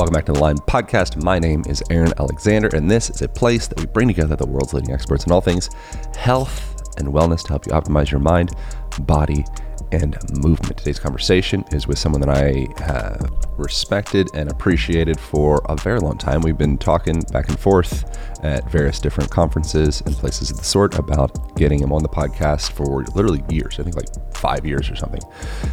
Welcome 0.00 0.14
back 0.14 0.24
to 0.24 0.32
the 0.32 0.38
Align 0.38 0.56
Podcast. 0.56 1.22
My 1.22 1.38
name 1.38 1.62
is 1.68 1.82
Aaron 1.90 2.14
Alexander, 2.18 2.70
and 2.72 2.90
this 2.90 3.10
is 3.10 3.20
a 3.20 3.28
place 3.28 3.68
that 3.68 3.78
we 3.78 3.84
bring 3.84 4.08
together 4.08 4.34
the 4.34 4.46
world's 4.46 4.72
leading 4.72 4.94
experts 4.94 5.26
in 5.26 5.32
all 5.32 5.42
things 5.42 5.68
health 6.16 6.96
and 6.96 7.06
wellness 7.08 7.42
to 7.42 7.48
help 7.50 7.66
you 7.66 7.72
optimize 7.72 8.10
your 8.10 8.20
mind, 8.20 8.52
body, 9.00 9.44
and 9.92 10.16
movement. 10.42 10.78
Today's 10.78 10.98
conversation 10.98 11.64
is 11.72 11.86
with 11.86 11.98
someone 11.98 12.20
that 12.20 12.30
I 12.30 12.68
have 12.82 13.30
respected 13.58 14.28
and 14.34 14.50
appreciated 14.50 15.18
for 15.18 15.62
a 15.68 15.76
very 15.76 16.00
long 16.00 16.18
time. 16.18 16.40
We've 16.40 16.58
been 16.58 16.78
talking 16.78 17.20
back 17.32 17.48
and 17.48 17.58
forth 17.58 18.04
at 18.42 18.68
various 18.70 18.98
different 18.98 19.30
conferences 19.30 20.02
and 20.06 20.14
places 20.14 20.50
of 20.50 20.56
the 20.56 20.64
sort 20.64 20.98
about 20.98 21.56
getting 21.56 21.80
him 21.80 21.92
on 21.92 22.02
the 22.02 22.08
podcast 22.08 22.72
for 22.72 23.04
literally 23.14 23.42
years. 23.50 23.78
I 23.78 23.82
think 23.82 23.96
like 23.96 24.08
five 24.34 24.64
years 24.64 24.90
or 24.90 24.96
something. 24.96 25.22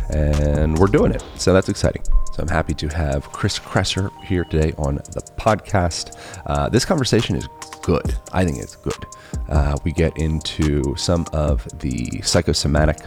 And 0.10 0.78
we're 0.78 0.88
doing 0.88 1.12
it. 1.12 1.24
So 1.36 1.54
that's 1.54 1.70
exciting. 1.70 2.04
So 2.34 2.44
I'm 2.44 2.50
happy 2.50 2.74
to 2.76 2.88
have 2.90 3.32
Chris 3.32 3.58
Kresser 3.58 4.12
here 4.24 4.44
today 4.44 4.74
on 4.78 4.96
the 4.96 5.22
podcast. 5.38 6.18
Uh, 6.46 6.70
this 6.70 6.86
conversation 6.86 7.36
is 7.36 7.48
good. 7.82 8.16
I 8.34 8.46
think 8.46 8.60
it's 8.60 8.76
good. 8.76 9.06
Uh, 9.50 9.78
we 9.84 9.92
get 9.92 10.18
into 10.18 10.96
some 10.98 11.26
of 11.32 11.68
the 11.80 12.22
psychosomatic 12.22 12.98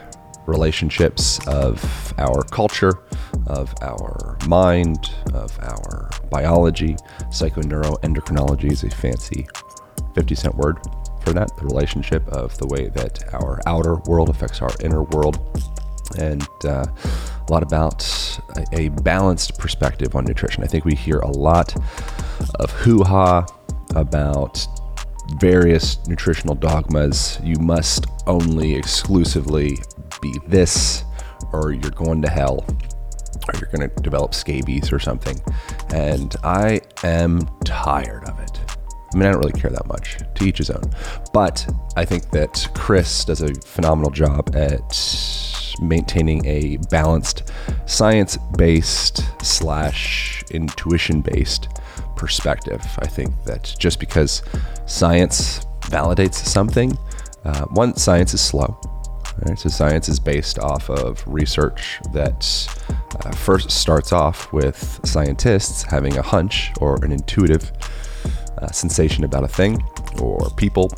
relationships 0.50 1.38
of 1.46 2.14
our 2.18 2.42
culture, 2.42 2.92
of 3.46 3.74
our 3.82 4.36
mind, 4.46 5.14
of 5.32 5.56
our 5.60 6.10
biology. 6.30 6.96
Psychoneuroendocrinology 7.30 8.72
is 8.72 8.84
a 8.84 8.90
fancy 8.90 9.46
50 10.14 10.34
cent 10.34 10.54
word 10.56 10.78
for 11.22 11.32
that. 11.32 11.56
The 11.56 11.64
relationship 11.64 12.26
of 12.28 12.56
the 12.58 12.66
way 12.66 12.88
that 12.88 13.32
our 13.34 13.60
outer 13.66 13.96
world 14.06 14.28
affects 14.28 14.60
our 14.60 14.70
inner 14.80 15.02
world. 15.04 15.38
And 16.18 16.46
uh, 16.64 16.86
a 16.86 17.52
lot 17.52 17.62
about 17.62 18.04
a, 18.56 18.86
a 18.86 18.88
balanced 18.88 19.58
perspective 19.58 20.16
on 20.16 20.24
nutrition. 20.24 20.64
I 20.64 20.66
think 20.66 20.84
we 20.84 20.94
hear 20.94 21.18
a 21.18 21.30
lot 21.30 21.74
of 22.58 22.70
hoo 22.72 23.04
ha 23.04 23.46
about 23.94 24.66
various 25.38 26.04
nutritional 26.06 26.54
dogmas. 26.54 27.38
You 27.42 27.56
must 27.56 28.06
only 28.26 28.74
exclusively 28.74 29.78
be 30.20 30.34
this, 30.46 31.04
or 31.52 31.72
you're 31.72 31.90
going 31.90 32.22
to 32.22 32.28
hell, 32.28 32.64
or 33.48 33.58
you're 33.58 33.70
going 33.70 33.88
to 33.88 34.02
develop 34.02 34.34
scabies 34.34 34.92
or 34.92 34.98
something. 34.98 35.40
And 35.92 36.34
I 36.42 36.80
am 37.04 37.48
tired 37.64 38.28
of 38.28 38.38
it. 38.40 38.60
I 39.12 39.16
mean, 39.16 39.26
I 39.26 39.32
don't 39.32 39.40
really 39.40 39.60
care 39.60 39.70
that 39.70 39.86
much. 39.86 40.18
To 40.36 40.44
each 40.44 40.58
his 40.58 40.70
own. 40.70 40.84
But 41.32 41.68
I 41.96 42.04
think 42.04 42.30
that 42.30 42.68
Chris 42.74 43.24
does 43.24 43.42
a 43.42 43.52
phenomenal 43.54 44.10
job 44.10 44.54
at 44.54 44.96
maintaining 45.80 46.44
a 46.46 46.76
balanced, 46.90 47.50
science 47.86 48.36
based 48.56 49.24
slash 49.44 50.44
intuition 50.50 51.22
based 51.22 51.68
perspective. 52.20 52.82
I 52.98 53.06
think 53.06 53.30
that 53.46 53.74
just 53.78 53.98
because 53.98 54.42
science 54.86 55.64
validates 55.80 56.34
something, 56.34 56.96
uh, 57.44 57.64
one, 57.82 57.96
science 57.96 58.34
is 58.34 58.42
slow. 58.42 58.78
Right? 59.42 59.58
So 59.58 59.70
science 59.70 60.06
is 60.10 60.20
based 60.20 60.58
off 60.58 60.90
of 60.90 61.24
research 61.26 61.98
that 62.12 62.40
uh, 63.20 63.30
first 63.32 63.70
starts 63.70 64.12
off 64.12 64.52
with 64.52 65.00
scientists 65.02 65.82
having 65.82 66.18
a 66.18 66.22
hunch 66.22 66.70
or 66.78 67.02
an 67.02 67.10
intuitive 67.10 67.72
uh, 68.58 68.70
sensation 68.70 69.24
about 69.24 69.44
a 69.44 69.48
thing 69.48 69.82
or 70.20 70.50
people 70.58 70.90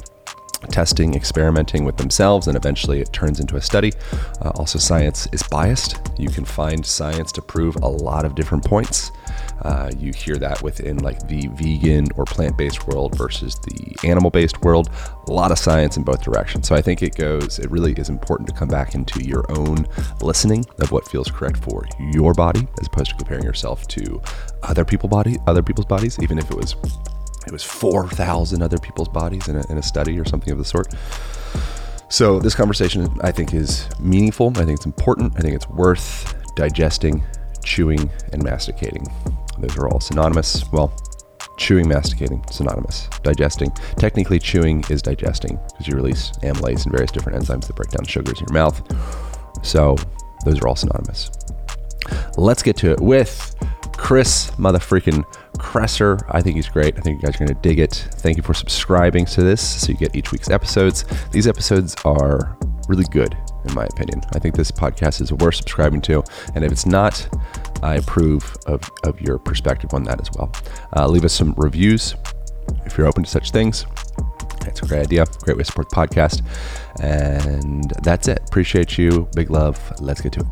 testing, 0.70 1.14
experimenting 1.14 1.84
with 1.84 1.96
themselves, 1.96 2.48
and 2.48 2.56
eventually 2.56 3.00
it 3.00 3.12
turns 3.12 3.38
into 3.40 3.56
a 3.56 3.60
study. 3.60 3.92
Uh, 4.40 4.50
also, 4.56 4.78
science 4.78 5.28
is 5.32 5.42
biased. 5.44 5.98
You 6.18 6.30
can 6.30 6.44
find 6.44 6.84
science 6.84 7.30
to 7.32 7.42
prove 7.42 7.76
a 7.76 7.88
lot 7.88 8.24
of 8.24 8.34
different 8.34 8.64
points. 8.64 9.10
Uh, 9.64 9.91
you 9.96 10.12
hear 10.12 10.36
that 10.36 10.60
within 10.62 10.98
like 10.98 11.27
the 11.28 11.48
vegan 11.52 12.06
or 12.16 12.24
plant-based 12.24 12.86
world 12.88 13.16
versus 13.16 13.55
the 13.60 14.08
animal-based 14.08 14.60
world. 14.62 14.91
A 15.28 15.32
lot 15.32 15.52
of 15.52 15.58
science 15.58 15.96
in 15.96 16.02
both 16.02 16.22
directions. 16.22 16.66
So 16.68 16.74
I 16.74 16.82
think 16.82 17.02
it 17.02 17.14
goes. 17.14 17.58
It 17.58 17.70
really 17.70 17.92
is 17.92 18.08
important 18.08 18.48
to 18.48 18.55
come 18.55 18.68
back 18.68 18.95
into 18.95 19.23
your 19.23 19.45
own 19.50 19.86
listening 20.20 20.64
of 20.80 20.90
what 20.90 21.06
feels 21.08 21.30
correct 21.30 21.58
for 21.58 21.84
your 21.98 22.34
body, 22.34 22.67
as 22.80 22.89
opposed 22.89 23.11
to 23.11 23.17
comparing 23.17 23.45
yourself 23.45 23.86
to 23.89 24.20
other 24.62 24.84
people 24.84 25.08
body, 25.08 25.39
other 25.46 25.62
people's 25.62 25.86
bodies, 25.86 26.18
even 26.20 26.39
if 26.39 26.50
it 26.50 26.56
was 26.56 26.74
it 27.46 27.52
was 27.52 27.64
4,000 27.64 28.62
other 28.62 28.79
people's 28.79 29.08
bodies 29.08 29.48
in 29.48 29.56
a, 29.56 29.67
in 29.70 29.79
a 29.79 29.83
study 29.83 30.18
or 30.18 30.24
something 30.24 30.52
of 30.52 30.58
the 30.58 30.64
sort. 30.64 30.94
So, 32.08 32.39
this 32.39 32.55
conversation 32.55 33.08
I 33.23 33.33
think 33.33 33.55
is 33.55 33.89
meaningful. 33.98 34.52
I 34.56 34.64
think 34.64 34.77
it's 34.77 34.86
important. 34.86 35.33
I 35.36 35.40
think 35.40 35.55
it's 35.55 35.68
worth 35.68 36.34
digesting, 36.56 37.24
chewing, 37.64 38.11
and 38.33 38.42
masticating. 38.42 39.06
Those 39.58 39.77
are 39.79 39.89
all 39.89 40.01
synonymous. 40.01 40.64
Well, 40.73 40.92
chewing, 41.57 41.89
masticating, 41.89 42.45
synonymous. 42.51 43.08
Digesting. 43.23 43.70
Technically, 43.96 44.39
chewing 44.39 44.85
is 44.90 45.02
digesting 45.02 45.58
because 45.70 45.89
you 45.89 45.95
release 45.95 46.33
amylase 46.42 46.85
and 46.85 46.92
various 46.92 47.11
different 47.11 47.39
enzymes 47.39 47.67
that 47.67 47.77
break 47.77 47.91
down 47.91 48.05
sugars 48.05 48.41
in 48.41 48.46
your 48.48 48.55
mouth. 48.55 48.83
So, 49.64 49.96
those 50.45 50.61
are 50.61 50.68
all 50.68 50.77
synonymous. 50.77 51.30
Let's 52.36 52.62
get 52.62 52.77
to 52.79 52.91
it 52.91 53.01
with 53.01 53.55
Chris 53.96 54.51
motherfreaking 54.52 55.24
Kresser. 55.58 56.20
I 56.29 56.42
think 56.42 56.57
he's 56.57 56.68
great. 56.68 56.98
I 56.98 57.01
think 57.01 57.23
you 57.23 57.29
guys 57.29 57.36
are 57.36 57.46
going 57.46 57.55
to 57.55 57.62
dig 57.62 57.79
it. 57.79 58.08
Thank 58.14 58.36
you 58.36 58.42
for 58.42 58.55
subscribing 58.55 59.27
to 59.27 59.42
this 59.42 59.61
so 59.62 59.92
you 59.92 59.98
get 59.98 60.17
each 60.17 60.33
week's 60.33 60.51
episodes. 60.51 61.05
These 61.30 61.46
episodes 61.46 61.95
are 62.05 62.57
really 62.89 63.05
good, 63.12 63.36
in 63.67 63.74
my 63.74 63.85
opinion. 63.85 64.23
I 64.35 64.39
think 64.39 64.57
this 64.57 64.73
podcast 64.73 65.20
is 65.20 65.33
worth 65.33 65.55
subscribing 65.55 66.01
to. 66.02 66.24
And 66.55 66.64
if 66.64 66.73
it's 66.73 66.86
not, 66.86 67.29
I 67.82 67.96
approve 67.96 68.56
of, 68.66 68.80
of 69.04 69.20
your 69.20 69.38
perspective 69.38 69.92
on 69.94 70.04
that 70.04 70.20
as 70.20 70.30
well. 70.36 70.52
Uh, 70.96 71.08
leave 71.08 71.24
us 71.24 71.32
some 71.32 71.54
reviews 71.56 72.14
if 72.84 72.96
you're 72.96 73.06
open 73.06 73.24
to 73.24 73.30
such 73.30 73.50
things. 73.50 73.86
It's 74.66 74.82
a 74.82 74.86
great 74.86 75.00
idea. 75.00 75.26
Great 75.42 75.56
way 75.56 75.62
to 75.62 75.66
support 75.66 75.90
the 75.90 75.96
podcast. 75.96 76.42
And 77.02 77.90
that's 78.02 78.28
it. 78.28 78.40
Appreciate 78.46 78.96
you. 78.96 79.28
Big 79.34 79.50
love. 79.50 79.78
Let's 80.00 80.20
get 80.20 80.32
to 80.34 80.40
it. 80.40 80.46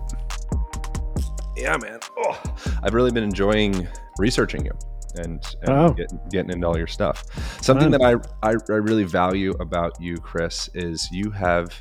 Yeah, 1.56 1.76
man. 1.76 2.00
Oh, 2.18 2.42
I've 2.82 2.94
really 2.94 3.12
been 3.12 3.24
enjoying 3.24 3.86
researching 4.18 4.64
you 4.64 4.72
and, 5.16 5.44
and 5.62 5.70
oh. 5.70 5.91
getting, 5.92 6.20
getting 6.30 6.50
into 6.50 6.66
all 6.66 6.76
your 6.76 6.86
stuff. 6.86 7.24
Something 7.62 7.91
that 7.91 8.02
I, 8.02 8.14
I, 8.48 8.54
I 8.68 8.76
really 8.76 9.04
value 9.04 9.52
about 9.60 10.00
you, 10.00 10.16
Chris, 10.16 10.70
is 10.74 11.08
you 11.12 11.30
have 11.30 11.74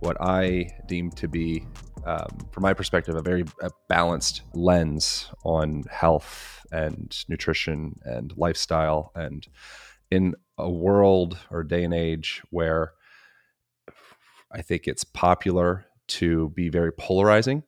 what 0.00 0.16
I 0.20 0.70
deem 0.86 1.10
to 1.12 1.28
be, 1.28 1.64
um, 2.04 2.28
from 2.50 2.62
my 2.62 2.74
perspective, 2.74 3.14
a 3.14 3.22
very 3.22 3.44
a 3.62 3.70
balanced 3.88 4.42
lens 4.52 5.30
on 5.44 5.84
health 5.90 6.66
and 6.70 7.24
nutrition 7.28 7.98
and 8.04 8.32
lifestyle. 8.36 9.12
And 9.14 9.46
in 10.10 10.34
a 10.58 10.70
world 10.70 11.38
or 11.50 11.62
day 11.64 11.84
and 11.84 11.94
age 11.94 12.42
where 12.50 12.92
I 14.52 14.62
think 14.62 14.86
it's 14.86 15.04
popular 15.04 15.86
to 16.06 16.50
be 16.50 16.68
very 16.68 16.92
polarizing 16.92 17.64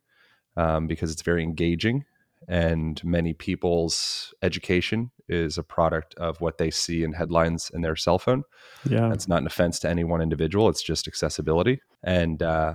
um, 0.57 0.87
because 0.87 1.11
it's 1.11 1.23
very 1.23 1.43
engaging 1.43 2.05
and 2.49 3.03
many 3.03 3.33
people's 3.33 4.33
education 4.43 5.11
is 5.29 5.59
a 5.59 5.63
product 5.63 6.15
of 6.15 6.41
what 6.41 6.59
they 6.59 6.71
see 6.71 7.03
in 7.03 7.13
headlines 7.13 7.71
in 7.75 7.83
their 7.83 7.97
cell 7.97 8.19
phone. 8.19 8.45
Yeah, 8.89 9.13
it's 9.13 9.27
not 9.27 9.41
an 9.41 9.47
offense 9.47 9.81
to 9.81 9.89
any 9.89 10.05
one 10.05 10.21
individual; 10.21 10.69
it's 10.69 10.83
just 10.83 11.09
accessibility. 11.09 11.81
And 12.05 12.43
uh, 12.43 12.75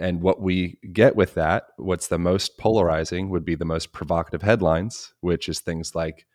and 0.00 0.22
what 0.22 0.40
we 0.40 0.78
get 0.92 1.14
with 1.14 1.34
that, 1.34 1.64
what's 1.76 2.08
the 2.08 2.18
most 2.18 2.58
polarizing, 2.58 3.30
would 3.30 3.44
be 3.44 3.54
the 3.54 3.64
most 3.64 3.92
provocative 3.92 4.42
headlines, 4.42 5.12
which 5.20 5.48
is 5.48 5.60
things 5.60 5.94
like, 5.94 6.26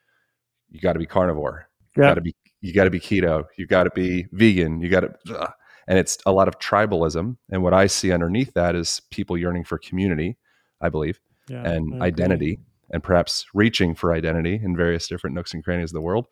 "You 0.69 0.79
got 0.79 0.93
to 0.93 0.99
be 0.99 1.05
carnivore, 1.05 1.67
you 1.95 2.03
got 2.03 2.15
to 2.15 2.21
be 2.21 2.35
you 2.61 2.73
got 2.73 2.85
to 2.85 2.89
be 2.89 2.99
keto, 2.99 3.45
you 3.57 3.67
got 3.67 3.83
to 3.83 3.91
be 3.91 4.27
vegan, 4.31 4.81
you 4.81 4.89
got 4.89 5.01
to," 5.01 5.53
and 5.87 5.99
it's 5.99 6.17
a 6.25 6.31
lot 6.31 6.47
of 6.47 6.59
tribalism. 6.59 7.37
And 7.51 7.63
what 7.63 7.73
I 7.73 7.87
see 7.87 8.11
underneath 8.11 8.53
that 8.53 8.75
is 8.75 9.01
people 9.11 9.37
yearning 9.37 9.63
for 9.65 9.77
community, 9.77 10.37
I 10.81 10.89
believe, 10.89 11.19
yeah, 11.49 11.63
and 11.67 12.01
identity 12.01 12.59
and 12.91 13.03
perhaps 13.03 13.45
reaching 13.53 13.95
for 13.95 14.13
identity 14.13 14.59
in 14.63 14.75
various 14.77 15.07
different 15.07 15.35
nooks 15.35 15.53
and 15.53 15.63
crannies 15.63 15.89
of 15.91 15.95
the 15.95 16.01
world. 16.01 16.27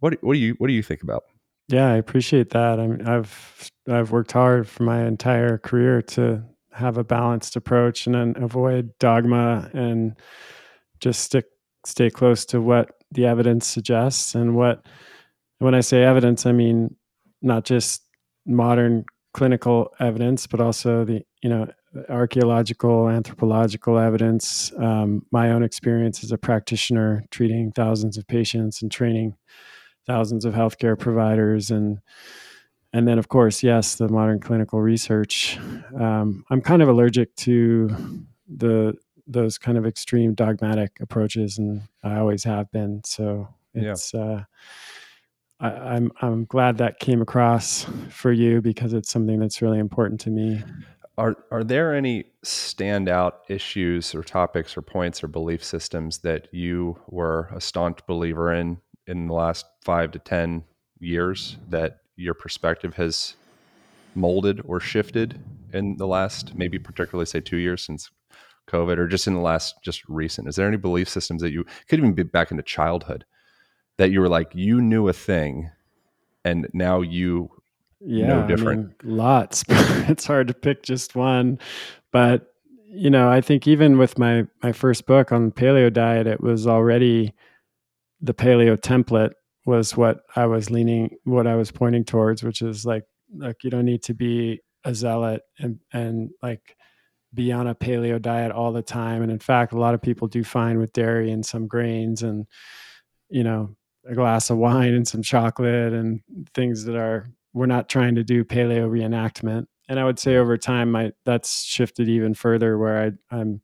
What 0.00 0.22
what 0.22 0.34
do 0.34 0.38
you 0.40 0.54
what 0.58 0.68
do 0.68 0.72
you 0.72 0.82
think 0.82 1.02
about? 1.02 1.24
Yeah, 1.70 1.88
I 1.92 1.96
appreciate 1.96 2.50
that. 2.50 2.80
I 2.80 2.86
mean, 2.86 3.06
I've 3.06 3.70
I've 3.88 4.10
worked 4.10 4.32
hard 4.32 4.68
for 4.68 4.82
my 4.82 5.04
entire 5.06 5.56
career 5.58 6.02
to 6.02 6.42
have 6.72 6.98
a 6.98 7.04
balanced 7.04 7.56
approach 7.56 8.06
and 8.06 8.14
then 8.14 8.34
avoid 8.42 8.92
dogma 8.98 9.70
and 9.72 10.16
just 11.00 11.22
stick 11.22 11.46
stay 11.86 12.10
close 12.10 12.44
to 12.46 12.60
what 12.60 12.90
the 13.12 13.26
evidence 13.26 13.66
suggests 13.66 14.34
and 14.34 14.56
what 14.56 14.84
when 15.58 15.74
I 15.74 15.80
say 15.80 16.02
evidence, 16.02 16.46
I 16.46 16.52
mean 16.52 16.96
not 17.42 17.64
just 17.64 18.02
modern 18.46 19.04
clinical 19.34 19.92
evidence, 20.00 20.46
but 20.48 20.60
also 20.60 21.04
the 21.04 21.22
you 21.42 21.50
know 21.50 21.68
archaeological, 22.08 23.08
anthropological 23.08 23.98
evidence, 23.98 24.72
um, 24.78 25.24
my 25.30 25.50
own 25.52 25.62
experience 25.62 26.24
as 26.24 26.32
a 26.32 26.38
practitioner 26.38 27.24
treating 27.30 27.72
thousands 27.72 28.16
of 28.18 28.26
patients 28.26 28.82
and 28.82 28.90
training 28.90 29.36
thousands 30.10 30.44
of 30.44 30.54
healthcare 30.54 30.98
providers, 30.98 31.70
and 31.70 32.00
and 32.92 33.06
then 33.06 33.18
of 33.18 33.28
course, 33.28 33.62
yes, 33.62 33.94
the 33.94 34.08
modern 34.08 34.40
clinical 34.40 34.80
research. 34.80 35.56
Um, 35.96 36.44
I'm 36.50 36.60
kind 36.60 36.82
of 36.82 36.88
allergic 36.88 37.36
to 37.36 38.24
the 38.48 38.94
those 39.28 39.56
kind 39.58 39.78
of 39.78 39.86
extreme 39.86 40.34
dogmatic 40.34 40.98
approaches, 41.00 41.58
and 41.58 41.82
I 42.02 42.16
always 42.16 42.42
have 42.44 42.70
been. 42.72 43.02
So 43.04 43.48
it's. 43.74 44.12
Yeah. 44.12 44.20
Uh, 44.20 44.42
I, 45.60 45.68
I'm 45.68 46.10
I'm 46.22 46.44
glad 46.46 46.78
that 46.78 46.98
came 47.00 47.22
across 47.22 47.86
for 48.08 48.32
you 48.32 48.60
because 48.62 48.94
it's 48.94 49.10
something 49.10 49.38
that's 49.38 49.62
really 49.62 49.78
important 49.78 50.18
to 50.22 50.30
me. 50.30 50.62
Are 51.18 51.36
are 51.52 51.62
there 51.62 51.94
any 51.94 52.24
standout 52.44 53.32
issues 53.48 54.14
or 54.14 54.22
topics 54.22 54.76
or 54.76 54.82
points 54.82 55.22
or 55.22 55.28
belief 55.28 55.62
systems 55.62 56.18
that 56.20 56.48
you 56.50 56.98
were 57.08 57.50
a 57.54 57.60
staunch 57.60 57.98
believer 58.06 58.52
in 58.54 58.78
in 59.06 59.26
the 59.26 59.34
last 59.34 59.66
five 59.82 60.10
to 60.12 60.18
ten 60.18 60.64
years 60.98 61.56
that 61.68 61.98
your 62.16 62.34
perspective 62.34 62.94
has 62.94 63.36
molded 64.14 64.60
or 64.64 64.80
shifted 64.80 65.40
in 65.72 65.96
the 65.96 66.06
last 66.06 66.54
maybe 66.54 66.78
particularly 66.78 67.26
say 67.26 67.40
two 67.40 67.56
years 67.56 67.84
since 67.84 68.10
COVID 68.68 68.98
or 68.98 69.08
just 69.08 69.26
in 69.26 69.34
the 69.34 69.40
last 69.40 69.76
just 69.82 70.06
recent? 70.08 70.48
Is 70.48 70.56
there 70.56 70.68
any 70.68 70.76
belief 70.76 71.08
systems 71.08 71.42
that 71.42 71.52
you 71.52 71.64
could 71.88 71.98
even 71.98 72.12
be 72.12 72.22
back 72.22 72.50
into 72.50 72.62
childhood 72.62 73.24
that 73.98 74.10
you 74.10 74.20
were 74.20 74.28
like 74.28 74.50
you 74.54 74.80
knew 74.80 75.08
a 75.08 75.12
thing 75.12 75.70
and 76.44 76.68
now 76.72 77.00
you 77.00 77.50
yeah 78.00 78.26
know 78.26 78.46
different? 78.46 78.94
I 79.00 79.04
mean, 79.04 79.16
lots. 79.16 79.64
it's 79.68 80.26
hard 80.26 80.48
to 80.48 80.54
pick 80.54 80.82
just 80.82 81.14
one, 81.16 81.58
but 82.12 82.54
you 82.92 83.10
know, 83.10 83.30
I 83.30 83.40
think 83.40 83.66
even 83.66 83.98
with 83.98 84.18
my 84.18 84.46
my 84.62 84.72
first 84.72 85.06
book 85.06 85.32
on 85.32 85.50
paleo 85.50 85.92
diet, 85.92 86.26
it 86.26 86.40
was 86.40 86.66
already 86.66 87.32
the 88.20 88.34
paleo 88.34 88.76
template 88.76 89.32
was 89.66 89.96
what 89.96 90.20
I 90.36 90.46
was 90.46 90.70
leaning, 90.70 91.16
what 91.24 91.46
I 91.46 91.54
was 91.54 91.70
pointing 91.70 92.04
towards, 92.04 92.42
which 92.42 92.62
is 92.62 92.84
like, 92.84 93.04
like 93.36 93.62
you 93.62 93.70
don't 93.70 93.84
need 93.84 94.02
to 94.04 94.14
be 94.14 94.60
a 94.84 94.94
zealot 94.94 95.42
and 95.58 95.78
and 95.92 96.30
like 96.42 96.76
be 97.32 97.52
on 97.52 97.68
a 97.68 97.74
paleo 97.74 98.20
diet 98.20 98.50
all 98.50 98.72
the 98.72 98.82
time. 98.82 99.22
And 99.22 99.30
in 99.30 99.38
fact, 99.38 99.72
a 99.72 99.78
lot 99.78 99.94
of 99.94 100.02
people 100.02 100.26
do 100.26 100.42
fine 100.42 100.78
with 100.78 100.92
dairy 100.92 101.30
and 101.30 101.44
some 101.44 101.66
grains 101.68 102.22
and 102.22 102.46
you 103.28 103.44
know 103.44 103.76
a 104.08 104.14
glass 104.14 104.50
of 104.50 104.58
wine 104.58 104.94
and 104.94 105.06
some 105.06 105.22
chocolate 105.22 105.92
and 105.92 106.20
things 106.54 106.84
that 106.84 106.96
are 106.96 107.30
we're 107.52 107.66
not 107.66 107.88
trying 107.88 108.14
to 108.14 108.24
do 108.24 108.44
paleo 108.44 108.88
reenactment. 108.88 109.66
And 109.88 109.98
I 109.98 110.04
would 110.04 110.18
say 110.18 110.36
over 110.36 110.56
time, 110.56 110.92
my 110.92 111.12
that's 111.24 111.64
shifted 111.64 112.08
even 112.08 112.34
further 112.34 112.78
where 112.78 113.02
I, 113.02 113.36
I'm 113.36 113.60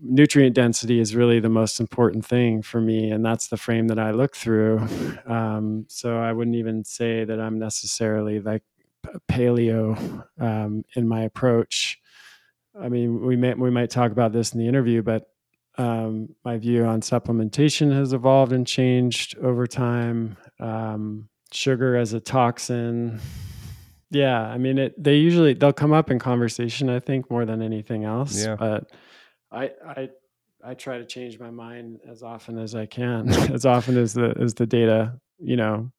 nutrient 0.00 0.54
density 0.54 1.00
is 1.00 1.14
really 1.14 1.40
the 1.40 1.48
most 1.48 1.80
important 1.80 2.24
thing 2.24 2.62
for 2.62 2.80
me 2.80 3.10
and 3.10 3.24
that's 3.24 3.48
the 3.48 3.56
frame 3.56 3.88
that 3.88 3.98
i 3.98 4.10
look 4.10 4.36
through. 4.36 4.86
Um, 5.26 5.86
so 5.88 6.18
i 6.18 6.32
wouldn't 6.32 6.56
even 6.56 6.84
say 6.84 7.24
that 7.24 7.40
i'm 7.40 7.58
necessarily 7.58 8.40
like 8.40 8.62
paleo 9.30 10.24
um, 10.40 10.84
in 10.94 11.06
my 11.08 11.22
approach. 11.22 11.98
I 12.78 12.88
mean 12.88 13.24
we 13.24 13.36
may 13.36 13.54
we 13.54 13.70
might 13.70 13.90
talk 13.90 14.12
about 14.12 14.32
this 14.32 14.52
in 14.52 14.58
the 14.58 14.68
interview 14.68 15.02
but 15.02 15.28
um, 15.76 16.28
my 16.44 16.56
view 16.56 16.84
on 16.84 17.00
supplementation 17.00 17.92
has 17.92 18.12
evolved 18.12 18.52
and 18.52 18.66
changed 18.66 19.36
over 19.38 19.66
time. 19.66 20.36
Um, 20.60 21.28
sugar 21.52 21.96
as 21.96 22.12
a 22.12 22.20
toxin. 22.20 23.20
Yeah 24.10 24.42
i 24.42 24.58
mean 24.58 24.78
it 24.78 25.02
they 25.02 25.16
usually 25.16 25.54
they'll 25.54 25.72
come 25.72 25.92
up 25.92 26.10
in 26.10 26.18
conversation 26.18 26.88
i 26.88 27.00
think 27.00 27.30
more 27.30 27.44
than 27.44 27.62
anything 27.62 28.04
else 28.04 28.44
yeah. 28.44 28.54
but 28.54 28.92
I 29.54 29.70
I 29.86 30.08
I 30.64 30.74
try 30.74 30.98
to 30.98 31.04
change 31.04 31.38
my 31.38 31.50
mind 31.50 32.00
as 32.08 32.22
often 32.22 32.58
as 32.58 32.74
I 32.74 32.86
can, 32.86 33.28
as 33.52 33.64
often 33.64 33.96
as 33.96 34.14
the 34.14 34.34
as 34.40 34.54
the 34.54 34.66
data 34.66 35.20
you 35.38 35.56
know 35.56 35.90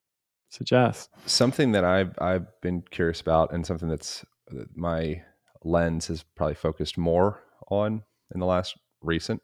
suggests. 0.50 1.10
Something 1.25 1.72
that 1.72 1.86
I've 1.86 2.18
I've 2.19 2.48
been 2.62 2.84
curious 2.92 3.22
about, 3.22 3.54
and 3.54 3.66
something 3.66 3.90
that's 3.90 4.25
my 4.75 5.22
lens 5.63 6.07
has 6.07 6.24
probably 6.36 6.56
focused 6.56 6.98
more 6.98 7.42
on 7.69 8.04
in 8.34 8.40
the 8.40 8.46
last 8.46 8.78
recent, 9.02 9.42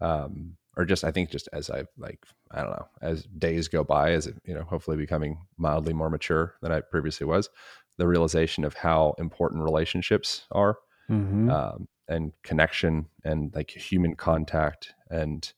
um, 0.00 0.56
or 0.76 0.84
just 0.84 1.04
I 1.04 1.10
think 1.10 1.30
just 1.30 1.48
as 1.52 1.70
I 1.70 1.84
like 1.98 2.20
I 2.50 2.60
don't 2.62 2.70
know 2.70 2.88
as 3.02 3.24
days 3.24 3.68
go 3.68 3.82
by, 3.84 4.12
as 4.12 4.26
it 4.26 4.36
you 4.44 4.54
know 4.54 4.62
hopefully 4.62 4.96
becoming 4.96 5.38
mildly 5.58 5.92
more 5.92 6.10
mature 6.10 6.54
than 6.62 6.72
I 6.72 6.80
previously 6.80 7.26
was, 7.26 7.48
the 7.98 8.06
realization 8.06 8.64
of 8.64 8.74
how 8.74 9.14
important 9.18 9.62
relationships 9.62 10.46
are. 10.52 10.78
Mm-hmm. 11.10 11.50
Um, 11.50 11.88
and 12.10 12.32
connection 12.42 13.06
and 13.24 13.54
like 13.54 13.70
human 13.70 14.14
contact 14.14 14.92
and 15.10 15.52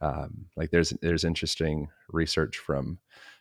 um, 0.00 0.46
like 0.56 0.70
there's 0.70 0.90
there's 1.00 1.24
interesting 1.24 1.88
research 2.10 2.58
from 2.58 2.98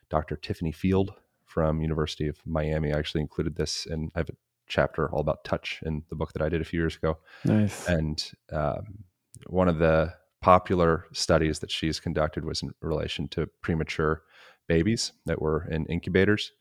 Dr. 0.09 0.37
Tiffany 0.37 0.71
Field 0.71 1.13
from 1.45 1.81
University 1.81 2.27
of 2.27 2.37
Miami. 2.45 2.93
I 2.93 2.97
actually 2.97 3.21
included 3.21 3.55
this 3.55 3.85
and 3.85 4.11
I 4.15 4.19
have 4.19 4.29
a 4.29 4.35
chapter 4.67 5.11
all 5.11 5.19
about 5.19 5.43
touch 5.43 5.81
in 5.85 6.03
the 6.09 6.15
book 6.15 6.33
that 6.33 6.41
I 6.41 6.49
did 6.49 6.61
a 6.61 6.65
few 6.65 6.79
years 6.79 6.95
ago. 6.95 7.17
Nice. 7.43 7.87
And 7.87 8.31
um, 8.51 9.03
one 9.47 9.67
of 9.67 9.77
the 9.77 10.13
popular 10.41 11.05
studies 11.11 11.59
that 11.59 11.71
she's 11.71 11.99
conducted 11.99 12.45
was 12.45 12.61
in 12.61 12.71
relation 12.81 13.27
to 13.29 13.47
premature 13.61 14.23
babies 14.67 15.11
that 15.25 15.41
were 15.41 15.67
in 15.69 15.85
incubators 15.87 16.53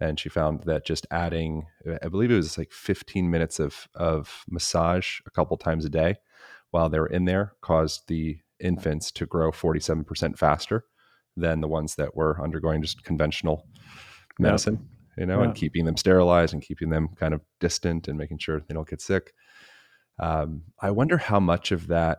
and 0.00 0.18
she 0.18 0.28
found 0.28 0.62
that 0.64 0.84
just 0.84 1.06
adding 1.10 1.66
i 2.02 2.08
believe 2.08 2.30
it 2.30 2.36
was 2.36 2.58
like 2.58 2.72
15 2.72 3.30
minutes 3.30 3.58
of 3.58 3.88
of 3.94 4.44
massage 4.48 5.20
a 5.26 5.30
couple 5.30 5.56
times 5.56 5.84
a 5.84 5.90
day 5.90 6.16
while 6.70 6.88
they 6.88 6.98
were 6.98 7.06
in 7.06 7.24
there 7.24 7.54
caused 7.60 8.08
the 8.08 8.38
infants 8.60 9.10
to 9.12 9.24
grow 9.24 9.52
47% 9.52 10.36
faster 10.36 10.84
than 11.36 11.60
the 11.60 11.68
ones 11.68 11.94
that 11.94 12.16
were 12.16 12.42
undergoing 12.42 12.82
just 12.82 13.04
conventional 13.04 13.66
medicine 14.38 14.88
you 15.16 15.26
know 15.26 15.40
and 15.40 15.54
keeping 15.54 15.84
them 15.84 15.96
sterilized 15.96 16.52
and 16.52 16.62
keeping 16.62 16.90
them 16.90 17.08
kind 17.16 17.34
of 17.34 17.40
distant 17.60 18.08
and 18.08 18.16
making 18.16 18.38
sure 18.38 18.60
they 18.60 18.74
don't 18.74 18.88
get 18.88 19.00
sick. 19.00 19.32
Um, 20.20 20.62
i 20.80 20.90
wonder 20.90 21.16
how 21.16 21.38
much 21.38 21.70
of 21.70 21.88
that 21.88 22.18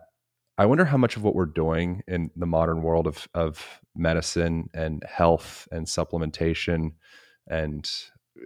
i 0.56 0.64
wonder 0.64 0.86
how 0.86 0.96
much 0.96 1.16
of 1.16 1.22
what 1.22 1.34
we're 1.34 1.44
doing 1.44 2.02
in 2.08 2.30
the 2.34 2.46
modern 2.46 2.82
world 2.82 3.06
of 3.06 3.28
of 3.34 3.80
medicine 3.94 4.70
and 4.72 5.04
health 5.06 5.68
and 5.70 5.86
supplementation 5.86 6.92
and 7.50 7.90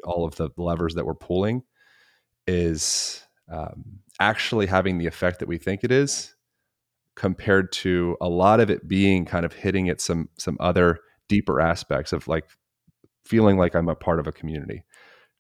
all 0.03 0.25
of 0.25 0.35
the 0.37 0.49
levers 0.57 0.95
that 0.95 1.07
we're 1.07 1.15
pulling 1.15 1.63
is 2.47 3.23
um, 3.51 4.01
actually 4.19 4.67
having 4.67 4.99
the 4.99 5.07
effect 5.07 5.39
that 5.39 5.49
we 5.49 5.59
think 5.59 5.85
it 5.85 5.93
is 5.93 6.35
compared 7.17 7.71
to 7.71 8.17
a 8.21 8.29
lot 8.29 8.59
of 8.59 8.71
it 8.71 8.89
being 8.89 9.25
kind 9.25 9.45
of 9.45 9.53
hitting 9.53 9.89
at 9.89 10.01
some 10.01 10.29
some 10.37 10.57
other 10.59 10.99
deeper 11.29 11.61
aspects 11.61 12.13
of 12.13 12.27
like 12.27 12.45
feeling 13.25 13.57
like 13.57 13.75
I'm 13.75 13.89
a 13.89 13.95
part 13.95 14.19
of 14.19 14.27
a 14.27 14.33
community, 14.33 14.85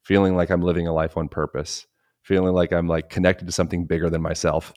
feeling 0.02 0.37
like 0.37 0.50
I'm 0.50 0.62
living 0.62 0.87
a 0.87 0.93
life 0.93 1.17
on 1.17 1.28
purpose, 1.28 1.87
feeling 2.22 2.55
like 2.55 2.72
I'm 2.72 2.87
like 2.87 3.10
connected 3.10 3.46
to 3.46 3.52
something 3.52 3.87
bigger 3.87 4.08
than 4.08 4.22
myself 4.22 4.72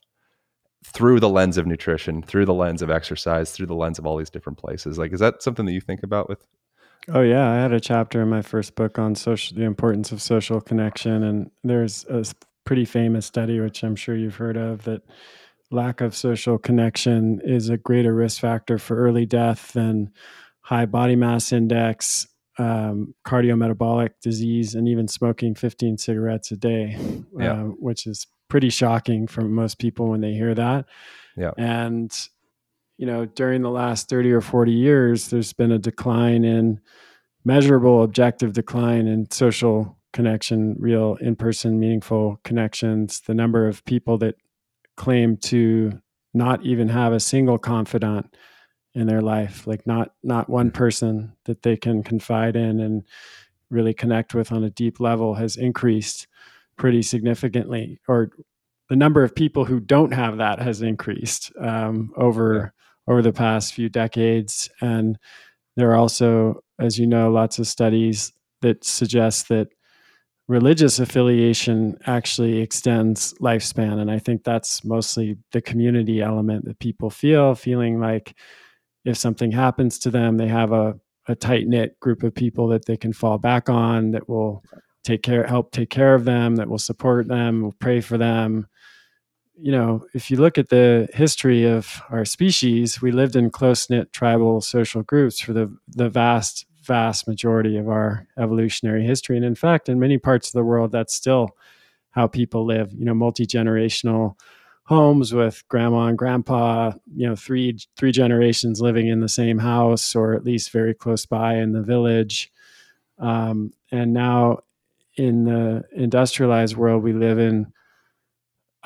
through 0.86 1.20
the 1.20 1.30
lens 1.30 1.58
of 1.58 1.66
nutrition, 1.66 2.22
through 2.22 2.46
the 2.46 2.54
lens 2.54 2.82
of 2.82 2.90
exercise, 2.90 3.52
through 3.52 3.66
the 3.66 3.76
lens 3.76 4.00
of 4.00 4.06
all 4.06 4.18
these 4.18 4.30
different 4.30 4.58
places. 4.58 4.98
Like 4.98 5.14
is 5.14 5.20
that 5.20 5.44
something 5.44 5.66
that 5.66 5.74
you 5.74 5.82
think 5.82 6.04
about 6.04 6.30
with 6.30 6.46
Oh 7.10 7.22
yeah, 7.22 7.50
I 7.50 7.56
had 7.56 7.72
a 7.72 7.80
chapter 7.80 8.22
in 8.22 8.30
my 8.30 8.42
first 8.42 8.76
book 8.76 9.00
on 9.00 9.16
social 9.16 9.58
the 9.58 9.64
importance 9.64 10.12
of 10.12 10.22
social 10.22 10.60
connection 10.60 11.24
and 11.24 11.52
there's 11.64 12.06
a 12.06 12.26
pretty 12.66 12.86
famous 12.86 13.26
study 13.26 13.60
which 13.60 13.84
I'm 13.84 13.96
sure 13.96 14.16
you've 14.16 14.36
heard 14.36 14.58
of 14.58 14.84
that 14.84 15.04
lack 15.72 16.02
of 16.02 16.16
social 16.16 16.58
connection 16.58 17.42
is 17.44 17.70
a 17.70 17.78
greater 17.78 18.14
risk 18.14 18.42
factor 18.42 18.78
for 18.78 18.98
early 18.98 19.26
death 19.26 19.74
than 19.74 20.12
high 20.62 20.86
body 20.86 21.16
mass 21.16 21.52
index, 21.52 22.28
um, 22.58 23.14
cardiometabolic 23.26 24.12
disease, 24.22 24.76
and 24.76 24.88
even 24.88 25.08
smoking 25.08 25.56
15 25.56 25.98
cigarettes 25.98 26.52
a 26.52 26.58
day, 26.58 26.98
yeah. 27.38 27.54
uh, 27.54 27.64
which 27.64 28.06
is 28.06 28.28
pretty 28.50 28.70
shocking 28.70 29.28
for 29.28 29.42
most 29.42 29.80
people 29.80 30.10
when 30.10 30.22
they 30.22 30.34
hear 30.34 30.54
that. 30.54 30.86
Yeah. 31.36 31.52
And 31.58 32.12
you 32.98 33.06
know, 33.06 33.26
during 33.26 33.62
the 33.62 33.70
last 33.70 34.10
30 34.10 34.32
or 34.32 34.42
40 34.42 34.72
years, 34.72 35.30
there's 35.30 35.54
been 35.54 35.72
a 35.72 35.80
decline 35.80 36.44
in 36.44 36.80
measurable, 37.46 38.04
objective 38.04 38.54
decline 38.54 39.08
in 39.08 39.30
social 39.32 39.98
connection, 40.14 40.76
real 40.80 41.16
in 41.22 41.36
person, 41.36 41.80
meaningful 41.80 42.40
connections. 42.44 43.22
The 43.22 43.36
number 43.36 43.68
of 43.68 43.86
people 43.86 44.18
that 44.20 44.36
claim 44.96 45.38
to 45.38 46.02
not 46.34 46.64
even 46.64 46.90
have 46.90 47.14
a 47.14 47.20
single 47.20 47.58
confidant 47.58 48.36
in 48.96 49.06
their 49.06 49.22
life, 49.22 49.68
like 49.68 49.86
not 49.86 50.14
not 50.24 50.50
one 50.50 50.72
person 50.72 51.34
that 51.46 51.62
they 51.62 51.78
can 51.78 52.02
confide 52.02 52.56
in 52.56 52.80
and 52.80 53.04
really 53.70 53.94
connect 53.94 54.34
with 54.34 54.52
on 54.52 54.64
a 54.64 54.72
deep 54.72 55.00
level, 55.00 55.36
has 55.36 55.56
increased 55.56 56.28
pretty 56.78 57.04
significantly, 57.04 58.00
or 58.08 58.32
the 58.90 58.96
number 58.96 59.24
of 59.24 59.36
people 59.36 59.66
who 59.66 59.80
don't 59.80 60.14
have 60.14 60.38
that 60.38 60.60
has 60.60 60.82
increased 60.82 61.52
um, 61.60 62.12
over 62.18 62.74
over 63.08 63.22
the 63.22 63.34
past 63.34 63.74
few 63.74 63.90
decades. 63.90 64.70
And 64.82 65.18
there 65.76 65.92
are 65.92 65.96
also, 65.96 66.62
as 66.80 66.98
you 67.00 67.08
know, 67.08 67.32
lots 67.32 67.60
of 67.60 67.68
studies 67.68 68.34
that 68.62 68.84
suggest 68.84 69.50
that 69.50 69.70
religious 70.48 71.00
affiliation 71.00 71.98
actually 72.06 72.60
extends 72.60 73.34
lifespan. 73.36 74.00
And 74.00 74.10
I 74.10 74.20
think 74.20 74.44
that's 74.44 74.84
mostly 74.84 75.38
the 75.52 75.62
community 75.62 76.22
element 76.22 76.66
that 76.66 76.80
people 76.80 77.10
feel, 77.10 77.54
feeling 77.54 78.00
like 78.00 78.36
if 79.06 79.18
something 79.18 79.52
happens 79.52 80.00
to 80.00 80.10
them, 80.10 80.38
they 80.38 80.48
have 80.48 80.72
a, 80.72 80.96
a 81.28 81.36
tight 81.36 81.68
knit 81.68 82.00
group 82.00 82.24
of 82.24 82.34
people 82.34 82.68
that 82.70 82.86
they 82.86 82.98
can 82.98 83.14
fall 83.14 83.38
back 83.38 83.70
on 83.70 84.12
that 84.12 84.28
will 84.28 84.64
take 85.04 85.22
care, 85.22 85.46
help 85.46 85.72
take 85.72 85.90
care 85.90 86.16
of 86.16 86.26
them, 86.26 86.56
that 86.56 86.70
will 86.70 86.78
support 86.78 87.28
them, 87.28 87.62
will 87.62 87.76
pray 87.80 88.02
for 88.02 88.18
them, 88.18 88.68
you 89.60 89.72
know, 89.72 90.06
if 90.14 90.30
you 90.30 90.38
look 90.38 90.58
at 90.58 90.70
the 90.70 91.08
history 91.14 91.66
of 91.66 92.02
our 92.10 92.26
species, 92.26 93.02
we 93.02 93.12
lived 93.12 93.36
in 93.36 93.50
close 93.50 93.90
knit 93.90 94.14
tribal 94.14 94.62
social 94.62 95.02
groups 95.02 95.40
for 95.40 95.54
the, 95.54 95.76
the 95.88 96.10
vast, 96.10 96.66
vast 96.84 97.28
majority 97.28 97.78
of 97.78 97.90
our 97.90 98.28
evolutionary 98.38 99.04
history. 99.04 99.36
And 99.36 99.46
in 99.46 99.56
fact, 99.56 99.90
in 99.90 100.00
many 100.00 100.18
parts 100.18 100.50
of 100.50 100.54
the 100.54 100.64
world, 100.64 100.92
that's 100.92 101.14
still 101.14 101.50
how 102.12 102.28
people 102.28 102.66
live, 102.66 102.94
you 102.94 103.06
know, 103.06 103.14
multi 103.14 103.46
generational 103.46 104.36
homes 104.84 105.34
with 105.34 105.68
grandma 105.68 106.06
and 106.06 106.18
grandpa, 106.18 106.92
you 107.14 107.28
know, 107.28 107.36
three 107.36 107.78
three 107.98 108.12
generations 108.12 108.80
living 108.80 109.08
in 109.08 109.20
the 109.20 109.28
same 109.28 109.58
house 109.58 110.16
or 110.16 110.34
at 110.34 110.46
least 110.46 110.72
very 110.72 110.94
close 110.94 111.26
by 111.26 111.56
in 111.56 111.74
the 111.74 111.82
village. 111.82 112.52
Um, 113.20 113.74
and 113.92 114.14
now 114.14 114.60
in 115.16 115.46
the 115.46 115.84
industrialized 115.94 116.78
world 116.78 117.04
we 117.04 117.14
live 117.14 117.40
in 117.40 117.74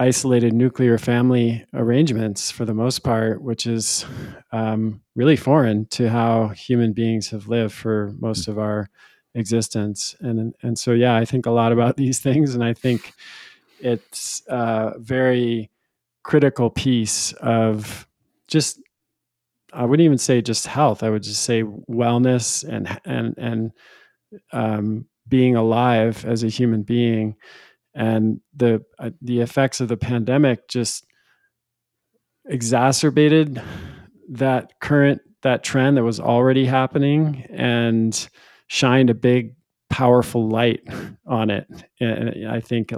isolated 0.01 0.51
nuclear 0.51 0.98
family 0.98 1.63
arrangements 1.75 2.50
for 2.50 2.65
the 2.65 2.74
most 2.74 3.00
part, 3.00 3.39
which 3.43 3.67
is 3.67 4.03
um, 4.51 5.00
really 5.15 5.36
foreign 5.36 5.86
to 5.86 6.10
how 6.10 6.48
human 6.48 6.91
beings 6.91 7.29
have 7.29 7.48
lived 7.48 7.72
for 7.72 8.12
most 8.20 8.48
of 8.48 8.58
our 8.58 8.89
existence. 9.36 10.15
And 10.20 10.55
and 10.63 10.77
so 10.79 10.93
yeah, 10.93 11.15
I 11.15 11.24
think 11.25 11.46
a 11.46 11.51
lot 11.51 11.72
about 11.72 11.98
these 12.03 12.20
things, 12.20 12.55
and 12.55 12.63
I 12.63 12.74
think 12.74 13.13
it's 13.79 14.41
a 14.48 14.93
very 14.98 15.70
critical 16.24 16.72
piece 16.72 17.34
of 17.34 18.08
just 18.48 18.81
I 19.72 19.86
wouldn't 19.86 20.05
even 20.05 20.17
say 20.17 20.41
just 20.41 20.65
health. 20.65 21.03
I 21.03 21.12
would 21.12 21.24
just 21.24 21.43
say 21.43 21.62
wellness 21.62 22.67
and 22.67 23.00
and 23.05 23.36
and 23.38 23.72
um, 24.51 25.05
being 25.27 25.55
alive 25.55 26.25
as 26.25 26.43
a 26.43 26.48
human 26.48 26.81
being 26.81 27.36
and 27.94 28.40
the 28.56 28.84
uh, 29.00 29.12
the 29.22 29.42
effects 29.42 29.82
of 29.82 29.88
the 29.88 29.98
pandemic 29.98 30.68
just 30.68 31.06
exacerbated 32.46 33.62
that 34.30 34.80
current 34.80 35.22
that 35.44 35.64
trend 35.64 35.98
that 35.98 36.04
was 36.04 36.20
already 36.20 36.66
happening 36.66 37.46
and 37.50 38.30
shined 38.68 39.10
a 39.10 39.16
big 39.16 39.56
powerful 39.90 40.48
light 40.48 40.82
on 41.26 41.50
it. 41.50 41.68
And 42.00 42.48
i 42.48 42.60
think 42.60 42.94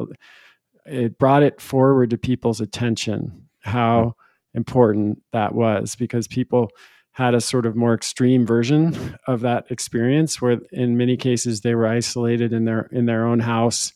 it 0.86 1.18
brought 1.18 1.44
it 1.44 1.62
forward 1.62 2.10
to 2.12 2.18
people's 2.18 2.62
attention 2.62 3.48
how 3.62 4.16
important 4.54 5.22
that 5.32 5.56
was 5.56 5.96
because 5.96 6.28
people 6.28 6.70
had 7.14 7.34
a 7.34 7.42
sort 7.42 7.66
of 7.66 7.76
more 7.76 7.94
extreme 7.94 8.46
version 8.46 9.18
of 9.28 9.42
that 9.42 9.66
experience 9.70 10.42
where 10.42 10.60
in 10.72 10.98
many 10.98 11.16
cases 11.16 11.62
they 11.62 11.76
were 11.76 11.88
isolated 11.88 12.52
in 12.54 12.66
their 12.66 12.90
in 12.92 13.06
their 13.06 13.26
own 13.26 13.40
house 13.40 13.94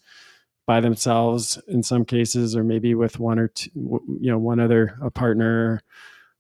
by 0.68 0.82
themselves 0.82 1.60
in 1.68 1.82
some 1.82 2.06
cases, 2.06 2.56
or 2.56 2.64
maybe 2.64 2.94
with 2.94 3.20
one 3.20 3.40
or 3.40 3.48
two, 3.48 3.72
you 3.74 4.30
know, 4.30 4.38
one 4.38 4.60
other 4.60 4.96
a 5.02 5.10
partner, 5.10 5.82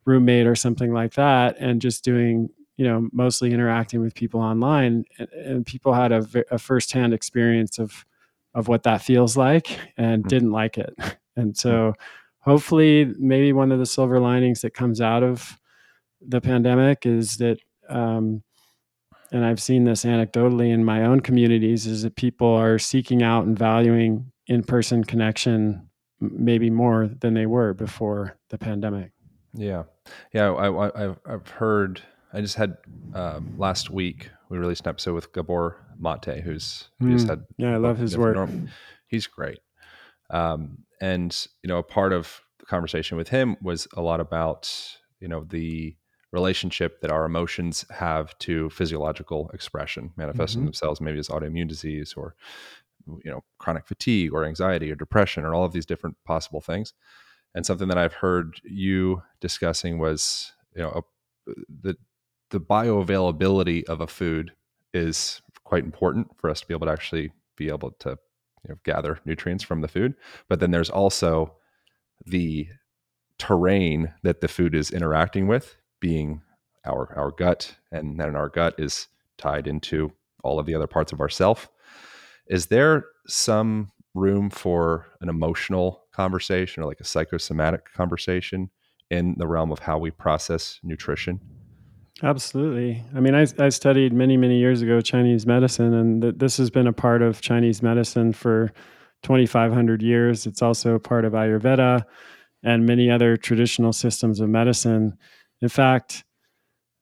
roommate, 0.05 0.45
or 0.45 0.55
something 0.55 0.93
like 0.93 1.13
that, 1.13 1.55
and 1.59 1.81
just 1.81 2.03
doing, 2.03 2.49
you 2.75 2.85
know, 2.85 3.09
mostly 3.11 3.53
interacting 3.53 4.01
with 4.01 4.13
people 4.13 4.41
online. 4.41 5.05
And, 5.17 5.29
and 5.31 5.65
people 5.65 5.93
had 5.93 6.11
a, 6.11 6.27
a 6.51 6.59
firsthand 6.59 7.13
experience 7.13 7.79
of 7.79 8.05
of 8.53 8.67
what 8.67 8.83
that 8.83 9.01
feels 9.01 9.37
like 9.37 9.79
and 9.97 10.23
mm-hmm. 10.23 10.29
didn't 10.29 10.51
like 10.51 10.77
it. 10.77 10.93
And 11.39 11.55
so, 11.55 11.93
hopefully, 12.39 13.13
maybe 13.19 13.53
one 13.53 13.71
of 13.71 13.77
the 13.77 13.85
silver 13.85 14.19
linings 14.19 14.61
that 14.61 14.73
comes 14.73 14.99
out 14.99 15.21
of 15.21 15.59
the 16.19 16.41
pandemic 16.41 17.05
is 17.05 17.37
that 17.37 17.59
um, 17.89 18.41
and 19.31 19.45
I've 19.45 19.61
seen 19.61 19.83
this 19.83 20.05
anecdotally 20.05 20.71
in 20.71 20.85
my 20.85 21.03
own 21.03 21.19
communities, 21.19 21.85
is 21.85 22.03
that 22.03 22.15
people 22.15 22.47
are 22.47 22.79
seeking 22.79 23.23
out 23.23 23.45
and 23.45 23.57
valuing 23.57 24.31
in 24.47 24.63
person 24.63 25.03
connection 25.03 25.89
maybe 26.19 26.69
more 26.69 27.07
than 27.19 27.33
they 27.33 27.45
were 27.45 27.73
before 27.73 28.37
the 28.49 28.57
pandemic. 28.57 29.11
Yeah. 29.53 29.83
Yeah. 30.33 30.53
I, 30.53 31.13
have 31.29 31.47
heard, 31.47 32.01
I 32.33 32.41
just 32.41 32.55
had 32.55 32.77
um, 33.13 33.55
last 33.57 33.89
week, 33.89 34.29
we 34.49 34.57
released 34.57 34.85
an 34.85 34.89
episode 34.89 35.13
with 35.13 35.33
Gabor 35.33 35.77
Mate, 35.99 36.41
who's, 36.41 36.89
mm, 37.01 37.27
had, 37.27 37.45
yeah, 37.57 37.73
I 37.73 37.77
love 37.77 37.97
his 37.97 38.17
work. 38.17 38.35
Norm. 38.35 38.69
He's 39.07 39.27
great. 39.27 39.59
Um, 40.29 40.79
and, 41.01 41.47
you 41.61 41.67
know, 41.67 41.77
a 41.77 41.83
part 41.83 42.13
of 42.13 42.41
the 42.59 42.65
conversation 42.65 43.17
with 43.17 43.29
him 43.29 43.57
was 43.61 43.87
a 43.95 44.01
lot 44.01 44.19
about, 44.19 44.73
you 45.19 45.27
know, 45.27 45.43
the, 45.43 45.95
relationship 46.31 47.01
that 47.01 47.11
our 47.11 47.25
emotions 47.25 47.85
have 47.89 48.37
to 48.39 48.69
physiological 48.69 49.49
expression, 49.53 50.11
manifesting 50.17 50.59
mm-hmm. 50.59 50.67
themselves 50.67 50.99
maybe 50.99 51.19
as 51.19 51.29
autoimmune 51.29 51.67
disease 51.67 52.13
or 52.17 52.35
you 53.23 53.31
know 53.31 53.43
chronic 53.59 53.87
fatigue 53.87 54.33
or 54.33 54.45
anxiety 54.45 54.91
or 54.91 54.95
depression 54.95 55.45
or 55.45 55.55
all 55.55 55.63
of 55.63 55.71
these 55.71 55.85
different 55.85 56.17
possible 56.25 56.61
things. 56.61 56.93
And 57.55 57.65
something 57.65 57.87
that 57.87 57.97
I've 57.97 58.13
heard 58.13 58.59
you 58.63 59.23
discussing 59.39 59.99
was 59.99 60.51
you 60.75 60.81
know 60.81 61.03
a, 61.47 61.53
the 61.81 61.95
the 62.49 62.59
bioavailability 62.59 63.85
of 63.85 64.01
a 64.01 64.07
food 64.07 64.51
is 64.93 65.41
quite 65.63 65.83
important 65.83 66.27
for 66.37 66.49
us 66.49 66.61
to 66.61 66.67
be 66.67 66.73
able 66.73 66.87
to 66.87 66.93
actually 66.93 67.31
be 67.55 67.69
able 67.69 67.91
to 67.99 68.17
you 68.63 68.69
know, 68.69 68.75
gather 68.83 69.19
nutrients 69.25 69.63
from 69.63 69.81
the 69.81 69.87
food. 69.87 70.15
But 70.47 70.59
then 70.59 70.71
there's 70.71 70.89
also 70.89 71.55
the 72.25 72.67
terrain 73.37 74.13
that 74.23 74.41
the 74.41 74.47
food 74.47 74.73
is 74.73 74.91
interacting 74.91 75.47
with 75.47 75.75
being 75.99 76.41
our 76.85 77.13
our 77.17 77.31
gut, 77.31 77.75
and 77.91 78.19
then 78.19 78.35
our 78.35 78.49
gut 78.49 78.75
is 78.77 79.07
tied 79.37 79.67
into 79.67 80.11
all 80.43 80.59
of 80.59 80.65
the 80.65 80.75
other 80.75 80.87
parts 80.87 81.11
of 81.11 81.21
ourself. 81.21 81.69
Is 82.47 82.67
there 82.67 83.05
some 83.27 83.91
room 84.13 84.49
for 84.49 85.05
an 85.21 85.29
emotional 85.29 86.03
conversation 86.13 86.81
or 86.81 86.85
like 86.85 86.99
a 86.99 87.05
psychosomatic 87.05 87.93
conversation 87.93 88.69
in 89.09 89.35
the 89.37 89.47
realm 89.47 89.71
of 89.71 89.79
how 89.79 89.97
we 89.97 90.11
process 90.11 90.79
nutrition? 90.83 91.39
Absolutely. 92.23 93.03
I 93.15 93.19
mean, 93.19 93.35
I, 93.35 93.45
I 93.59 93.69
studied 93.69 94.11
many, 94.11 94.37
many 94.37 94.57
years 94.57 94.81
ago 94.81 95.01
Chinese 95.01 95.45
medicine, 95.45 95.93
and 95.93 96.21
th- 96.21 96.35
this 96.37 96.57
has 96.57 96.71
been 96.71 96.87
a 96.87 96.93
part 96.93 97.21
of 97.21 97.41
Chinese 97.41 97.83
medicine 97.83 98.33
for 98.33 98.71
2,500 99.21 100.01
years. 100.01 100.47
It's 100.47 100.61
also 100.61 100.97
part 100.97 101.25
of 101.25 101.33
Ayurveda 101.33 102.03
and 102.63 102.85
many 102.87 103.11
other 103.11 103.37
traditional 103.37 103.93
systems 103.93 104.39
of 104.39 104.49
medicine. 104.49 105.15
In 105.61 105.69
fact, 105.69 106.23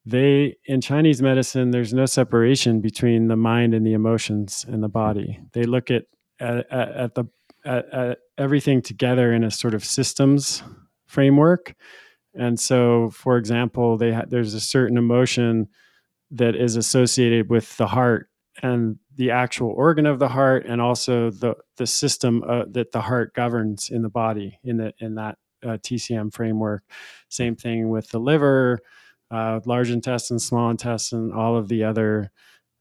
they 0.04 0.56
in 0.64 0.80
Chinese 0.80 1.20
medicine, 1.20 1.72
there's 1.72 1.92
no 1.92 2.06
separation 2.06 2.80
between 2.80 3.28
the 3.28 3.36
mind 3.36 3.74
and 3.74 3.84
the 3.84 3.92
emotions 3.92 4.64
and 4.68 4.82
the 4.82 4.88
body. 4.88 5.40
They 5.52 5.64
look 5.64 5.90
at 5.90 6.04
at, 6.40 6.70
at 6.72 7.14
the 7.14 7.24
at, 7.64 7.92
at 7.92 8.18
everything 8.38 8.82
together 8.82 9.32
in 9.32 9.42
a 9.42 9.50
sort 9.50 9.74
of 9.74 9.84
systems 9.84 10.62
framework. 11.06 11.74
And 12.34 12.60
so, 12.60 13.10
for 13.10 13.36
example, 13.36 13.96
they 13.96 14.12
ha- 14.12 14.26
there's 14.28 14.54
a 14.54 14.60
certain 14.60 14.96
emotion 14.96 15.68
that 16.30 16.54
is 16.54 16.76
associated 16.76 17.50
with 17.50 17.76
the 17.76 17.86
heart 17.86 18.28
and 18.62 18.98
the 19.16 19.30
actual 19.30 19.70
organ 19.70 20.06
of 20.06 20.18
the 20.18 20.28
heart, 20.28 20.66
and 20.66 20.80
also 20.80 21.30
the 21.30 21.56
the 21.76 21.86
system 21.86 22.42
uh, 22.48 22.64
that 22.70 22.92
the 22.92 23.00
heart 23.00 23.34
governs 23.34 23.90
in 23.90 24.02
the 24.02 24.08
body 24.08 24.58
in 24.62 24.76
the 24.76 24.92
in 24.98 25.16
that 25.16 25.38
uh, 25.66 25.78
TCM 25.78 26.32
framework. 26.32 26.84
Same 27.28 27.56
thing 27.56 27.88
with 27.88 28.08
the 28.10 28.18
liver, 28.18 28.78
uh, 29.30 29.60
large 29.64 29.90
intestine, 29.90 30.38
small 30.38 30.70
intestine, 30.70 31.32
all 31.32 31.56
of 31.56 31.68
the 31.68 31.84
other 31.84 32.30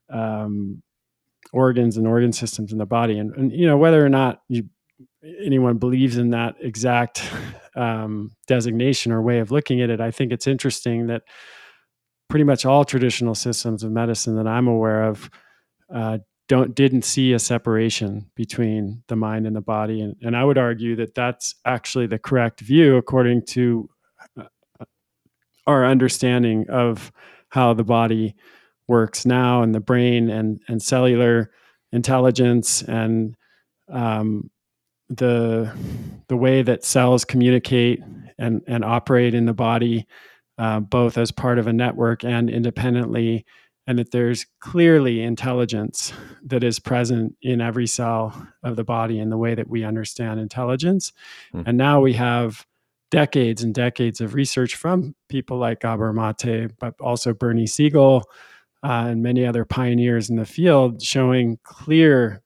um, 0.10 0.82
organs 1.52 1.98
and 1.98 2.08
organ 2.08 2.32
systems 2.32 2.72
in 2.72 2.78
the 2.78 2.86
body. 2.86 3.18
And, 3.18 3.36
and, 3.36 3.52
you 3.52 3.66
know 3.66 3.78
whether 3.78 4.06
or 4.06 4.10
not 4.10 4.42
you 4.48 4.70
anyone 5.44 5.78
believes 5.78 6.18
in 6.18 6.30
that 6.32 6.56
exact 6.60 7.24
um, 7.76 8.32
designation 8.48 9.12
or 9.12 9.22
way 9.22 9.40
of 9.40 9.52
looking 9.52 9.82
at 9.82 9.90
it, 9.90 10.00
I 10.00 10.12
think 10.12 10.32
it's 10.32 10.48
interesting 10.48 11.08
that 11.08 11.24
pretty 12.30 12.44
much 12.44 12.66
all 12.66 12.86
traditional 12.86 13.36
systems 13.36 13.84
of 13.84 13.92
medicine 13.92 14.36
that 14.36 14.48
I'm 14.48 14.68
aware 14.68 15.04
of 15.04 15.30
uh, 15.94 16.20
don't 16.48 16.76
didn't 16.76 17.04
see 17.04 17.34
a 17.34 17.40
separation 17.40 18.30
between 18.36 19.04
the 19.08 19.16
mind 19.16 19.48
and 19.48 19.56
the 19.56 19.62
body. 19.62 20.02
And, 20.02 20.16
and 20.22 20.36
i 20.36 20.44
would 20.44 20.58
argue 20.58 20.96
that 20.98 21.16
that's 21.16 21.56
actually 21.66 22.08
the 22.08 22.20
correct 22.20 22.62
view 22.62 22.98
according 22.98 23.44
to 23.48 23.90
uh, 24.40 24.86
our 25.68 25.86
understanding 25.86 26.70
of 26.70 27.12
how 27.50 27.74
the 27.74 27.84
body 27.84 28.36
works 28.88 29.26
now 29.26 29.64
and 29.64 29.74
the 29.74 29.80
brain 29.80 30.30
and 30.30 30.60
and 30.68 30.82
cellular 30.82 31.52
intelligence 31.92 32.82
and 32.84 33.36
um, 33.90 34.50
the 35.10 35.72
the 36.28 36.38
way 36.38 36.62
that 36.62 36.84
cells 36.84 37.26
communicate 37.26 38.02
and 38.38 38.62
and 38.68 38.84
operate 38.84 39.34
in 39.34 39.46
the 39.46 39.54
body 39.54 40.06
uh, 40.58 40.80
both 40.80 41.18
as 41.18 41.32
part 41.32 41.60
of 41.60 41.68
a 41.68 41.74
network 41.74 42.24
and 42.24 42.50
independently 42.50 43.46
and 43.88 44.00
that 44.00 44.12
there's 44.12 44.46
clearly 44.60 45.22
intelligence 45.22 46.12
that 46.44 46.64
is 46.64 46.80
present 46.80 47.36
in 47.42 47.62
every 47.62 47.88
cell 47.88 48.48
of 48.64 48.76
the 48.76 48.84
body 48.84 49.20
in 49.20 49.30
the 49.30 49.38
way 49.38 49.54
that 49.54 49.70
we 49.70 49.84
understand 49.84 50.40
intelligence. 50.40 51.14
Mm. 51.54 51.64
And 51.68 51.78
now 51.78 52.02
we 52.02 52.14
have 52.14 52.66
decades 53.12 53.64
and 53.64 53.74
decades 53.74 54.22
of 54.22 54.34
research 54.34 54.76
from 54.76 55.16
people 55.30 55.58
like 55.58 55.82
Gabor 55.82 56.14
Mate, 56.14 56.72
but 56.80 56.96
also 57.00 57.34
Bernie 57.34 57.68
Siegel 57.68 58.24
uh, 58.84 59.08
and 59.10 59.24
many 59.24 59.46
other 59.46 59.66
pioneers 59.66 60.30
in 60.30 60.36
the 60.36 60.46
field 60.46 61.02
showing 61.02 61.60
clear, 61.64 62.42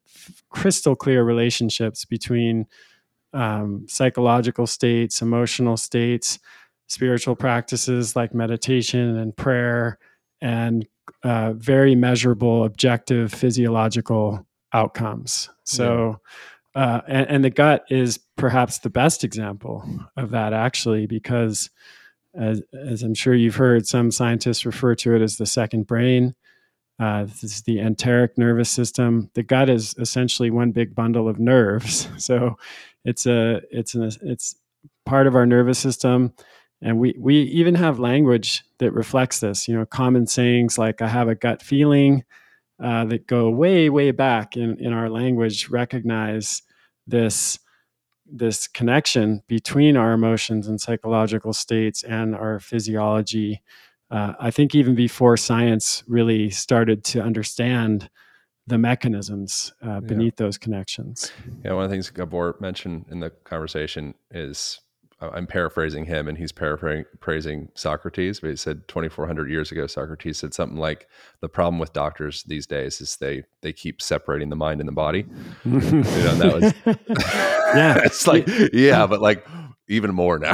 crystal 0.50 0.96
clear 0.96 1.24
relationships 1.24 2.05
between 2.05 2.65
um, 3.34 3.86
psychological 3.88 4.67
states, 4.67 5.22
emotional 5.22 5.77
states, 5.77 6.39
spiritual 6.88 7.36
practices 7.36 8.15
like 8.15 8.34
meditation 8.34 9.17
and 9.17 9.36
prayer, 9.36 10.00
and 10.41 10.88
uh, 11.24 11.54
very 11.54 11.96
measurable, 11.96 12.64
objective 12.64 13.34
physiological 13.34 14.46
outcomes. 14.74 15.50
So, 15.64 16.20
uh, 16.76 17.02
and, 17.08 17.28
and, 17.30 17.44
the 17.44 17.50
gut 17.50 17.84
is 17.90 18.20
perhaps 18.38 18.80
the 18.80 18.90
best 18.90 19.24
example 19.24 19.84
of 20.16 20.32
that, 20.32 20.54
actually, 20.54 21.08
because 21.08 21.70
as, 22.36 22.62
as 22.74 23.04
I'm 23.04 23.16
sure 23.16 23.34
you've 23.34 23.56
heard, 23.56 23.88
some 23.88 24.12
scientists 24.12 24.66
refer 24.66 24.96
to 24.96 25.16
it 25.16 25.22
as 25.22 25.38
the 25.38 25.46
second 25.46 25.88
brain. 25.88 26.36
Uh, 27.00 27.24
this 27.24 27.44
is 27.44 27.62
the 27.62 27.80
enteric 27.80 28.38
nervous 28.38 28.70
system. 28.70 29.30
The 29.34 29.44
gut 29.44 29.70
is 29.70 29.96
essentially 29.98 30.52
one 30.52 30.72
big 30.72 30.94
bundle 30.94 31.28
of 31.28 31.40
nerves. 31.40 32.08
So 32.18 32.58
it's 33.06 33.26
a 33.26 33.62
it's 33.72 33.96
an 33.96 34.12
it's 34.22 34.56
part 35.06 35.26
of 35.26 35.36
our 35.36 35.46
nervous 35.46 35.80
system, 35.80 36.34
and 36.82 37.00
we 37.00 37.16
we 37.18 37.42
even 37.44 37.76
have 37.76 38.00
language 38.00 38.64
that 38.78 38.92
reflects 38.92 39.40
this. 39.40 39.68
You 39.68 39.76
know, 39.76 39.86
common 39.86 40.28
sayings 40.28 40.78
like 40.78 41.02
"I 41.02 41.08
have 41.08 41.28
a 41.28 41.36
gut 41.36 41.62
feeling," 41.62 42.24
uh, 42.80 43.06
that 43.06 43.28
go 43.28 43.50
way 43.50 43.90
way 43.90 44.12
back 44.12 44.56
in 44.56 44.78
in 44.80 44.94
our 44.94 45.10
language 45.10 45.70
recognize 45.70 46.62
this 47.08 47.60
this 48.32 48.68
connection 48.68 49.42
between 49.48 49.98
our 49.98 50.14
emotions 50.14 50.68
and 50.68 50.80
psychological 50.80 51.52
states 51.54 52.04
and 52.04 52.36
our 52.36 52.60
physiology. 52.60 53.62
Uh, 54.12 54.34
I 54.40 54.52
think 54.52 54.76
even 54.76 54.96
before 54.96 55.38
science 55.38 56.04
really 56.08 56.50
started 56.50 57.04
to 57.06 57.22
understand 57.22 58.10
the 58.68 58.78
mechanisms 58.78 59.74
uh, 59.82 60.00
beneath 60.00 60.36
yeah. 60.40 60.46
those 60.46 60.58
connections. 60.58 61.32
Yeah, 61.66 61.74
one 61.74 61.84
of 61.84 61.90
the 61.90 61.94
things 61.96 62.10
Gabor 62.12 62.56
mentioned 62.60 63.06
in 63.10 63.20
the 63.20 63.32
conversation 63.32 64.14
is 64.32 64.80
I'm 65.22 65.48
paraphrasing 65.48 66.06
him 66.06 66.28
and 66.28 66.38
he's 66.38 66.52
paraphrasing 66.52 67.70
Socrates, 67.76 68.40
but 68.40 68.52
he 68.52 68.56
said 68.56 68.88
2400 68.88 69.50
years 69.50 69.72
ago 69.72 69.86
Socrates 69.86 70.38
said 70.38 70.54
something 70.54 70.78
like 70.78 71.08
the 71.42 71.50
problem 71.50 71.78
with 71.80 71.92
doctors 71.92 72.44
these 72.44 72.66
days 72.66 73.02
is 73.02 73.18
they 73.18 73.44
they 73.62 73.74
keep 73.74 74.02
separating 74.02 74.50
the 74.50 74.56
mind 74.56 74.80
and 74.80 74.88
the 74.88 74.94
body. 74.94 75.26
you 75.66 75.72
know, 75.74 76.36
that 76.36 76.54
was 76.54 76.74
Yeah. 77.76 78.02
it's 78.06 78.26
like 78.28 78.48
yeah, 78.74 79.06
but 79.08 79.22
like 79.22 79.46
even 79.90 80.14
more 80.14 80.40
now. 80.40 80.54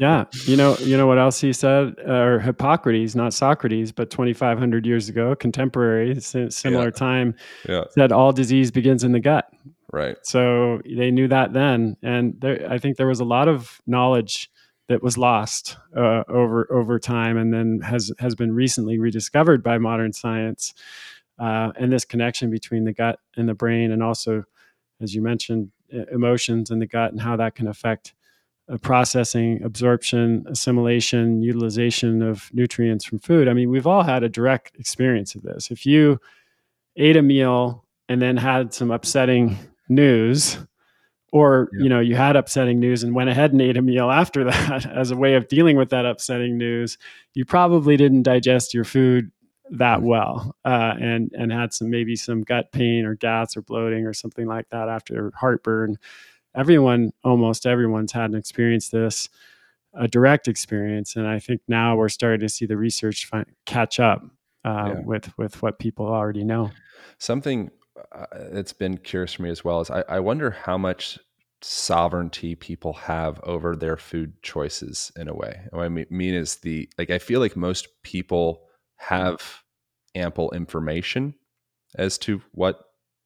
yeah. 0.00 0.24
You 0.46 0.56
know, 0.56 0.76
you 0.78 0.96
know 0.96 1.06
what 1.06 1.18
else 1.18 1.40
he 1.40 1.52
said 1.52 1.94
uh, 2.08 2.12
or 2.12 2.38
Hippocrates, 2.40 3.14
not 3.14 3.34
Socrates, 3.34 3.92
but 3.92 4.10
2500 4.10 4.86
years 4.86 5.08
ago, 5.08 5.36
contemporary 5.36 6.18
similar 6.20 6.84
yeah. 6.86 6.90
time 6.90 7.34
yeah. 7.68 7.84
said 7.90 8.10
all 8.10 8.32
disease 8.32 8.70
begins 8.70 9.04
in 9.04 9.12
the 9.12 9.20
gut. 9.20 9.48
Right. 9.92 10.16
So 10.22 10.80
they 10.84 11.10
knew 11.10 11.28
that 11.28 11.52
then, 11.52 11.96
and 12.02 12.40
there, 12.40 12.66
I 12.70 12.78
think 12.78 12.96
there 12.96 13.08
was 13.08 13.20
a 13.20 13.24
lot 13.24 13.48
of 13.48 13.80
knowledge 13.86 14.50
that 14.88 15.02
was 15.02 15.18
lost 15.18 15.76
uh, 15.96 16.24
over 16.28 16.72
over 16.72 16.98
time, 16.98 17.36
and 17.36 17.52
then 17.52 17.80
has 17.80 18.12
has 18.18 18.34
been 18.34 18.52
recently 18.54 18.98
rediscovered 18.98 19.62
by 19.62 19.78
modern 19.78 20.12
science. 20.12 20.74
Uh, 21.38 21.72
and 21.76 21.90
this 21.90 22.04
connection 22.04 22.50
between 22.50 22.84
the 22.84 22.92
gut 22.92 23.18
and 23.36 23.48
the 23.48 23.54
brain, 23.54 23.92
and 23.92 24.02
also, 24.02 24.44
as 25.00 25.14
you 25.14 25.22
mentioned, 25.22 25.70
emotions 26.12 26.70
in 26.70 26.78
the 26.78 26.86
gut 26.86 27.12
and 27.12 27.20
how 27.20 27.36
that 27.36 27.54
can 27.54 27.66
affect 27.66 28.14
uh, 28.68 28.76
processing, 28.78 29.62
absorption, 29.62 30.44
assimilation, 30.48 31.42
utilization 31.42 32.22
of 32.22 32.50
nutrients 32.52 33.04
from 33.04 33.18
food. 33.18 33.48
I 33.48 33.54
mean, 33.54 33.70
we've 33.70 33.86
all 33.86 34.02
had 34.02 34.22
a 34.22 34.28
direct 34.28 34.76
experience 34.78 35.34
of 35.34 35.42
this. 35.42 35.70
If 35.70 35.86
you 35.86 36.20
ate 36.96 37.16
a 37.16 37.22
meal 37.22 37.84
and 38.08 38.20
then 38.20 38.36
had 38.36 38.74
some 38.74 38.90
upsetting 38.90 39.56
news 39.90 40.58
or 41.32 41.68
yeah. 41.72 41.82
you 41.82 41.88
know 41.88 42.00
you 42.00 42.16
had 42.16 42.36
upsetting 42.36 42.80
news 42.80 43.02
and 43.02 43.14
went 43.14 43.30
ahead 43.30 43.52
and 43.52 43.60
ate 43.60 43.76
a 43.76 43.82
meal 43.82 44.10
after 44.10 44.44
that 44.50 44.86
as 44.86 45.10
a 45.10 45.16
way 45.16 45.34
of 45.34 45.48
dealing 45.48 45.76
with 45.76 45.90
that 45.90 46.06
upsetting 46.06 46.56
news 46.56 46.98
you 47.34 47.44
probably 47.44 47.96
didn't 47.96 48.22
digest 48.22 48.74
your 48.74 48.84
food 48.84 49.30
that 49.70 50.00
mm. 50.00 50.04
well 50.04 50.56
uh, 50.64 50.94
and 51.00 51.30
and 51.34 51.52
had 51.52 51.72
some 51.72 51.90
maybe 51.90 52.16
some 52.16 52.42
gut 52.42 52.72
pain 52.72 53.04
or 53.04 53.14
gas 53.14 53.56
or 53.56 53.62
bloating 53.62 54.06
or 54.06 54.12
something 54.12 54.46
like 54.46 54.68
that 54.70 54.88
after 54.88 55.32
heartburn 55.36 55.96
everyone 56.54 57.12
almost 57.24 57.66
everyone's 57.66 58.12
had 58.12 58.30
an 58.30 58.36
experience 58.36 58.88
this 58.88 59.28
a 59.94 60.08
direct 60.08 60.48
experience 60.48 61.16
and 61.16 61.26
i 61.26 61.38
think 61.38 61.60
now 61.68 61.96
we're 61.96 62.08
starting 62.08 62.40
to 62.40 62.48
see 62.48 62.66
the 62.66 62.76
research 62.76 63.26
find, 63.26 63.46
catch 63.66 64.00
up 64.00 64.24
uh, 64.64 64.92
yeah. 64.94 65.00
with 65.04 65.36
with 65.38 65.62
what 65.62 65.78
people 65.78 66.06
already 66.06 66.44
know 66.44 66.70
something 67.18 67.70
it's 68.34 68.72
been 68.72 68.98
curious 68.98 69.34
for 69.34 69.42
me 69.42 69.50
as 69.50 69.64
well 69.64 69.80
is 69.80 69.90
I, 69.90 70.04
I 70.08 70.20
wonder 70.20 70.50
how 70.50 70.78
much 70.78 71.18
sovereignty 71.62 72.54
people 72.54 72.94
have 72.94 73.40
over 73.42 73.76
their 73.76 73.96
food 73.96 74.42
choices 74.42 75.12
in 75.16 75.28
a 75.28 75.34
way. 75.34 75.60
What 75.70 75.84
I 75.84 75.88
mean 75.88 76.34
is 76.34 76.56
the 76.56 76.88
like 76.98 77.10
I 77.10 77.18
feel 77.18 77.40
like 77.40 77.56
most 77.56 77.88
people 78.02 78.62
have 78.96 79.62
ample 80.14 80.50
information 80.52 81.34
as 81.96 82.18
to 82.18 82.42
what 82.52 82.80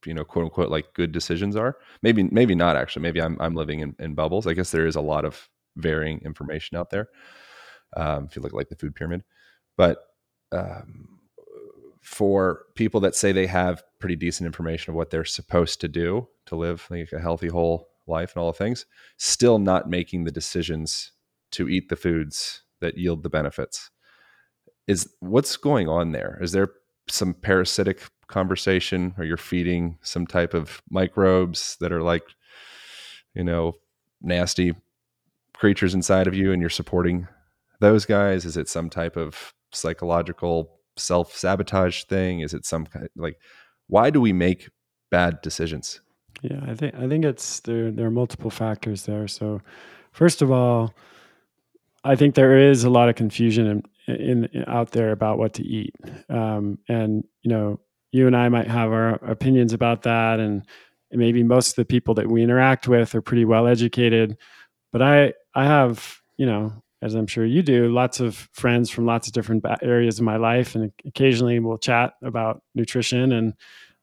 you 0.05 0.15
know 0.15 0.25
quote 0.25 0.45
unquote 0.45 0.71
like 0.71 0.95
good 0.95 1.13
decisions 1.13 1.57
are. 1.57 1.77
Maybe 2.03 2.25
maybe 2.25 2.55
not 2.55 2.77
actually. 2.77 3.03
Maybe 3.03 3.23
I'm 3.23 3.37
I'm 3.41 3.55
living 3.55 3.81
in, 3.81 3.95
in 3.99 4.15
bubbles. 4.15 4.47
I 4.47 4.55
guess 4.55 4.71
there 4.71 4.87
is 4.87 4.97
a 4.97 5.01
lot 5.01 5.25
of 5.25 5.49
varying 5.77 6.21
information 6.25 6.77
out 6.77 6.91
there. 6.91 7.09
Um, 7.97 8.25
if 8.25 8.37
you 8.37 8.43
look 8.43 8.53
like 8.53 8.69
the 8.69 8.77
food 8.77 8.95
pyramid, 8.97 9.23
but 9.77 9.99
um, 10.51 11.21
for 12.05 12.67
people 12.75 13.01
that 13.01 13.17
say 13.17 13.33
they 13.33 13.47
have 13.47 13.83
pretty 13.99 14.15
decent 14.15 14.47
information 14.47 14.91
of 14.91 14.95
what 14.95 15.11
they're 15.11 15.25
supposed 15.25 15.81
to 15.81 15.89
do 15.89 16.29
to 16.47 16.55
live 16.55 16.87
like 16.91 17.13
a 17.13 17.19
healthy 17.19 17.49
whole 17.49 17.89
life 18.07 18.35
and 18.35 18.43
all 18.43 18.53
the 18.53 18.59
things 18.59 18.85
still 19.17 19.59
not 19.59 19.89
making 19.89 20.25
the 20.25 20.31
decisions 20.31 21.13
to 21.51 21.69
eat 21.69 21.89
the 21.89 21.97
foods 21.97 22.63
that 22.81 22.99
yield 22.99 23.23
the 23.23 23.31
benefits. 23.31 23.91
Is 24.87 25.09
what's 25.21 25.57
going 25.57 25.89
on 25.89 26.13
there? 26.13 26.39
Is 26.43 26.53
there 26.53 26.69
some 27.09 27.33
parasitic 27.33 28.03
conversation? 28.27 29.15
Or 29.17 29.25
you're 29.25 29.39
feeding 29.39 29.99
some 30.03 30.27
type 30.27 30.53
of 30.53 30.83
microbes 30.91 31.77
that 31.81 31.93
are 31.93 32.03
like 32.03 32.25
you 33.35 33.45
know 33.45 33.75
nasty 34.21 34.75
creatures 35.55 35.95
inside 35.95 36.27
of 36.27 36.35
you 36.35 36.53
and 36.53 36.61
you're 36.61 36.69
supporting 36.69 37.27
those 37.81 38.05
guys? 38.05 38.45
Is 38.45 38.59
it 38.59 38.69
some 38.69 38.91
type 38.91 39.17
of 39.17 39.55
psychological 39.73 40.81
self 40.97 41.37
sabotage 41.37 42.05
thing? 42.05 42.41
Is 42.41 42.55
it 42.55 42.65
some 42.65 42.87
kind 42.87 43.05
of, 43.05 43.11
like 43.17 43.37
why 43.87 44.11
do 44.11 44.21
we 44.21 44.33
make 44.33 44.71
bad 45.11 45.41
decisions? 45.43 46.01
Yeah, 46.43 46.61
I 46.67 46.75
think 46.75 46.95
I 46.95 47.09
think 47.09 47.25
it's 47.25 47.61
there. 47.61 47.91
There 47.91 48.07
are 48.07 48.11
multiple 48.11 48.51
factors 48.51 49.07
there. 49.07 49.29
So, 49.29 49.61
first 50.13 50.43
of 50.43 50.51
all, 50.51 50.93
I 52.03 52.17
think 52.17 52.35
there 52.35 52.59
is 52.59 52.85
a 52.85 52.91
lot 52.91 53.09
of 53.09 53.15
confusion 53.15 53.83
in, 54.09 54.15
in, 54.15 54.45
in 54.53 54.65
out 54.67 54.91
there 54.91 55.13
about 55.13 55.39
what 55.39 55.55
to 55.55 55.63
eat, 55.63 55.95
um, 56.29 56.79
and 56.89 57.25
you 57.43 57.51
know, 57.51 57.81
you 58.13 58.27
and 58.27 58.37
I 58.37 58.49
might 58.49 58.69
have 58.69 58.93
our 58.93 59.15
opinions 59.25 59.73
about 59.73 60.03
that, 60.03 60.41
and 60.41 60.67
maybe 61.11 61.43
most 61.43 61.71
of 61.71 61.77
the 61.77 61.85
people 61.85 62.15
that 62.15 62.29
we 62.29 62.43
interact 62.43 62.89
with 62.89 63.15
are 63.15 63.23
pretty 63.23 63.45
well 63.45 63.67
educated. 63.67 64.37
But 64.93 65.03
I 65.03 65.33
I 65.55 65.65
have 65.65 66.19
you 66.37 66.47
know 66.47 66.73
as 67.05 67.15
I'm 67.15 67.27
sure 67.27 67.45
you 67.45 67.63
do, 67.63 67.93
lots 67.93 68.19
of 68.19 68.49
friends 68.55 68.89
from 68.89 69.05
lots 69.05 69.27
of 69.27 69.35
different 69.35 69.63
areas 69.83 70.19
of 70.19 70.25
my 70.25 70.39
life, 70.39 70.75
and 70.75 70.91
occasionally 71.05 71.59
we'll 71.59 71.77
chat 71.77 72.15
about 72.23 72.63
nutrition. 72.75 73.31
And 73.31 73.53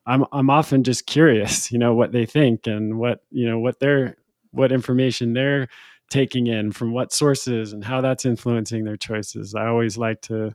I'm 0.06 0.26
I'm 0.32 0.52
often 0.52 0.84
just 0.84 1.08
curious, 1.08 1.72
you 1.72 1.80
know, 1.80 1.96
what 1.96 2.12
they 2.12 2.28
think 2.28 2.68
and 2.68 3.00
what 3.00 3.22
you 3.32 3.50
know 3.50 3.58
what 3.58 3.80
their 3.80 4.18
what 4.52 4.72
information 4.72 5.34
they're 5.34 5.68
taking 6.12 6.46
in 6.46 6.72
from 6.72 6.94
what 6.94 7.12
sources 7.12 7.74
and 7.74 7.84
how 7.84 8.02
that's 8.02 8.26
influencing 8.26 8.84
their 8.84 8.98
choices. 8.98 9.56
I 9.56 9.66
always 9.66 9.98
like 9.98 10.22
to 10.24 10.54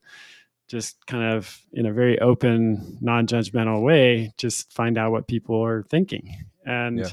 just 0.69 1.05
kind 1.07 1.35
of 1.35 1.61
in 1.73 1.87
a 1.87 1.93
very 1.93 2.19
open, 2.21 2.99
non-judgmental 3.01 3.83
way, 3.83 4.33
just 4.37 4.73
find 4.73 4.99
out 4.99 5.13
what 5.13 5.27
people 5.27 5.65
are 5.65 5.83
thinking. 5.85 6.45
And 6.65 7.13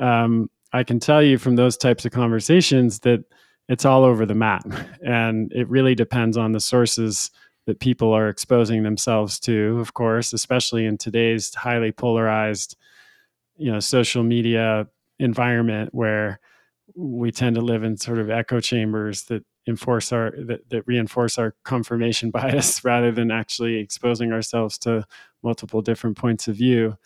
yeah. 0.00 0.24
um, 0.24 0.50
I 0.72 0.82
can 0.84 0.98
tell 0.98 1.22
you 1.22 1.38
from 1.38 1.56
those 1.56 1.76
types 1.76 2.04
of 2.04 2.12
conversations 2.12 3.00
that 3.00 3.24
it's 3.68 3.84
all 3.84 4.04
over 4.04 4.24
the 4.24 4.34
map. 4.34 4.66
And 5.02 5.52
it 5.52 5.68
really 5.68 5.94
depends 5.94 6.36
on 6.36 6.52
the 6.52 6.60
sources 6.60 7.30
that 7.66 7.80
people 7.80 8.12
are 8.12 8.28
exposing 8.28 8.82
themselves 8.82 9.38
to, 9.40 9.78
of 9.78 9.92
course, 9.92 10.32
especially 10.32 10.86
in 10.86 10.96
today's 10.96 11.54
highly 11.54 11.92
polarized, 11.92 12.76
you 13.56 13.70
know, 13.70 13.78
social 13.78 14.22
media 14.22 14.86
environment 15.18 15.90
where 15.92 16.40
we 16.96 17.30
tend 17.30 17.56
to 17.56 17.60
live 17.60 17.84
in 17.84 17.96
sort 17.96 18.18
of 18.18 18.30
echo 18.30 18.60
chambers 18.60 19.24
that 19.24 19.44
enforce 19.66 20.12
our 20.12 20.32
that, 20.46 20.68
that 20.70 20.86
reinforce 20.86 21.36
our 21.36 21.54
confirmation 21.62 22.30
bias 22.32 22.82
rather 22.84 23.12
than 23.12 23.30
actually 23.30 23.76
exposing 23.76 24.32
ourselves 24.32 24.78
to 24.78 25.04
multiple 25.42 25.82
different 25.82 26.16
points 26.16 26.48
of 26.48 26.56
view. 26.56 26.96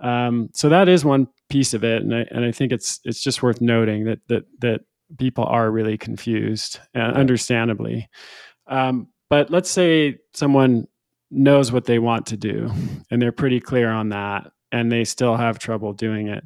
Um, 0.00 0.50
so 0.54 0.68
that 0.68 0.88
is 0.88 1.04
one 1.04 1.26
piece 1.48 1.74
of 1.74 1.82
it, 1.82 2.02
and 2.02 2.14
I 2.14 2.26
and 2.30 2.44
I 2.44 2.52
think 2.52 2.70
it's 2.70 3.00
it's 3.04 3.20
just 3.20 3.42
worth 3.42 3.60
noting 3.60 4.04
that 4.04 4.20
that 4.28 4.44
that 4.60 4.80
people 5.18 5.44
are 5.44 5.70
really 5.70 5.98
confused, 5.98 6.80
uh, 6.94 6.98
understandably. 6.98 8.08
Um, 8.66 9.08
but 9.30 9.50
let's 9.50 9.70
say 9.70 10.18
someone 10.34 10.86
knows 11.30 11.72
what 11.72 11.84
they 11.84 11.98
want 11.98 12.26
to 12.26 12.36
do 12.36 12.70
and 13.10 13.20
they're 13.20 13.32
pretty 13.32 13.60
clear 13.60 13.90
on 13.90 14.10
that 14.10 14.50
and 14.72 14.90
they 14.90 15.04
still 15.04 15.36
have 15.36 15.58
trouble 15.58 15.92
doing 15.92 16.28
it. 16.28 16.44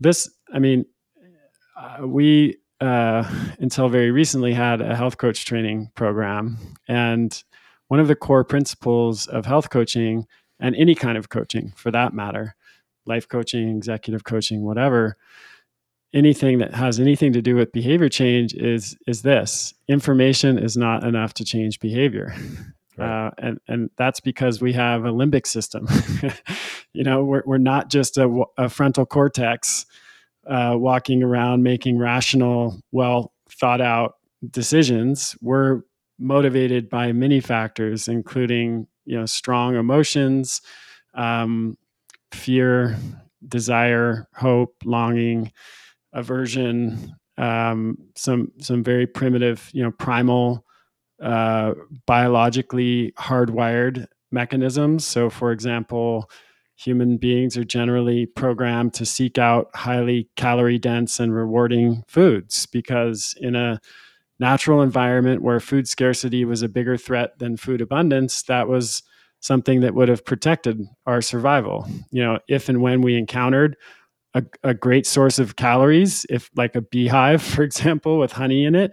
This, 0.00 0.30
I 0.52 0.58
mean, 0.58 0.84
uh, 1.76 2.06
we 2.06 2.58
uh, 2.80 3.24
until 3.58 3.88
very 3.88 4.10
recently 4.10 4.52
had 4.52 4.80
a 4.80 4.94
health 4.94 5.16
coach 5.18 5.44
training 5.44 5.90
program, 5.94 6.58
and 6.86 7.42
one 7.88 8.00
of 8.00 8.08
the 8.08 8.14
core 8.14 8.44
principles 8.44 9.26
of 9.26 9.46
health 9.46 9.70
coaching 9.70 10.26
and 10.60 10.76
any 10.76 10.94
kind 10.94 11.18
of 11.18 11.28
coaching 11.28 11.72
for 11.76 11.90
that 11.90 12.12
matter, 12.12 12.54
life 13.06 13.28
coaching, 13.28 13.76
executive 13.76 14.24
coaching, 14.24 14.62
whatever, 14.62 15.16
anything 16.14 16.58
that 16.58 16.74
has 16.74 16.98
anything 16.98 17.32
to 17.32 17.42
do 17.42 17.54
with 17.54 17.72
behavior 17.72 18.08
change 18.08 18.54
is 18.54 18.96
is 19.06 19.22
this. 19.22 19.74
Information 19.88 20.58
is 20.58 20.76
not 20.76 21.04
enough 21.04 21.34
to 21.34 21.44
change 21.44 21.80
behavior. 21.80 22.34
Right. 22.96 23.26
uh, 23.26 23.30
and 23.38 23.60
and 23.68 23.90
that's 23.96 24.20
because 24.20 24.60
we 24.60 24.72
have 24.72 25.04
a 25.04 25.10
limbic 25.12 25.46
system. 25.46 25.86
You 26.94 27.04
know 27.04 27.22
we're, 27.22 27.42
we're 27.44 27.58
not 27.58 27.90
just 27.90 28.16
a, 28.16 28.44
a 28.56 28.68
frontal 28.68 29.06
cortex 29.06 29.86
uh, 30.48 30.74
walking 30.76 31.22
around 31.22 31.62
making 31.62 31.98
rational 31.98 32.80
well 32.90 33.32
thought 33.50 33.80
out 33.80 34.14
decisions. 34.50 35.36
We're 35.40 35.82
motivated 36.18 36.88
by 36.88 37.12
many 37.12 37.40
factors 37.40 38.08
including 38.08 38.88
you 39.04 39.16
know 39.18 39.26
strong 39.26 39.76
emotions 39.76 40.60
um, 41.14 41.76
fear 42.32 42.96
desire 43.46 44.26
hope 44.34 44.74
longing 44.84 45.52
aversion, 46.12 47.14
um, 47.36 47.96
some 48.14 48.52
some 48.60 48.82
very 48.82 49.06
primitive, 49.06 49.70
you 49.72 49.82
know, 49.82 49.92
primal, 49.92 50.64
uh, 51.22 51.74
biologically 52.06 53.12
hardwired 53.18 54.06
mechanisms. 54.30 55.04
So, 55.04 55.30
for 55.30 55.52
example, 55.52 56.30
human 56.76 57.16
beings 57.16 57.56
are 57.56 57.64
generally 57.64 58.26
programmed 58.26 58.94
to 58.94 59.04
seek 59.04 59.38
out 59.38 59.68
highly 59.74 60.28
calorie 60.36 60.78
dense 60.78 61.18
and 61.18 61.34
rewarding 61.34 62.04
foods 62.06 62.66
because 62.66 63.34
in 63.40 63.56
a 63.56 63.80
natural 64.38 64.82
environment 64.82 65.42
where 65.42 65.60
food 65.60 65.88
scarcity 65.88 66.44
was 66.44 66.62
a 66.62 66.68
bigger 66.68 66.96
threat 66.96 67.38
than 67.38 67.56
food 67.56 67.80
abundance, 67.80 68.42
that 68.44 68.68
was 68.68 69.02
something 69.40 69.80
that 69.80 69.94
would 69.94 70.08
have 70.08 70.24
protected 70.24 70.80
our 71.06 71.20
survival. 71.20 71.86
You 72.10 72.22
know, 72.22 72.38
if 72.48 72.68
and 72.68 72.80
when 72.80 73.02
we 73.02 73.16
encountered 73.16 73.76
a, 74.38 74.68
a 74.70 74.74
great 74.74 75.06
source 75.06 75.38
of 75.38 75.56
calories 75.56 76.26
if 76.30 76.50
like 76.56 76.74
a 76.74 76.80
beehive 76.80 77.42
for 77.54 77.62
example 77.62 78.18
with 78.18 78.32
honey 78.32 78.64
in 78.64 78.74
it 78.74 78.92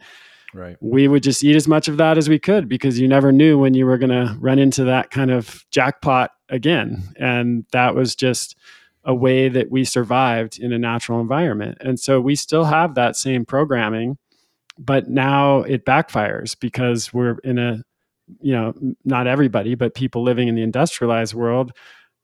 right. 0.53 0.77
we 0.79 1.08
would 1.08 1.23
just 1.23 1.43
eat 1.43 1.55
as 1.55 1.67
much 1.67 1.88
of 1.88 1.97
that 1.97 2.17
as 2.17 2.27
we 2.29 2.39
could 2.39 2.67
because 2.67 2.99
you 2.99 3.08
never 3.08 3.31
knew 3.31 3.58
when 3.58 3.73
you 3.73 3.86
were 3.86 3.97
going 3.97 4.10
to 4.10 4.36
run 4.39 4.60
into 4.60 4.84
that 4.84 5.12
kind 5.12 5.31
of 5.31 5.63
jackpot 5.71 6.31
again. 6.49 7.03
And 7.17 7.65
that 7.71 7.95
was 7.95 8.15
just 8.15 8.55
a 9.03 9.13
way 9.13 9.49
that 9.49 9.69
we 9.69 9.84
survived 9.84 10.60
in 10.60 10.71
a 10.71 10.79
natural 10.79 11.19
environment. 11.19 11.77
And 11.81 11.99
so 11.99 12.19
we 12.19 12.36
still 12.36 12.65
have 12.65 12.95
that 12.95 13.15
same 13.15 13.45
programming 13.45 14.17
but 14.77 15.10
now 15.10 15.60
it 15.62 15.86
backfires 15.86 16.58
because 16.60 17.13
we're 17.13 17.38
in 17.43 17.58
a 17.58 17.84
you 18.41 18.53
know 18.53 18.73
not 19.03 19.27
everybody 19.27 19.75
but 19.75 19.93
people 19.93 20.23
living 20.23 20.47
in 20.47 20.55
the 20.55 20.63
industrialized 20.63 21.34
world 21.34 21.71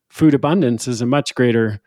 food 0.10 0.34
abundance 0.34 0.88
is 0.88 1.02
a 1.02 1.06
much 1.06 1.36
greater 1.36 1.80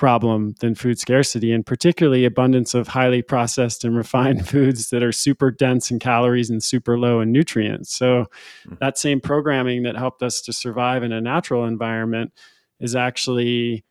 problem 0.00 0.54
than 0.60 0.74
food 0.74 0.98
scarcity, 0.98 1.52
and 1.52 1.66
particularly 1.66 2.24
abundance 2.24 2.72
of 2.72 2.88
highly 2.88 3.20
processed 3.20 3.84
and 3.84 3.94
refined 3.94 4.48
foods 4.48 4.88
that 4.88 5.02
are 5.02 5.12
super 5.12 5.50
dense 5.50 5.90
in 5.90 5.98
calories 5.98 6.48
and 6.48 6.64
super 6.64 6.98
low 6.98 7.20
in 7.20 7.30
nutrients. 7.30 7.94
So, 7.94 8.24
mm-hmm. 8.64 8.76
that 8.80 8.96
same 8.96 9.20
programming 9.20 9.82
that 9.82 9.96
helped 9.96 10.22
us 10.22 10.40
to 10.40 10.54
survive 10.54 11.02
in 11.02 11.12
a 11.12 11.20
natural 11.20 11.66
environment 11.66 12.32
is 12.80 12.96
actually 12.96 13.84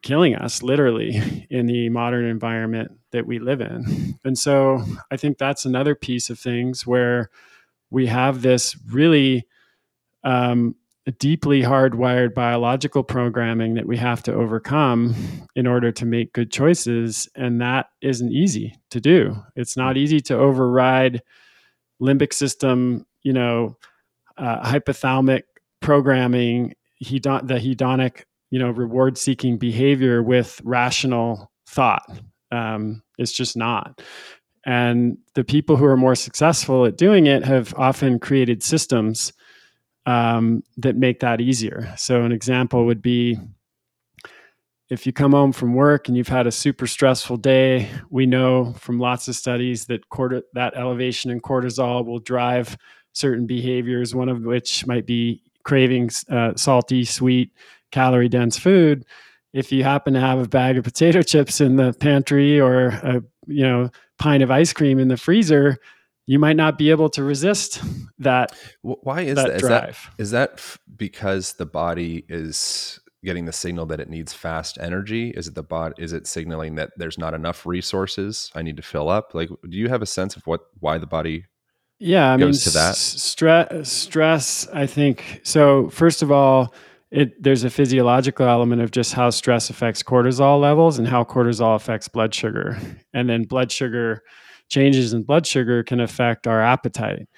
killing 0.00 0.34
us 0.34 0.62
literally 0.62 1.46
in 1.50 1.66
the 1.66 1.90
modern 1.90 2.24
environment 2.24 2.90
that 3.10 3.26
we 3.26 3.38
live 3.38 3.60
in. 3.60 4.18
And 4.24 4.38
so, 4.38 4.82
I 5.10 5.18
think 5.18 5.36
that's 5.36 5.66
another 5.66 5.94
piece 5.94 6.30
of 6.30 6.38
things 6.38 6.86
where 6.86 7.28
we 7.90 8.06
have 8.06 8.40
this 8.40 8.74
really 8.90 9.46
um, 10.24 10.76
deeply 11.10 11.62
hardwired 11.62 12.32
biological 12.32 13.02
programming 13.02 13.74
that 13.74 13.86
we 13.86 13.96
have 13.96 14.22
to 14.22 14.32
overcome 14.32 15.16
in 15.56 15.66
order 15.66 15.90
to 15.90 16.06
make 16.06 16.32
good 16.32 16.52
choices. 16.52 17.28
And 17.34 17.60
that 17.60 17.86
isn't 18.00 18.30
easy 18.30 18.78
to 18.90 19.00
do. 19.00 19.36
It's 19.56 19.76
not 19.76 19.96
easy 19.96 20.20
to 20.20 20.36
override 20.36 21.22
limbic 22.00 22.32
system, 22.32 23.04
you 23.22 23.32
know, 23.32 23.76
uh, 24.38 24.64
hypothalamic 24.64 25.42
programming, 25.80 26.74
hedon- 27.04 27.48
the 27.48 27.54
hedonic, 27.54 28.22
you 28.50 28.60
know, 28.60 28.70
reward 28.70 29.18
seeking 29.18 29.58
behavior 29.58 30.22
with 30.22 30.60
rational 30.62 31.50
thought. 31.66 32.08
Um, 32.52 33.02
it's 33.18 33.32
just 33.32 33.56
not. 33.56 34.00
And 34.64 35.18
the 35.34 35.42
people 35.42 35.76
who 35.76 35.84
are 35.86 35.96
more 35.96 36.14
successful 36.14 36.86
at 36.86 36.96
doing 36.96 37.26
it 37.26 37.44
have 37.44 37.74
often 37.76 38.20
created 38.20 38.62
systems 38.62 39.32
um, 40.06 40.62
that 40.78 40.96
make 40.96 41.20
that 41.20 41.40
easier. 41.40 41.92
So, 41.96 42.22
an 42.22 42.32
example 42.32 42.86
would 42.86 43.02
be 43.02 43.38
if 44.92 45.06
you 45.06 45.12
come 45.12 45.32
home 45.32 45.52
from 45.52 45.72
work 45.72 46.08
and 46.08 46.18
you've 46.18 46.28
had 46.28 46.46
a 46.46 46.52
super 46.52 46.86
stressful 46.86 47.38
day, 47.38 47.88
we 48.10 48.26
know 48.26 48.74
from 48.74 49.00
lots 49.00 49.26
of 49.26 49.34
studies 49.34 49.86
that 49.86 50.06
corti- 50.10 50.42
that 50.52 50.76
elevation 50.76 51.30
in 51.30 51.40
cortisol 51.40 52.04
will 52.04 52.18
drive 52.18 52.76
certain 53.14 53.46
behaviors. 53.46 54.14
One 54.14 54.28
of 54.28 54.42
which 54.42 54.86
might 54.86 55.06
be 55.06 55.42
craving 55.64 56.10
uh, 56.28 56.52
salty, 56.56 57.06
sweet, 57.06 57.52
calorie 57.90 58.28
dense 58.28 58.58
food. 58.58 59.06
If 59.54 59.72
you 59.72 59.82
happen 59.82 60.12
to 60.12 60.20
have 60.20 60.40
a 60.40 60.48
bag 60.48 60.76
of 60.76 60.84
potato 60.84 61.22
chips 61.22 61.62
in 61.62 61.76
the 61.76 61.94
pantry 61.94 62.60
or 62.60 62.88
a 62.88 63.22
you 63.46 63.62
know 63.62 63.88
pint 64.18 64.42
of 64.42 64.50
ice 64.50 64.74
cream 64.74 64.98
in 64.98 65.08
the 65.08 65.16
freezer, 65.16 65.78
you 66.26 66.38
might 66.38 66.56
not 66.56 66.78
be 66.78 66.90
able 66.90 67.08
to 67.10 67.22
resist 67.22 67.82
that. 68.18 68.56
Why 68.82 69.22
is 69.22 69.36
that? 69.36 69.48
that? 69.48 69.56
Is 69.56 69.68
that, 69.68 69.96
is 70.18 70.30
that 70.30 70.76
because 70.96 71.54
the 71.54 71.66
body 71.66 72.24
is 72.28 73.00
getting 73.24 73.44
the 73.44 73.52
signal 73.52 73.86
that 73.86 74.00
it 74.00 74.08
needs 74.08 74.32
fast 74.32 74.78
energy? 74.80 75.30
Is 75.30 75.48
it 75.48 75.54
the 75.54 75.62
body? 75.62 75.94
Is 75.98 76.12
it 76.12 76.26
signaling 76.26 76.76
that 76.76 76.90
there's 76.96 77.18
not 77.18 77.34
enough 77.34 77.66
resources? 77.66 78.50
I 78.54 78.62
need 78.62 78.76
to 78.76 78.82
fill 78.82 79.08
up. 79.08 79.34
Like, 79.34 79.48
do 79.68 79.76
you 79.76 79.88
have 79.88 80.02
a 80.02 80.06
sense 80.06 80.36
of 80.36 80.46
what 80.46 80.60
why 80.80 80.98
the 80.98 81.06
body? 81.06 81.44
Yeah, 81.98 82.32
I 82.32 82.36
mean, 82.36 82.52
to 82.52 82.70
that 82.70 82.96
stress. 82.96 83.92
Stress. 83.92 84.68
I 84.72 84.86
think 84.86 85.40
so. 85.44 85.88
First 85.90 86.22
of 86.22 86.32
all, 86.32 86.74
it 87.12 87.40
there's 87.40 87.62
a 87.62 87.70
physiological 87.70 88.48
element 88.48 88.82
of 88.82 88.90
just 88.90 89.12
how 89.12 89.30
stress 89.30 89.70
affects 89.70 90.02
cortisol 90.02 90.60
levels 90.60 90.98
and 90.98 91.06
how 91.06 91.22
cortisol 91.22 91.76
affects 91.76 92.08
blood 92.08 92.34
sugar, 92.34 92.76
and 93.12 93.28
then 93.28 93.44
blood 93.44 93.70
sugar 93.70 94.22
changes 94.72 95.12
in 95.12 95.22
blood 95.22 95.46
sugar 95.46 95.82
can 95.84 96.00
affect 96.00 96.46
our 96.46 96.60
appetite. 96.60 97.28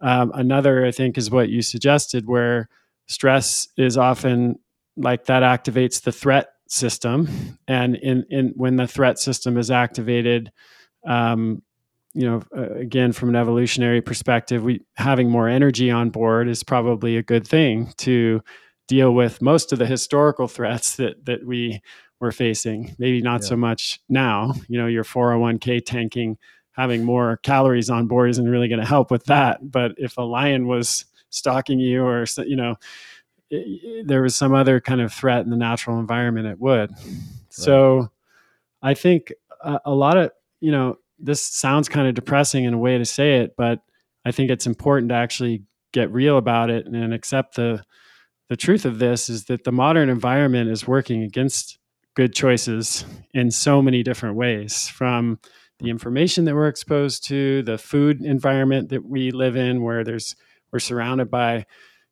Um, 0.00 0.30
another, 0.34 0.84
I 0.84 0.90
think, 0.90 1.16
is 1.16 1.30
what 1.30 1.48
you 1.48 1.62
suggested, 1.62 2.26
where 2.26 2.68
stress 3.06 3.68
is 3.76 3.96
often 3.96 4.58
like 4.96 5.24
that 5.24 5.42
activates 5.42 6.02
the 6.02 6.12
threat 6.12 6.50
system, 6.68 7.58
and 7.66 7.96
in 7.96 8.24
in 8.30 8.52
when 8.56 8.76
the 8.76 8.86
threat 8.86 9.18
system 9.18 9.56
is 9.56 9.70
activated, 9.70 10.52
um, 11.06 11.62
you 12.12 12.28
know, 12.28 12.42
uh, 12.56 12.74
again 12.74 13.12
from 13.12 13.30
an 13.30 13.36
evolutionary 13.36 14.02
perspective, 14.02 14.62
we 14.62 14.82
having 14.96 15.30
more 15.30 15.48
energy 15.48 15.90
on 15.90 16.10
board 16.10 16.48
is 16.48 16.62
probably 16.62 17.16
a 17.16 17.22
good 17.22 17.46
thing 17.46 17.92
to 17.96 18.42
deal 18.86 19.14
with 19.14 19.40
most 19.40 19.72
of 19.72 19.78
the 19.78 19.86
historical 19.86 20.48
threats 20.48 20.96
that 20.96 21.24
that 21.24 21.46
we 21.46 21.80
were 22.20 22.32
facing. 22.32 22.94
Maybe 22.98 23.22
not 23.22 23.42
yeah. 23.42 23.48
so 23.48 23.56
much 23.56 24.00
now. 24.08 24.54
You 24.68 24.78
know, 24.78 24.86
your 24.86 25.04
401k 25.04 25.84
tanking 25.84 26.36
having 26.74 27.04
more 27.04 27.38
calories 27.38 27.90
on 27.90 28.06
board 28.06 28.30
isn't 28.30 28.48
really 28.48 28.68
going 28.68 28.80
to 28.80 28.86
help 28.86 29.10
with 29.10 29.24
that. 29.24 29.70
But 29.70 29.92
if 29.96 30.16
a 30.16 30.22
lion 30.22 30.66
was 30.66 31.04
stalking 31.30 31.78
you, 31.78 32.04
or 32.04 32.24
you 32.44 32.56
know, 32.56 32.76
it, 33.50 34.06
there 34.06 34.22
was 34.22 34.36
some 34.36 34.54
other 34.54 34.80
kind 34.80 35.00
of 35.00 35.12
threat 35.12 35.44
in 35.44 35.50
the 35.50 35.56
natural 35.56 35.98
environment, 35.98 36.46
it 36.46 36.60
would. 36.60 36.90
Right. 36.90 37.22
So, 37.48 38.10
I 38.82 38.94
think 38.94 39.32
a, 39.62 39.80
a 39.86 39.94
lot 39.94 40.16
of 40.16 40.30
you 40.60 40.72
know 40.72 40.98
this 41.18 41.42
sounds 41.42 41.88
kind 41.88 42.08
of 42.08 42.14
depressing 42.14 42.64
in 42.64 42.74
a 42.74 42.78
way 42.78 42.98
to 42.98 43.04
say 43.04 43.40
it, 43.40 43.54
but 43.56 43.80
I 44.24 44.32
think 44.32 44.50
it's 44.50 44.66
important 44.66 45.10
to 45.10 45.14
actually 45.14 45.62
get 45.92 46.10
real 46.12 46.38
about 46.38 46.70
it 46.70 46.86
and 46.86 47.14
accept 47.14 47.56
the 47.56 47.84
the 48.48 48.56
truth 48.56 48.84
of 48.84 48.98
this 48.98 49.30
is 49.30 49.46
that 49.46 49.64
the 49.64 49.72
modern 49.72 50.08
environment 50.08 50.70
is 50.70 50.86
working 50.86 51.22
against 51.22 51.78
good 52.14 52.34
choices 52.34 53.04
in 53.32 53.50
so 53.50 53.80
many 53.80 54.02
different 54.02 54.36
ways 54.36 54.88
from 54.88 55.38
the 55.78 55.90
information 55.90 56.44
that 56.44 56.54
we're 56.54 56.68
exposed 56.68 57.24
to, 57.26 57.62
the 57.62 57.78
food 57.78 58.20
environment 58.20 58.88
that 58.90 59.04
we 59.04 59.30
live 59.30 59.56
in, 59.56 59.82
where 59.82 60.04
there's 60.04 60.36
we're 60.72 60.78
surrounded 60.78 61.30
by, 61.30 61.66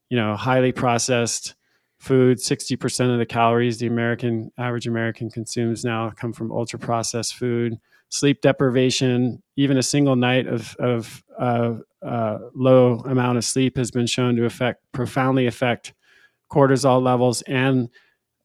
you 0.08 0.16
know, 0.16 0.36
highly 0.36 0.72
processed 0.72 1.54
food. 1.98 2.40
Sixty 2.40 2.76
percent 2.76 3.12
of 3.12 3.18
the 3.18 3.26
calories 3.26 3.78
the 3.78 3.86
American 3.86 4.50
average 4.58 4.86
American 4.86 5.30
consumes 5.30 5.84
now 5.84 6.10
come 6.10 6.32
from 6.32 6.52
ultra 6.52 6.78
processed 6.78 7.34
food. 7.34 7.78
Sleep 8.08 8.42
deprivation, 8.42 9.42
even 9.56 9.78
a 9.78 9.82
single 9.82 10.16
night 10.16 10.46
of 10.46 10.76
of 10.78 11.24
uh, 11.38 11.74
uh, 12.04 12.38
low 12.54 12.98
amount 13.06 13.38
of 13.38 13.44
sleep 13.44 13.76
has 13.76 13.90
been 13.90 14.06
shown 14.06 14.36
to 14.36 14.44
affect 14.44 14.82
profoundly 14.92 15.46
affect 15.46 15.94
cortisol 16.50 17.02
levels 17.02 17.40
and 17.42 17.88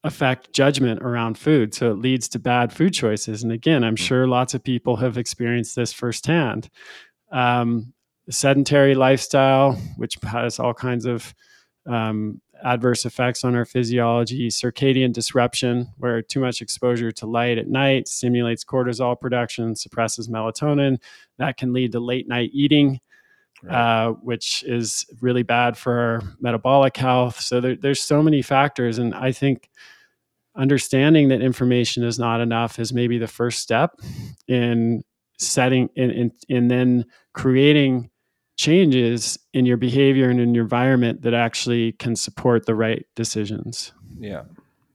affect 0.04 0.54
judgment 0.54 1.02
around 1.02 1.38
food. 1.38 1.74
So 1.74 1.92
it 1.92 1.98
leads 1.98 2.28
to 2.30 2.40
bad 2.40 2.72
food 2.72 2.94
choices. 2.94 3.44
And 3.44 3.52
again, 3.52 3.84
I'm 3.84 3.96
sure 3.96 4.28
lots 4.28 4.54
of 4.54 4.64
people 4.64 4.96
have 4.98 5.18
experienced 5.18 5.76
this 5.76 5.92
firsthand. 5.92 6.70
Um, 7.32 7.94
sedentary 8.30 8.96
lifestyle, 8.96 9.74
which 9.98 10.18
has 10.24 10.60
all 10.60 10.74
kinds 10.74 11.06
of 11.06 11.34
um, 11.86 12.42
adverse 12.64 13.06
effects 13.06 13.44
on 13.44 13.56
our 13.56 13.66
physiology, 13.66 14.50
circadian 14.50 15.14
disruption, 15.14 15.88
where 15.98 16.22
too 16.22 16.40
much 16.40 16.62
exposure 16.62 17.12
to 17.12 17.26
light 17.26 17.58
at 17.58 17.68
night 17.68 18.08
stimulates 18.08 18.66
cortisol 18.66 19.20
production, 19.20 19.76
suppresses 19.76 20.28
melatonin. 20.28 20.98
That 21.38 21.58
can 21.58 21.74
lead 21.74 21.92
to 21.94 22.00
late 22.00 22.28
night 22.28 22.50
eating, 22.54 23.00
Right. 23.64 23.74
uh, 23.74 24.12
which 24.22 24.64
is 24.64 25.06
really 25.20 25.42
bad 25.42 25.78
for 25.78 25.94
our 25.94 26.22
metabolic 26.40 26.96
health. 26.96 27.40
So 27.40 27.60
there, 27.60 27.76
there's 27.76 28.02
so 28.02 28.22
many 28.22 28.44
factors, 28.44 29.00
and 29.00 29.16
I 29.16 29.32
think 29.32 29.70
understanding 30.56 31.30
that 31.30 31.42
information 31.42 32.04
is 32.04 32.20
not 32.20 32.40
enough 32.42 32.80
is 32.80 32.94
maybe 32.94 33.18
the 33.18 33.28
first 33.28 33.60
step 33.60 34.00
in 34.48 35.04
setting 35.40 35.90
in 35.96 36.12
in, 36.12 36.32
in 36.50 36.68
then 36.68 37.06
creating 37.34 38.10
changes 38.58 39.38
in 39.54 39.66
your 39.66 39.78
behavior 39.78 40.30
and 40.30 40.40
in 40.40 40.54
your 40.56 40.64
environment 40.64 41.22
that 41.22 41.34
actually 41.34 41.92
can 41.94 42.16
support 42.16 42.66
the 42.66 42.76
right 42.76 43.06
decisions. 43.16 43.94
Yeah. 44.20 44.44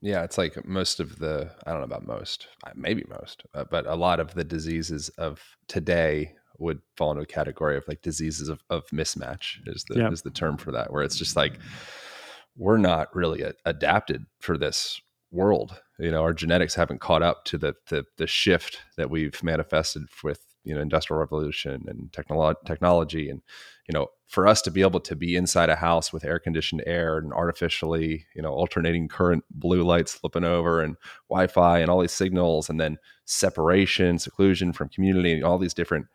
Yeah, 0.04 0.24
it's 0.24 0.36
like 0.36 0.66
most 0.66 0.98
of 0.98 1.20
the 1.20 1.48
I 1.64 1.70
don't 1.70 1.78
know 1.78 1.84
about 1.84 2.04
most, 2.04 2.48
maybe 2.74 3.04
most, 3.08 3.44
uh, 3.54 3.64
but 3.70 3.86
a 3.86 3.94
lot 3.94 4.18
of 4.18 4.34
the 4.34 4.42
diseases 4.42 5.10
of 5.10 5.40
today 5.68 6.34
would 6.62 6.80
fall 6.96 7.10
into 7.10 7.22
a 7.22 7.26
category 7.26 7.76
of 7.76 7.86
like 7.88 8.02
diseases 8.02 8.48
of, 8.48 8.62
of 8.70 8.86
mismatch 8.88 9.58
is 9.66 9.84
the 9.88 9.98
Yep. 9.98 10.12
is 10.12 10.22
the 10.22 10.30
term 10.30 10.56
for 10.56 10.72
that 10.72 10.92
where 10.92 11.02
it's 11.02 11.16
just 11.18 11.36
like 11.36 11.58
we're 12.56 12.78
not 12.78 13.14
really 13.14 13.42
a, 13.42 13.54
adapted 13.64 14.26
for 14.38 14.56
this 14.58 15.00
world. 15.30 15.80
You 15.98 16.10
know, 16.10 16.22
our 16.22 16.34
genetics 16.34 16.74
haven't 16.74 17.00
caught 17.00 17.22
up 17.22 17.44
to 17.46 17.58
the 17.58 17.74
the, 17.88 18.04
the 18.18 18.26
shift 18.26 18.78
that 18.96 19.10
we've 19.10 19.42
manifested 19.42 20.04
with 20.22 20.40
you 20.64 20.74
know 20.74 20.80
industrial 20.80 21.20
revolution 21.20 21.84
and 21.88 22.10
technolo- 22.12 22.54
technology 22.64 23.28
and 23.28 23.42
you 23.88 23.92
know 23.92 24.08
for 24.28 24.46
us 24.46 24.62
to 24.62 24.70
be 24.70 24.80
able 24.80 25.00
to 25.00 25.16
be 25.16 25.36
inside 25.36 25.68
a 25.68 25.76
house 25.76 26.12
with 26.12 26.24
air 26.24 26.38
conditioned 26.38 26.82
air 26.86 27.18
and 27.18 27.32
artificially 27.32 28.26
you 28.34 28.42
know 28.42 28.52
alternating 28.52 29.08
current 29.08 29.44
blue 29.50 29.82
lights 29.82 30.14
flipping 30.14 30.44
over 30.44 30.80
and 30.80 30.96
wi-fi 31.28 31.78
and 31.80 31.90
all 31.90 32.00
these 32.00 32.12
signals 32.12 32.70
and 32.70 32.80
then 32.80 32.96
separation 33.24 34.18
seclusion 34.18 34.72
from 34.72 34.88
community 34.88 35.32
and 35.32 35.44
all 35.44 35.58
these 35.58 35.74
different 35.74 36.06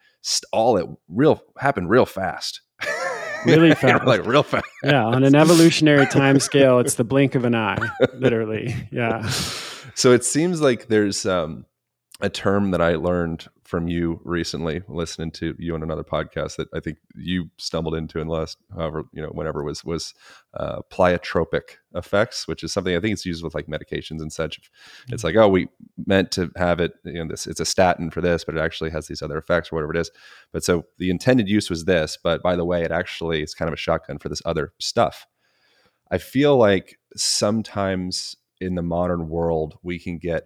all 0.52 0.78
it 0.78 0.88
real 1.08 1.42
happened 1.58 1.90
real 1.90 2.06
fast 2.06 2.62
Really 3.46 3.74
fast. 3.76 4.06
like 4.06 4.26
real 4.26 4.44
fast 4.44 4.66
Yeah, 4.84 5.06
on 5.06 5.24
an 5.24 5.36
evolutionary 5.36 6.06
time 6.08 6.40
scale, 6.40 6.80
it's 6.80 6.96
the 6.96 7.04
blink 7.04 7.36
of 7.36 7.46
an 7.46 7.56
eye, 7.56 7.78
literally. 8.16 8.76
Yeah. 8.92 9.28
so 9.96 10.12
it 10.12 10.26
seems 10.26 10.60
like 10.60 10.88
there's 10.88 11.26
um, 11.26 11.66
a 12.20 12.30
term 12.30 12.72
that 12.72 12.82
I 12.82 12.96
learned 12.96 13.48
from 13.68 13.90
you 13.90 14.22
recently, 14.24 14.82
listening 14.88 15.30
to 15.30 15.54
you 15.60 15.76
on 15.76 15.84
another 15.84 16.04
podcast 16.04 16.56
that 16.56 16.70
I 16.74 16.80
think 16.80 17.00
you 17.16 17.50
stumbled 17.58 17.96
into 17.96 18.18
in 18.18 18.28
the 18.28 18.34
last, 18.34 18.58
however, 18.74 19.04
you 19.12 19.22
know, 19.22 19.28
whenever 19.28 19.62
was 19.62 19.84
was 19.84 20.14
uh, 20.54 20.80
pleiotropic 20.90 21.76
effects, 21.94 22.48
which 22.48 22.64
is 22.64 22.72
something 22.72 22.96
I 22.96 23.02
think 23.02 23.12
it's 23.12 23.26
used 23.26 23.44
with 23.44 23.54
like 23.54 23.68
medications 23.68 24.22
and 24.22 24.32
such. 24.32 24.72
It's 25.10 25.26
like, 25.26 25.36
oh, 25.36 25.50
we 25.50 25.68
meant 26.06 26.32
to 26.32 26.50
have 26.56 26.80
it, 26.80 26.94
you 27.04 27.22
know, 27.22 27.28
this 27.28 27.46
it's 27.46 27.60
a 27.60 27.66
statin 27.66 28.10
for 28.10 28.22
this, 28.22 28.46
but 28.46 28.56
it 28.56 28.62
actually 28.62 28.90
has 28.92 29.08
these 29.08 29.22
other 29.22 29.38
effects 29.38 29.70
or 29.70 29.76
whatever 29.76 29.94
it 29.94 30.00
is. 30.00 30.12
But 30.54 30.64
so 30.64 30.86
the 30.98 31.10
intended 31.10 31.50
use 31.50 31.70
was 31.70 31.84
this, 31.84 32.18
but 32.24 32.42
by 32.42 32.56
the 32.56 32.66
way, 32.66 32.84
it 32.84 32.92
actually 32.92 33.44
is 33.44 33.54
kind 33.54 33.68
of 33.68 33.74
a 33.74 33.78
shotgun 33.78 34.18
for 34.18 34.30
this 34.30 34.42
other 34.46 34.72
stuff. 34.80 35.28
I 36.10 36.20
feel 36.20 36.56
like 36.56 36.98
sometimes 37.18 38.38
in 38.62 38.76
the 38.76 38.82
modern 38.82 39.28
world 39.28 39.78
we 39.84 40.00
can 40.00 40.20
get 40.20 40.44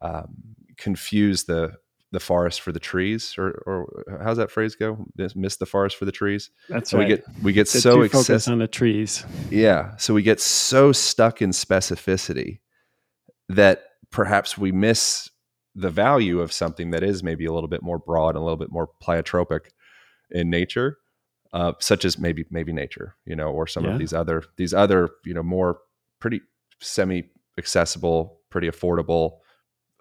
um, 0.00 0.54
confuse 0.76 1.44
the 1.44 1.74
the 2.12 2.20
forest 2.20 2.60
for 2.60 2.70
the 2.72 2.78
trees, 2.80 3.34
or 3.38 3.50
or 3.66 4.04
how's 4.22 4.36
that 4.36 4.50
phrase 4.50 4.74
go? 4.76 5.04
Miss- 5.34 5.56
the 5.56 5.66
forest 5.66 5.96
for 5.96 6.04
the 6.04 6.12
trees. 6.12 6.50
That's 6.68 6.90
So 6.90 6.98
right. 6.98 7.08
we 7.08 7.16
get 7.16 7.24
we 7.42 7.52
get 7.52 7.68
so 7.68 8.06
focused 8.08 8.48
on 8.48 8.58
the 8.58 8.68
trees. 8.68 9.24
Yeah, 9.50 9.96
so 9.96 10.14
we 10.14 10.22
get 10.22 10.40
so 10.40 10.92
stuck 10.92 11.42
in 11.42 11.50
specificity 11.50 12.60
that 13.48 13.82
perhaps 14.10 14.56
we 14.58 14.72
miss 14.72 15.30
the 15.74 15.90
value 15.90 16.40
of 16.40 16.52
something 16.52 16.90
that 16.90 17.02
is 17.02 17.22
maybe 17.22 17.46
a 17.46 17.52
little 17.52 17.68
bit 17.68 17.82
more 17.82 17.98
broad 17.98 18.30
and 18.30 18.36
a 18.38 18.42
little 18.42 18.58
bit 18.58 18.70
more 18.70 18.90
pleiotropic 19.02 19.60
in 20.30 20.50
nature, 20.50 20.98
uh, 21.54 21.72
such 21.80 22.04
as 22.04 22.18
maybe 22.18 22.44
maybe 22.50 22.72
nature, 22.74 23.16
you 23.24 23.34
know, 23.34 23.50
or 23.50 23.66
some 23.66 23.84
Yeah. 23.84 23.92
of 23.94 23.98
these 23.98 24.12
other 24.12 24.42
these 24.56 24.74
other 24.74 25.08
you 25.24 25.32
know 25.32 25.42
more 25.42 25.78
pretty 26.20 26.42
semi 26.78 27.24
accessible, 27.58 28.40
pretty 28.50 28.68
affordable, 28.68 29.38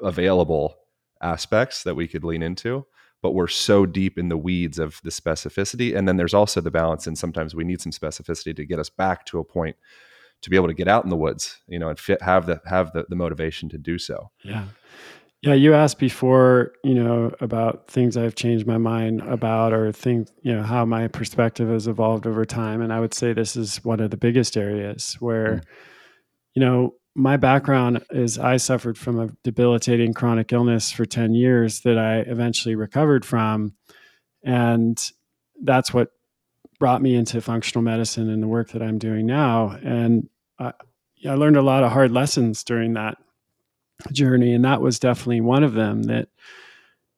available 0.02 0.76
aspects 1.22 1.84
that 1.84 1.96
we 1.96 2.08
could 2.08 2.24
lean 2.24 2.44
into. 2.44 2.86
But 3.22 3.32
we're 3.34 3.48
so 3.48 3.86
deep 3.86 4.18
in 4.18 4.30
the 4.30 4.38
weeds 4.38 4.80
of 4.80 5.00
the 5.04 5.12
specificity, 5.12 5.96
and 5.96 6.08
then 6.08 6.18
there's 6.18 6.34
also 6.34 6.60
the 6.60 6.72
balance. 6.72 7.06
And 7.06 7.16
sometimes 7.16 7.54
we 7.54 7.64
need 7.64 7.80
some 7.80 7.92
specificity 7.92 8.56
to 8.56 8.66
get 8.66 8.80
us 8.80 8.90
back 8.90 9.26
to 9.28 9.38
a 9.38 9.44
point 9.44 9.76
to 10.42 10.50
be 10.50 10.56
able 10.56 10.68
to 10.68 10.74
get 10.74 10.88
out 10.88 11.04
in 11.04 11.12
the 11.12 11.16
woods, 11.16 11.60
you 11.68 11.78
know, 11.78 11.90
and 11.90 12.00
fit, 12.00 12.20
have 12.24 12.48
the 12.48 12.60
have 12.66 12.92
the, 12.94 13.06
the 13.10 13.16
motivation 13.16 13.70
to 13.70 13.78
do 13.78 14.00
so. 14.00 14.32
Yeah. 14.44 14.66
Yeah, 15.44 15.54
you 15.54 15.74
asked 15.74 15.98
before, 15.98 16.74
you 16.84 16.94
know, 16.94 17.32
about 17.42 17.88
things 17.88 18.16
I've 18.16 18.36
changed 18.36 18.68
my 18.68 18.78
mind 18.78 19.22
about 19.22 19.74
or 19.74 19.92
things, 19.92 20.32
you 20.44 20.54
know, 20.54 20.62
how 20.62 20.86
my 20.86 21.08
perspective 21.08 21.68
has 21.70 21.88
evolved 21.88 22.28
over 22.28 22.46
time. 22.46 22.82
And 22.82 22.94
I 22.94 23.00
would 23.00 23.14
say 23.16 23.34
this 23.34 23.56
is 23.56 23.84
one 23.84 24.00
of 24.00 24.12
the 24.12 24.18
biggest 24.18 24.56
areas 24.56 25.18
where, 25.20 25.56
Mm. 25.56 25.64
you 26.56 26.60
know, 26.60 26.94
my 27.16 27.38
background 27.38 28.04
is 28.12 28.40
I 28.40 28.58
suffered 28.58 28.98
from 28.98 29.20
a 29.20 29.30
debilitating 29.44 30.14
chronic 30.14 30.54
illness 30.54 30.92
for 30.92 31.06
10 31.06 31.34
years 31.34 31.82
that 31.82 31.98
I 31.98 32.20
eventually 32.20 32.76
recovered 32.76 33.26
from. 33.26 33.74
And 34.44 35.02
that's 35.62 35.94
what 35.94 36.12
brought 36.80 37.02
me 37.02 37.16
into 37.16 37.42
functional 37.42 37.84
medicine 37.84 38.30
and 38.30 38.42
the 38.42 38.48
work 38.48 38.72
that 38.72 38.82
I'm 38.82 38.98
doing 38.98 39.26
now. 39.26 39.78
And 39.84 40.30
I, 40.58 40.74
I 41.28 41.34
learned 41.34 41.58
a 41.58 41.62
lot 41.62 41.84
of 41.84 41.92
hard 41.92 42.12
lessons 42.12 42.64
during 42.64 42.94
that 42.94 43.18
journey. 44.12 44.54
And 44.54 44.66
that 44.66 44.82
was 44.82 44.98
definitely 44.98 45.42
one 45.42 45.64
of 45.64 45.74
them 45.74 46.04
that 46.04 46.30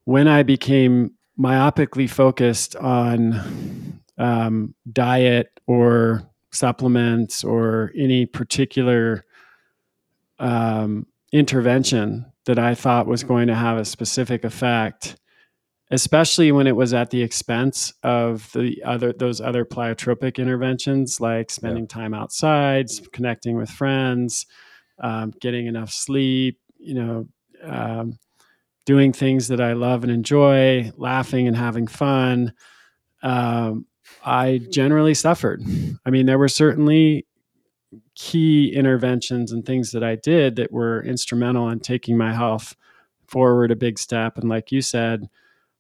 when 0.06 0.28
I 0.28 0.44
became 0.44 1.12
myopically 1.40 2.10
focused 2.10 2.76
on 2.76 4.02
um, 4.18 4.76
diet 4.92 5.60
or 5.68 6.24
supplements 6.52 7.44
or 7.44 7.92
any 7.96 8.26
particular 8.26 9.26
um, 10.40 11.06
intervention 11.32 12.26
that 12.46 12.60
I 12.60 12.76
thought 12.76 13.08
was 13.08 13.24
going 13.24 13.48
to 13.48 13.56
have 13.56 13.78
a 13.78 13.86
specific 13.86 14.44
effect, 14.44 15.16
especially 15.92 16.52
when 16.52 16.68
it 16.68 16.76
was 16.76 16.94
at 16.94 17.10
the 17.10 17.22
expense 17.22 17.94
of 18.04 18.52
the 18.54 18.84
other 18.84 19.14
those 19.14 19.40
other 19.40 19.66
pleiotropic 19.66 20.38
interventions 20.38 21.20
like 21.20 21.50
spending 21.50 21.88
time 21.88 22.14
outside, 22.14 22.90
connecting 23.12 23.56
with 23.56 23.70
friends, 23.70 24.46
um, 25.00 25.34
getting 25.40 25.68
enough 25.68 25.92
sleep, 25.92 26.60
you 26.78 26.96
know, 26.96 27.28
um, 27.64 28.18
doing 28.86 29.14
things 29.14 29.48
that 29.48 29.62
I 29.62 29.74
love 29.74 30.04
and 30.04 30.12
enjoy, 30.12 30.92
laughing 30.98 31.48
and 31.48 31.56
having 31.56 31.88
fun. 31.88 32.54
Um, 33.22 33.86
I 34.26 34.60
generally 34.70 35.14
suffered. 35.14 35.64
I 36.06 36.10
mean, 36.10 36.26
there 36.26 36.38
were 36.38 36.50
certainly 36.50 37.26
key 38.16 38.74
interventions 38.74 39.52
and 39.52 39.66
things 39.66 39.92
that 39.92 40.04
I 40.04 40.16
did 40.16 40.56
that 40.58 40.72
were 40.72 41.04
instrumental 41.04 41.70
in 41.70 41.80
taking 41.80 42.18
my 42.18 42.34
health 42.34 42.76
forward 43.28 43.72
a 43.72 43.76
big 43.76 43.98
step. 43.98 44.38
And 44.38 44.50
like 44.50 44.72
you 44.72 44.82
said, 44.82 45.30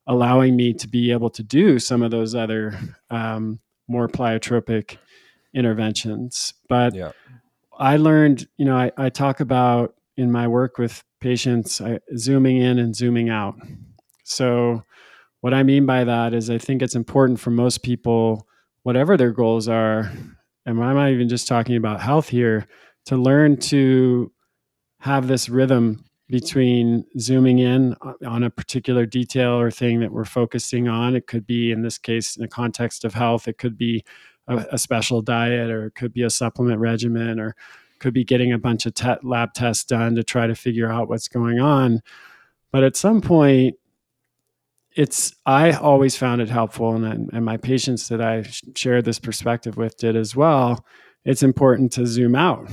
allowing 0.08 0.56
me 0.56 0.74
to 0.74 0.88
be 0.88 1.12
able 1.12 1.30
to 1.32 1.44
do 1.44 1.80
some 1.80 2.02
of 2.02 2.12
those 2.12 2.36
other 2.36 2.78
um, 3.10 3.60
more 3.88 4.08
pleiotropic 4.08 4.98
interventions. 5.54 6.54
But 6.68 6.96
Yeah. 6.96 7.12
I 7.80 7.98
learned, 7.98 8.48
you 8.58 8.66
know, 8.66 8.78
I, 8.78 8.92
I 8.98 9.10
talk 9.10 9.40
about 9.40 9.96
in 10.16 10.32
my 10.32 10.48
work 10.48 10.78
with 10.78 11.04
patients, 11.20 11.82
I, 11.82 12.00
zooming 12.18 12.58
in 12.58 12.78
and 12.78 12.96
zooming 12.96 13.30
out. 13.30 13.56
So, 14.24 14.84
what 15.42 15.54
I 15.54 15.64
mean 15.64 15.86
by 15.86 16.04
that 16.06 16.34
is, 16.34 16.50
I 16.50 16.58
think 16.58 16.82
it's 16.82 16.96
important 16.96 17.40
for 17.40 17.50
most 17.50 17.84
people, 17.84 18.48
whatever 18.84 19.18
their 19.18 19.32
goals 19.32 19.68
are, 19.68 20.12
and 20.66 20.82
I'm 20.84 20.96
not 20.96 21.12
even 21.12 21.30
just 21.30 21.48
talking 21.48 21.76
about 21.76 22.02
health 22.02 22.30
here, 22.30 22.68
to 23.06 23.18
learn 23.18 23.58
to 23.58 24.32
have 25.00 25.28
this 25.28 25.50
rhythm 25.50 26.04
between 26.30 27.06
zooming 27.20 27.60
in 27.60 27.96
on 28.26 28.44
a 28.44 28.50
particular 28.50 29.06
detail 29.06 29.60
or 29.60 29.70
thing 29.70 30.00
that 30.00 30.12
we're 30.12 30.26
focusing 30.26 30.88
on. 30.88 31.16
It 31.16 31.28
could 31.28 31.46
be, 31.46 31.72
in 31.72 31.82
this 31.82 31.98
case, 31.98 32.38
in 32.38 32.42
the 32.42 32.48
context 32.48 33.04
of 33.04 33.14
health, 33.14 33.48
it 33.48 33.58
could 33.58 33.78
be 33.78 34.04
a, 34.48 34.66
a 34.72 34.78
special 34.78 35.22
diet, 35.22 35.70
or 35.70 35.88
it 35.88 35.96
could 35.96 36.14
be 36.14 36.24
a 36.24 36.30
supplement 36.30 36.80
regimen, 36.80 37.40
or 37.40 37.56
could 38.00 38.14
be 38.14 38.24
getting 38.24 38.52
a 38.52 38.58
bunch 38.58 38.86
of 38.86 38.94
te- 38.94 39.16
lab 39.22 39.54
tests 39.54 39.84
done 39.84 40.16
to 40.16 40.24
try 40.24 40.48
to 40.48 40.56
figure 40.56 40.92
out 40.92 41.10
what's 41.10 41.28
going 41.28 41.60
on. 41.60 42.02
But 42.72 42.84
at 42.84 42.96
some 42.96 43.22
point, 43.22 43.76
it's 44.96 45.34
I 45.46 45.72
always 45.72 46.16
found 46.16 46.42
it 46.42 46.50
helpful, 46.50 46.96
and 46.96 47.30
and 47.34 47.46
my 47.46 47.58
patients 47.58 48.10
that 48.10 48.22
I 48.22 48.44
shared 48.76 49.06
this 49.06 49.20
perspective 49.20 49.78
with 49.78 49.98
did 49.98 50.16
as 50.16 50.36
well. 50.36 50.86
It's 51.26 51.44
important 51.44 51.92
to 51.94 52.06
zoom 52.06 52.36
out 52.36 52.70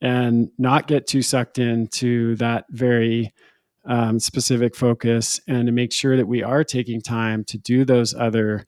and 0.00 0.50
not 0.58 0.86
get 0.86 1.06
too 1.06 1.22
sucked 1.22 1.58
into 1.58 2.34
that 2.36 2.64
very 2.70 3.32
um, 3.84 4.18
specific 4.18 4.74
focus 4.74 5.40
and 5.48 5.66
to 5.66 5.72
make 5.72 5.92
sure 5.92 6.16
that 6.16 6.26
we 6.26 6.42
are 6.42 6.64
taking 6.64 7.00
time 7.00 7.44
to 7.44 7.58
do 7.58 7.84
those 7.84 8.14
other 8.14 8.66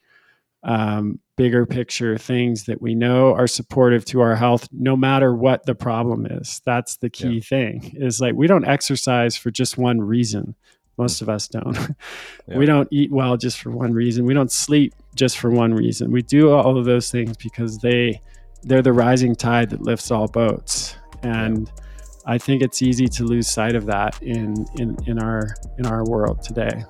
um, 0.63 1.19
bigger 1.37 1.67
picture 1.67 2.17
things 2.17 2.65
that 2.65 2.81
we 2.81 2.95
know 2.95 3.35
are 3.35 3.47
supportive 3.47 4.05
to 4.05 4.21
our 4.21 4.37
health 4.37 4.69
no 4.71 4.97
matter 4.97 5.35
what 5.35 5.67
the 5.67 5.75
problem 5.75 6.25
is 6.27 6.61
that's 6.65 6.99
the 6.99 7.11
key 7.11 7.35
yeah. 7.35 7.41
thing 7.41 7.93
is 7.97 8.21
like 8.21 8.35
we 8.35 8.47
don't 8.47 8.67
exercise 8.67 9.37
for 9.37 9.51
just 9.51 9.77
one 9.77 10.01
reason 10.01 10.55
most 11.03 11.23
of 11.23 11.29
us 11.29 11.49
don't 11.49 11.77
yeah. 12.49 12.59
we 12.59 12.67
don't 12.67 12.89
eat 12.91 13.11
well 13.11 13.37
just 13.37 13.61
for 13.61 13.71
one 13.71 13.93
reason 13.93 14.25
we 14.25 14.35
don't 14.35 14.53
sleep 14.53 14.95
just 15.15 15.39
for 15.39 15.51
one 15.51 15.73
reason 15.75 16.11
we 16.11 16.23
do 16.23 16.51
all 16.51 16.79
of 16.79 16.85
those 16.85 17.11
things 17.11 17.37
because 17.37 17.79
they 17.79 18.21
they're 18.63 18.83
the 18.83 18.93
rising 18.93 19.35
tide 19.35 19.69
that 19.71 19.83
lifts 19.83 20.11
all 20.11 20.29
boats 20.29 20.97
and 21.23 21.69
yeah. 21.69 21.83
I 22.25 22.39
think 22.39 22.63
it's 22.63 22.83
easy 22.83 23.09
to 23.09 23.25
lose 23.25 23.49
sight 23.49 23.75
of 23.75 23.87
that 23.87 24.21
in, 24.23 24.65
in, 24.79 24.97
in 25.07 25.19
our 25.19 25.57
in 25.79 25.87
our 25.87 26.05
world 26.05 26.43
today. 26.43 26.85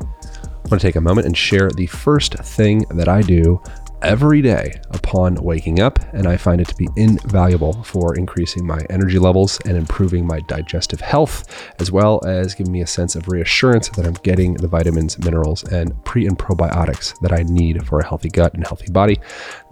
I 0.00 0.68
want 0.68 0.80
to 0.80 0.86
take 0.88 0.96
a 0.96 1.00
moment 1.00 1.26
and 1.26 1.36
share 1.36 1.70
the 1.70 1.86
first 1.86 2.34
thing 2.34 2.84
that 2.90 3.08
I 3.08 3.22
do 3.22 3.60
every 4.06 4.40
day 4.40 4.80
upon 4.90 5.34
waking 5.34 5.80
up, 5.80 5.98
and 6.14 6.28
I 6.28 6.36
find 6.36 6.60
it 6.60 6.68
to 6.68 6.76
be 6.76 6.88
invaluable 6.96 7.82
for 7.82 8.16
increasing 8.16 8.64
my 8.64 8.80
energy 8.88 9.18
levels 9.18 9.58
and 9.64 9.76
improving 9.76 10.24
my 10.24 10.40
digestive 10.40 11.00
health, 11.00 11.72
as 11.80 11.90
well 11.90 12.24
as 12.24 12.54
giving 12.54 12.72
me 12.72 12.82
a 12.82 12.86
sense 12.86 13.16
of 13.16 13.26
reassurance 13.26 13.88
that 13.90 14.06
I'm 14.06 14.14
getting 14.22 14.54
the 14.54 14.68
vitamins, 14.68 15.18
minerals, 15.18 15.64
and 15.64 15.92
pre 16.04 16.26
and 16.26 16.38
probiotics 16.38 17.18
that 17.20 17.32
I 17.32 17.42
need 17.42 17.84
for 17.84 17.98
a 17.98 18.06
healthy 18.06 18.28
gut 18.28 18.54
and 18.54 18.64
healthy 18.64 18.92
body. 18.92 19.18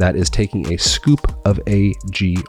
That 0.01 0.17
is 0.17 0.29
taking 0.29 0.73
a 0.73 0.79
scoop 0.79 1.33
of 1.47 1.59
AG1. 1.67 2.43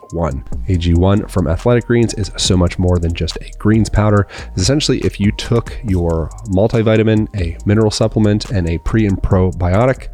AG1 0.66 1.30
from 1.30 1.46
Athletic 1.46 1.86
Greens 1.86 2.14
is 2.14 2.32
so 2.36 2.56
much 2.56 2.80
more 2.80 2.98
than 2.98 3.14
just 3.14 3.36
a 3.36 3.50
greens 3.58 3.88
powder. 3.88 4.26
It's 4.48 4.62
essentially, 4.62 4.98
if 4.98 5.20
you 5.20 5.30
took 5.32 5.78
your 5.84 6.30
multivitamin, 6.46 7.28
a 7.40 7.56
mineral 7.64 7.92
supplement, 7.92 8.50
and 8.50 8.68
a 8.68 8.78
pre 8.78 9.06
and 9.06 9.22
probiotic, 9.22 10.08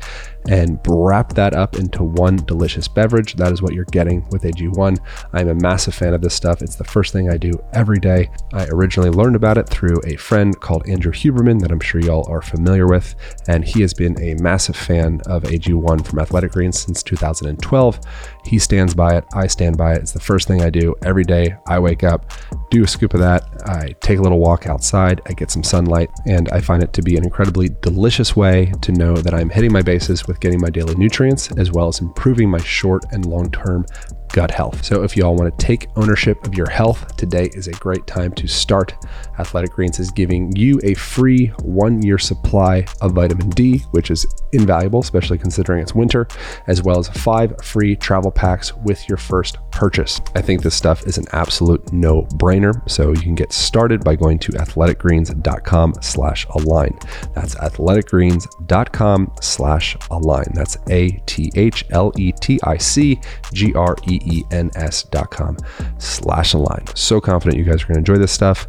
and 0.48 0.78
wrap 0.88 1.33
that 1.35 1.55
up 1.55 1.76
into 1.76 2.02
one 2.02 2.37
delicious 2.37 2.88
beverage. 2.88 3.35
That 3.35 3.52
is 3.52 3.62
what 3.62 3.74
you're 3.74 3.85
getting 3.87 4.26
with 4.31 4.42
AG1. 4.42 4.98
I'm 5.33 5.48
a 5.48 5.55
massive 5.55 5.94
fan 5.94 6.14
of 6.14 6.20
this 6.20 6.35
stuff. 6.35 6.62
It's 6.62 6.76
the 6.76 6.85
first 6.85 7.12
thing 7.12 7.31
I 7.31 7.37
do 7.37 7.52
every 7.72 7.98
day. 7.98 8.31
I 8.52 8.66
originally 8.66 9.11
learned 9.11 9.37
about 9.37 9.59
it 9.59 9.68
through 9.68 10.00
a 10.05 10.16
friend 10.16 10.59
called 10.61 10.88
Andrew 10.88 11.12
Huberman 11.12 11.61
that 11.61 11.70
I'm 11.70 11.81
sure 11.81 12.00
y'all 12.00 12.28
are 12.28 12.42
familiar 12.42 12.87
with, 12.87 13.14
and 13.48 13.64
he 13.64 13.81
has 13.83 13.94
been 13.94 14.20
a 14.20 14.35
massive 14.42 14.76
fan 14.76 15.20
of 15.26 15.44
AG1 15.44 16.07
from 16.07 16.18
Athletic 16.18 16.52
Greens 16.52 16.81
since 16.81 17.02
2012. 17.02 18.00
He 18.44 18.59
stands 18.59 18.94
by 18.94 19.16
it. 19.16 19.24
I 19.35 19.46
stand 19.46 19.76
by 19.76 19.94
it. 19.94 20.02
It's 20.02 20.12
the 20.12 20.20
first 20.20 20.48
thing 20.48 20.62
I 20.62 20.70
do 20.70 20.94
every 21.02 21.24
day. 21.24 21.57
I 21.66 21.78
wake 21.78 22.05
up, 22.05 22.31
do 22.70 22.85
a 22.85 22.88
scoop 22.88 23.14
of 23.14 23.20
that. 23.20 23.44
I 23.66 23.94
take 24.00 24.18
a 24.18 24.22
little 24.22 24.38
walk 24.38 24.66
outside. 24.66 25.20
I 25.26 25.33
get 25.33 25.50
some 25.50 25.62
sunlight, 25.62 26.11
and 26.26 26.48
I 26.50 26.61
find 26.61 26.83
it 26.83 26.92
to 26.94 27.02
be 27.02 27.16
an 27.16 27.24
incredibly 27.24 27.68
delicious 27.81 28.35
way 28.35 28.72
to 28.83 28.92
know 28.92 29.16
that 29.16 29.35
I'm 29.35 29.50
hitting 29.50 29.72
my 29.72 29.83
bases 29.83 30.26
with 30.26 30.32
getting 30.40 30.61
my 30.61 30.71
daily 30.71 30.95
nutrients 30.95 31.51
as 31.53 31.73
well 31.73 31.88
as 31.88 32.01
improving 32.01 32.51
my 32.51 32.59
short 32.59 33.05
and 33.12 33.27
long 33.27 33.51
term 33.51 33.85
gut 34.33 34.51
health. 34.51 34.85
So, 34.85 35.03
if 35.05 35.16
you 35.16 35.25
all 35.25 35.37
want 35.37 35.57
to 35.57 35.66
take 35.66 35.88
ownership 35.97 36.45
of 36.47 36.55
your 36.55 36.68
health, 36.68 37.16
today 37.16 37.51
is 37.53 37.68
a 37.68 37.73
great 37.73 38.07
time 38.07 38.33
to 38.33 38.47
start. 38.49 38.95
Athletic 39.38 39.73
Greens 39.73 39.99
is 39.99 40.11
giving 40.11 40.55
you 40.57 40.81
a 40.83 40.95
free 40.95 41.49
one 41.62 42.03
year 42.03 42.18
supply 42.18 42.87
of 43.01 43.12
vitamin 43.12 43.51
D, 43.51 43.79
which 43.90 44.11
is 44.11 44.27
invaluable, 44.53 45.01
especially 45.01 45.38
considering 45.38 45.83
it's 45.83 45.95
winter, 45.95 46.27
as 46.66 46.83
well 46.83 46.99
as 46.99 47.09
five 47.09 47.55
free 47.62 47.95
travel 47.95 48.31
packs 48.31 48.75
with 48.75 49.09
your 49.09 49.18
first 49.18 49.59
purchase. 49.71 50.21
I 50.35 50.42
think 50.42 50.62
this 50.62 50.75
stuff 50.75 51.07
is 51.07 51.18
an 51.18 51.27
absolute 51.33 51.92
no 51.92 52.23
brainer. 52.23 52.88
So, 52.90 53.11
you 53.12 53.21
can 53.21 53.35
get 53.35 53.53
started 53.53 54.03
by 54.03 54.16
going 54.16 54.38
to 54.40 54.53
athleticgreens.com 54.53 55.95
slash 56.01 56.47
align. 56.51 56.99
That's 57.35 57.55
athleticgreens.com 57.57 59.33
slash 59.40 59.97
align. 60.11 60.53
That's 60.55 60.79
A 60.90 61.11
T 61.27 61.53
H 61.55 61.85
L 61.90 62.12
E 62.16 62.33
T 62.33 62.59
I 62.64 62.79
C 62.79 63.21
G 63.53 63.75
R 63.75 63.97
E 64.09 64.21
E-N-S 64.26 65.04
dot 65.04 65.30
com 65.30 65.56
slash 65.98 66.54
align. 66.54 66.87
So 66.94 67.20
confident 67.20 67.58
you 67.58 67.64
guys 67.64 67.82
are 67.82 67.87
going 67.87 67.94
to 67.94 67.98
enjoy 67.98 68.18
this 68.18 68.32
stuff. 68.32 68.66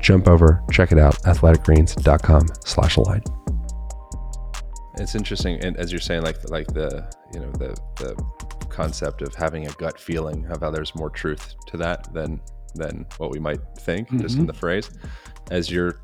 Jump 0.00 0.28
over, 0.28 0.62
check 0.70 0.92
it 0.92 0.98
out, 0.98 1.16
athleticgreens.com 1.22 2.46
slash 2.64 2.96
align. 2.96 3.22
It's 4.96 5.14
interesting, 5.14 5.58
and 5.64 5.76
as 5.76 5.90
you're 5.90 6.00
saying, 6.00 6.22
like 6.22 6.48
like 6.50 6.68
the 6.68 7.12
you 7.32 7.40
know 7.40 7.50
the 7.52 7.76
the 7.96 8.14
concept 8.68 9.22
of 9.22 9.34
having 9.34 9.66
a 9.66 9.70
gut 9.72 9.98
feeling 9.98 10.46
of 10.46 10.60
how 10.60 10.70
there's 10.70 10.94
more 10.94 11.10
truth 11.10 11.54
to 11.66 11.76
that 11.78 12.12
than 12.14 12.40
than 12.74 13.06
what 13.18 13.30
we 13.30 13.38
might 13.38 13.60
think, 13.80 14.08
mm-hmm. 14.08 14.20
just 14.20 14.34
in 14.34 14.42
mm-hmm. 14.42 14.48
the 14.48 14.54
phrase. 14.54 14.90
As 15.50 15.70
you're 15.70 16.00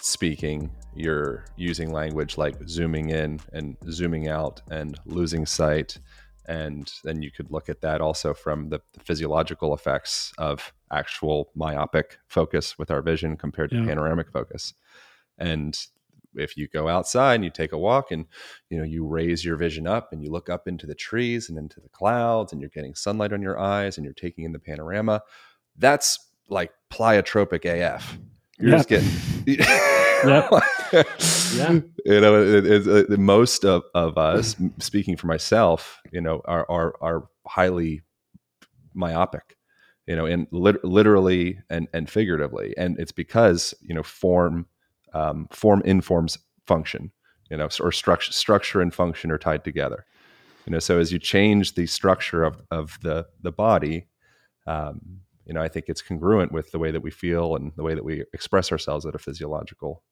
speaking, 0.00 0.70
you're 0.94 1.46
using 1.56 1.92
language 1.92 2.38
like 2.38 2.56
zooming 2.68 3.10
in 3.10 3.40
and 3.52 3.76
zooming 3.90 4.28
out 4.28 4.60
and 4.70 4.98
losing 5.06 5.44
sight 5.46 5.98
and 6.46 6.92
then 7.04 7.22
you 7.22 7.30
could 7.30 7.50
look 7.50 7.68
at 7.68 7.80
that 7.80 8.00
also 8.00 8.32
from 8.32 8.68
the, 8.68 8.80
the 8.92 9.00
physiological 9.00 9.74
effects 9.74 10.32
of 10.38 10.72
actual 10.92 11.50
myopic 11.54 12.18
focus 12.28 12.78
with 12.78 12.90
our 12.90 13.02
vision 13.02 13.36
compared 13.36 13.70
to 13.70 13.76
yeah. 13.76 13.86
panoramic 13.86 14.30
focus. 14.30 14.74
And 15.38 15.76
if 16.36 16.56
you 16.56 16.68
go 16.68 16.88
outside 16.88 17.36
and 17.36 17.44
you 17.44 17.50
take 17.50 17.72
a 17.72 17.78
walk 17.78 18.10
and 18.10 18.26
you 18.70 18.78
know 18.78 18.84
you 18.84 19.06
raise 19.06 19.44
your 19.44 19.56
vision 19.56 19.86
up 19.86 20.12
and 20.12 20.22
you 20.22 20.30
look 20.30 20.48
up 20.48 20.68
into 20.68 20.86
the 20.86 20.94
trees 20.94 21.48
and 21.48 21.58
into 21.58 21.80
the 21.80 21.88
clouds 21.88 22.52
and 22.52 22.60
you're 22.60 22.70
getting 22.70 22.94
sunlight 22.94 23.32
on 23.32 23.42
your 23.42 23.58
eyes 23.58 23.96
and 23.96 24.04
you're 24.04 24.14
taking 24.14 24.44
in 24.44 24.52
the 24.52 24.58
panorama 24.58 25.22
that's 25.78 26.30
like 26.48 26.72
pleiotropic 26.90 27.64
af 27.64 28.18
you're 28.58 28.70
just 28.70 28.88
getting 28.88 29.08
yep. 30.24 30.50
yeah. 31.54 31.80
You 32.04 32.20
know, 32.20 32.42
it, 32.42 32.66
it, 32.66 32.86
it, 32.86 33.18
most 33.18 33.64
of, 33.64 33.82
of 33.94 34.16
us, 34.16 34.56
speaking 34.78 35.16
for 35.16 35.26
myself, 35.26 36.00
you 36.12 36.20
know, 36.20 36.40
are, 36.44 36.66
are, 36.70 36.94
are 37.00 37.28
highly 37.46 38.02
myopic, 38.94 39.56
you 40.06 40.16
know, 40.16 40.26
and 40.26 40.46
lit- 40.50 40.84
literally 40.84 41.58
and, 41.70 41.88
and 41.92 42.08
figuratively. 42.08 42.74
And 42.76 42.98
it's 42.98 43.12
because, 43.12 43.74
you 43.80 43.94
know, 43.94 44.02
form, 44.02 44.66
um, 45.12 45.48
form 45.52 45.82
informs 45.84 46.38
function, 46.66 47.12
you 47.50 47.56
know, 47.56 47.68
or 47.80 47.92
structure, 47.92 48.32
structure 48.32 48.80
and 48.80 48.94
function 48.94 49.30
are 49.30 49.38
tied 49.38 49.64
together. 49.64 50.06
You 50.66 50.72
know, 50.72 50.78
so 50.80 50.98
as 50.98 51.12
you 51.12 51.18
change 51.18 51.74
the 51.74 51.86
structure 51.86 52.42
of, 52.42 52.60
of 52.70 52.98
the, 53.02 53.26
the 53.40 53.52
body, 53.52 54.08
um, 54.66 55.20
you 55.46 55.54
know, 55.54 55.62
I 55.62 55.68
think 55.68 55.86
it's 55.88 56.02
congruent 56.02 56.52
with 56.52 56.70
the 56.72 56.78
way 56.78 56.90
that 56.90 57.02
we 57.02 57.10
feel 57.10 57.56
and 57.56 57.72
the 57.76 57.82
way 57.82 57.94
that 57.94 58.04
we 58.04 58.24
express 58.32 58.72
ourselves 58.72 59.06
at 59.06 59.14
a 59.14 59.18
physiological 59.18 60.02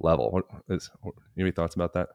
level. 0.00 0.30
What 0.30 0.44
is 0.68 0.90
any 1.38 1.50
thoughts 1.50 1.74
about 1.74 1.92
that? 1.94 2.08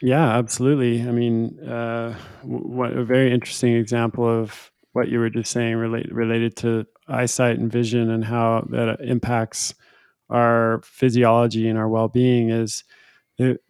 Yeah, 0.00 0.36
absolutely. 0.38 1.02
I 1.02 1.10
mean, 1.12 1.58
uh, 1.60 2.16
what 2.42 2.92
a 2.96 3.04
very 3.04 3.32
interesting 3.32 3.74
example 3.74 4.26
of 4.28 4.70
what 4.92 5.08
you 5.08 5.18
were 5.18 5.30
just 5.30 5.50
saying 5.50 5.76
relate, 5.76 6.12
related 6.12 6.56
to 6.56 6.86
eyesight 7.08 7.58
and 7.58 7.70
vision 7.70 8.10
and 8.10 8.24
how 8.24 8.66
that 8.70 8.98
impacts 9.00 9.74
our 10.28 10.80
physiology 10.84 11.68
and 11.68 11.78
our 11.78 11.88
well-being 11.88 12.50
is 12.50 12.84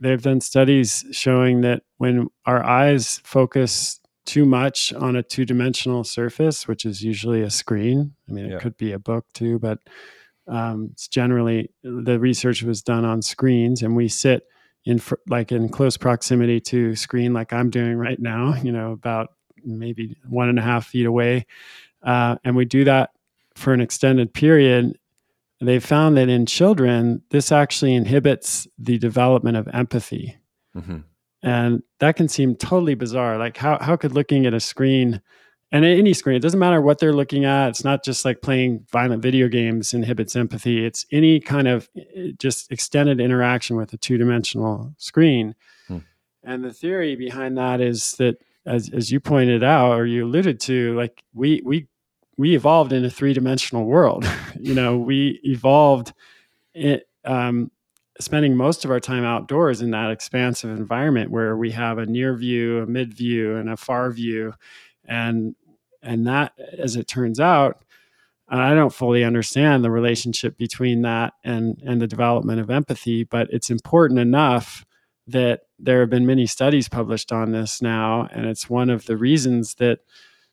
they've 0.00 0.22
done 0.22 0.40
studies 0.40 1.04
showing 1.12 1.60
that 1.60 1.82
when 1.98 2.26
our 2.44 2.62
eyes 2.62 3.20
focus 3.24 3.99
too 4.30 4.46
much 4.46 4.92
on 4.92 5.16
a 5.16 5.24
two-dimensional 5.24 6.04
surface, 6.04 6.68
which 6.68 6.84
is 6.84 7.02
usually 7.02 7.42
a 7.42 7.50
screen. 7.50 8.12
I 8.28 8.32
mean, 8.32 8.44
it 8.44 8.52
yeah. 8.52 8.58
could 8.60 8.76
be 8.76 8.92
a 8.92 8.98
book 8.98 9.26
too, 9.34 9.58
but 9.58 9.80
um, 10.46 10.90
it's 10.92 11.08
generally 11.08 11.72
the 11.82 12.20
research 12.20 12.62
was 12.62 12.80
done 12.80 13.04
on 13.04 13.22
screens, 13.22 13.82
and 13.82 13.96
we 13.96 14.06
sit 14.06 14.44
in 14.84 15.00
fr- 15.00 15.16
like 15.28 15.50
in 15.50 15.68
close 15.68 15.96
proximity 15.96 16.60
to 16.60 16.94
screen, 16.94 17.32
like 17.32 17.52
I'm 17.52 17.70
doing 17.70 17.96
right 17.96 18.20
now. 18.20 18.54
You 18.62 18.70
know, 18.70 18.92
about 18.92 19.30
maybe 19.64 20.16
one 20.28 20.48
and 20.48 20.60
a 20.60 20.62
half 20.62 20.86
feet 20.86 21.06
away, 21.06 21.46
uh, 22.04 22.36
and 22.44 22.54
we 22.54 22.64
do 22.66 22.84
that 22.84 23.10
for 23.56 23.72
an 23.72 23.80
extended 23.80 24.32
period. 24.32 24.96
They 25.60 25.80
found 25.80 26.16
that 26.16 26.28
in 26.28 26.46
children, 26.46 27.22
this 27.30 27.50
actually 27.50 27.94
inhibits 27.94 28.68
the 28.78 28.96
development 28.96 29.56
of 29.56 29.66
empathy. 29.74 30.38
Mm-hmm. 30.76 31.00
And 31.42 31.82
that 32.00 32.16
can 32.16 32.28
seem 32.28 32.54
totally 32.54 32.94
bizarre. 32.94 33.38
Like 33.38 33.56
how 33.56 33.78
how 33.80 33.96
could 33.96 34.12
looking 34.12 34.46
at 34.46 34.54
a 34.54 34.60
screen 34.60 35.22
and 35.72 35.84
any 35.84 36.12
screen, 36.14 36.36
it 36.36 36.40
doesn't 36.40 36.58
matter 36.58 36.80
what 36.80 36.98
they're 36.98 37.12
looking 37.12 37.44
at. 37.44 37.68
It's 37.68 37.84
not 37.84 38.04
just 38.04 38.24
like 38.24 38.42
playing 38.42 38.86
violent 38.90 39.22
video 39.22 39.46
games 39.46 39.94
inhibits 39.94 40.34
empathy. 40.34 40.84
It's 40.84 41.06
any 41.12 41.38
kind 41.38 41.68
of 41.68 41.88
eh, 41.96 42.32
just 42.38 42.72
extended 42.72 43.20
interaction 43.20 43.76
with 43.76 43.92
a 43.92 43.96
two-dimensional 43.96 44.92
screen. 44.98 45.54
Hmm. 45.86 45.98
And 46.42 46.64
the 46.64 46.72
theory 46.72 47.14
behind 47.14 47.56
that 47.58 47.80
is 47.80 48.14
that 48.14 48.42
as 48.66 48.90
as 48.92 49.12
you 49.12 49.20
pointed 49.20 49.62
out 49.62 49.92
or 49.92 50.06
you 50.06 50.24
alluded 50.24 50.58
to, 50.60 50.96
like 50.96 51.22
we 51.34 51.62
we 51.64 51.86
we 52.36 52.54
evolved 52.54 52.92
in 52.92 53.04
a 53.04 53.10
three-dimensional 53.10 53.84
world. 53.84 54.28
you 54.60 54.74
know, 54.74 54.98
we 54.98 55.40
evolved 55.44 56.12
it, 56.74 57.08
um, 57.24 57.70
spending 58.20 58.56
most 58.56 58.84
of 58.84 58.90
our 58.90 59.00
time 59.00 59.24
outdoors 59.24 59.80
in 59.80 59.90
that 59.90 60.10
expansive 60.10 60.70
environment 60.70 61.30
where 61.30 61.56
we 61.56 61.70
have 61.72 61.98
a 61.98 62.06
near 62.06 62.34
view, 62.34 62.78
a 62.78 62.86
mid 62.86 63.14
view, 63.14 63.56
and 63.56 63.68
a 63.68 63.76
far 63.76 64.10
view. 64.10 64.54
And 65.04 65.54
and 66.02 66.26
that, 66.26 66.52
as 66.78 66.96
it 66.96 67.08
turns 67.08 67.40
out, 67.40 67.84
I 68.48 68.74
don't 68.74 68.92
fully 68.92 69.22
understand 69.22 69.84
the 69.84 69.90
relationship 69.90 70.58
between 70.58 71.02
that 71.02 71.34
and 71.44 71.80
and 71.84 72.00
the 72.00 72.06
development 72.06 72.60
of 72.60 72.70
empathy, 72.70 73.24
but 73.24 73.48
it's 73.50 73.70
important 73.70 74.20
enough 74.20 74.84
that 75.26 75.62
there 75.78 76.00
have 76.00 76.10
been 76.10 76.26
many 76.26 76.46
studies 76.46 76.88
published 76.88 77.32
on 77.32 77.52
this 77.52 77.80
now, 77.80 78.28
and 78.32 78.46
it's 78.46 78.68
one 78.68 78.90
of 78.90 79.06
the 79.06 79.16
reasons 79.16 79.74
that 79.76 80.00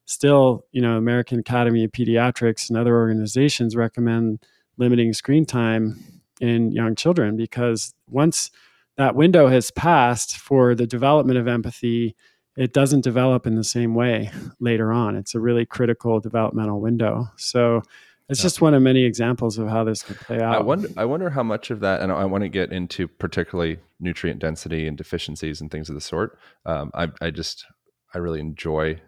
still, 0.05 0.65
you 0.72 0.82
know, 0.82 0.97
American 0.97 1.39
Academy 1.39 1.84
of 1.84 1.91
Pediatrics 1.91 2.70
and 2.70 2.78
other 2.78 2.95
organizations 2.95 3.76
recommend 3.76 4.39
limiting 4.78 5.11
screen 5.13 5.45
time 5.45 6.16
in 6.39 6.71
young 6.71 6.95
children 6.95 7.35
because 7.35 7.93
once 8.09 8.51
that 8.97 9.15
window 9.15 9.47
has 9.47 9.71
passed 9.71 10.38
for 10.38 10.75
the 10.75 10.88
development 10.88 11.38
of 11.38 11.47
empathy, 11.47 12.15
it 12.55 12.73
doesn't 12.73 13.01
develop 13.01 13.45
in 13.45 13.55
the 13.55 13.63
same 13.63 13.93
way 13.93 14.31
later 14.59 14.91
on. 14.91 15.15
It's 15.15 15.35
a 15.35 15.39
really 15.39 15.65
critical 15.65 16.19
developmental 16.19 16.81
window. 16.81 17.29
So 17.38 17.83
it's 18.29 18.39
yeah. 18.39 18.43
just 18.43 18.61
one 18.61 18.73
of 18.73 18.81
many 18.81 19.03
examples 19.03 19.57
of 19.57 19.67
how 19.67 19.83
this 19.83 20.01
could 20.01 20.17
play 20.17 20.41
out. 20.41 20.55
I 20.55 20.59
wonder, 20.59 20.89
I 20.97 21.05
wonder 21.05 21.29
how 21.29 21.43
much 21.43 21.69
of 21.69 21.79
that, 21.81 22.01
and 22.01 22.11
I 22.11 22.25
want 22.25 22.43
to 22.43 22.49
get 22.49 22.71
into 22.71 23.07
particularly 23.07 23.77
nutrient 23.99 24.39
density 24.39 24.88
and 24.88 24.97
deficiencies 24.97 25.61
and 25.61 25.71
things 25.71 25.89
of 25.89 25.95
the 25.95 26.01
sort. 26.01 26.38
Um, 26.65 26.91
I, 26.93 27.09
I 27.21 27.29
just, 27.29 27.65
I 28.13 28.17
really 28.17 28.39
enjoy 28.39 28.99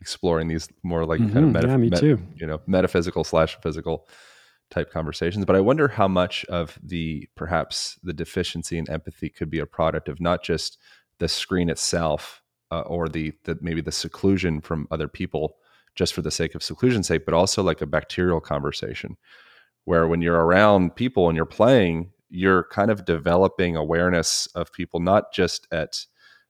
exploring 0.00 0.48
these 0.48 0.68
more 0.82 1.04
like 1.04 1.20
mm-hmm. 1.20 1.32
kind 1.32 1.46
of 1.46 1.52
meta- 1.52 1.68
yeah, 1.68 1.76
me 1.76 1.90
met, 1.90 2.00
too. 2.00 2.22
you 2.36 2.46
know 2.46 2.60
metaphysical 2.66 3.24
slash 3.24 3.58
physical 3.62 4.06
type 4.70 4.90
conversations. 4.90 5.44
But 5.44 5.56
I 5.56 5.60
wonder 5.60 5.88
how 5.88 6.08
much 6.08 6.44
of 6.46 6.78
the 6.82 7.28
perhaps 7.34 7.98
the 8.02 8.12
deficiency 8.12 8.78
in 8.78 8.88
empathy 8.90 9.28
could 9.28 9.50
be 9.50 9.58
a 9.58 9.66
product 9.66 10.08
of 10.08 10.20
not 10.20 10.42
just 10.42 10.78
the 11.18 11.28
screen 11.28 11.68
itself 11.68 12.42
uh, 12.70 12.80
or 12.80 13.08
the, 13.08 13.32
the 13.44 13.58
maybe 13.60 13.80
the 13.80 13.92
seclusion 13.92 14.60
from 14.60 14.86
other 14.90 15.08
people 15.08 15.56
just 15.94 16.14
for 16.14 16.22
the 16.22 16.30
sake 16.30 16.54
of 16.54 16.62
seclusion's 16.62 17.08
sake, 17.08 17.24
but 17.24 17.34
also 17.34 17.62
like 17.62 17.80
a 17.80 17.86
bacterial 17.86 18.40
conversation 18.40 19.16
where 19.84 20.06
when 20.06 20.20
you're 20.20 20.44
around 20.44 20.94
people 20.94 21.28
and 21.28 21.36
you're 21.36 21.46
playing, 21.46 22.12
you're 22.28 22.64
kind 22.64 22.90
of 22.90 23.04
developing 23.04 23.74
awareness 23.74 24.46
of 24.54 24.72
people, 24.72 25.00
not 25.00 25.32
just 25.32 25.66
at 25.72 26.04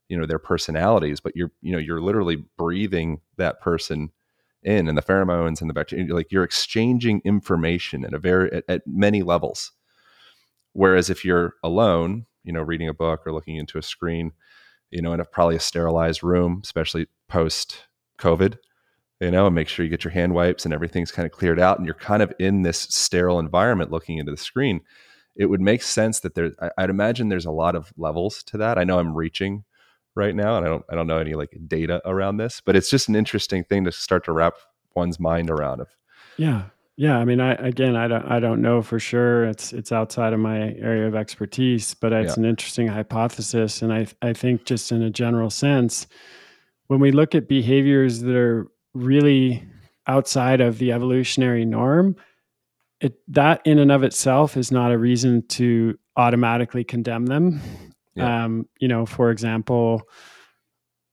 you 0.08 0.18
know 0.18 0.26
their 0.26 0.38
personalities, 0.38 1.20
but 1.20 1.36
you're 1.36 1.52
you 1.62 1.72
know 1.72 1.78
you're 1.78 2.00
literally 2.00 2.44
breathing 2.56 3.20
that 3.36 3.60
person 3.60 4.10
in 4.62 4.88
and 4.88 4.98
the 4.98 5.02
pheromones 5.02 5.61
and 5.61 5.70
the 5.70 5.74
bacteria 5.74 6.14
like 6.14 6.32
you're 6.32 6.44
exchanging 6.44 7.20
information 7.24 8.04
at 8.04 8.14
a 8.14 8.18
very 8.18 8.52
at, 8.52 8.64
at, 8.68 8.82
many 8.86 9.22
levels. 9.22 9.72
Whereas 10.72 11.11
if 11.11 11.24
you're 11.24 11.54
alone 11.62 12.26
you 12.48 12.52
know 12.52 12.62
reading 12.62 12.88
a 12.88 12.94
book 12.94 13.26
or 13.26 13.32
looking 13.32 13.56
into 13.56 13.78
a 13.78 13.82
screen 13.82 14.32
you 14.90 15.02
know 15.02 15.12
in 15.12 15.20
a 15.20 15.24
probably 15.24 15.54
a 15.54 15.61
sterilized 15.61 16.22
room 16.22 16.61
especially 16.64 17.06
post 17.28 17.84
covid 18.18 18.56
you 19.20 19.30
know 19.30 19.46
and 19.46 19.54
make 19.54 19.68
sure 19.68 19.84
you 19.84 19.90
get 19.90 20.02
your 20.02 20.12
hand 20.12 20.34
wipes 20.34 20.64
and 20.64 20.72
everything's 20.72 21.12
kind 21.12 21.26
of 21.26 21.32
cleared 21.32 21.61
out 21.61 21.76
and 21.76 21.86
you're 21.86 21.94
kind 21.94 22.22
of 22.22 22.32
in 22.38 22.62
this 22.62 22.78
sterile 22.78 23.38
environment 23.38 23.90
looking 23.90 24.16
into 24.16 24.32
the 24.32 24.36
screen 24.36 24.80
it 25.36 25.46
would 25.46 25.61
make 25.61 25.82
sense 25.82 26.20
that 26.20 26.34
there 26.34 26.52
i'd 26.78 26.90
imagine 26.90 27.28
there's 27.28 27.46
a 27.46 27.50
lot 27.50 27.76
of 27.76 27.92
levels 27.96 28.42
to 28.42 28.56
that. 28.56 28.78
I 28.78 28.84
know 28.84 28.98
i'm 28.98 29.14
reaching 29.14 29.64
right 30.14 30.34
now, 30.34 30.56
and 30.56 30.66
I 30.66 30.68
don't 30.68 30.84
I 30.90 30.94
don't 30.94 31.06
know 31.06 31.18
any 31.18 31.34
like 31.34 31.56
data 31.66 32.02
around 32.04 32.36
this, 32.36 32.61
but 32.64 32.76
it's 32.76 32.90
just 32.90 33.09
an 33.09 33.16
interesting 33.16 33.64
thing 33.64 33.84
to 33.84 33.92
start 33.92 34.24
to 34.24 34.32
wrap 34.32 34.54
one's 34.94 35.20
mind 35.20 35.50
around. 35.50 35.80
Of 35.80 35.88
yeah, 36.36 36.64
yeah. 36.96 37.16
I 37.16 37.24
mean, 37.24 37.40
I 37.40 37.52
again, 37.54 37.96
I 37.96 38.09
don't 38.09 38.26
I 38.26 38.40
don't 38.40 38.61
know 38.61 38.82
for 38.82 38.98
sure. 38.98 39.44
It's 39.44 39.72
it's 39.72 39.92
outside 39.92 40.32
of 40.32 40.40
my 40.40 40.74
area 40.74 41.06
of 41.06 41.14
expertise, 41.14 41.94
but 41.94 42.12
it's 42.12 42.36
yeah. 42.36 42.42
an 42.42 42.48
interesting 42.48 42.88
hypothesis, 42.88 43.82
and 43.82 43.92
I 43.92 44.06
I 44.20 44.32
think 44.32 44.64
just 44.64 44.92
in 44.92 45.02
a 45.02 45.11
general 45.11 45.50
sense, 45.50 46.06
when 46.88 47.00
we 47.00 47.12
look 47.12 47.34
at 47.34 47.48
behaviors 47.48 48.20
that 48.20 48.36
are 48.36 48.66
really 48.94 49.64
outside 50.06 50.61
of 50.61 50.78
the 50.78 50.92
evolutionary 50.92 51.64
norm, 51.64 52.16
it 53.00 53.18
that 53.28 53.61
in 53.64 53.78
and 53.78 53.92
of 53.92 54.02
itself 54.02 54.56
is 54.56 54.72
not 54.72 54.90
a 54.90 54.98
reason 54.98 55.46
to 55.48 55.98
automatically 56.16 56.82
condemn 56.82 57.26
them 57.26 57.61
yeah. 58.18 58.44
Um, 58.44 58.68
you 58.78 58.88
know, 58.88 59.06
for 59.06 59.30
example, 59.30 60.02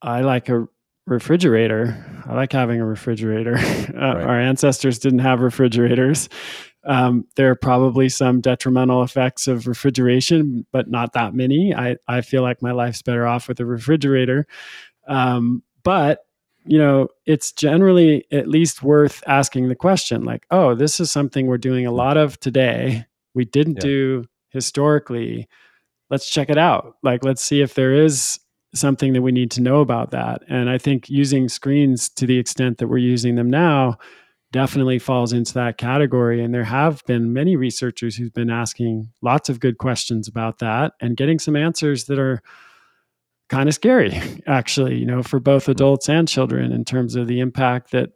I 0.02 0.22
like 0.22 0.50
a 0.50 0.68
refrigerator. 1.08 2.24
I 2.26 2.34
like 2.34 2.52
having 2.52 2.82
a 2.82 2.86
refrigerator. 2.86 3.58
uh, 3.58 4.16
right. 4.16 4.24
Our 4.24 4.40
ancestors 4.40 5.00
didn't 5.00 5.20
have 5.20 5.42
refrigerators. 5.42 6.30
Um, 6.84 7.26
there 7.36 7.50
are 7.50 7.56
probably 7.56 8.10
some 8.10 8.42
detrimental 8.42 9.04
effects 9.04 9.48
of 9.48 9.68
refrigeration, 9.68 10.66
but 10.72 10.90
not 10.90 11.14
that 11.14 11.34
many. 11.34 11.74
I, 11.74 11.98
I 12.08 12.22
feel 12.22 12.44
like 12.44 12.62
my 12.62 12.72
life's 12.72 13.02
better 13.02 13.26
off 13.26 13.48
with 13.48 13.60
a 13.60 13.66
refrigerator. 13.66 14.46
Um, 15.08 15.64
but 15.84 16.20
you 16.68 16.80
know, 16.80 17.10
it's 17.26 17.52
generally 17.52 18.26
at 18.32 18.48
least 18.48 18.82
worth 18.82 19.24
asking 19.28 19.70
the 19.70 19.76
question 19.76 20.24
like, 20.24 20.46
oh, 20.50 20.74
this 20.74 21.00
is 21.00 21.12
something 21.12 21.46
we're 21.46 21.58
doing 21.60 21.86
a 21.86 21.92
lot 21.92 22.18
of 22.18 22.40
today. 22.40 23.06
We 23.36 23.46
didn't 23.46 23.76
yeah. 23.76 23.82
do 23.82 24.26
historically 24.50 25.48
let's 26.10 26.30
check 26.30 26.50
it 26.50 26.58
out. 26.58 26.96
Like, 27.04 27.24
let's 27.24 27.42
see 27.42 27.62
if 27.62 27.74
there 27.74 27.94
is 27.94 28.40
something 28.74 29.14
that 29.14 29.22
we 29.22 29.32
need 29.32 29.52
to 29.52 29.62
know 29.62 29.80
about 29.80 30.12
that. 30.12 30.42
And 30.50 30.70
I 30.70 30.78
think 30.78 31.10
using 31.10 31.48
screens 31.50 32.10
to 32.10 32.26
the 32.26 32.38
extent 32.38 32.78
that 32.78 32.88
we're 32.88 32.98
using 32.98 33.36
them 33.36 33.50
now 33.50 33.98
definitely 34.52 35.00
falls 35.00 35.34
into 35.34 35.54
that 35.54 35.78
category. 35.78 36.44
And 36.44 36.54
there 36.54 36.64
have 36.64 37.04
been 37.06 37.34
many 37.34 37.56
researchers 37.56 38.16
who've 38.16 38.34
been 38.34 38.50
asking 38.50 39.10
lots 39.22 39.50
of 39.50 39.60
good 39.60 39.78
questions 39.78 40.28
about 40.28 40.60
that 40.60 40.94
and 41.02 41.18
getting 41.18 41.40
some 41.40 41.56
answers 41.56 42.06
that 42.06 42.20
are 42.20 42.42
kind 43.50 43.68
of 43.68 43.76
scary, 43.76 44.22
actually, 44.48 44.98
you 44.98 45.06
know, 45.06 45.24
for 45.24 45.40
both 45.40 45.64
mm-hmm. 45.64 45.72
adults 45.72 46.10
and 46.10 46.28
children 46.28 46.72
in 46.72 46.86
terms 46.86 47.16
of 47.16 47.28
the 47.28 47.40
impact 47.40 47.92
that 47.92 48.12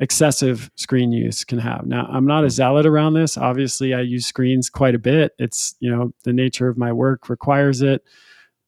excessive 0.00 0.70
screen 0.74 1.12
use 1.12 1.44
can 1.44 1.58
have. 1.58 1.86
Now, 1.86 2.06
I'm 2.10 2.26
not 2.26 2.44
a 2.44 2.50
zealot 2.50 2.86
around 2.86 3.14
this. 3.14 3.38
Obviously, 3.38 3.94
I 3.94 4.00
use 4.00 4.26
screens 4.26 4.68
quite 4.68 4.94
a 4.94 4.98
bit. 4.98 5.32
It's, 5.38 5.74
you 5.78 5.90
know, 5.90 6.12
the 6.24 6.32
nature 6.32 6.68
of 6.68 6.76
my 6.76 6.92
work 6.92 7.28
requires 7.28 7.80
it. 7.80 8.02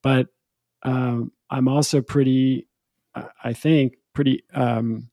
But 0.02 0.28
um, 0.82 1.32
I'm 1.50 1.68
also 1.68 2.00
pretty, 2.00 2.68
I 3.42 3.52
think, 3.52 3.94
pretty 4.12 4.44
um, 4.54 5.10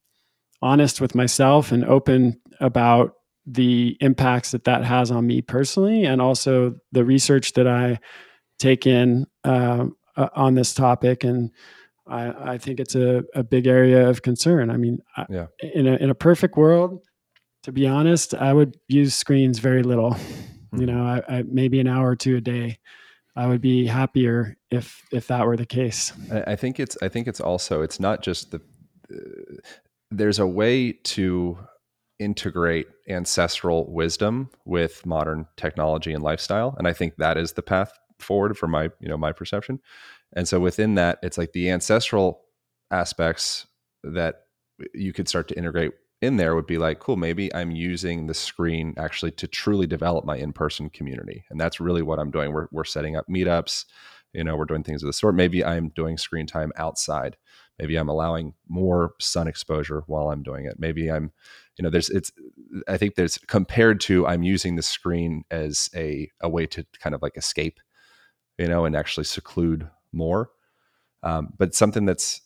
honest 0.61 1.01
with 1.01 1.15
myself 1.15 1.71
and 1.71 1.83
open 1.83 2.39
about 2.59 3.15
the 3.45 3.97
impacts 3.99 4.51
that 4.51 4.63
that 4.63 4.85
has 4.85 5.11
on 5.11 5.27
me 5.27 5.41
personally 5.41 6.05
and 6.05 6.21
also 6.21 6.75
the 6.91 7.03
research 7.03 7.53
that 7.53 7.67
I 7.67 7.99
take 8.59 8.87
in 8.87 9.25
uh, 9.43 9.87
uh, 10.15 10.29
on 10.35 10.55
this 10.55 10.73
topic. 10.73 11.23
And 11.23 11.51
I, 12.07 12.53
I 12.53 12.57
think 12.57 12.79
it's 12.79 12.95
a, 12.95 13.23
a 13.33 13.43
big 13.43 13.67
area 13.67 14.09
of 14.09 14.21
concern. 14.21 14.69
I 14.69 14.77
mean, 14.77 14.99
yeah. 15.29 15.47
in 15.61 15.87
a 15.87 15.95
in 15.95 16.09
a 16.09 16.15
perfect 16.15 16.57
world, 16.57 17.01
to 17.63 17.71
be 17.71 17.87
honest, 17.87 18.33
I 18.33 18.53
would 18.53 18.77
use 18.87 19.15
screens 19.15 19.59
very 19.59 19.83
little. 19.83 20.11
Mm-hmm. 20.11 20.81
You 20.81 20.85
know, 20.87 21.03
I, 21.03 21.21
I, 21.29 21.43
maybe 21.43 21.79
an 21.79 21.87
hour 21.87 22.09
or 22.09 22.15
two 22.15 22.37
a 22.37 22.41
day. 22.41 22.79
I 23.35 23.47
would 23.47 23.61
be 23.61 23.87
happier 23.87 24.57
if 24.69 25.01
if 25.11 25.27
that 25.27 25.45
were 25.45 25.57
the 25.57 25.65
case. 25.65 26.13
I, 26.31 26.51
I 26.51 26.55
think 26.55 26.79
it's 26.79 26.97
I 27.01 27.07
think 27.07 27.27
it's 27.27 27.39
also 27.39 27.81
it's 27.81 27.99
not 27.99 28.21
just 28.21 28.51
the 28.51 28.61
uh, 29.11 29.55
there's 30.11 30.39
a 30.39 30.47
way 30.47 30.91
to 30.91 31.57
integrate 32.19 32.87
ancestral 33.09 33.91
wisdom 33.91 34.49
with 34.65 35.05
modern 35.05 35.47
technology 35.57 36.13
and 36.13 36.23
lifestyle, 36.23 36.75
and 36.77 36.87
I 36.87 36.93
think 36.93 37.15
that 37.17 37.37
is 37.37 37.53
the 37.53 37.63
path 37.63 37.97
forward 38.19 38.57
for 38.57 38.67
my 38.67 38.83
you 38.99 39.07
know 39.09 39.17
my 39.17 39.31
perception 39.31 39.79
and 40.35 40.47
so 40.47 40.59
within 40.59 40.95
that, 40.95 41.19
it's 41.23 41.37
like 41.37 41.53
the 41.53 41.69
ancestral 41.69 42.41
aspects 42.91 43.67
that 44.03 44.41
you 44.93 45.13
could 45.13 45.27
start 45.27 45.47
to 45.47 45.57
integrate 45.57 45.93
in 46.21 46.37
there 46.37 46.55
would 46.55 46.65
be 46.65 46.77
like, 46.77 46.99
cool, 46.99 47.17
maybe 47.17 47.53
I'm 47.53 47.71
using 47.71 48.27
the 48.27 48.33
screen 48.33 48.93
actually 48.97 49.31
to 49.31 49.47
truly 49.47 49.85
develop 49.85 50.25
my 50.25 50.37
in-person 50.37 50.89
community. 50.89 51.43
And 51.49 51.59
that's 51.59 51.81
really 51.81 52.01
what 52.01 52.17
I'm 52.17 52.31
doing. 52.31 52.53
We're, 52.53 52.67
we're 52.71 52.85
setting 52.85 53.17
up 53.17 53.25
meetups, 53.27 53.85
you 54.31 54.43
know, 54.43 54.55
we're 54.55 54.65
doing 54.65 54.83
things 54.83 55.03
of 55.03 55.07
the 55.07 55.13
sort. 55.13 55.35
Maybe 55.35 55.65
I'm 55.65 55.89
doing 55.89 56.17
screen 56.17 56.47
time 56.47 56.71
outside. 56.77 57.35
Maybe 57.77 57.97
I'm 57.97 58.07
allowing 58.07 58.53
more 58.69 59.13
sun 59.19 59.47
exposure 59.47 60.03
while 60.07 60.29
I'm 60.29 60.43
doing 60.43 60.65
it. 60.65 60.75
Maybe 60.79 61.11
I'm, 61.11 61.31
you 61.77 61.83
know, 61.83 61.89
there's, 61.89 62.09
it's, 62.09 62.31
I 62.87 62.97
think 62.97 63.15
there's 63.15 63.37
compared 63.47 63.99
to 64.01 64.25
I'm 64.25 64.43
using 64.43 64.75
the 64.75 64.81
screen 64.81 65.43
as 65.51 65.89
a, 65.95 66.31
a 66.41 66.47
way 66.47 66.67
to 66.67 66.85
kind 66.99 67.15
of 67.15 67.21
like 67.21 67.35
escape, 67.35 67.79
you 68.57 68.67
know, 68.67 68.85
and 68.85 68.95
actually 68.95 69.25
seclude 69.25 69.89
more. 70.13 70.51
Um, 71.23 71.49
but 71.57 71.73
something 71.73 72.05
that's 72.05 72.41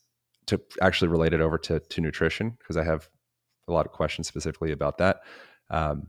to 0.48 0.62
actually 0.82 1.10
relate 1.10 1.34
it 1.34 1.42
over 1.42 1.58
to, 1.58 1.80
to 1.80 2.02
nutrition, 2.02 2.58
because 2.60 2.78
I 2.78 2.84
have 2.84 3.10
a 3.68 3.74
lot 3.74 3.86
of 3.86 3.92
questions 3.92 4.28
specifically 4.28 4.72
about 4.72 4.98
that. 5.00 5.22
Um, 5.70 6.08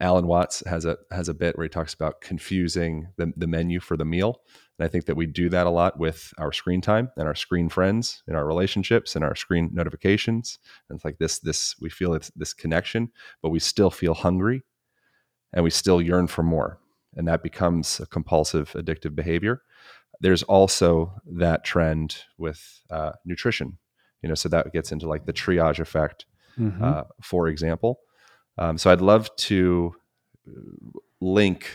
Alan 0.00 0.26
Watts 0.26 0.62
has 0.66 0.84
a 0.84 0.98
has 1.10 1.28
a 1.28 1.34
bit 1.34 1.56
where 1.56 1.64
he 1.64 1.68
talks 1.68 1.94
about 1.94 2.20
confusing 2.20 3.08
the, 3.16 3.32
the 3.36 3.48
menu 3.48 3.80
for 3.80 3.96
the 3.96 4.04
meal. 4.04 4.40
And 4.78 4.86
I 4.86 4.88
think 4.88 5.06
that 5.06 5.16
we 5.16 5.26
do 5.26 5.48
that 5.48 5.66
a 5.66 5.70
lot 5.70 5.98
with 5.98 6.32
our 6.38 6.52
screen 6.52 6.80
time 6.80 7.10
and 7.16 7.26
our 7.26 7.34
screen 7.34 7.68
friends 7.68 8.22
in 8.28 8.34
our 8.34 8.46
relationships 8.46 9.14
and 9.14 9.24
our 9.24 9.34
screen 9.34 9.70
notifications. 9.72 10.58
And 10.88 10.96
it's 10.96 11.04
like 11.04 11.18
this, 11.18 11.38
this 11.38 11.74
we 11.80 11.90
feel 11.90 12.14
it's 12.14 12.30
this 12.36 12.52
connection, 12.52 13.10
but 13.42 13.50
we 13.50 13.58
still 13.58 13.90
feel 13.90 14.14
hungry 14.14 14.62
and 15.52 15.64
we 15.64 15.70
still 15.70 16.00
yearn 16.00 16.26
for 16.26 16.42
more. 16.42 16.78
And 17.16 17.28
that 17.28 17.42
becomes 17.42 18.00
a 18.00 18.06
compulsive 18.06 18.72
addictive 18.72 19.14
behavior 19.14 19.62
there's 20.24 20.42
also 20.44 21.12
that 21.26 21.64
trend 21.64 22.16
with 22.38 22.80
uh, 22.90 23.12
nutrition. 23.26 23.76
You 24.22 24.30
know, 24.30 24.34
so 24.34 24.48
that 24.48 24.72
gets 24.72 24.90
into 24.90 25.06
like 25.06 25.26
the 25.26 25.34
triage 25.34 25.80
effect, 25.80 26.24
Mhm. 26.58 26.80
uh, 26.82 27.04
for 27.22 27.46
example. 27.48 28.00
Um, 28.56 28.78
so 28.78 28.90
I'd 28.90 29.02
love 29.02 29.28
to 29.36 29.94
link 31.20 31.66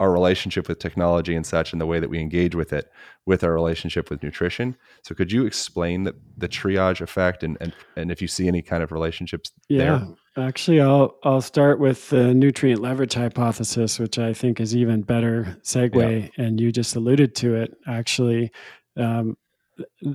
our 0.00 0.10
relationship 0.10 0.66
with 0.66 0.78
technology 0.78 1.36
and 1.36 1.46
such 1.46 1.72
and 1.72 1.80
the 1.80 1.86
way 1.86 2.00
that 2.00 2.08
we 2.10 2.18
engage 2.18 2.56
with 2.56 2.72
it 2.72 2.90
with 3.26 3.44
our 3.44 3.52
relationship 3.52 4.10
with 4.10 4.22
nutrition. 4.22 4.76
So 5.02 5.14
could 5.14 5.30
you 5.30 5.46
explain 5.46 6.04
the, 6.04 6.16
the 6.38 6.48
triage 6.48 7.00
effect 7.00 7.44
and, 7.44 7.56
and 7.60 7.72
and 7.96 8.10
if 8.10 8.20
you 8.22 8.26
see 8.28 8.48
any 8.48 8.62
kind 8.62 8.82
of 8.82 8.90
relationships 8.90 9.52
yeah. 9.68 9.78
there? 9.78 10.08
Actually, 10.40 10.80
I'll 10.80 11.16
I'll 11.22 11.40
start 11.40 11.78
with 11.78 12.08
the 12.10 12.34
nutrient 12.34 12.80
leverage 12.80 13.14
hypothesis, 13.14 13.98
which 13.98 14.18
I 14.18 14.32
think 14.32 14.60
is 14.60 14.74
even 14.74 15.02
better 15.02 15.58
segue. 15.62 16.30
And 16.36 16.60
you 16.60 16.72
just 16.72 16.96
alluded 16.96 17.34
to 17.36 17.54
it. 17.54 17.76
Actually, 17.86 18.50
um, 18.96 19.36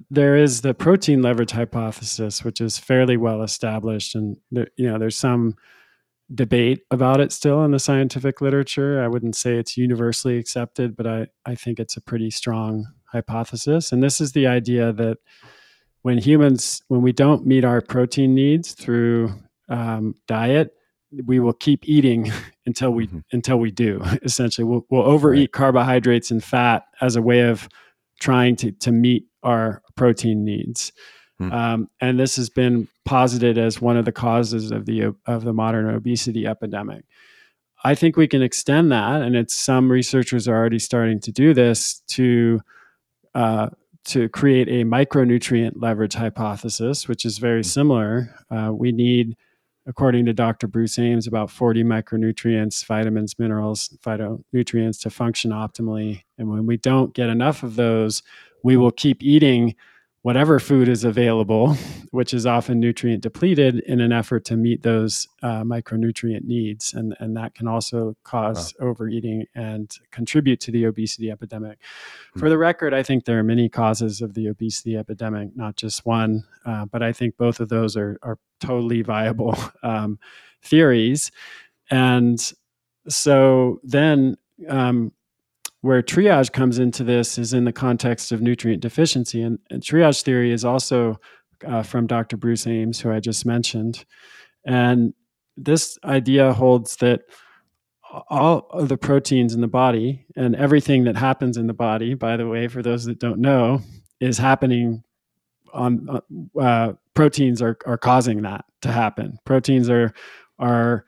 there 0.09 0.35
is 0.35 0.61
the 0.61 0.73
protein 0.73 1.21
leverage 1.21 1.51
hypothesis, 1.51 2.43
which 2.43 2.61
is 2.61 2.77
fairly 2.77 3.17
well 3.17 3.41
established, 3.43 4.15
and 4.15 4.37
there, 4.51 4.67
you 4.77 4.89
know 4.89 4.97
there's 4.97 5.17
some 5.17 5.55
debate 6.33 6.81
about 6.89 7.19
it 7.19 7.31
still 7.31 7.63
in 7.63 7.71
the 7.71 7.79
scientific 7.79 8.41
literature. 8.41 9.03
I 9.03 9.07
wouldn't 9.07 9.35
say 9.35 9.55
it's 9.55 9.77
universally 9.77 10.37
accepted, 10.37 10.95
but 10.95 11.05
I, 11.05 11.27
I 11.45 11.55
think 11.55 11.79
it's 11.79 11.97
a 11.97 12.01
pretty 12.01 12.31
strong 12.31 12.85
hypothesis. 13.11 13.91
And 13.91 14.01
this 14.01 14.19
is 14.19 14.31
the 14.31 14.47
idea 14.47 14.91
that 14.93 15.19
when 16.01 16.17
humans, 16.17 16.81
when 16.87 17.03
we 17.03 17.11
don't 17.11 17.45
meet 17.45 17.63
our 17.63 17.79
protein 17.79 18.33
needs 18.33 18.73
through 18.73 19.33
um, 19.69 20.15
diet, 20.27 20.73
we 21.25 21.39
will 21.39 21.53
keep 21.53 21.87
eating 21.87 22.31
until 22.65 22.91
we 22.91 23.07
Mhm. 23.07 23.23
until 23.31 23.57
we 23.57 23.71
do. 23.71 24.01
Essentially, 24.23 24.65
we'll, 24.65 24.85
we'll 24.89 25.03
overeat 25.03 25.51
carbohydrates 25.51 26.31
and 26.31 26.43
fat 26.43 26.83
as 27.01 27.15
a 27.15 27.21
way 27.21 27.41
of 27.41 27.67
trying 28.19 28.55
to 28.57 28.71
to 28.71 28.91
meet 28.91 29.25
our 29.43 29.81
protein 29.95 30.43
needs. 30.43 30.91
Hmm. 31.39 31.51
Um, 31.51 31.89
and 31.99 32.17
this 32.19 32.37
has 32.37 32.49
been 32.49 32.87
posited 33.03 33.57
as 33.57 33.81
one 33.81 33.97
of 33.97 34.05
the 34.05 34.11
causes 34.11 34.71
of 34.71 34.85
the 34.85 35.13
of 35.25 35.43
the 35.43 35.53
modern 35.53 35.87
obesity 35.89 36.47
epidemic. 36.47 37.05
I 37.83 37.93
think 37.93 38.17
we 38.17 38.27
can 38.27 38.41
extend 38.41 38.91
that, 38.91 39.21
and 39.21 39.35
it's 39.35 39.53
some 39.55 39.91
researchers 39.91 40.47
are 40.47 40.55
already 40.55 40.79
starting 40.79 41.19
to 41.21 41.31
do 41.31 41.53
this 41.53 41.99
to 42.07 42.61
uh, 43.35 43.69
to 44.05 44.29
create 44.29 44.67
a 44.69 44.85
micronutrient 44.85 45.73
leverage 45.75 46.13
hypothesis, 46.13 47.07
which 47.07 47.25
is 47.25 47.37
very 47.37 47.63
similar. 47.63 48.33
Uh, 48.49 48.71
we 48.73 48.91
need, 48.91 49.35
according 49.87 50.25
to 50.25 50.33
Dr. 50.33 50.67
Bruce 50.67 50.97
Ames, 50.97 51.27
about 51.27 51.51
40 51.51 51.83
micronutrients, 51.83 52.85
vitamins, 52.85 53.37
minerals, 53.37 53.95
phytonutrients 54.03 54.99
to 55.01 55.09
function 55.09 55.51
optimally. 55.51 56.23
And 56.37 56.49
when 56.49 56.65
we 56.65 56.77
don't 56.77 57.13
get 57.13 57.29
enough 57.29 57.63
of 57.63 57.75
those, 57.75 58.23
we 58.63 58.77
will 58.77 58.91
keep 58.91 59.21
eating 59.21 59.75
whatever 60.25 60.59
food 60.59 60.89
is 60.89 61.03
available, 61.03 61.77
which 62.09 62.33
is 62.33 62.47
often 62.47 62.79
nutrient 62.79 63.21
depleted, 63.21 63.77
in 63.81 64.01
an 64.01 64.11
effort 64.11 64.43
to 64.43 64.57
meet 64.57 64.81
those 64.81 65.27
uh, 65.43 65.61
micronutrient 65.61 66.43
needs. 66.43 66.95
And, 66.95 67.15
and 67.19 67.37
that 67.37 67.53
can 67.53 67.67
also 67.67 68.17
cause 68.23 68.73
overeating 68.79 69.45
and 69.53 69.95
contribute 70.09 70.59
to 70.61 70.71
the 70.71 70.85
obesity 70.85 71.29
epidemic. 71.29 71.77
For 72.37 72.49
the 72.49 72.57
record, 72.57 72.91
I 72.91 73.03
think 73.03 73.25
there 73.25 73.37
are 73.37 73.43
many 73.43 73.69
causes 73.69 74.19
of 74.19 74.33
the 74.33 74.47
obesity 74.47 74.97
epidemic, 74.97 75.55
not 75.55 75.75
just 75.75 76.07
one, 76.07 76.43
uh, 76.65 76.85
but 76.85 77.03
I 77.03 77.13
think 77.13 77.37
both 77.37 77.59
of 77.59 77.69
those 77.69 77.95
are, 77.95 78.17
are 78.23 78.39
totally 78.59 79.03
viable 79.03 79.55
um, 79.83 80.17
theories. 80.63 81.29
And 81.91 82.41
so 83.07 83.79
then, 83.83 84.37
um, 84.69 85.11
where 85.85 86.01
triage 86.01 86.51
comes 86.51 86.79
into 86.79 87.03
this 87.03 87.37
is 87.37 87.53
in 87.53 87.63
the 87.63 87.71
context 87.71 88.31
of 88.31 88.41
nutrient 88.41 88.81
deficiency. 88.81 89.39
And, 89.43 89.59
and 89.69 89.83
triage 89.83 90.23
theory 90.23 90.51
is 90.51 90.65
also 90.65 91.19
uh, 91.63 91.83
from 91.83 92.07
Dr. 92.07 92.37
Bruce 92.37 92.65
Ames, 92.65 92.99
who 92.99 93.11
I 93.11 93.19
just 93.19 93.45
mentioned. 93.45 94.03
And 94.65 95.13
this 95.55 95.99
idea 96.03 96.53
holds 96.53 96.95
that 96.97 97.21
all 98.31 98.65
of 98.71 98.89
the 98.89 98.97
proteins 98.97 99.53
in 99.53 99.61
the 99.61 99.67
body 99.67 100.25
and 100.35 100.55
everything 100.55 101.03
that 101.03 101.17
happens 101.17 101.55
in 101.55 101.67
the 101.67 101.73
body, 101.73 102.15
by 102.15 102.35
the 102.35 102.47
way, 102.47 102.67
for 102.67 102.81
those 102.81 103.05
that 103.05 103.19
don't 103.19 103.39
know, 103.39 103.79
is 104.19 104.39
happening 104.39 105.03
on 105.71 106.19
uh, 106.59 106.93
proteins 107.13 107.61
are, 107.61 107.77
are 107.85 107.99
causing 107.99 108.41
that 108.41 108.65
to 108.81 108.91
happen. 108.91 109.37
Proteins 109.45 109.87
are 109.91 110.15
are 110.57 111.05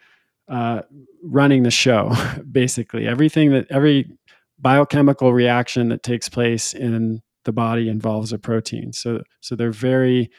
uh, 0.47 0.81
running 1.23 1.63
the 1.63 1.71
show, 1.71 2.13
basically. 2.51 3.07
Everything 3.07 3.51
that 3.53 3.65
every 3.71 4.11
biochemical 4.59 5.33
reaction 5.33 5.89
that 5.89 6.03
takes 6.03 6.29
place 6.29 6.73
in 6.73 7.21
the 7.45 7.51
body 7.51 7.89
involves 7.89 8.33
a 8.33 8.39
protein. 8.39 8.93
So 8.93 9.23
so 9.39 9.55
they're 9.55 9.71
very 9.71 10.29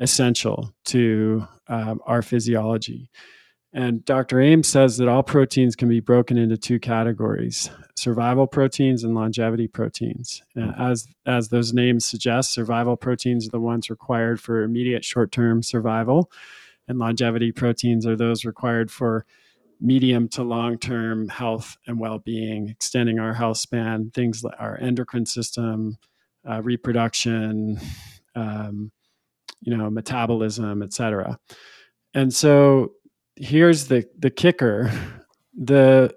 essential 0.00 0.74
to 0.86 1.46
um, 1.68 2.00
our 2.06 2.22
physiology. 2.22 3.10
And 3.72 4.04
Dr. 4.06 4.40
Ames 4.40 4.68
says 4.68 4.96
that 4.96 5.08
all 5.08 5.22
proteins 5.22 5.76
can 5.76 5.88
be 5.88 6.00
broken 6.00 6.38
into 6.38 6.56
two 6.56 6.78
categories 6.78 7.70
survival 7.94 8.46
proteins 8.46 9.04
and 9.04 9.14
longevity 9.14 9.66
proteins. 9.66 10.42
And 10.54 10.74
as, 10.78 11.06
as 11.24 11.48
those 11.48 11.72
names 11.72 12.04
suggest, 12.04 12.52
survival 12.52 12.96
proteins 12.96 13.46
are 13.46 13.50
the 13.50 13.60
ones 13.60 13.88
required 13.90 14.40
for 14.40 14.62
immediate 14.62 15.04
short 15.04 15.32
term 15.32 15.62
survival, 15.62 16.30
and 16.88 16.98
longevity 16.98 17.52
proteins 17.52 18.06
are 18.06 18.16
those 18.16 18.44
required 18.44 18.90
for 18.90 19.26
medium 19.80 20.28
to 20.28 20.42
long 20.42 20.78
term 20.78 21.28
health 21.28 21.76
and 21.86 21.98
well 21.98 22.18
being, 22.18 22.68
extending 22.68 23.18
our 23.18 23.34
health 23.34 23.58
span, 23.58 24.10
things 24.14 24.42
like 24.42 24.54
our 24.58 24.78
endocrine 24.80 25.26
system, 25.26 25.96
uh, 26.48 26.62
reproduction, 26.62 27.78
um, 28.34 28.90
you 29.60 29.76
know, 29.76 29.90
metabolism, 29.90 30.82
et 30.82 30.92
cetera. 30.92 31.38
And 32.14 32.32
so 32.32 32.92
here's 33.36 33.88
the 33.88 34.08
the 34.18 34.30
kicker 34.30 34.90
the 35.54 36.14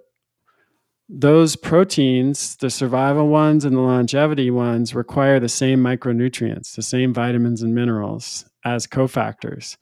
those 1.10 1.56
proteins 1.56 2.56
the 2.58 2.70
survival 2.70 3.28
ones 3.28 3.66
and 3.66 3.76
the 3.76 3.82
longevity 3.82 4.50
ones 4.50 4.96
require 4.96 5.40
the 5.40 5.50
same 5.50 5.80
micronutrients 5.80 6.76
the 6.76 6.82
same 6.82 7.14
vitamins 7.14 7.62
and 7.62 7.76
minerals 7.76 8.46
as 8.64 8.88
cofactors 8.88 9.76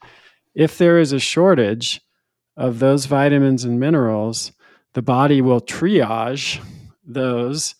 if 0.55 0.78
there 0.78 0.97
is 0.97 1.11
a 1.11 1.19
shortage 1.19 2.01
of 2.58 2.80
those 2.80 3.05
vitamins 3.05 3.64
and 3.64 3.80
minerals 3.80 4.51
the 4.93 5.01
body 5.01 5.41
will 5.41 5.62
triage 5.62 6.60
those 7.05 7.76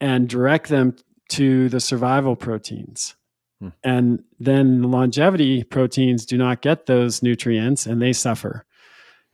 and 0.00 0.28
direct 0.28 0.68
them 0.68 0.94
to 1.28 1.68
the 1.68 1.80
survival 1.80 2.36
proteins 2.36 3.16
Hmm. 3.60 3.68
and 3.84 4.24
then 4.38 4.80
the 4.80 4.88
longevity 4.88 5.64
proteins 5.64 6.24
do 6.24 6.38
not 6.38 6.62
get 6.62 6.86
those 6.86 7.22
nutrients 7.22 7.84
and 7.84 8.00
they 8.00 8.12
suffer 8.14 8.64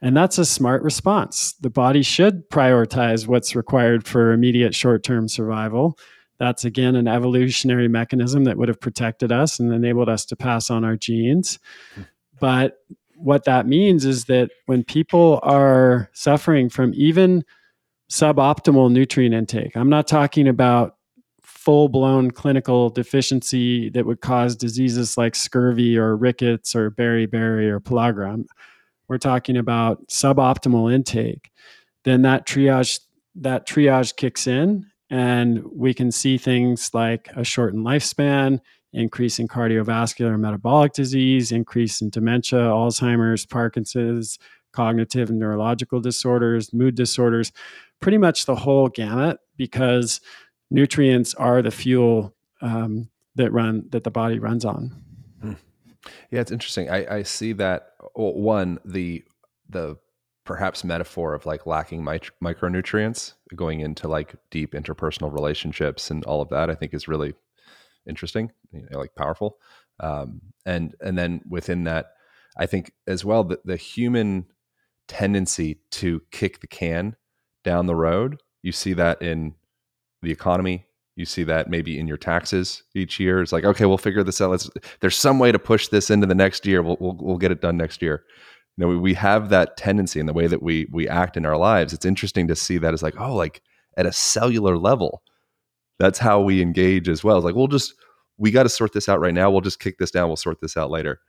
and 0.03 0.17
that's 0.17 0.37
a 0.37 0.45
smart 0.45 0.83
response. 0.83 1.55
The 1.61 1.71
body 1.71 2.03
should 2.03 2.51
prioritize 2.51 3.27
what's 3.27 3.57
required 3.57 4.07
for 4.07 4.33
immediate 4.33 4.75
short 4.75 5.03
term 5.03 5.27
survival. 5.27 5.99
That's 6.39 6.67
again 6.67 6.97
an 6.97 7.09
evolutionary 7.09 7.89
mechanism 7.89 8.45
that 8.45 8.59
would 8.59 8.69
have 8.69 8.81
protected 8.81 9.33
us 9.33 9.59
and 9.59 9.73
enabled 9.73 10.11
us 10.11 10.27
to 10.27 10.37
pass 10.37 10.71
on 10.71 10.85
our 10.85 10.97
genes. 10.97 11.59
But 12.39 12.79
what 13.17 13.45
that 13.45 13.67
means 13.67 14.05
is 14.05 14.25
that 14.27 14.51
when 14.67 14.85
people 14.85 15.41
are 15.43 16.11
suffering 16.13 16.69
from 16.69 16.93
even 16.95 17.45
suboptimal 18.11 18.91
nutrient 18.91 19.35
intake, 19.35 19.77
I'm 19.77 19.89
not 19.89 20.07
talking 20.07 20.49
about 20.49 20.97
full 21.43 21.89
blown 21.89 22.31
clinical 22.31 22.91
deficiency 22.91 23.91
that 23.91 24.07
would 24.07 24.21
cause 24.21 24.55
diseases 24.55 25.19
like 25.19 25.35
scurvy 25.35 25.99
or 25.99 26.17
rickets 26.17 26.77
or 26.77 26.91
beriberi 26.91 27.69
or 27.69 27.81
pellagra 27.81 28.45
we're 29.09 29.19
talking 29.19 29.57
about 29.57 30.07
suboptimal 30.09 30.93
intake, 30.93 31.51
then 32.05 32.23
that 32.23 32.47
triage 32.47 33.01
that 33.37 33.67
triage 33.67 34.17
kicks 34.17 34.47
in 34.47 34.87
and 35.11 35.63
we 35.73 35.93
can 35.93 36.11
see 36.11 36.39
things 36.39 36.91
like 36.95 37.29
a 37.37 37.45
shortened 37.45 37.85
lifespan, 37.85 38.61
increase 38.97 39.39
in 39.39 39.47
cardiovascular 39.47 40.33
and 40.33 40.43
metabolic 40.43 40.93
disease, 40.93 41.53
increase 41.53 42.01
in 42.01 42.11
dementia, 42.11 42.59
Alzheimer's, 42.59 43.45
Parkinson's, 43.47 44.39
cognitive 44.73 45.31
and 45.31 45.39
neurological 45.39 46.01
disorders, 46.01 46.73
mood 46.73 46.95
disorders, 46.95 47.53
pretty 48.01 48.19
much 48.19 48.47
the 48.47 48.57
whole 48.57 48.89
gamut 48.89 49.39
because 49.57 50.21
nutrients 50.71 51.35
are 51.35 51.63
the 51.63 51.71
fuel 51.71 52.35
um, 52.63 53.09
that 53.37 53.53
run 53.53 53.85
that 53.91 54.05
the 54.05 54.11
body 54.11 54.39
runs 54.39 54.65
on. 54.65 55.03
Yeah, 56.31 56.41
it's 56.41 56.53
interesting. 56.53 56.89
I, 56.89 57.17
I 57.17 57.23
see 57.23 57.53
that 57.55 57.93
well, 58.15 58.35
one 58.35 58.79
the 58.85 59.25
the 59.69 59.97
perhaps 60.45 60.85
metaphor 60.85 61.35
of 61.35 61.45
like 61.45 61.67
lacking 61.67 62.05
mic- 62.05 62.31
micronutrients 62.43 63.33
going 63.57 63.81
into 63.81 64.07
like 64.07 64.37
deep 64.51 64.73
interpersonal 64.73 65.33
relationships 65.33 66.11
and 66.11 66.25
all 66.25 66.41
of 66.41 66.49
that. 66.51 66.71
I 66.71 66.75
think 66.75 66.95
is 66.95 67.09
really 67.09 67.35
interesting, 68.07 68.53
you 68.73 68.87
know, 68.91 68.99
like 68.99 69.15
powerful. 69.15 69.59
Um, 70.01 70.41
and 70.65 70.95
and 71.01 71.17
then 71.17 71.41
within 71.49 71.85
that, 71.85 72.13
I 72.57 72.67
think 72.67 72.93
as 73.07 73.25
well 73.25 73.45
the, 73.45 73.61
the 73.65 73.77
human 73.77 74.47
tendency 75.09 75.81
to 75.93 76.23
kick 76.31 76.61
the 76.61 76.67
can 76.67 77.17
down 77.65 77.87
the 77.87 77.95
road. 77.95 78.41
You 78.63 78.73
see 78.73 78.93
that 78.95 79.23
in 79.23 79.55
the 80.23 80.33
economy. 80.33 80.87
You 81.15 81.25
see 81.25 81.45
that 81.45 81.71
maybe 81.71 81.99
in 81.99 82.07
your 82.07 82.19
taxes 82.19 82.83
each 82.95 83.19
year. 83.19 83.41
It's 83.41 83.53
like, 83.53 83.65
okay, 83.65 83.87
we'll 83.87 83.97
figure 83.97 84.23
this 84.23 84.41
out. 84.41 84.51
Let's, 84.51 84.69
there's 85.01 85.17
some 85.17 85.39
way 85.39 85.51
to 85.51 85.59
push 85.59 85.89
this 85.89 86.11
into 86.11 86.27
the 86.27 86.35
next 86.35 86.67
year. 86.67 86.83
We'll, 86.83 86.99
we'll, 87.01 87.17
we'll 87.19 87.39
get 87.39 87.51
it 87.51 87.63
done 87.63 87.79
next 87.79 88.03
year. 88.03 88.25
You 88.77 88.83
know, 88.85 88.89
we, 88.89 88.99
we 88.99 89.15
have 89.15 89.49
that 89.49 89.79
tendency 89.79 90.21
in 90.21 90.27
the 90.27 90.35
way 90.35 90.47
that 90.47 90.63
we 90.63 90.87
we 90.93 91.09
act 91.09 91.39
in 91.39 91.47
our 91.47 91.57
lives. 91.57 91.95
It's 91.95 92.05
interesting 92.05 92.49
to 92.49 92.57
see 92.57 92.77
that 92.79 92.93
as 92.93 93.03
like, 93.03 93.19
oh, 93.19 93.35
like 93.35 93.63
at 93.97 94.05
a 94.05 94.13
cellular 94.13 94.77
level, 94.77 95.23
that's 95.99 96.19
how 96.19 96.41
we 96.41 96.61
engage 96.61 97.09
as 97.09 97.25
well. 97.25 97.37
It's 97.37 97.45
like, 97.45 97.55
we'll 97.55 97.69
just 97.69 97.95
we 98.39 98.51
got 98.51 98.65
to 98.65 98.69
sort 98.69 98.93
this 98.93 99.09
out 99.09 99.21
right 99.21 99.35
now. 99.35 99.51
We'll 99.51 99.61
just 99.61 99.81
kick 99.81 99.99
this 99.99 100.11
down. 100.11 100.29
We'll 100.29 100.37
sort 100.37 100.61
this 100.61 100.77
out 100.77 100.91
later. 100.91 101.21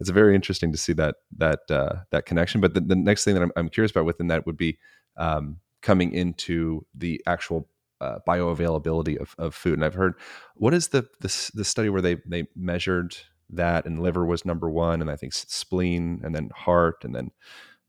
It's 0.00 0.10
very 0.10 0.34
interesting 0.34 0.72
to 0.72 0.78
see 0.78 0.92
that 0.94 1.16
that 1.36 1.60
uh, 1.70 1.96
that 2.10 2.26
connection. 2.26 2.60
But 2.60 2.74
the, 2.74 2.80
the 2.80 2.96
next 2.96 3.24
thing 3.24 3.34
that 3.34 3.42
I'm, 3.42 3.52
I'm, 3.56 3.68
curious 3.68 3.90
about 3.90 4.06
within 4.06 4.28
that 4.28 4.46
would 4.46 4.56
be 4.56 4.78
um, 5.16 5.58
coming 5.82 6.12
into 6.12 6.86
the 6.94 7.22
actual 7.26 7.68
uh, 8.00 8.18
bioavailability 8.26 9.18
of, 9.18 9.34
of 9.38 9.54
food. 9.54 9.74
And 9.74 9.84
I've 9.84 9.94
heard 9.94 10.14
what 10.54 10.72
is 10.72 10.88
the, 10.88 11.02
the 11.20 11.50
the 11.54 11.64
study 11.64 11.90
where 11.90 12.02
they 12.02 12.16
they 12.26 12.46
measured 12.56 13.16
that 13.50 13.84
and 13.84 14.00
liver 14.00 14.24
was 14.24 14.44
number 14.44 14.70
one, 14.70 15.02
and 15.02 15.10
I 15.10 15.16
think 15.16 15.34
spleen, 15.34 16.20
and 16.24 16.34
then 16.34 16.50
heart, 16.54 17.04
and 17.04 17.14
then 17.14 17.30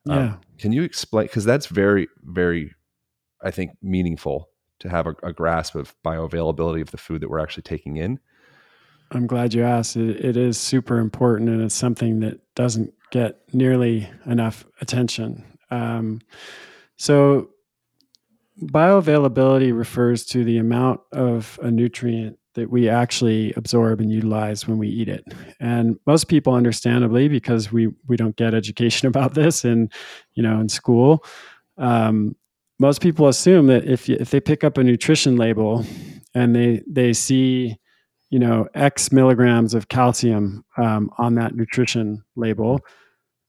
um, 0.09 0.17
yeah. 0.17 0.35
Can 0.57 0.71
you 0.73 0.83
explain? 0.83 1.25
Because 1.25 1.45
that's 1.45 1.67
very 1.67 2.07
very, 2.23 2.73
I 3.41 3.51
think 3.51 3.71
meaningful 3.81 4.49
to 4.81 4.89
have 4.89 5.07
a, 5.07 5.15
a 5.23 5.33
grasp 5.33 5.75
of 5.75 5.95
bioavailability 6.03 6.81
of 6.81 6.91
the 6.91 6.97
food 6.97 7.21
that 7.21 7.29
we're 7.29 7.39
actually 7.39 7.63
taking 7.63 7.97
in. 7.97 8.19
I'm 9.11 9.27
glad 9.27 9.53
you 9.53 9.63
asked. 9.63 9.97
It, 9.97 10.23
it 10.23 10.37
is 10.37 10.57
super 10.57 10.99
important, 10.99 11.49
and 11.49 11.61
it's 11.61 11.75
something 11.75 12.19
that 12.21 12.39
doesn't 12.55 12.93
get 13.11 13.41
nearly 13.53 14.09
enough 14.25 14.65
attention. 14.79 15.43
Um, 15.69 16.21
so, 16.97 17.49
bioavailability 18.61 19.75
refers 19.75 20.25
to 20.27 20.43
the 20.43 20.57
amount 20.57 21.01
of 21.11 21.59
a 21.61 21.71
nutrient 21.71 22.37
that 22.53 22.69
we 22.69 22.89
actually 22.89 23.53
absorb 23.55 24.01
and 24.01 24.11
utilize 24.11 24.67
when 24.67 24.77
we 24.77 24.87
eat 24.87 25.07
it. 25.07 25.23
And 25.59 25.97
most 26.05 26.27
people, 26.27 26.53
understandably, 26.53 27.27
because 27.27 27.71
we 27.71 27.89
we 28.07 28.15
don't 28.17 28.35
get 28.35 28.53
education 28.53 29.07
about 29.09 29.33
this 29.33 29.65
in 29.65 29.89
you 30.33 30.43
know 30.43 30.59
in 30.59 30.69
school, 30.69 31.25
um, 31.77 32.35
most 32.81 32.99
people 32.99 33.27
assume 33.27 33.67
that 33.67 33.85
if 33.85 34.09
if 34.09 34.31
they 34.31 34.39
pick 34.39 34.63
up 34.63 34.77
a 34.79 34.83
nutrition 34.83 35.37
label 35.37 35.85
and 36.33 36.55
they 36.55 36.81
they 36.89 37.13
see 37.13 37.77
you 38.31 38.39
know 38.39 38.67
X 38.73 39.11
milligrams 39.11 39.75
of 39.75 39.87
calcium 39.87 40.65
um, 40.77 41.11
on 41.19 41.35
that 41.35 41.55
nutrition 41.55 42.23
label, 42.35 42.79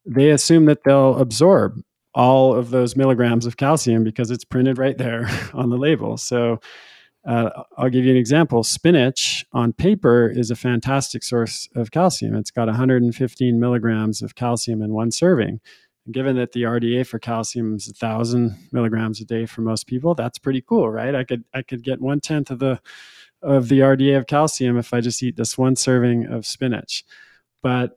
they 0.04 0.28
assume 0.30 0.66
that 0.66 0.84
they'll 0.84 1.16
absorb 1.16 1.80
all 2.14 2.54
of 2.54 2.68
those 2.68 2.94
milligrams 2.94 3.46
of 3.46 3.56
calcium 3.56 4.04
because 4.04 4.30
it's 4.30 4.44
printed 4.44 4.76
right 4.76 4.98
there 4.98 5.26
on 5.54 5.70
the 5.70 5.78
label. 5.78 6.18
So 6.18 6.60
uh, 7.26 7.48
I'll 7.78 7.88
give 7.88 8.04
you 8.04 8.10
an 8.10 8.18
example. 8.18 8.62
Spinach 8.62 9.46
on 9.54 9.72
paper 9.72 10.28
is 10.28 10.50
a 10.50 10.56
fantastic 10.56 11.22
source 11.22 11.70
of 11.74 11.90
calcium. 11.90 12.34
It's 12.34 12.50
got 12.50 12.66
115 12.66 13.58
milligrams 13.58 14.20
of 14.20 14.34
calcium 14.34 14.82
in 14.82 14.92
one 14.92 15.10
serving. 15.10 15.60
Given 16.10 16.36
that 16.36 16.52
the 16.52 16.62
RDA 16.62 17.06
for 17.06 17.18
calcium 17.20 17.76
is 17.76 17.86
a 17.86 17.92
1,000 17.92 18.56
milligrams 18.72 19.20
a 19.20 19.24
day 19.24 19.46
for 19.46 19.60
most 19.60 19.86
people, 19.86 20.14
that's 20.14 20.38
pretty 20.38 20.60
cool, 20.60 20.88
right? 20.90 21.14
I 21.14 21.22
could 21.22 21.44
I 21.54 21.62
could 21.62 21.84
get 21.84 22.00
one 22.00 22.20
tenth 22.20 22.50
of 22.50 22.58
the 22.58 22.80
of 23.40 23.68
the 23.68 23.80
RDA 23.80 24.16
of 24.16 24.26
calcium 24.26 24.78
if 24.78 24.92
I 24.92 25.00
just 25.00 25.22
eat 25.22 25.36
this 25.36 25.56
one 25.56 25.76
serving 25.76 26.26
of 26.26 26.46
spinach. 26.46 27.04
But 27.62 27.96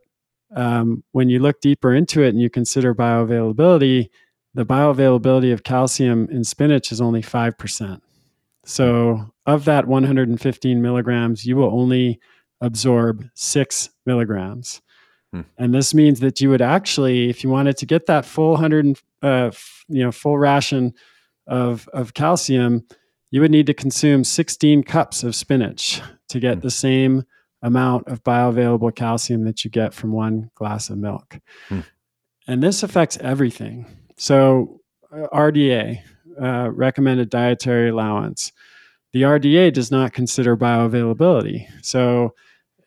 um, 0.55 1.03
when 1.11 1.29
you 1.29 1.39
look 1.39 1.61
deeper 1.61 1.93
into 1.93 2.21
it 2.21 2.29
and 2.29 2.39
you 2.39 2.49
consider 2.49 2.93
bioavailability, 2.93 4.09
the 4.53 4.65
bioavailability 4.65 5.51
of 5.51 5.63
calcium 5.63 6.27
in 6.31 6.43
spinach 6.43 6.91
is 6.91 7.01
only 7.01 7.21
5%. 7.21 8.01
So, 8.63 9.31
of 9.45 9.65
that 9.65 9.85
115 9.85 10.81
milligrams, 10.81 11.45
you 11.45 11.55
will 11.55 11.71
only 11.71 12.19
absorb 12.61 13.29
six 13.35 13.91
milligrams. 14.05 14.81
Hmm. 15.36 15.41
And 15.57 15.73
this 15.73 15.93
means 15.93 16.21
that 16.21 16.39
you 16.39 16.49
would 16.49 16.61
actually, 16.61 17.29
if 17.29 17.43
you 17.43 17.49
wanted 17.49 17.77
to 17.77 17.86
get 17.86 18.05
that 18.05 18.25
full 18.25 18.51
100, 18.51 18.97
uh, 19.21 19.51
you 19.89 20.03
know, 20.03 20.11
full 20.11 20.38
ration 20.38 20.93
of, 21.47 21.89
of 21.89 22.13
calcium, 22.13 22.86
you 23.31 23.41
would 23.41 23.51
need 23.51 23.67
to 23.67 23.73
consume 23.73 24.23
16 24.23 24.83
cups 24.83 25.23
of 25.23 25.36
spinach 25.36 26.01
to 26.29 26.39
get 26.39 26.59
mm. 26.59 26.61
the 26.61 26.71
same 26.71 27.23
amount 27.61 28.07
of 28.07 28.23
bioavailable 28.23 28.95
calcium 28.95 29.43
that 29.43 29.65
you 29.65 29.71
get 29.71 29.93
from 29.93 30.13
one 30.13 30.49
glass 30.55 30.89
of 30.89 30.97
milk. 30.97 31.39
Mm. 31.69 31.83
And 32.47 32.63
this 32.63 32.83
affects 32.83 33.17
everything. 33.17 33.88
So, 34.17 34.79
uh, 35.11 35.27
RDA, 35.33 35.99
uh, 36.41 36.69
recommended 36.71 37.29
dietary 37.29 37.89
allowance, 37.89 38.53
the 39.11 39.23
RDA 39.23 39.73
does 39.73 39.91
not 39.91 40.13
consider 40.13 40.55
bioavailability. 40.55 41.67
So, 41.81 42.36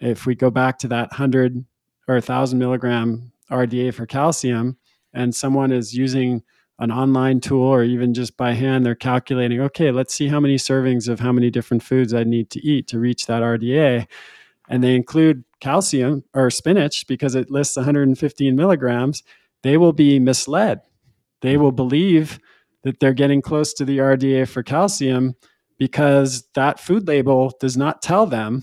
if 0.00 0.24
we 0.26 0.34
go 0.34 0.50
back 0.50 0.78
to 0.78 0.88
that 0.88 1.10
100 1.10 1.64
or 2.08 2.14
a 2.14 2.24
1,000 2.24 2.58
milligram 2.58 3.32
RDA 3.50 3.94
for 3.94 4.06
calcium, 4.06 4.78
and 5.12 5.34
someone 5.34 5.70
is 5.70 5.94
using 5.94 6.42
an 6.78 6.92
online 6.92 7.40
tool 7.40 7.66
or 7.66 7.82
even 7.82 8.14
just 8.14 8.36
by 8.36 8.52
hand, 8.52 8.86
they're 8.86 8.94
calculating, 8.94 9.60
okay, 9.60 9.90
let's 9.90 10.14
see 10.14 10.28
how 10.28 10.38
many 10.38 10.56
servings 10.56 11.08
of 11.08 11.20
how 11.20 11.32
many 11.32 11.50
different 11.50 11.82
foods 11.82 12.14
I 12.14 12.24
need 12.24 12.50
to 12.50 12.60
eat 12.60 12.86
to 12.88 13.00
reach 13.00 13.26
that 13.26 13.42
RDA. 13.42 14.06
And 14.68 14.84
they 14.84 14.94
include 14.94 15.44
calcium 15.60 16.24
or 16.34 16.50
spinach 16.50 17.06
because 17.06 17.34
it 17.34 17.50
lists 17.50 17.76
115 17.76 18.54
milligrams. 18.54 19.24
They 19.62 19.76
will 19.76 19.92
be 19.92 20.20
misled. 20.20 20.80
They 21.40 21.56
will 21.56 21.72
believe 21.72 22.38
that 22.84 23.00
they're 23.00 23.12
getting 23.12 23.42
close 23.42 23.72
to 23.74 23.84
the 23.84 23.98
RDA 23.98 24.48
for 24.48 24.62
calcium 24.62 25.34
because 25.78 26.44
that 26.54 26.78
food 26.78 27.08
label 27.08 27.52
does 27.60 27.76
not 27.76 28.02
tell 28.02 28.26
them 28.26 28.62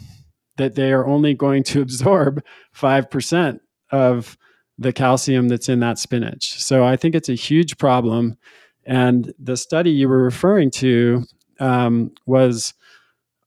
that 0.57 0.75
they 0.75 0.91
are 0.91 1.05
only 1.05 1.33
going 1.33 1.63
to 1.63 1.81
absorb 1.81 2.43
5% 2.75 3.59
of 3.91 4.37
the 4.77 4.93
calcium 4.93 5.47
that's 5.47 5.69
in 5.69 5.79
that 5.79 5.99
spinach. 5.99 6.61
So 6.61 6.83
I 6.83 6.95
think 6.97 7.15
it's 7.15 7.29
a 7.29 7.35
huge 7.35 7.77
problem. 7.77 8.37
And 8.85 9.33
the 9.39 9.57
study 9.57 9.91
you 9.91 10.09
were 10.09 10.21
referring 10.21 10.69
to 10.71 11.23
um, 11.59 12.11
was, 12.25 12.73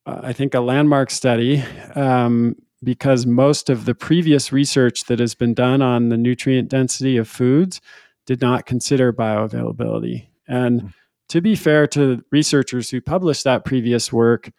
uh, 0.06 0.20
I 0.22 0.32
think, 0.32 0.54
a 0.54 0.61
landmark 0.61 1.11
study 1.11 1.62
um, 1.94 2.56
because 2.82 3.26
most 3.26 3.68
of 3.68 3.84
the 3.84 3.94
previous 3.94 4.52
research 4.52 5.04
that 5.04 5.18
has 5.18 5.34
been 5.34 5.54
done 5.54 5.82
on 5.82 6.09
the 6.09 6.16
nutrient 6.16 6.68
density 6.68 7.16
of 7.16 7.28
foods 7.28 7.80
did 8.26 8.40
not 8.40 8.66
consider 8.66 9.12
bioavailability. 9.12 10.28
And 10.46 10.82
mm. 10.82 10.94
to 11.28 11.40
be 11.40 11.54
fair 11.54 11.86
to 11.88 12.24
researchers 12.30 12.90
who 12.90 13.00
published 13.00 13.44
that 13.44 13.64
previous 13.64 14.12
work, 14.12 14.50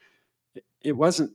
it 0.82 0.94
wasn't 0.94 1.34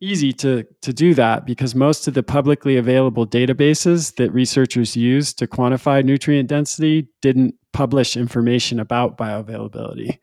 easy 0.00 0.32
to 0.32 0.64
to 0.80 0.92
do 0.92 1.14
that 1.14 1.44
because 1.46 1.74
most 1.74 2.08
of 2.08 2.14
the 2.14 2.22
publicly 2.22 2.76
available 2.76 3.26
databases 3.26 4.16
that 4.16 4.32
researchers 4.32 4.96
use 4.96 5.34
to 5.34 5.46
quantify 5.46 6.02
nutrient 6.04 6.48
density 6.48 7.08
didn't 7.20 7.54
publish 7.72 8.16
information 8.16 8.80
about 8.80 9.18
bioavailability. 9.18 10.18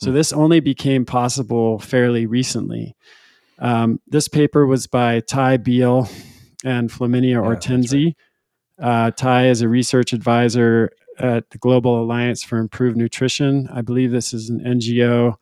So 0.00 0.10
hmm. 0.10 0.16
this 0.16 0.32
only 0.32 0.60
became 0.60 1.04
possible 1.04 1.78
fairly 1.78 2.26
recently. 2.26 2.96
Um, 3.58 4.00
this 4.06 4.28
paper 4.28 4.66
was 4.66 4.86
by 4.86 5.20
Ty 5.20 5.58
Beal 5.58 6.08
and 6.64 6.90
Flaminia 6.90 7.42
Ortenzi. 7.42 8.14
Right. 8.78 9.06
Uh, 9.06 9.10
Ty 9.10 9.48
is 9.48 9.62
a 9.62 9.68
research 9.68 10.12
advisor 10.12 10.90
at 11.18 11.48
the 11.50 11.58
Global 11.58 12.02
Alliance 12.02 12.42
for 12.42 12.58
Improved 12.58 12.96
Nutrition. 12.96 13.68
I 13.72 13.80
believe 13.80 14.10
this 14.10 14.34
is 14.34 14.50
an 14.50 14.60
NGO 14.60 15.36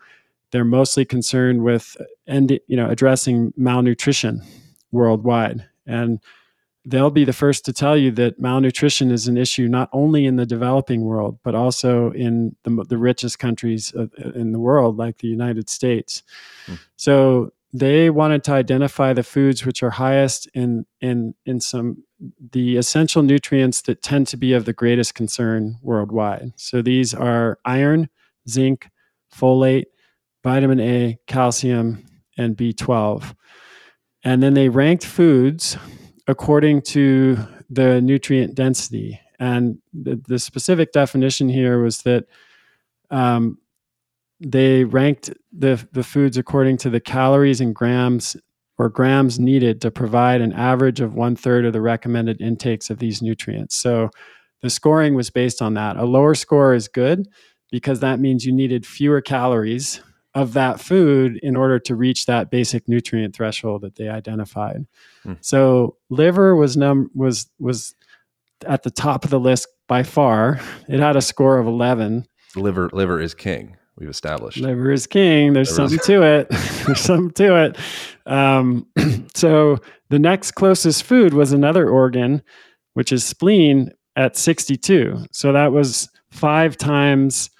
they're 0.54 0.64
mostly 0.64 1.04
concerned 1.04 1.64
with 1.64 1.96
end, 2.28 2.60
you 2.68 2.76
know 2.76 2.88
addressing 2.88 3.52
malnutrition 3.56 4.40
worldwide. 4.92 5.66
And 5.84 6.20
they'll 6.84 7.10
be 7.10 7.24
the 7.24 7.32
first 7.32 7.64
to 7.64 7.72
tell 7.72 7.96
you 7.96 8.12
that 8.12 8.38
malnutrition 8.38 9.10
is 9.10 9.26
an 9.26 9.36
issue 9.36 9.66
not 9.66 9.88
only 9.92 10.26
in 10.26 10.36
the 10.36 10.46
developing 10.46 11.02
world 11.02 11.40
but 11.42 11.56
also 11.56 12.12
in 12.12 12.54
the, 12.62 12.84
the 12.88 12.96
richest 12.96 13.40
countries 13.40 13.92
in 14.36 14.52
the 14.52 14.60
world 14.60 14.96
like 14.96 15.18
the 15.18 15.26
united 15.26 15.68
states. 15.68 16.22
Hmm. 16.66 16.74
so 16.96 17.52
they 17.72 18.08
wanted 18.08 18.44
to 18.44 18.52
identify 18.52 19.12
the 19.12 19.24
foods 19.24 19.66
which 19.66 19.82
are 19.82 19.90
highest 19.90 20.46
in 20.54 20.86
in 21.00 21.34
in 21.46 21.58
some 21.58 22.04
the 22.52 22.76
essential 22.76 23.22
nutrients 23.22 23.82
that 23.82 24.02
tend 24.02 24.28
to 24.28 24.36
be 24.36 24.52
of 24.52 24.66
the 24.66 24.72
greatest 24.72 25.14
concern 25.14 25.76
worldwide. 25.82 26.52
So 26.56 26.80
these 26.80 27.12
are 27.12 27.58
iron 27.64 28.08
zinc 28.48 28.88
folate 29.34 29.86
vitamin 30.44 30.78
A, 30.78 31.18
calcium, 31.26 32.04
and 32.38 32.56
B12. 32.56 33.34
And 34.22 34.42
then 34.42 34.54
they 34.54 34.68
ranked 34.68 35.04
foods 35.04 35.76
according 36.28 36.82
to 36.82 37.38
the 37.68 38.00
nutrient 38.00 38.54
density. 38.54 39.20
And 39.40 39.78
the, 39.92 40.20
the 40.28 40.38
specific 40.38 40.92
definition 40.92 41.48
here 41.48 41.82
was 41.82 42.02
that 42.02 42.26
um, 43.10 43.58
they 44.38 44.84
ranked 44.84 45.30
the, 45.52 45.86
the 45.92 46.04
foods 46.04 46.36
according 46.36 46.76
to 46.78 46.90
the 46.90 47.00
calories 47.00 47.60
and 47.60 47.74
grams 47.74 48.36
or 48.76 48.88
grams 48.88 49.38
needed 49.38 49.80
to 49.80 49.90
provide 49.90 50.40
an 50.40 50.52
average 50.52 51.00
of 51.00 51.14
one 51.14 51.36
third 51.36 51.64
of 51.64 51.72
the 51.72 51.80
recommended 51.80 52.40
intakes 52.40 52.90
of 52.90 52.98
these 52.98 53.22
nutrients. 53.22 53.76
So 53.76 54.10
the 54.62 54.70
scoring 54.70 55.14
was 55.14 55.30
based 55.30 55.62
on 55.62 55.74
that. 55.74 55.96
A 55.96 56.04
lower 56.04 56.34
score 56.34 56.74
is 56.74 56.88
good 56.88 57.28
because 57.70 58.00
that 58.00 58.18
means 58.18 58.44
you 58.44 58.52
needed 58.52 58.84
fewer 58.84 59.20
calories 59.20 60.00
of 60.34 60.52
that 60.54 60.80
food 60.80 61.38
in 61.42 61.56
order 61.56 61.78
to 61.78 61.94
reach 61.94 62.26
that 62.26 62.50
basic 62.50 62.88
nutrient 62.88 63.34
threshold 63.34 63.82
that 63.82 63.96
they 63.96 64.08
identified. 64.08 64.86
Mm. 65.24 65.38
So 65.40 65.96
liver 66.10 66.56
was 66.56 66.76
num 66.76 67.10
was 67.14 67.48
was 67.58 67.94
at 68.66 68.82
the 68.82 68.90
top 68.90 69.24
of 69.24 69.30
the 69.30 69.40
list 69.40 69.68
by 69.86 70.02
far. 70.02 70.60
It 70.88 71.00
had 71.00 71.16
a 71.16 71.22
score 71.22 71.58
of 71.58 71.66
11. 71.66 72.26
Liver 72.56 72.90
liver 72.92 73.20
is 73.20 73.34
king. 73.34 73.76
We've 73.96 74.08
established 74.08 74.58
liver 74.58 74.90
is 74.90 75.06
king. 75.06 75.52
There's 75.52 75.70
liver 75.70 75.88
something 75.88 75.98
is- 76.00 76.06
to 76.06 76.22
it. 76.22 76.48
There's 76.86 77.00
something 77.00 77.30
to 77.32 77.64
it. 77.64 77.78
Um, 78.26 78.86
so 79.34 79.78
the 80.10 80.18
next 80.18 80.52
closest 80.52 81.04
food 81.04 81.32
was 81.32 81.52
another 81.52 81.88
organ, 81.88 82.42
which 82.94 83.12
is 83.12 83.24
spleen 83.24 83.92
at 84.16 84.36
62. 84.36 85.26
So 85.30 85.52
that 85.52 85.72
was 85.72 86.08
five 86.30 86.76
times 86.76 87.50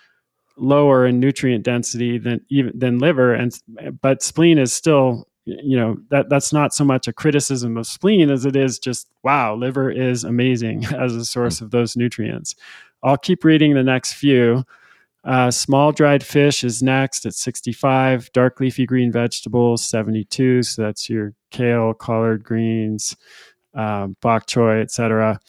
lower 0.57 1.07
in 1.07 1.21
nutrient 1.21 1.65
density 1.65 2.19
than 2.19 2.41
even 2.49 2.79
than 2.79 2.99
liver. 2.99 3.35
And 3.35 3.59
but 4.01 4.23
spleen 4.23 4.59
is 4.59 4.73
still 4.73 5.29
you 5.47 5.77
know 5.77 5.99
that 6.09 6.29
that's 6.31 6.53
not 6.53 6.73
so 6.75 6.85
much 6.85 7.07
a 7.07 7.13
criticism 7.13 7.77
of 7.77 7.87
spleen 7.87 8.31
as 8.31 8.47
it 8.47 8.57
is 8.57 8.79
just 8.79 9.09
wow 9.23 9.55
liver 9.55 9.91
is 9.91 10.25
amazing 10.25 10.85
as 10.97 11.15
a 11.15 11.25
source 11.25 11.61
of 11.61 11.71
those 11.71 11.97
nutrients. 11.97 12.55
I'll 13.03 13.19
keep 13.19 13.45
reading 13.45 13.75
the 13.75 13.83
next 13.83 14.15
few. 14.15 14.65
Uh, 15.25 15.51
small 15.51 15.91
dried 15.91 16.23
fish 16.23 16.65
is 16.65 16.83
next 16.83 17.25
at 17.25 17.33
65 17.33 18.31
dark 18.33 18.61
leafy 18.61 18.85
green 18.85 19.11
vegetables 19.11 19.83
72 19.83 20.63
so 20.63 20.83
that's 20.83 21.09
your 21.09 21.33
kale 21.51 21.95
collard 21.95 22.45
greens 22.45 23.17
um, 23.73 24.17
bok 24.21 24.47
choy 24.47 24.83
etc 24.83 25.41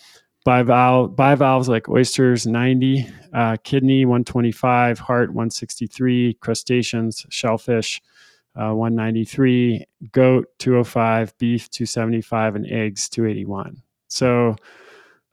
bivalve, 0.46 1.16
bivalves 1.16 1.68
like 1.68 1.90
oysters 1.90 2.46
90 2.46 3.08
uh, 3.34 3.58
kidney 3.64 4.06
125 4.06 5.00
heart 5.00 5.30
163 5.30 6.36
crustaceans 6.36 7.26
shellfish 7.30 8.02
uh, 8.56 8.72
193 8.74 9.86
goat 10.12 10.48
205 10.60 11.38
beef 11.38 11.70
275 11.72 12.56
and 12.56 12.68
eggs 12.68 13.10
281 13.10 13.82
so 14.08 14.56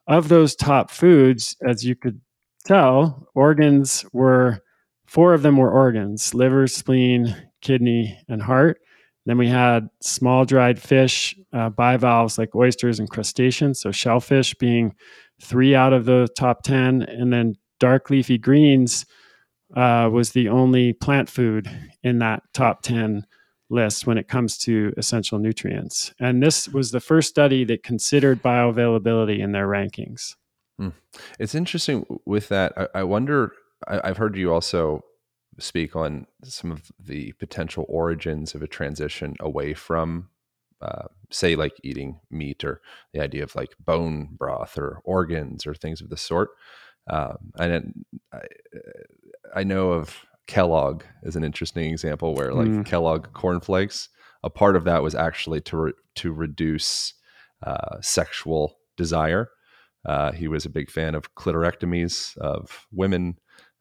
of 0.08 0.28
those 0.28 0.56
top 0.56 0.90
foods 0.90 1.56
as 1.66 1.84
you 1.84 1.94
could 1.94 2.20
tell 2.64 3.28
organs 3.34 4.04
were 4.12 4.62
four 5.06 5.34
of 5.34 5.42
them 5.42 5.58
were 5.58 5.70
organs 5.70 6.32
liver 6.34 6.66
spleen 6.66 7.36
kidney 7.60 8.18
and 8.28 8.42
heart 8.42 8.80
then 9.26 9.38
we 9.38 9.48
had 9.48 9.88
small 10.00 10.44
dried 10.44 10.80
fish, 10.80 11.36
uh, 11.52 11.68
bivalves 11.70 12.38
like 12.38 12.54
oysters 12.54 12.98
and 12.98 13.08
crustaceans. 13.08 13.80
So 13.80 13.92
shellfish 13.92 14.54
being 14.54 14.94
three 15.40 15.74
out 15.74 15.92
of 15.92 16.04
the 16.04 16.28
top 16.36 16.62
10. 16.62 17.02
And 17.02 17.32
then 17.32 17.54
dark 17.78 18.10
leafy 18.10 18.38
greens 18.38 19.06
uh, 19.76 20.08
was 20.12 20.32
the 20.32 20.48
only 20.48 20.92
plant 20.92 21.28
food 21.28 21.70
in 22.02 22.18
that 22.18 22.42
top 22.52 22.82
10 22.82 23.24
list 23.70 24.06
when 24.06 24.18
it 24.18 24.28
comes 24.28 24.58
to 24.58 24.92
essential 24.96 25.38
nutrients. 25.38 26.12
And 26.20 26.42
this 26.42 26.68
was 26.68 26.90
the 26.90 27.00
first 27.00 27.28
study 27.28 27.64
that 27.64 27.82
considered 27.82 28.42
bioavailability 28.42 29.38
in 29.38 29.52
their 29.52 29.66
rankings. 29.66 30.34
Hmm. 30.78 30.90
It's 31.38 31.54
interesting 31.54 32.04
with 32.26 32.48
that. 32.48 32.72
I, 32.76 32.88
I 32.96 33.02
wonder, 33.04 33.52
I, 33.86 34.00
I've 34.04 34.16
heard 34.16 34.36
you 34.36 34.52
also 34.52 35.04
speak 35.58 35.94
on 35.94 36.26
some 36.42 36.72
of 36.72 36.90
the 36.98 37.32
potential 37.32 37.84
origins 37.88 38.54
of 38.54 38.62
a 38.62 38.66
transition 38.66 39.34
away 39.40 39.74
from 39.74 40.28
uh, 40.80 41.06
say 41.30 41.54
like 41.54 41.74
eating 41.84 42.18
meat 42.30 42.64
or 42.64 42.80
the 43.12 43.20
idea 43.20 43.42
of 43.42 43.54
like 43.54 43.74
bone 43.78 44.28
broth 44.32 44.76
or 44.76 45.00
organs 45.04 45.66
or 45.66 45.74
things 45.74 46.00
of 46.00 46.10
the 46.10 46.16
sort 46.16 46.50
um, 47.08 47.36
and 47.58 48.04
I, 48.32 48.40
I 49.54 49.64
know 49.64 49.92
of 49.92 50.24
kellogg 50.46 51.04
as 51.24 51.36
an 51.36 51.44
interesting 51.44 51.90
example 51.90 52.34
where 52.34 52.52
like 52.52 52.68
mm. 52.68 52.84
kellogg 52.84 53.32
cornflakes 53.32 54.08
a 54.42 54.50
part 54.50 54.74
of 54.74 54.84
that 54.84 55.02
was 55.02 55.14
actually 55.14 55.60
to 55.60 55.76
re- 55.76 55.92
to 56.16 56.32
reduce 56.32 57.14
uh, 57.64 58.00
sexual 58.00 58.78
desire 58.96 59.50
uh, 60.04 60.32
he 60.32 60.48
was 60.48 60.64
a 60.64 60.70
big 60.70 60.90
fan 60.90 61.14
of 61.14 61.34
clitorectomies 61.36 62.36
of 62.38 62.86
women 62.90 63.36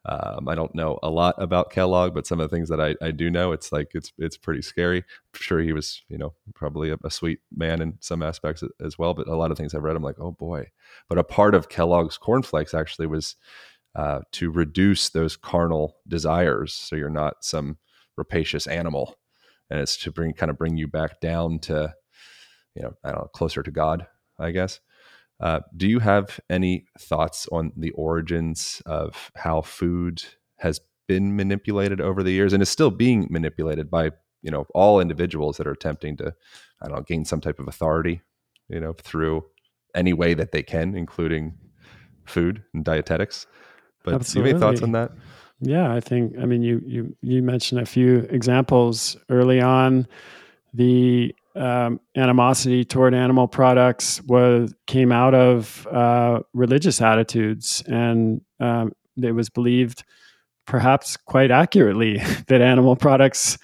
um, 0.06 0.48
I 0.48 0.56
don't 0.56 0.74
know 0.74 0.98
a 1.04 1.10
lot 1.10 1.36
about 1.38 1.70
Kellogg, 1.70 2.14
but 2.16 2.26
some 2.26 2.40
of 2.40 2.50
the 2.50 2.56
things 2.56 2.70
that 2.70 2.82
I, 2.82 2.96
I 3.06 3.12
do 3.12 3.30
know, 3.30 3.52
it's 3.52 3.72
like 3.72 3.92
it's 3.94 4.12
it's 4.18 4.36
pretty 4.36 4.64
scary. 4.64 4.98
I'm 5.00 5.40
sure 5.40 5.60
he 5.60 5.74
was, 5.74 6.02
you 6.10 6.18
know, 6.18 6.34
probably 6.56 6.90
a, 6.90 6.98
a, 7.04 7.12
sweet 7.12 7.40
man 7.56 7.82
in 7.82 7.98
some 8.00 8.24
aspects 8.24 8.64
as 8.84 8.98
well. 8.98 9.14
But 9.14 9.28
a 9.28 9.36
lot 9.36 9.52
of 9.52 9.58
things 9.58 9.76
I've 9.76 9.84
read, 9.84 9.96
I'm 9.96 10.04
like, 10.04 10.20
oh 10.20 10.32
boy. 10.32 10.72
But 11.08 11.20
a 11.20 11.24
part 11.24 11.54
of 11.54 11.70
Kellogg's 11.70 12.18
cornflakes 12.18 12.74
actually 12.74 13.06
was 13.06 13.36
uh, 13.96 14.22
to 14.32 14.50
reduce 14.50 15.10
those 15.10 15.38
carnal 15.38 15.98
desires, 16.08 16.74
so 16.74 16.96
you're 16.96 17.10
not 17.10 17.44
some 17.44 17.78
rapacious 18.18 18.66
animal, 18.66 19.18
and 19.70 19.80
it's 19.80 19.98
to 19.98 20.12
bring 20.12 20.34
kind 20.34 20.50
of 20.50 20.58
bring 20.58 20.78
you 20.78 20.88
back 20.88 21.22
down 21.22 21.60
to, 21.60 21.94
you 22.74 22.82
know, 22.82 22.94
I 23.04 23.12
don't 23.12 23.22
know, 23.22 23.30
closer 23.36 23.62
to 23.62 23.72
God, 23.72 24.08
I 24.40 24.50
guess. 24.50 24.80
Uh, 25.42 25.60
do 25.76 25.88
you 25.88 26.00
have 26.00 26.40
any 26.50 26.86
thoughts 27.00 27.48
on 27.52 27.72
the 27.76 27.92
origins 27.92 28.82
of 28.86 29.32
how 29.36 29.62
food 29.62 30.24
has 30.58 30.80
been 31.08 31.36
manipulated 31.36 32.00
over 32.00 32.24
the 32.24 32.32
years 32.32 32.54
and 32.54 32.62
is 32.62 32.70
still 32.70 32.92
being 32.92 33.28
manipulated 33.30 33.90
by 33.90 34.12
you 34.44 34.52
know 34.52 34.66
all 34.74 35.00
individuals 35.00 35.58
that 35.58 35.68
are 35.68 35.72
attempting 35.72 36.16
to 36.18 36.34
I 36.82 36.88
don't 36.88 36.98
know 36.98 37.02
gain 37.02 37.26
some 37.26 37.42
type 37.42 37.60
of 37.60 37.68
authority 37.68 38.22
you 38.70 38.80
know 38.80 38.94
through 38.94 39.44
any 39.96 40.14
way 40.14 40.34
that 40.34 40.52
they 40.52 40.64
can, 40.64 40.96
including 40.96 41.58
food 42.26 42.64
and 42.74 42.84
dietetics? 42.84 43.48
But 44.04 44.16
Absolutely. 44.16 44.42
do 44.42 44.50
you 44.50 44.54
have 44.56 44.64
any 44.64 44.74
thoughts 44.74 44.84
on 44.84 44.92
that? 44.94 45.12
Yeah, 45.60 45.94
I 45.94 46.00
think 46.00 46.38
I 46.40 46.46
mean 46.46 46.64
you 46.64 46.82
you 46.86 47.16
you 47.22 47.44
mentioned 47.44 47.82
a 47.82 47.86
few 47.86 48.28
examples 48.30 49.18
early 49.30 49.62
on. 49.62 50.08
The 50.74 51.36
um, 51.56 52.00
animosity 52.16 52.86
toward 52.86 53.14
animal 53.14 53.48
products 53.48 54.22
was 54.24 54.74
came 54.88 55.12
out 55.12 55.34
of 55.34 55.88
uh, 55.88 56.40
religious 56.54 57.02
attitudes, 57.02 57.84
and 57.88 58.42
um, 58.60 58.94
it 59.22 59.34
was 59.34 59.50
believed, 59.50 60.04
perhaps 60.66 61.18
quite 61.18 61.52
accurately, 61.52 62.18
that 62.48 62.62
animal 62.62 62.96
products 62.96 63.58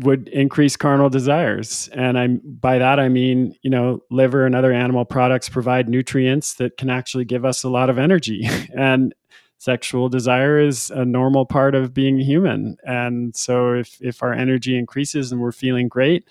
would 0.00 0.28
increase 0.28 0.76
carnal 0.76 1.10
desires. 1.10 1.88
And 1.92 2.18
I 2.18 2.28
by 2.44 2.78
that 2.78 3.00
I 3.00 3.08
mean, 3.08 3.56
you 3.62 3.70
know, 3.70 4.00
liver 4.10 4.46
and 4.46 4.54
other 4.54 4.72
animal 4.72 5.04
products 5.04 5.48
provide 5.48 5.88
nutrients 5.88 6.54
that 6.54 6.76
can 6.76 6.88
actually 6.88 7.24
give 7.24 7.44
us 7.44 7.64
a 7.64 7.68
lot 7.68 7.90
of 7.90 7.98
energy. 7.98 8.48
and 8.76 9.14
sexual 9.58 10.08
desire 10.08 10.58
is 10.60 10.90
a 10.90 11.04
normal 11.04 11.44
part 11.44 11.74
of 11.74 11.92
being 11.92 12.18
human. 12.18 12.76
And 12.84 13.34
so 13.34 13.74
if 13.74 13.98
if 14.00 14.22
our 14.22 14.32
energy 14.32 14.78
increases 14.78 15.32
and 15.32 15.40
we're 15.40 15.52
feeling 15.52 15.88
great, 15.88 16.28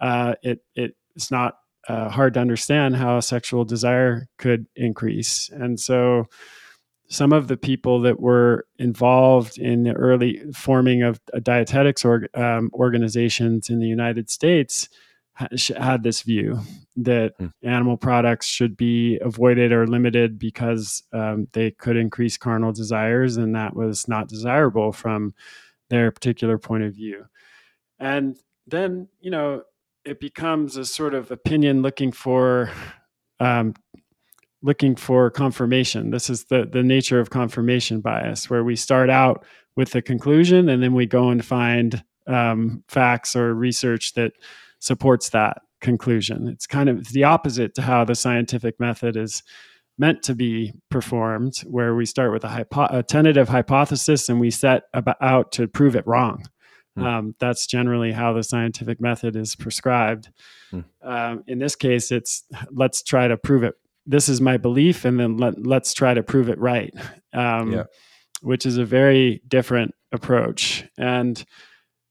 uh, 0.00 0.34
it 0.42 0.60
it 0.74 0.96
it's 1.14 1.30
not 1.30 1.58
uh, 1.88 2.08
hard 2.08 2.34
to 2.34 2.40
understand 2.40 2.96
how 2.96 3.18
sexual 3.20 3.64
desire 3.64 4.28
could 4.38 4.66
increase. 4.76 5.48
And 5.52 5.80
so, 5.80 6.26
some 7.10 7.32
of 7.32 7.48
the 7.48 7.56
people 7.56 8.02
that 8.02 8.20
were 8.20 8.66
involved 8.78 9.56
in 9.56 9.84
the 9.84 9.94
early 9.94 10.42
forming 10.52 11.02
of 11.02 11.18
dietetics 11.42 12.04
or, 12.04 12.28
um, 12.34 12.70
organizations 12.74 13.70
in 13.70 13.78
the 13.78 13.86
United 13.86 14.28
States 14.28 14.90
had 15.34 16.02
this 16.02 16.22
view 16.22 16.60
that 16.96 17.38
mm. 17.38 17.50
animal 17.62 17.96
products 17.96 18.46
should 18.46 18.76
be 18.76 19.18
avoided 19.22 19.72
or 19.72 19.86
limited 19.86 20.38
because 20.38 21.04
um, 21.12 21.46
they 21.52 21.70
could 21.70 21.96
increase 21.96 22.36
carnal 22.36 22.72
desires, 22.72 23.36
and 23.36 23.54
that 23.54 23.74
was 23.74 24.08
not 24.08 24.28
desirable 24.28 24.92
from 24.92 25.32
their 25.90 26.10
particular 26.10 26.58
point 26.58 26.82
of 26.82 26.94
view. 26.94 27.24
And 27.98 28.36
then, 28.66 29.08
you 29.20 29.30
know, 29.30 29.62
it 30.08 30.20
becomes 30.20 30.76
a 30.76 30.84
sort 30.84 31.14
of 31.14 31.30
opinion 31.30 31.82
looking 31.82 32.12
for 32.12 32.70
um, 33.40 33.74
looking 34.62 34.96
for 34.96 35.30
confirmation. 35.30 36.10
This 36.10 36.30
is 36.30 36.44
the 36.44 36.66
the 36.70 36.82
nature 36.82 37.20
of 37.20 37.30
confirmation 37.30 38.00
bias, 38.00 38.48
where 38.48 38.64
we 38.64 38.74
start 38.74 39.10
out 39.10 39.44
with 39.76 39.94
a 39.94 40.02
conclusion 40.02 40.68
and 40.68 40.82
then 40.82 40.94
we 40.94 41.06
go 41.06 41.28
and 41.28 41.44
find 41.44 42.02
um, 42.26 42.82
facts 42.88 43.36
or 43.36 43.54
research 43.54 44.14
that 44.14 44.32
supports 44.80 45.30
that 45.30 45.58
conclusion. 45.80 46.48
It's 46.48 46.66
kind 46.66 46.88
of 46.88 47.12
the 47.12 47.24
opposite 47.24 47.74
to 47.76 47.82
how 47.82 48.04
the 48.04 48.14
scientific 48.14 48.80
method 48.80 49.16
is 49.16 49.42
meant 49.98 50.22
to 50.24 50.34
be 50.34 50.72
performed, 50.90 51.58
where 51.66 51.94
we 51.94 52.06
start 52.06 52.32
with 52.32 52.44
a, 52.44 52.48
hypo- 52.48 52.88
a 52.90 53.02
tentative 53.02 53.48
hypothesis 53.48 54.28
and 54.28 54.40
we 54.40 54.50
set 54.50 54.84
about, 54.94 55.16
out 55.20 55.52
to 55.52 55.66
prove 55.66 55.96
it 55.96 56.06
wrong. 56.06 56.44
Mm. 56.98 57.04
Um, 57.04 57.34
that's 57.38 57.66
generally 57.66 58.12
how 58.12 58.32
the 58.32 58.42
scientific 58.42 59.00
method 59.00 59.36
is 59.36 59.54
prescribed. 59.54 60.30
Mm. 60.72 60.84
Um, 61.02 61.44
in 61.46 61.58
this 61.58 61.76
case, 61.76 62.10
it's 62.10 62.44
let's 62.70 63.02
try 63.02 63.28
to 63.28 63.36
prove 63.36 63.62
it. 63.62 63.74
This 64.06 64.28
is 64.28 64.40
my 64.40 64.56
belief, 64.56 65.04
and 65.04 65.20
then 65.20 65.36
let, 65.36 65.64
let's 65.64 65.92
try 65.92 66.14
to 66.14 66.22
prove 66.22 66.48
it 66.48 66.58
right, 66.58 66.94
um, 67.32 67.72
yeah. 67.72 67.84
which 68.40 68.64
is 68.64 68.78
a 68.78 68.84
very 68.84 69.42
different 69.46 69.94
approach. 70.12 70.84
And 70.96 71.44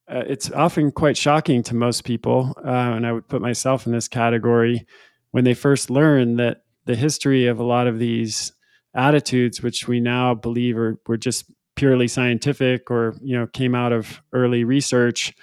uh, 0.07 0.23
it's 0.27 0.51
often 0.51 0.91
quite 0.91 1.17
shocking 1.17 1.63
to 1.63 1.75
most 1.75 2.03
people, 2.03 2.53
uh, 2.63 2.69
and 2.69 3.05
I 3.05 3.11
would 3.11 3.27
put 3.27 3.41
myself 3.41 3.85
in 3.88 3.91
this 3.91 4.07
category 4.07 4.85
when 5.31 5.43
they 5.43 5.53
first 5.53 5.89
learn 5.89 6.38
that 6.38 6.63
the 6.85 6.95
history 6.95 7.47
of 7.47 7.59
a 7.59 7.63
lot 7.63 7.88
of 7.88 7.99
these 7.99 8.53
attitudes, 8.93 9.61
which 9.61 9.88
we 9.88 9.99
now 9.99 10.33
believe 10.33 10.77
are 10.77 10.99
were 11.07 11.17
just 11.17 11.51
purely 11.78 12.09
scientific 12.09 12.91
or 12.91 13.15
you 13.21 13.38
know 13.38 13.47
came 13.47 13.73
out 13.73 13.93
of 13.93 14.21
early 14.34 14.65
research 14.65 15.34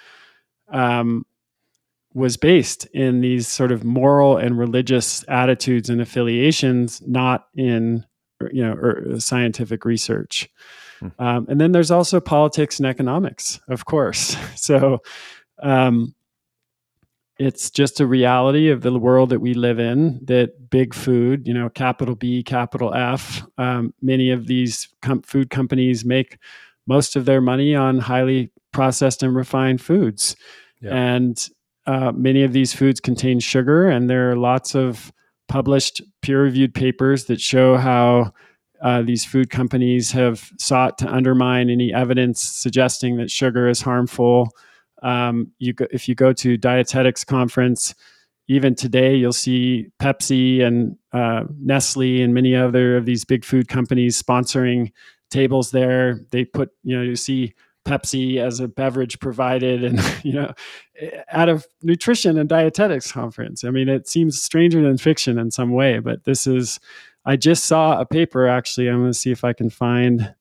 um, 0.71 1.25
was 2.13 2.37
based 2.37 2.85
in 2.93 3.21
these 3.21 3.47
sort 3.47 3.71
of 3.71 3.83
moral 3.83 4.37
and 4.37 4.57
religious 4.57 5.25
attitudes 5.27 5.89
and 5.89 5.99
affiliations, 5.99 7.01
not 7.07 7.47
in 7.55 8.05
you 8.51 8.63
know 8.63 8.73
er, 8.73 9.19
scientific 9.19 9.83
research. 9.83 10.49
Hmm. 10.99 11.07
Um, 11.19 11.45
and 11.49 11.59
then 11.59 11.71
there's 11.71 11.91
also 11.91 12.19
politics 12.19 12.79
and 12.79 12.87
economics, 12.87 13.59
of 13.67 13.85
course. 13.85 14.37
So 14.55 14.99
um, 15.61 16.15
it's 17.37 17.69
just 17.69 17.99
a 17.99 18.07
reality 18.07 18.69
of 18.69 18.81
the 18.81 18.97
world 18.97 19.29
that 19.29 19.41
we 19.41 19.53
live 19.53 19.77
in 19.79 20.19
that 20.23 20.69
big 20.69 20.93
food, 20.93 21.45
you 21.47 21.53
know, 21.53 21.69
capital 21.69 22.15
B, 22.15 22.43
capital 22.43 22.93
F, 22.93 23.43
um, 23.57 23.93
many 24.01 24.31
of 24.31 24.47
these 24.47 24.87
com- 25.01 25.21
food 25.21 25.49
companies 25.49 26.05
make 26.05 26.37
most 26.87 27.15
of 27.15 27.25
their 27.25 27.41
money 27.41 27.75
on 27.75 27.99
highly 27.99 28.51
processed 28.71 29.21
and 29.21 29.35
refined 29.35 29.81
foods. 29.81 30.35
Yeah. 30.81 30.95
And 30.95 31.49
uh, 31.87 32.11
many 32.13 32.43
of 32.43 32.53
these 32.53 32.73
foods 32.73 32.99
contain 32.99 33.39
sugar, 33.39 33.89
and 33.89 34.09
there 34.09 34.31
are 34.31 34.37
lots 34.37 34.73
of 34.73 35.11
published 35.47 36.01
peer 36.21 36.43
reviewed 36.43 36.73
papers 36.73 37.25
that 37.25 37.41
show 37.41 37.77
how 37.77 38.33
uh, 38.81 39.01
these 39.01 39.25
food 39.25 39.49
companies 39.49 40.11
have 40.11 40.49
sought 40.57 40.97
to 40.99 41.07
undermine 41.07 41.69
any 41.69 41.93
evidence 41.93 42.41
suggesting 42.41 43.17
that 43.17 43.29
sugar 43.29 43.67
is 43.67 43.81
harmful 43.81 44.49
um, 45.05 45.51
you 45.59 45.71
go, 45.71 45.85
if 45.91 46.09
you 46.09 46.15
go 46.15 46.33
to 46.33 46.57
dietetics 46.57 47.23
conference, 47.23 47.93
even 48.47 48.73
today 48.73 49.15
you'll 49.15 49.33
see 49.33 49.87
Pepsi 50.01 50.61
and 50.61 50.97
uh, 51.13 51.43
Nestle 51.59 52.23
and 52.23 52.33
many 52.33 52.55
other 52.55 52.97
of 52.97 53.05
these 53.05 53.23
big 53.23 53.45
food 53.45 53.67
companies 53.67 54.21
sponsoring 54.21 54.91
tables 55.29 55.69
there. 55.69 56.19
They 56.31 56.43
put 56.43 56.71
you 56.83 56.97
know 56.97 57.03
you 57.03 57.15
see 57.15 57.53
Pepsi 57.85 58.37
as 58.37 58.59
a 58.59 58.67
beverage 58.67 59.19
provided, 59.19 59.83
and 59.83 59.99
you 60.23 60.33
know, 60.33 60.51
out 61.29 61.49
of 61.49 61.67
nutrition 61.83 62.39
and 62.39 62.49
dietetics 62.49 63.11
conference. 63.11 63.63
I 63.63 63.69
mean, 63.69 63.87
it 63.87 64.07
seems 64.07 64.41
stranger 64.41 64.81
than 64.81 64.97
fiction 64.97 65.37
in 65.37 65.51
some 65.51 65.71
way, 65.71 65.99
but 65.99 66.23
this 66.25 66.47
is. 66.47 66.79
I 67.27 67.37
just 67.37 67.65
saw 67.65 67.99
a 67.99 68.05
paper 68.05 68.47
actually. 68.47 68.87
I'm 68.87 68.99
going 68.99 69.11
to 69.11 69.17
see 69.17 69.31
if 69.31 69.43
I 69.43 69.53
can 69.53 69.71
find 69.71 70.35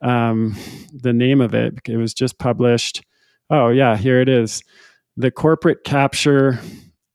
um, 0.00 0.56
the 0.92 1.12
name 1.12 1.42
of 1.42 1.54
it. 1.54 1.74
It 1.86 1.98
was 1.98 2.14
just 2.14 2.38
published 2.38 3.02
Oh 3.50 3.68
yeah, 3.68 3.96
here 3.96 4.20
it 4.20 4.28
is. 4.28 4.62
The 5.16 5.30
corporate 5.30 5.84
capture 5.84 6.60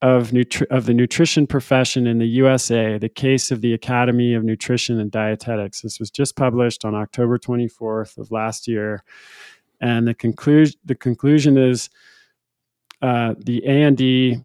of, 0.01 0.31
nutri- 0.31 0.67
of 0.67 0.85
the 0.85 0.93
nutrition 0.93 1.45
profession 1.45 2.07
in 2.07 2.17
the 2.17 2.27
USA, 2.27 2.97
the 2.97 3.09
case 3.09 3.51
of 3.51 3.61
the 3.61 3.73
Academy 3.73 4.33
of 4.33 4.43
Nutrition 4.43 4.99
and 4.99 5.11
Dietetics. 5.11 5.81
This 5.81 5.99
was 5.99 6.09
just 6.09 6.35
published 6.35 6.85
on 6.85 6.95
October 6.95 7.37
24th 7.37 8.17
of 8.17 8.31
last 8.31 8.67
year. 8.67 9.03
And 9.79 10.07
the, 10.07 10.13
conclusion 10.13 10.79
the 10.85 10.95
conclusion 10.95 11.57
is 11.57 11.89
uh, 13.01 13.35
the 13.37 13.63
A&D 13.65 14.37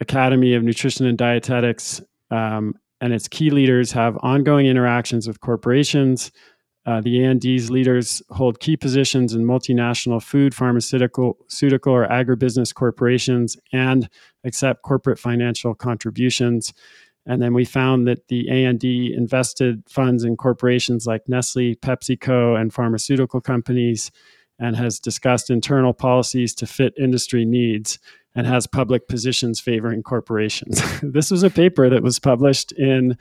Academy 0.00 0.54
of 0.54 0.62
Nutrition 0.62 1.06
and 1.06 1.16
Dietetics 1.16 2.02
um, 2.30 2.74
and 3.00 3.12
its 3.12 3.28
key 3.28 3.50
leaders 3.50 3.92
have 3.92 4.18
ongoing 4.22 4.66
interactions 4.66 5.26
with 5.26 5.40
corporations, 5.40 6.30
uh, 6.86 7.00
the 7.00 7.24
A&D's 7.24 7.70
leaders 7.70 8.22
hold 8.30 8.60
key 8.60 8.76
positions 8.76 9.34
in 9.34 9.44
multinational 9.44 10.22
food, 10.22 10.54
pharmaceutical, 10.54 11.34
pharmaceutical, 11.34 11.92
or 11.92 12.08
agribusiness 12.08 12.74
corporations 12.74 13.56
and 13.72 14.08
accept 14.44 14.82
corporate 14.82 15.18
financial 15.18 15.74
contributions. 15.74 16.72
And 17.26 17.42
then 17.42 17.52
we 17.52 17.66
found 17.66 18.08
that 18.08 18.28
the 18.28 18.48
A&D 18.48 19.14
invested 19.14 19.82
funds 19.88 20.24
in 20.24 20.36
corporations 20.36 21.06
like 21.06 21.28
Nestle, 21.28 21.76
PepsiCo, 21.76 22.58
and 22.58 22.72
pharmaceutical 22.72 23.42
companies, 23.42 24.10
and 24.58 24.74
has 24.74 24.98
discussed 24.98 25.50
internal 25.50 25.92
policies 25.92 26.54
to 26.54 26.66
fit 26.66 26.94
industry 26.98 27.44
needs 27.44 27.98
and 28.34 28.46
has 28.46 28.66
public 28.66 29.06
positions 29.06 29.60
favoring 29.60 30.02
corporations. 30.02 30.82
this 31.02 31.30
was 31.30 31.42
a 31.42 31.50
paper 31.50 31.90
that 31.90 32.02
was 32.02 32.18
published 32.18 32.72
in 32.72 33.18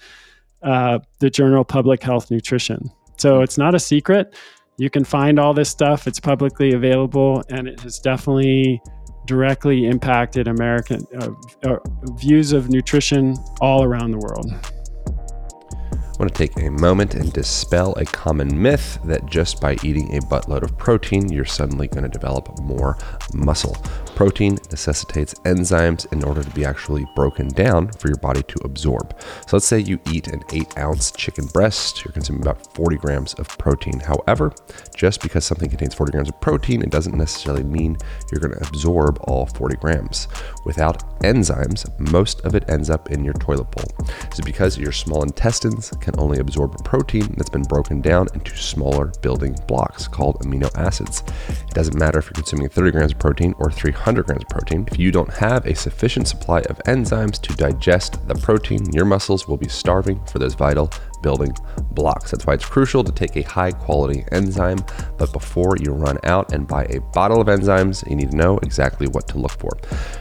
uh, 0.61 0.99
the 1.19 1.29
journal 1.29 1.63
Public 1.63 2.03
Health 2.03 2.29
Nutrition. 2.31 2.91
So 3.19 3.41
it's 3.41 3.57
not 3.57 3.75
a 3.75 3.79
secret. 3.79 4.35
You 4.77 4.89
can 4.89 5.03
find 5.03 5.39
all 5.39 5.53
this 5.53 5.69
stuff, 5.69 6.07
it's 6.07 6.21
publicly 6.21 6.71
available, 6.71 7.43
and 7.49 7.67
it 7.67 7.81
has 7.81 7.99
definitely 7.99 8.81
directly 9.25 9.85
impacted 9.85 10.47
American 10.47 11.05
uh, 11.19 11.29
uh, 11.63 11.77
views 12.13 12.53
of 12.53 12.69
nutrition 12.69 13.35
all 13.59 13.83
around 13.83 14.11
the 14.11 14.17
world. 14.17 14.51
I 14.53 16.23
want 16.23 16.33
to 16.33 16.47
take 16.47 16.57
a 16.65 16.69
moment 16.69 17.15
and 17.15 17.31
dispel 17.31 17.93
a 17.93 18.05
common 18.05 18.61
myth 18.61 18.99
that 19.05 19.25
just 19.25 19.61
by 19.61 19.77
eating 19.83 20.15
a 20.17 20.21
buttload 20.21 20.63
of 20.63 20.77
protein, 20.77 21.31
you're 21.31 21.45
suddenly 21.45 21.87
going 21.87 22.03
to 22.03 22.09
develop 22.09 22.59
more 22.61 22.97
muscle. 23.33 23.77
Protein 24.19 24.55
necessitates 24.69 25.33
enzymes 25.45 26.11
in 26.11 26.25
order 26.25 26.43
to 26.43 26.49
be 26.49 26.65
actually 26.65 27.05
broken 27.15 27.47
down 27.47 27.87
for 27.87 28.09
your 28.09 28.17
body 28.17 28.43
to 28.49 28.59
absorb. 28.65 29.17
So 29.47 29.55
let's 29.55 29.65
say 29.65 29.79
you 29.79 29.97
eat 30.11 30.27
an 30.27 30.43
eight 30.51 30.77
ounce 30.77 31.11
chicken 31.11 31.45
breast, 31.45 32.03
you're 32.03 32.11
consuming 32.11 32.41
about 32.41 32.75
40 32.75 32.97
grams 32.97 33.33
of 33.35 33.47
protein. 33.57 33.97
However, 34.01 34.51
just 34.93 35.21
because 35.21 35.45
something 35.45 35.69
contains 35.69 35.95
40 35.95 36.11
grams 36.11 36.27
of 36.27 36.41
protein, 36.41 36.81
it 36.81 36.89
doesn't 36.89 37.15
necessarily 37.17 37.63
mean 37.63 37.95
you're 38.29 38.41
going 38.41 38.59
to 38.59 38.67
absorb 38.67 39.19
all 39.21 39.45
40 39.45 39.77
grams. 39.77 40.27
Without 40.65 41.17
enzymes, 41.21 41.87
most 42.11 42.41
of 42.41 42.55
it 42.55 42.69
ends 42.69 42.89
up 42.89 43.11
in 43.11 43.23
your 43.23 43.35
toilet 43.35 43.71
bowl. 43.71 44.05
Is 44.33 44.41
because 44.41 44.77
your 44.77 44.91
small 44.91 45.23
intestines 45.23 45.91
can 46.01 46.19
only 46.19 46.39
absorb 46.39 46.83
protein 46.83 47.33
that's 47.37 47.49
been 47.49 47.63
broken 47.63 48.01
down 48.01 48.27
into 48.33 48.53
smaller 48.57 49.13
building 49.21 49.55
blocks 49.65 50.09
called 50.09 50.41
amino 50.41 50.69
acids. 50.77 51.23
It 51.47 51.73
doesn't 51.73 51.97
matter 51.97 52.19
if 52.19 52.25
you're 52.25 52.33
consuming 52.33 52.67
30 52.67 52.91
grams 52.91 53.11
of 53.13 53.19
protein 53.19 53.55
or 53.59 53.71
300 53.71 54.08
100 54.09 54.25
grams 54.25 54.41
of 54.41 54.49
protein. 54.49 54.87
If 54.91 54.97
you 54.97 55.11
don't 55.11 55.31
have 55.35 55.67
a 55.67 55.75
sufficient 55.75 56.27
supply 56.27 56.61
of 56.61 56.79
enzymes 56.87 57.39
to 57.41 57.53
digest 57.53 58.27
the 58.27 58.33
protein, 58.33 58.91
your 58.91 59.05
muscles 59.05 59.47
will 59.47 59.55
be 59.55 59.69
starving 59.69 60.19
for 60.25 60.39
those 60.39 60.55
vital 60.55 60.89
building 61.21 61.53
blocks. 61.91 62.31
That's 62.31 62.45
why 62.45 62.53
it's 62.53 62.65
crucial 62.65 63.03
to 63.03 63.11
take 63.11 63.35
a 63.35 63.41
high 63.41 63.71
quality 63.71 64.23
enzyme. 64.31 64.79
But 65.17 65.33
before 65.33 65.77
you 65.77 65.91
run 65.91 66.17
out 66.23 66.53
and 66.53 66.67
buy 66.67 66.85
a 66.85 67.01
bottle 67.13 67.41
of 67.41 67.47
enzymes, 67.47 68.07
you 68.09 68.15
need 68.15 68.31
to 68.31 68.37
know 68.37 68.57
exactly 68.59 69.07
what 69.07 69.27
to 69.29 69.37
look 69.37 69.51
for. 69.51 69.71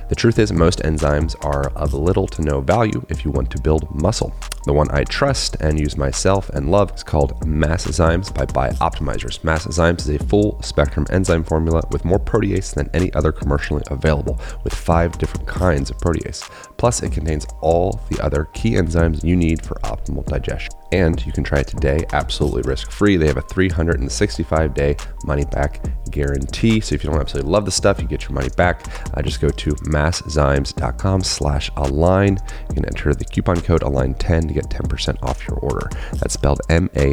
The 0.09 0.15
truth 0.15 0.39
is, 0.39 0.53
most 0.53 0.81
enzymes 0.81 1.37
are 1.45 1.71
of 1.71 1.95
little 1.95 2.27
to 2.29 2.43
no 2.43 2.61
value 2.61 3.05
if 3.09 3.25
you 3.25 3.31
want 3.31 3.51
to 3.51 3.61
build 3.61 3.89
muscle. 4.03 4.35
The 4.65 4.73
one 4.73 4.91
I 4.91 5.05
trust 5.05 5.57
and 5.61 5.81
use 5.81 5.97
myself 5.97 6.51
and 6.51 6.71
love 6.71 6.95
is 6.95 7.03
called 7.03 7.41
Masszymes 7.41 8.35
by 8.35 8.45
Bioptimizers. 8.45 9.41
Masszymes 9.41 10.01
is 10.01 10.11
a 10.11 10.19
full 10.25 10.61
spectrum 10.63 11.07
enzyme 11.11 11.45
formula 11.45 11.83
with 11.91 12.05
more 12.05 12.19
protease 12.19 12.75
than 12.75 12.91
any 12.93 13.13
other 13.15 13.33
commercially 13.33 13.83
available, 13.91 14.39
with 14.65 14.75
five 14.75 15.17
different 15.17 15.47
kinds 15.47 15.91
of 15.91 15.97
protease. 15.99 16.49
Plus, 16.77 17.03
it 17.03 17.13
contains 17.13 17.47
all 17.61 18.01
the 18.11 18.23
other 18.23 18.45
key 18.53 18.73
enzymes 18.73 19.25
you 19.25 19.37
need 19.37 19.63
for 19.65 19.77
optimal 19.77 20.25
digestion 20.27 20.73
and 20.93 21.25
you 21.25 21.33
can 21.33 21.45
try 21.45 21.61
it 21.61 21.67
today 21.67 22.05
absolutely 22.13 22.63
risk 22.63 22.91
free. 22.91 23.17
They 23.17 23.27
have 23.27 23.37
a 23.37 23.43
365 23.43 24.75
day 24.75 24.97
money 25.25 25.45
back 25.47 25.85
guarantee. 26.11 26.81
So 26.81 26.95
if 26.95 27.05
you 27.05 27.11
don't 27.11 27.21
absolutely 27.21 27.51
love 27.51 27.65
the 27.65 27.71
stuff, 27.71 28.01
you 28.01 28.07
get 28.07 28.23
your 28.23 28.33
money 28.33 28.49
back. 28.57 28.83
Uh, 29.15 29.23
just 29.23 29.41
go 29.41 29.49
to 29.51 29.71
masszymes.com 29.75 31.23
slash 31.23 31.71
align. 31.77 32.39
You 32.69 32.75
can 32.75 32.85
enter 32.87 33.15
the 33.15 33.25
coupon 33.25 33.61
code 33.61 33.83
align10 33.83 34.49
to 34.49 34.55
get 34.55 34.65
10% 34.65 35.23
off 35.23 35.47
your 35.47 35.59
order. 35.59 35.89
That's 36.15 36.35
spelled 36.35 36.61
M-A-S-S-Z-Y-M-E-S 36.69 37.05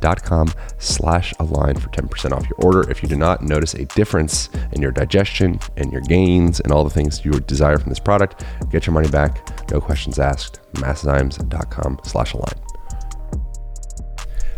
dot 0.00 0.22
com 0.22 0.52
slash 0.78 1.34
align 1.38 1.76
for 1.76 1.88
10% 1.90 2.32
off 2.32 2.48
your 2.48 2.58
order. 2.58 2.90
If 2.90 3.02
you 3.02 3.08
do 3.08 3.16
not 3.16 3.42
notice 3.42 3.74
a 3.74 3.84
difference 3.86 4.48
in 4.72 4.80
your 4.82 4.92
digestion 4.92 5.58
and 5.76 5.92
your 5.92 6.02
gains 6.02 6.60
and 6.60 6.72
all 6.72 6.84
the 6.84 6.90
things 6.90 7.24
you 7.24 7.32
desire 7.32 7.78
from 7.78 7.88
this 7.90 7.98
product, 7.98 8.44
get 8.70 8.86
your 8.86 8.94
money 8.94 9.08
back. 9.08 9.53
No 9.70 9.80
questions 9.80 10.18
asked 10.18 10.60
masszymes.com 10.74 12.00
slash 12.04 12.34
align. 12.34 12.64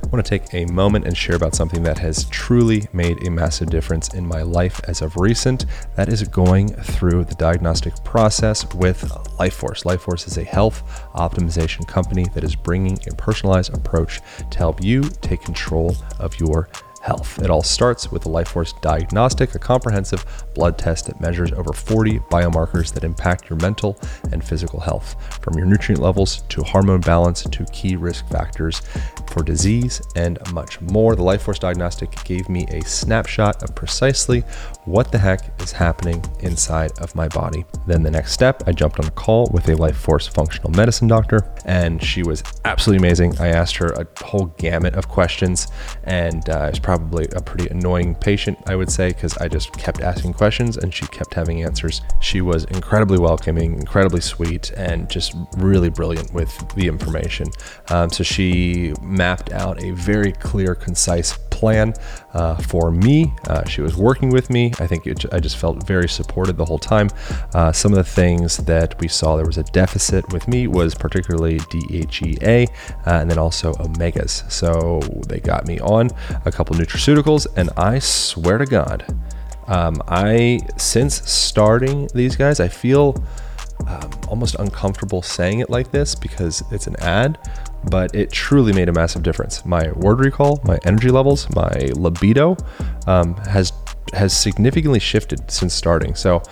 I 0.07 0.09
want 0.09 0.25
to 0.25 0.39
take 0.39 0.55
a 0.55 0.71
moment 0.73 1.05
and 1.05 1.17
share 1.17 1.35
about 1.35 1.57
something 1.57 1.83
that 1.83 1.99
has 1.99 2.27
truly 2.27 2.87
made 2.93 3.27
a 3.27 3.31
massive 3.31 3.71
difference 3.71 4.15
in 4.15 4.25
my 4.25 4.43
life 4.43 4.81
as 4.87 5.03
of 5.03 5.17
recent. 5.17 5.67
That 5.97 6.09
is 6.09 6.23
going 6.23 6.69
through 6.69 7.25
the 7.25 7.35
diagnostic 7.35 7.93
process 8.05 8.73
with 8.75 9.03
LifeForce. 9.41 9.83
LifeForce 9.85 10.29
is 10.29 10.39
a 10.39 10.45
health 10.45 10.85
optimization 11.17 11.89
company 11.89 12.25
that 12.35 12.45
is 12.45 12.55
bringing 12.55 13.01
a 13.11 13.15
personalized 13.17 13.75
approach 13.75 14.21
to 14.49 14.59
help 14.59 14.81
you 14.81 15.03
take 15.03 15.43
control 15.43 15.97
of 16.21 16.39
your 16.39 16.69
health. 17.07 17.39
It 17.41 17.51
all 17.51 17.63
starts 17.63 18.11
with 18.11 18.23
the 18.23 18.29
LifeForce 18.29 18.81
Diagnostic, 18.81 19.55
a 19.55 19.61
comprehensive 19.61 20.25
blood 20.55 20.77
test 20.77 21.07
that 21.07 21.21
measures 21.21 21.53
over 21.53 21.73
40 21.73 22.19
biomarkers 22.31 22.93
that 22.95 23.05
impact 23.05 23.49
your 23.49 23.59
mental 23.61 23.97
and 24.33 24.43
physical 24.43 24.81
health, 24.81 25.15
from 25.41 25.55
your 25.57 25.67
nutrient 25.67 26.03
levels 26.03 26.43
to 26.49 26.65
hormone 26.65 27.01
balance 27.01 27.45
to 27.45 27.65
key 27.67 27.95
risk 27.95 28.29
factors 28.29 28.83
for 29.31 29.43
disease, 29.43 30.01
and 30.15 30.39
much 30.53 30.81
more. 30.81 31.17
The 31.17 31.23
Life 31.23 31.43
Force 31.43 31.59
Diagnostic 31.59 32.13
gave 32.25 32.49
me 32.49 32.67
a 32.71 32.85
snapshot 32.85 33.63
of 33.63 33.75
precisely 33.75 34.41
what 34.85 35.13
the 35.13 35.19
heck 35.19 35.61
is 35.61 35.73
happening 35.73 36.25
inside 36.41 36.93
of 37.01 37.15
my 37.15 37.29
body. 37.29 37.65
Then 37.87 38.03
the 38.03 38.11
next 38.11 38.33
step, 38.33 38.63
I 38.67 38.73
jumped 38.73 39.01
on 39.01 39.07
a 39.07 39.11
call 39.11 39.49
with 39.53 39.69
a 39.69 39.77
Life 39.77 39.97
Force 39.97 40.27
functional 40.27 40.71
medicine 40.71 41.09
doctor, 41.09 41.53
and 41.65 42.03
she 42.03 42.23
was 42.23 42.43
absolutely 42.65 43.07
amazing. 43.07 43.39
I 43.39 43.49
asked 43.49 43.77
her 43.77 43.93
a 43.93 44.07
whole 44.25 44.47
gamut 44.59 44.95
of 44.95 45.09
questions, 45.09 45.69
and 46.05 46.49
uh, 46.49 46.59
I 46.59 46.71
was 46.71 46.79
probably 46.79 47.27
a 47.35 47.41
pretty 47.41 47.69
annoying 47.69 48.15
patient, 48.15 48.59
I 48.67 48.77
would 48.77 48.91
say, 48.91 49.09
because 49.09 49.37
I 49.39 49.49
just 49.49 49.73
kept 49.73 50.01
asking 50.01 50.35
questions 50.35 50.77
and 50.77 50.93
she 50.93 51.07
kept 51.07 51.35
having 51.35 51.63
answers. 51.63 52.01
She 52.21 52.41
was 52.41 52.65
incredibly 52.65 53.19
welcoming, 53.19 53.75
incredibly 53.75 54.21
sweet, 54.21 54.71
and 54.73 55.09
just 55.11 55.35
really 55.59 55.91
brilliant 55.91 56.33
with 56.33 56.57
the 56.75 56.87
information. 56.87 57.49
Um, 57.89 58.11
so 58.11 58.23
she 58.23 58.95
mapped 59.17 59.53
out 59.53 59.83
a 59.83 59.91
very 59.93 60.33
clear, 60.33 60.75
concise 60.75 61.37
plan 61.51 61.95
uh, 62.35 62.55
for 62.57 62.91
me. 62.91 63.33
Uh, 63.49 63.65
she 63.65 63.81
was 63.81 63.97
working 63.97 64.29
with 64.31 64.51
me. 64.51 64.73
I 64.79 64.87
think 64.87 65.07
it, 65.07 65.25
I 65.33 65.41
just 65.41 65.57
felt 65.57 65.87
very 65.87 66.09
supported 66.09 66.57
the 66.57 66.65
whole 66.65 66.79
time. 66.79 67.09
Uh, 67.55 67.73
some 67.73 67.93
of 67.93 67.97
the 67.97 68.05
things 68.05 68.59
that 68.59 69.01
we 69.01 69.09
saw 69.09 69.37
there 69.37 69.47
was 69.47 69.59
a 69.59 69.65
deficit 69.65 70.31
with 70.33 70.47
me 70.49 70.67
was 70.67 70.95
particularly 70.95 71.59
DHEA 71.59 72.69
uh, 72.69 73.11
and 73.11 73.31
then 73.31 73.39
also 73.39 73.73
omegas. 73.75 74.51
So 74.51 75.01
they 75.29 75.41
got 75.41 75.67
me 75.67 75.81
on 75.81 76.11
a 76.45 76.53
couple 76.53 76.77
nutraceuticals, 76.77 77.47
and 77.57 77.71
I 77.77 77.99
swear 78.01 78.59
to 78.59 78.67
God, 78.67 79.05
um, 79.67 80.01
I 80.07 80.61
since 80.77 81.29
starting 81.29 82.09
these 82.15 82.37
guys, 82.37 82.61
I 82.61 82.69
feel 82.69 83.17
um, 83.87 84.11
almost 84.29 84.55
uncomfortable 84.57 85.23
saying 85.23 85.61
it 85.61 85.71
like 85.71 85.91
this 85.91 86.15
because 86.15 86.63
it's 86.71 86.87
an 86.87 86.97
ad, 87.01 87.39
but 87.91 88.15
it 88.15 88.31
truly 88.31 88.73
made 88.73 88.89
a 88.89 88.93
massive 88.93 89.23
difference. 89.23 89.65
My 89.65 89.91
word 89.93 90.21
recall, 90.21 90.61
my 90.65 90.79
energy 90.85 91.11
levels, 91.11 91.49
my 91.55 91.91
libido 91.95 92.57
um, 93.07 93.37
has 93.37 93.73
has 94.13 94.37
significantly 94.37 95.01
shifted 95.01 95.51
since 95.51 95.75
starting. 95.75 96.15
So 96.15 96.43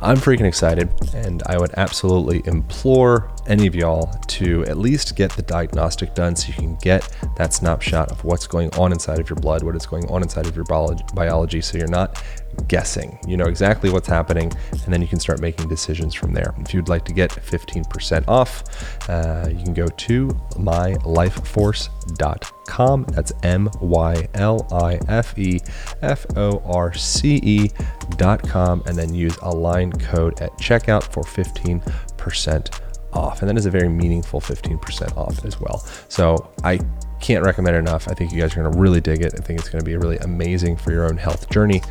I'm 0.00 0.16
freaking 0.16 0.46
excited, 0.46 0.90
and 1.14 1.42
I 1.46 1.56
would 1.58 1.72
absolutely 1.76 2.42
implore 2.44 3.30
any 3.46 3.66
of 3.66 3.74
y'all 3.74 4.12
to 4.26 4.64
at 4.64 4.76
least 4.76 5.16
get 5.16 5.30
the 5.32 5.42
diagnostic 5.42 6.14
done 6.14 6.34
so 6.34 6.48
you 6.48 6.54
can 6.54 6.74
get 6.76 7.08
that 7.36 7.54
snapshot 7.54 8.10
of 8.10 8.24
what's 8.24 8.46
going 8.46 8.74
on 8.74 8.92
inside 8.92 9.20
of 9.20 9.30
your 9.30 9.36
blood, 9.36 9.62
what 9.62 9.76
is 9.76 9.86
going 9.86 10.08
on 10.10 10.22
inside 10.22 10.46
of 10.46 10.56
your 10.56 10.64
biology, 10.64 11.60
so 11.60 11.78
you're 11.78 11.86
not 11.86 12.22
guessing. 12.68 13.18
You 13.26 13.36
know 13.36 13.46
exactly 13.46 13.90
what's 13.90 14.06
happening, 14.08 14.52
and 14.70 14.92
then 14.92 15.02
you 15.02 15.08
can 15.08 15.20
start 15.20 15.40
making 15.40 15.68
decisions 15.68 16.14
from 16.14 16.32
there. 16.32 16.54
If 16.58 16.72
you'd 16.74 16.88
like 16.88 17.04
to 17.06 17.12
get 17.12 17.30
15% 17.30 18.28
off, 18.28 18.62
uh, 19.08 19.48
you 19.48 19.62
can 19.62 19.74
go 19.74 19.88
to 19.88 20.28
mylifeforce.com. 20.28 23.04
That's 23.04 23.32
M 23.42 23.70
Y 23.80 24.28
L 24.34 24.68
I 24.72 25.00
F 25.08 25.36
E 25.38 25.60
F 26.02 26.26
O 26.36 26.62
R 26.64 26.92
C 26.94 27.40
E.com, 27.42 28.82
and 28.86 28.96
then 28.96 29.12
use 29.14 29.36
Align 29.42 29.92
code 29.92 30.40
at 30.40 30.52
checkout 30.58 31.02
for 31.02 31.22
15% 31.22 32.80
off. 33.12 33.42
And 33.42 33.48
that 33.48 33.58
is 33.58 33.66
a 33.66 33.70
very 33.70 33.88
meaningful 33.88 34.40
15% 34.40 35.16
off 35.16 35.44
as 35.44 35.60
well. 35.60 35.78
So 36.08 36.50
I 36.64 36.80
can't 37.20 37.44
recommend 37.44 37.76
enough. 37.76 38.08
I 38.08 38.14
think 38.14 38.32
you 38.32 38.40
guys 38.40 38.52
are 38.52 38.62
going 38.62 38.72
to 38.72 38.78
really 38.78 39.00
dig 39.00 39.22
it. 39.22 39.34
I 39.38 39.42
think 39.42 39.60
it's 39.60 39.68
going 39.68 39.80
to 39.80 39.84
be 39.84 39.96
really 39.96 40.18
amazing 40.18 40.76
for 40.76 40.92
your 40.92 41.04
own 41.04 41.16
health 41.16 41.50
journey 41.50 41.82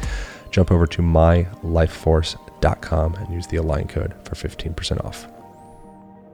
jump 0.51 0.71
over 0.71 0.85
to 0.85 1.01
mylifeforce.com 1.01 3.15
and 3.15 3.33
use 3.33 3.47
the 3.47 3.57
align 3.57 3.87
code 3.87 4.13
for 4.23 4.35
15% 4.35 5.03
off. 5.03 5.27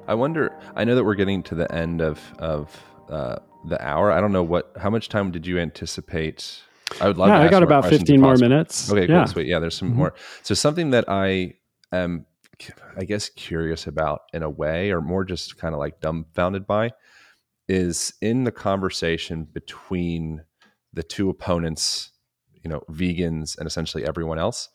I 0.07 0.15
wonder, 0.15 0.53
I 0.75 0.83
know 0.83 0.95
that 0.95 1.03
we're 1.03 1.15
getting 1.15 1.43
to 1.43 1.55
the 1.55 1.73
end 1.73 2.01
of, 2.01 2.19
of 2.39 2.83
uh, 3.09 3.37
the 3.65 3.81
hour. 3.85 4.11
I 4.11 4.19
don't 4.19 4.31
know 4.31 4.43
what, 4.43 4.71
how 4.77 4.89
much 4.89 5.09
time 5.09 5.31
did 5.31 5.45
you 5.45 5.59
anticipate? 5.59 6.61
I 7.01 7.07
would 7.07 7.17
love 7.17 7.29
yeah, 7.29 7.41
I 7.41 7.49
got 7.49 7.63
about 7.63 7.85
15 7.85 8.19
more 8.19 8.37
minutes. 8.37 8.91
Okay, 8.91 9.01
yeah. 9.01 9.19
cool, 9.19 9.27
sweet. 9.27 9.47
Yeah, 9.47 9.59
there's 9.59 9.75
some 9.75 9.89
mm-hmm. 9.89 9.97
more. 9.97 10.13
So 10.43 10.55
something 10.55 10.91
that 10.91 11.05
I 11.09 11.55
am, 11.91 12.25
I 12.97 13.03
guess, 13.03 13.27
curious 13.29 13.87
about 13.87 14.21
in 14.33 14.41
a 14.41 14.49
way, 14.49 14.91
or 14.91 15.01
more 15.01 15.25
just 15.25 15.57
kind 15.57 15.75
of 15.75 15.79
like 15.79 15.99
dumbfounded 15.99 16.65
by, 16.65 16.91
is 17.67 18.13
in 18.21 18.45
the 18.45 18.53
conversation 18.53 19.43
between 19.43 20.45
the 20.93 21.03
two 21.03 21.29
opponents 21.29 22.11
you 22.67 22.73
know 22.73 22.83
vegans 22.91 23.57
and 23.57 23.65
essentially 23.65 24.05
everyone 24.05 24.37
else 24.37 24.69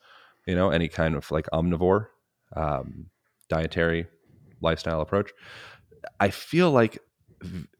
you 0.46 0.54
know 0.54 0.70
any 0.70 0.88
kind 0.88 1.14
of 1.14 1.30
like 1.30 1.46
omnivore 1.52 2.06
um, 2.56 3.06
dietary 3.48 4.06
lifestyle 4.60 5.00
approach. 5.00 5.30
I 6.20 6.30
feel 6.30 6.70
like 6.70 6.98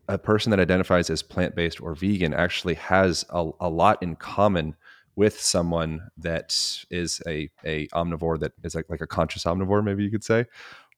a 0.09 0.19
person 0.19 0.51
that 0.51 0.61
identifies 0.61 1.09
as 1.09 1.23
plant-based 1.23 1.81
or 1.81 1.95
vegan 1.95 2.35
actually 2.35 2.75
has 2.75 3.25
a, 3.31 3.51
a 3.61 3.69
lot 3.69 4.03
in 4.03 4.17
common 4.17 4.77
with 5.15 5.41
someone 5.41 6.01
that 6.17 6.57
is 6.91 7.23
a, 7.27 7.49
a 7.65 7.87
omnivore 7.89 8.41
that 8.41 8.53
is 8.65 8.75
like, 8.75 8.87
like 8.89 9.01
a 9.01 9.07
conscious 9.07 9.45
omnivore 9.45 9.85
maybe 9.85 10.03
you 10.03 10.11
could 10.11 10.25
say 10.25 10.47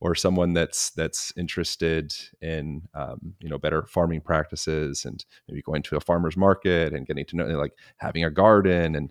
or 0.05 0.15
someone 0.15 0.53
that's 0.53 0.91
that's 0.91 1.33
interested 1.35 2.15
in 2.43 2.83
um, 2.93 3.35
you 3.41 3.49
know 3.49 3.57
better 3.57 3.87
farming 3.87 4.21
practices 4.21 5.07
and 5.07 5.25
maybe 5.49 5.63
going 5.63 5.83
to 5.83 5.97
a 5.97 6.01
farmer's 6.01 6.37
market 6.37 6.93
and 6.93 7.07
getting 7.07 7.25
to 7.25 7.37
know 7.37 7.47
like 7.47 7.73
having 7.97 8.23
a 8.23 8.31
garden 8.31 8.95
and 8.95 9.11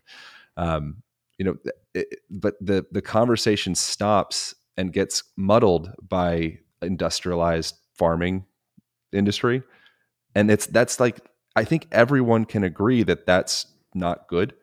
um, 0.56 0.98
you 1.40 1.46
know 1.46 1.56
it, 1.96 2.20
but 2.30 2.54
the 2.62 2.86
the 2.92 3.02
conversation 3.02 3.74
stops 3.74 4.54
and 4.78 4.94
gets 4.94 5.24
muddled 5.36 5.92
by 6.08 6.60
industrialized 6.84 7.76
farming 7.96 8.46
industry. 9.12 9.64
And 10.36 10.52
it's 10.52 10.68
that's 10.68 11.00
like 11.00 11.28
i 11.56 11.64
think 11.64 11.88
everyone 11.92 12.46
can 12.46 12.64
agree 12.64 13.04
that 13.04 13.26
that's 13.26 13.68
not 13.94 14.28
good 14.28 14.54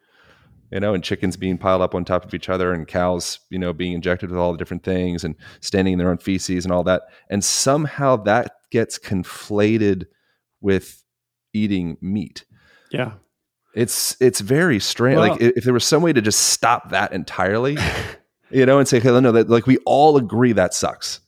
you 0.70 0.80
know, 0.80 0.94
and 0.94 1.02
chickens 1.02 1.36
being 1.36 1.58
piled 1.58 1.82
up 1.82 1.94
on 1.94 2.04
top 2.04 2.24
of 2.24 2.32
each 2.34 2.48
other 2.48 2.72
and 2.72 2.86
cows, 2.86 3.40
you 3.50 3.58
know, 3.58 3.72
being 3.72 3.92
injected 3.92 4.30
with 4.30 4.38
all 4.38 4.52
the 4.52 4.58
different 4.58 4.84
things 4.84 5.24
and 5.24 5.34
standing 5.60 5.94
in 5.94 5.98
their 5.98 6.10
own 6.10 6.18
feces 6.18 6.64
and 6.64 6.72
all 6.72 6.84
that. 6.84 7.02
And 7.28 7.44
somehow 7.44 8.16
that 8.16 8.52
gets 8.70 8.98
conflated 8.98 10.06
with 10.60 11.02
eating 11.52 11.96
meat. 12.00 12.44
Yeah. 12.92 13.12
It's 13.74 14.16
it's 14.20 14.40
very 14.40 14.80
strange. 14.80 15.16
Well, 15.16 15.30
like 15.30 15.40
if 15.40 15.64
there 15.64 15.72
was 15.72 15.84
some 15.84 16.02
way 16.02 16.12
to 16.12 16.20
just 16.20 16.48
stop 16.48 16.90
that 16.90 17.12
entirely, 17.12 17.78
you 18.50 18.66
know, 18.66 18.78
and 18.78 18.88
say, 18.88 18.98
"Hey, 18.98 19.20
no, 19.20 19.30
that 19.30 19.48
like 19.48 19.66
we 19.66 19.78
all 19.86 20.16
agree 20.16 20.52
that 20.52 20.74
sucks." 20.74 21.20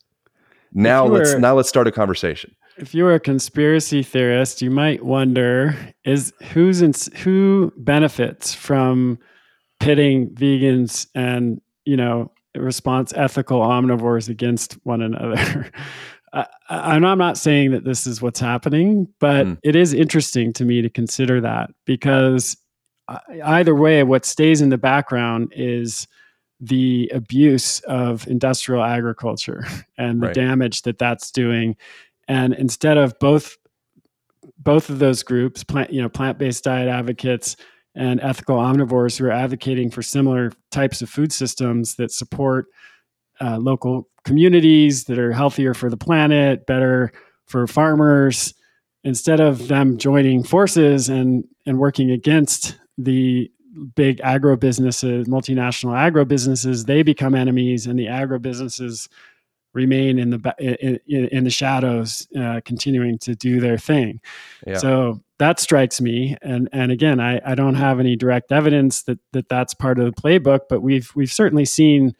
Now 0.72 1.06
let's 1.06 1.34
now 1.34 1.54
let's 1.54 1.68
start 1.68 1.86
a 1.86 1.92
conversation. 1.92 2.56
If 2.78 2.96
you 2.96 3.04
were 3.04 3.14
a 3.14 3.20
conspiracy 3.20 4.02
theorist, 4.02 4.60
you 4.60 4.70
might 4.70 5.04
wonder: 5.04 5.76
is 6.04 6.32
who's 6.52 6.82
in, 6.82 6.92
who 7.18 7.72
benefits 7.76 8.54
from 8.54 9.20
pitting 9.82 10.30
vegans 10.30 11.06
and 11.14 11.60
you 11.84 11.96
know 11.96 12.30
response 12.56 13.12
ethical 13.14 13.60
omnivores 13.60 14.28
against 14.28 14.74
one 14.84 15.02
another. 15.02 15.70
I, 16.32 16.46
I'm 16.70 17.02
not 17.18 17.36
saying 17.36 17.72
that 17.72 17.84
this 17.84 18.06
is 18.06 18.22
what's 18.22 18.40
happening, 18.40 19.06
but 19.18 19.46
mm. 19.46 19.58
it 19.62 19.76
is 19.76 19.92
interesting 19.92 20.52
to 20.54 20.64
me 20.64 20.80
to 20.80 20.88
consider 20.88 21.42
that 21.42 21.70
because 21.84 22.56
either 23.44 23.74
way, 23.74 24.02
what 24.02 24.24
stays 24.24 24.62
in 24.62 24.70
the 24.70 24.78
background 24.78 25.52
is 25.54 26.06
the 26.60 27.10
abuse 27.12 27.80
of 27.80 28.26
industrial 28.28 28.82
agriculture 28.82 29.64
and 29.98 30.22
the 30.22 30.28
right. 30.28 30.34
damage 30.34 30.82
that 30.82 30.98
that's 30.98 31.30
doing. 31.30 31.76
And 32.28 32.54
instead 32.54 32.96
of 32.96 33.18
both 33.18 33.56
both 34.58 34.90
of 34.90 34.98
those 35.00 35.22
groups, 35.22 35.64
plant 35.64 35.92
you 35.92 36.00
know 36.00 36.08
plant 36.08 36.38
based 36.38 36.64
diet 36.64 36.88
advocates 36.88 37.56
and 37.94 38.20
ethical 38.20 38.56
omnivores 38.56 39.18
who 39.18 39.26
are 39.26 39.30
advocating 39.30 39.90
for 39.90 40.02
similar 40.02 40.52
types 40.70 41.02
of 41.02 41.10
food 41.10 41.32
systems 41.32 41.96
that 41.96 42.10
support 42.10 42.66
uh, 43.40 43.58
local 43.58 44.08
communities 44.24 45.04
that 45.04 45.18
are 45.18 45.32
healthier 45.32 45.74
for 45.74 45.90
the 45.90 45.96
planet, 45.96 46.66
better 46.66 47.12
for 47.46 47.66
farmers, 47.66 48.54
instead 49.04 49.40
of 49.40 49.68
them 49.68 49.98
joining 49.98 50.42
forces 50.42 51.08
and 51.08 51.44
and 51.66 51.78
working 51.78 52.10
against 52.10 52.78
the 52.98 53.50
big 53.94 54.20
agro 54.20 54.56
businesses, 54.56 55.26
multinational 55.26 55.96
agro 55.96 56.24
businesses, 56.24 56.84
they 56.84 57.02
become 57.02 57.34
enemies, 57.34 57.86
and 57.86 57.98
the 57.98 58.08
agro 58.08 58.38
businesses 58.38 59.08
remain 59.74 60.18
in 60.18 60.30
the 60.30 60.54
in, 61.08 61.28
in 61.28 61.44
the 61.44 61.50
shadows, 61.50 62.28
uh, 62.38 62.60
continuing 62.64 63.18
to 63.18 63.34
do 63.34 63.60
their 63.60 63.78
thing. 63.78 64.20
Yeah. 64.66 64.76
So 64.78 65.20
that 65.42 65.58
strikes 65.58 66.00
me, 66.00 66.36
and 66.40 66.68
and 66.72 66.92
again, 66.92 67.18
I, 67.18 67.40
I 67.44 67.56
don't 67.56 67.74
have 67.74 67.98
any 67.98 68.14
direct 68.14 68.52
evidence 68.52 69.02
that 69.02 69.18
that 69.32 69.48
that's 69.48 69.74
part 69.74 69.98
of 69.98 70.04
the 70.04 70.12
playbook, 70.12 70.60
but 70.68 70.82
we've 70.82 71.10
we've 71.16 71.32
certainly 71.32 71.64
seen 71.64 72.14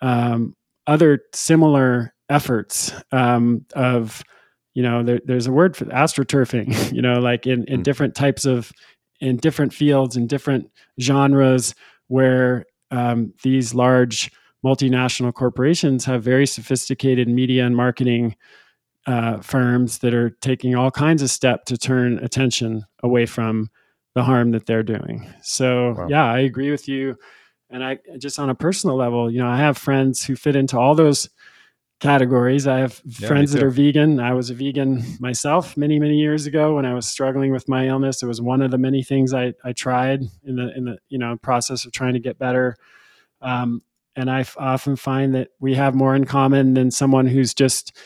um, 0.00 0.56
other 0.86 1.20
similar 1.34 2.14
efforts 2.30 2.94
um, 3.12 3.66
of 3.74 4.24
you 4.72 4.82
know 4.82 5.02
there, 5.02 5.20
there's 5.26 5.46
a 5.46 5.52
word 5.52 5.76
for 5.76 5.84
astroturfing 5.86 6.92
you 6.94 7.02
know 7.02 7.20
like 7.20 7.46
in, 7.46 7.64
in 7.64 7.80
mm. 7.80 7.82
different 7.82 8.14
types 8.14 8.46
of 8.46 8.72
in 9.20 9.36
different 9.36 9.74
fields 9.74 10.16
in 10.16 10.26
different 10.26 10.70
genres 10.98 11.74
where 12.08 12.64
um, 12.90 13.34
these 13.42 13.74
large 13.74 14.32
multinational 14.64 15.34
corporations 15.34 16.06
have 16.06 16.22
very 16.22 16.46
sophisticated 16.46 17.28
media 17.28 17.66
and 17.66 17.76
marketing 17.76 18.34
uh, 19.06 19.38
firms 19.40 19.98
that 19.98 20.14
are 20.14 20.30
taking 20.30 20.74
all 20.74 20.90
kinds 20.90 21.22
of 21.22 21.30
steps 21.30 21.64
to 21.66 21.78
turn 21.78 22.18
attention 22.18 22.84
away 23.02 23.26
from 23.26 23.70
the 24.14 24.24
harm 24.24 24.50
that 24.52 24.66
they're 24.66 24.82
doing. 24.82 25.26
So 25.42 25.94
wow. 25.96 26.08
yeah, 26.08 26.24
I 26.24 26.40
agree 26.40 26.70
with 26.70 26.88
you. 26.88 27.16
And 27.70 27.84
I 27.84 27.98
just 28.18 28.38
on 28.38 28.50
a 28.50 28.54
personal 28.54 28.96
level, 28.96 29.30
you 29.30 29.38
know, 29.38 29.48
I 29.48 29.58
have 29.58 29.76
friends 29.76 30.24
who 30.24 30.36
fit 30.36 30.56
into 30.56 30.78
all 30.78 30.94
those 30.94 31.28
categories. 32.00 32.66
I 32.66 32.78
have 32.78 33.00
yeah, 33.04 33.28
friends 33.28 33.52
that 33.52 33.62
are 33.62 33.70
vegan. 33.70 34.20
I 34.20 34.32
was 34.32 34.50
a 34.50 34.54
vegan 34.54 35.02
myself 35.18 35.76
many, 35.76 35.98
many 35.98 36.16
years 36.16 36.46
ago 36.46 36.76
when 36.76 36.84
I 36.84 36.94
was 36.94 37.06
struggling 37.06 37.52
with 37.52 37.68
my 37.68 37.88
illness. 37.88 38.22
It 38.22 38.26
was 38.26 38.40
one 38.40 38.62
of 38.62 38.70
the 38.70 38.78
many 38.78 39.02
things 39.02 39.32
I, 39.32 39.54
I 39.64 39.72
tried 39.72 40.22
in 40.44 40.56
the 40.56 40.76
in 40.76 40.84
the 40.84 40.98
you 41.08 41.18
know 41.18 41.36
process 41.36 41.84
of 41.84 41.92
trying 41.92 42.14
to 42.14 42.20
get 42.20 42.38
better. 42.38 42.76
Um, 43.40 43.82
and 44.14 44.30
I 44.30 44.46
often 44.56 44.96
find 44.96 45.34
that 45.34 45.48
we 45.60 45.74
have 45.74 45.94
more 45.94 46.16
in 46.16 46.24
common 46.24 46.74
than 46.74 46.90
someone 46.90 47.26
who's 47.26 47.52
just 47.52 47.96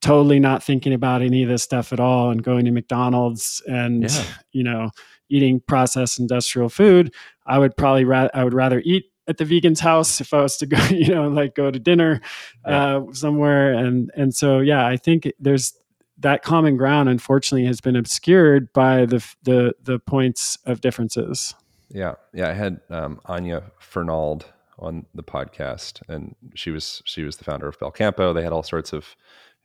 totally 0.00 0.38
not 0.38 0.62
thinking 0.62 0.92
about 0.92 1.22
any 1.22 1.42
of 1.42 1.48
this 1.48 1.62
stuff 1.62 1.92
at 1.92 2.00
all 2.00 2.30
and 2.30 2.42
going 2.42 2.64
to 2.64 2.70
McDonald's 2.70 3.62
and 3.66 4.04
yeah. 4.04 4.24
you 4.52 4.62
know 4.62 4.90
eating 5.28 5.60
processed 5.60 6.18
industrial 6.18 6.68
food. 6.68 7.14
I 7.46 7.58
would 7.58 7.76
probably 7.76 8.04
ra- 8.04 8.28
I 8.34 8.44
would 8.44 8.54
rather 8.54 8.80
eat 8.84 9.06
at 9.28 9.36
the 9.36 9.44
vegan's 9.44 9.80
house 9.80 10.20
if 10.20 10.32
I 10.32 10.40
was 10.40 10.56
to 10.58 10.66
go, 10.74 10.82
you 10.86 11.14
know, 11.14 11.28
like 11.28 11.54
go 11.54 11.70
to 11.70 11.78
dinner 11.78 12.20
yeah. 12.66 12.96
uh, 12.96 13.12
somewhere. 13.12 13.72
And 13.74 14.10
and 14.16 14.34
so 14.34 14.60
yeah, 14.60 14.86
I 14.86 14.96
think 14.96 15.30
there's 15.38 15.74
that 16.18 16.42
common 16.42 16.76
ground. 16.76 17.08
Unfortunately, 17.08 17.66
has 17.66 17.80
been 17.80 17.96
obscured 17.96 18.72
by 18.72 19.06
the 19.06 19.24
the 19.42 19.74
the 19.82 19.98
points 19.98 20.58
of 20.64 20.80
differences. 20.80 21.54
Yeah, 21.90 22.14
yeah. 22.34 22.50
I 22.50 22.52
had 22.52 22.80
um, 22.90 23.20
Anya 23.26 23.70
Fernald 23.78 24.46
on 24.78 25.06
the 25.14 25.22
podcast, 25.22 26.02
and 26.08 26.34
she 26.54 26.70
was 26.70 27.02
she 27.04 27.22
was 27.22 27.36
the 27.36 27.44
founder 27.44 27.68
of 27.68 27.78
Belcampo. 27.78 28.34
They 28.34 28.42
had 28.42 28.52
all 28.52 28.62
sorts 28.62 28.92
of, 28.92 29.16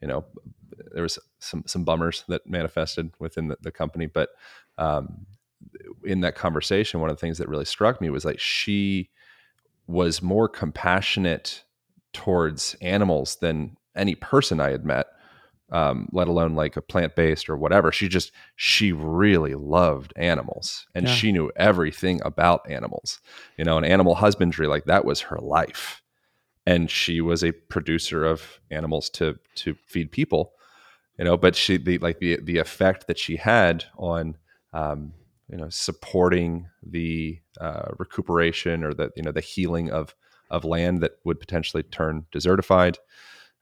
you 0.03 0.07
know, 0.07 0.25
there 0.93 1.03
was 1.03 1.17
some 1.39 1.63
some 1.65 1.85
bummers 1.85 2.25
that 2.27 2.45
manifested 2.45 3.11
within 3.19 3.47
the, 3.47 3.57
the 3.61 3.71
company, 3.71 4.05
but 4.05 4.31
um, 4.77 5.25
in 6.03 6.19
that 6.21 6.35
conversation, 6.35 6.99
one 6.99 7.09
of 7.09 7.15
the 7.15 7.21
things 7.21 7.37
that 7.37 7.47
really 7.47 7.63
struck 7.63 8.01
me 8.01 8.09
was 8.09 8.25
like 8.25 8.37
she 8.37 9.09
was 9.87 10.21
more 10.21 10.49
compassionate 10.49 11.63
towards 12.11 12.75
animals 12.81 13.37
than 13.37 13.77
any 13.95 14.13
person 14.15 14.59
I 14.59 14.71
had 14.71 14.83
met, 14.83 15.07
um, 15.71 16.09
let 16.11 16.27
alone 16.27 16.53
like 16.53 16.75
a 16.75 16.81
plant 16.81 17.15
based 17.15 17.49
or 17.49 17.55
whatever. 17.55 17.93
She 17.93 18.09
just, 18.09 18.33
she 18.57 18.91
really 18.91 19.55
loved 19.55 20.11
animals 20.17 20.85
and 20.93 21.07
yeah. 21.07 21.13
she 21.13 21.31
knew 21.31 21.49
everything 21.55 22.19
about 22.25 22.69
animals, 22.69 23.21
you 23.57 23.63
know, 23.63 23.77
and 23.77 23.85
animal 23.85 24.15
husbandry, 24.15 24.67
like 24.67 24.83
that 24.85 25.05
was 25.05 25.21
her 25.21 25.39
life. 25.39 26.02
And 26.65 26.89
she 26.89 27.19
was 27.19 27.43
a 27.43 27.51
producer 27.51 28.23
of 28.25 28.59
animals 28.71 29.09
to, 29.11 29.37
to 29.55 29.75
feed 29.85 30.11
people, 30.11 30.53
you 31.17 31.25
know, 31.25 31.37
but 31.37 31.55
she, 31.55 31.77
the, 31.77 31.97
like 31.97 32.19
the, 32.19 32.39
the 32.41 32.57
effect 32.57 33.07
that 33.07 33.19
she 33.19 33.35
had 33.35 33.85
on, 33.97 34.37
um, 34.71 35.13
you 35.49 35.57
know 35.57 35.69
supporting 35.69 36.67
the 36.81 37.39
uh, 37.61 37.91
recuperation 37.99 38.83
or 38.83 38.93
the 38.93 39.11
you 39.15 39.21
know 39.21 39.31
the 39.31 39.41
healing 39.41 39.91
of 39.91 40.15
of 40.49 40.65
land 40.65 41.01
that 41.01 41.17
would 41.23 41.39
potentially 41.39 41.83
turn 41.83 42.25
desertified 42.31 42.97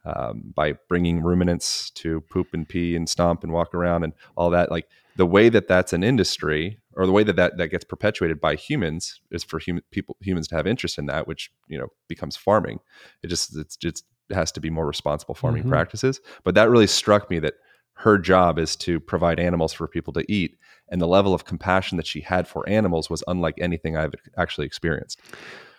um, 0.05 0.53
by 0.55 0.73
bringing 0.89 1.21
ruminants 1.21 1.89
to 1.91 2.21
poop 2.21 2.47
and 2.53 2.67
pee 2.67 2.95
and 2.95 3.07
stomp 3.07 3.43
and 3.43 3.53
walk 3.53 3.73
around 3.73 4.03
and 4.03 4.13
all 4.35 4.49
that 4.49 4.71
like 4.71 4.87
the 5.15 5.25
way 5.25 5.49
that 5.49 5.67
that's 5.67 5.93
an 5.93 6.03
industry 6.03 6.79
or 6.93 7.05
the 7.05 7.11
way 7.11 7.23
that 7.23 7.35
that, 7.35 7.57
that 7.57 7.67
gets 7.67 7.83
perpetuated 7.83 8.41
by 8.41 8.55
humans 8.55 9.21
is 9.31 9.43
for 9.43 9.59
human 9.59 9.83
people 9.91 10.17
humans 10.21 10.47
to 10.47 10.55
have 10.55 10.65
interest 10.65 10.97
in 10.97 11.05
that 11.05 11.27
which 11.27 11.51
you 11.67 11.77
know 11.77 11.87
becomes 12.07 12.35
farming 12.35 12.79
it 13.23 13.27
just 13.27 13.55
it's 13.57 13.75
just 13.75 14.05
it 14.29 14.35
has 14.35 14.51
to 14.51 14.61
be 14.61 14.69
more 14.69 14.87
responsible 14.87 15.35
farming 15.35 15.63
mm-hmm. 15.63 15.71
practices 15.71 16.21
but 16.43 16.55
that 16.55 16.69
really 16.69 16.87
struck 16.87 17.29
me 17.29 17.39
that 17.39 17.55
her 17.93 18.17
job 18.17 18.57
is 18.57 18.75
to 18.75 18.99
provide 18.99 19.39
animals 19.39 19.73
for 19.73 19.87
people 19.87 20.13
to 20.13 20.25
eat 20.31 20.57
and 20.91 21.01
the 21.01 21.07
level 21.07 21.33
of 21.33 21.45
compassion 21.45 21.97
that 21.97 22.05
she 22.05 22.19
had 22.21 22.47
for 22.47 22.67
animals 22.67 23.09
was 23.09 23.23
unlike 23.27 23.55
anything 23.59 23.95
I've 23.95 24.13
actually 24.37 24.67
experienced. 24.67 25.19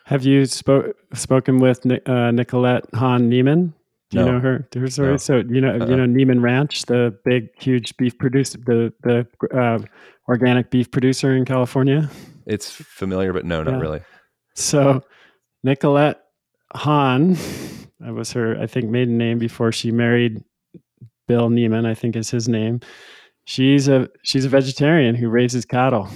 Have 0.07 0.25
you 0.25 0.47
spoke, 0.47 0.97
spoken 1.13 1.59
with 1.59 1.87
uh, 2.09 2.31
Nicolette 2.33 2.87
Hahn 2.95 3.31
Niman? 3.31 3.75
Do 4.13 4.19
you 4.19 4.25
no. 4.27 4.33
know 4.33 4.41
her? 4.41 4.69
No. 4.75 5.17
So 5.17 5.43
you 5.49 5.61
know 5.63 5.71
uh-uh. 5.71 5.87
you 5.87 5.97
know 5.97 6.05
Niman 6.05 6.43
Ranch, 6.43 6.83
the 6.83 7.19
big 7.25 7.49
huge 7.59 7.97
beef 7.97 8.19
producer, 8.19 8.59
the 8.59 8.93
the 9.03 9.27
uh, 9.59 9.79
organic 10.29 10.71
beef 10.71 10.91
producer 10.91 11.35
in 11.35 11.47
California. 11.47 12.11
It's 12.47 12.71
familiar, 12.71 13.33
but 13.33 13.47
no, 13.47 13.63
not 13.63 13.73
yeah. 13.73 13.81
really. 13.81 14.01
So 14.55 15.03
Nicolette 15.65 16.21
Hahn, 16.75 17.39
that 18.01 18.13
was 18.13 18.33
her 18.33 18.61
I 18.61 18.67
think 18.67 18.91
maiden 18.91 19.17
name 19.17 19.39
before 19.39 19.73
she 19.73 19.91
married 19.91 20.45
Bill 21.27 21.49
Niman. 21.49 21.87
I 21.87 21.95
think 21.95 22.15
is 22.15 22.31
his 22.31 22.51
name. 22.51 22.81
She's 23.47 23.89
a 23.89 24.11
she's 24.25 24.45
a 24.45 24.51
vegetarian 24.51 25.15
who 25.15 25.31
raises 25.31 25.65
cattle. 25.65 26.07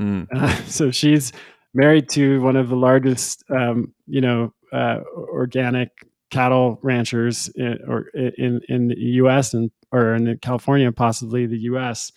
Mm. 0.00 0.26
Uh, 0.34 0.48
so 0.66 0.90
she's 0.90 1.32
married 1.74 2.08
to 2.08 2.40
one 2.40 2.56
of 2.56 2.70
the 2.70 2.76
largest, 2.76 3.44
um, 3.50 3.94
you 4.08 4.20
know, 4.20 4.52
uh, 4.72 4.98
organic 5.14 5.90
cattle 6.30 6.78
ranchers 6.82 7.48
in, 7.54 7.78
or 7.86 8.08
in 8.14 8.60
in 8.68 8.88
the 8.88 8.96
U.S. 8.96 9.54
and 9.54 9.70
or 9.92 10.14
in 10.14 10.38
California, 10.38 10.90
possibly 10.92 11.46
the 11.46 11.58
U.S. 11.60 12.12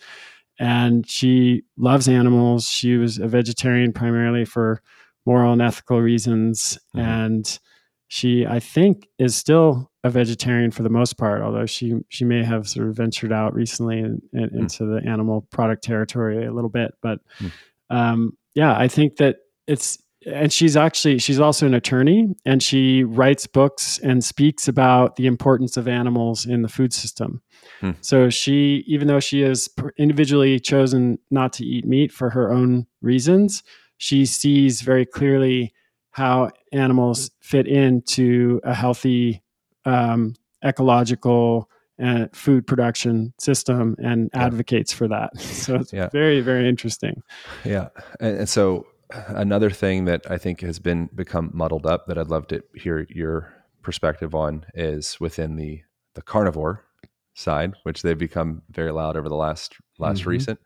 And 0.60 1.08
she 1.10 1.64
loves 1.78 2.08
animals. 2.10 2.68
She 2.68 2.98
was 2.98 3.18
a 3.18 3.28
vegetarian 3.28 3.94
primarily 3.94 4.46
for 4.46 4.82
moral 5.26 5.54
and 5.54 5.62
ethical 5.62 6.02
reasons, 6.02 6.78
mm-hmm. 6.96 7.00
and 7.00 7.60
she, 8.08 8.46
I 8.46 8.60
think, 8.60 9.08
is 9.20 9.36
still 9.36 9.92
a 10.04 10.10
vegetarian 10.10 10.72
for 10.72 10.84
the 10.84 10.90
most 10.90 11.18
part, 11.18 11.42
although 11.42 11.68
she 11.68 11.94
she 12.10 12.26
may 12.26 12.44
have 12.44 12.68
sort 12.68 12.88
of 12.88 12.96
ventured 12.96 13.32
out 13.32 13.54
recently 13.54 14.00
in, 14.00 14.22
in, 14.34 14.50
mm. 14.50 14.60
into 14.60 14.86
the 14.86 15.08
animal 15.08 15.48
product 15.52 15.84
territory 15.84 16.46
a 16.46 16.52
little 16.52 16.70
bit. 16.70 16.92
But 17.02 17.20
mm. 17.40 17.52
um, 17.90 18.38
yeah, 18.56 18.78
I 18.78 18.88
think 18.88 19.18
that 19.18 19.38
it's 19.68 20.00
and 20.26 20.52
she's 20.52 20.76
actually 20.76 21.18
she's 21.18 21.40
also 21.40 21.66
an 21.66 21.74
attorney 21.74 22.36
and 22.46 22.62
she 22.62 23.04
writes 23.04 23.48
books 23.48 24.00
and 24.00 24.24
speaks 24.24 24.68
about 24.68 25.16
the 25.16 25.28
importance 25.28 25.78
of 25.78 25.88
animals 25.88 26.46
in 26.46 26.62
the 26.62 26.68
food 26.68 26.94
system. 26.94 27.42
Mm. 27.82 27.96
So 28.02 28.30
she, 28.30 28.84
even 28.88 29.08
though 29.08 29.22
she 29.22 29.42
has 29.42 29.70
individually 29.98 30.60
chosen 30.60 31.20
not 31.32 31.54
to 31.54 31.66
eat 31.66 31.86
meat 31.86 32.12
for 32.12 32.30
her 32.32 32.52
own 32.52 32.86
reasons, 33.02 33.64
she 33.98 34.26
sees 34.26 34.82
very 34.82 35.06
clearly 35.06 35.74
how 36.12 36.52
animals 36.74 37.32
fit 37.42 37.68
into 37.68 38.60
a 38.64 38.74
healthy 38.74 39.42
um, 39.86 40.36
ecological 40.64 41.70
and 41.98 42.26
uh, 42.26 42.28
food 42.34 42.66
production 42.66 43.34
system 43.40 43.96
and 44.00 44.30
yeah. 44.34 44.46
advocates 44.46 44.94
for 44.94 45.08
that. 45.08 45.32
So 45.40 45.76
it's 45.76 45.94
yeah. 45.94 46.10
very, 46.10 46.40
very 46.40 46.68
interesting. 46.68 47.22
Yeah. 47.66 47.90
And, 48.22 48.40
and, 48.40 48.50
so 48.50 48.88
another 49.10 49.70
thing 49.70 50.06
that 50.06 50.30
I 50.30 50.38
think 50.38 50.62
has 50.62 50.80
been 50.80 51.10
become 51.16 51.52
muddled 51.54 51.86
up 51.86 52.08
that 52.08 52.18
I'd 52.18 52.28
love 52.28 52.48
to 52.48 52.64
hear 52.76 53.08
your 53.10 53.54
perspective 53.82 54.36
on 54.36 54.66
is 54.74 55.20
within 55.20 55.56
the 55.56 55.82
the 56.16 56.22
carnivore 56.22 56.86
side, 57.34 57.74
which 57.84 58.02
they've 58.02 58.18
become 58.18 58.62
very 58.70 58.92
loud 58.92 59.16
over 59.16 59.30
the 59.30 59.36
last 59.36 59.76
last 59.98 60.22
mm-hmm. 60.22 60.30
recent. 60.30 60.60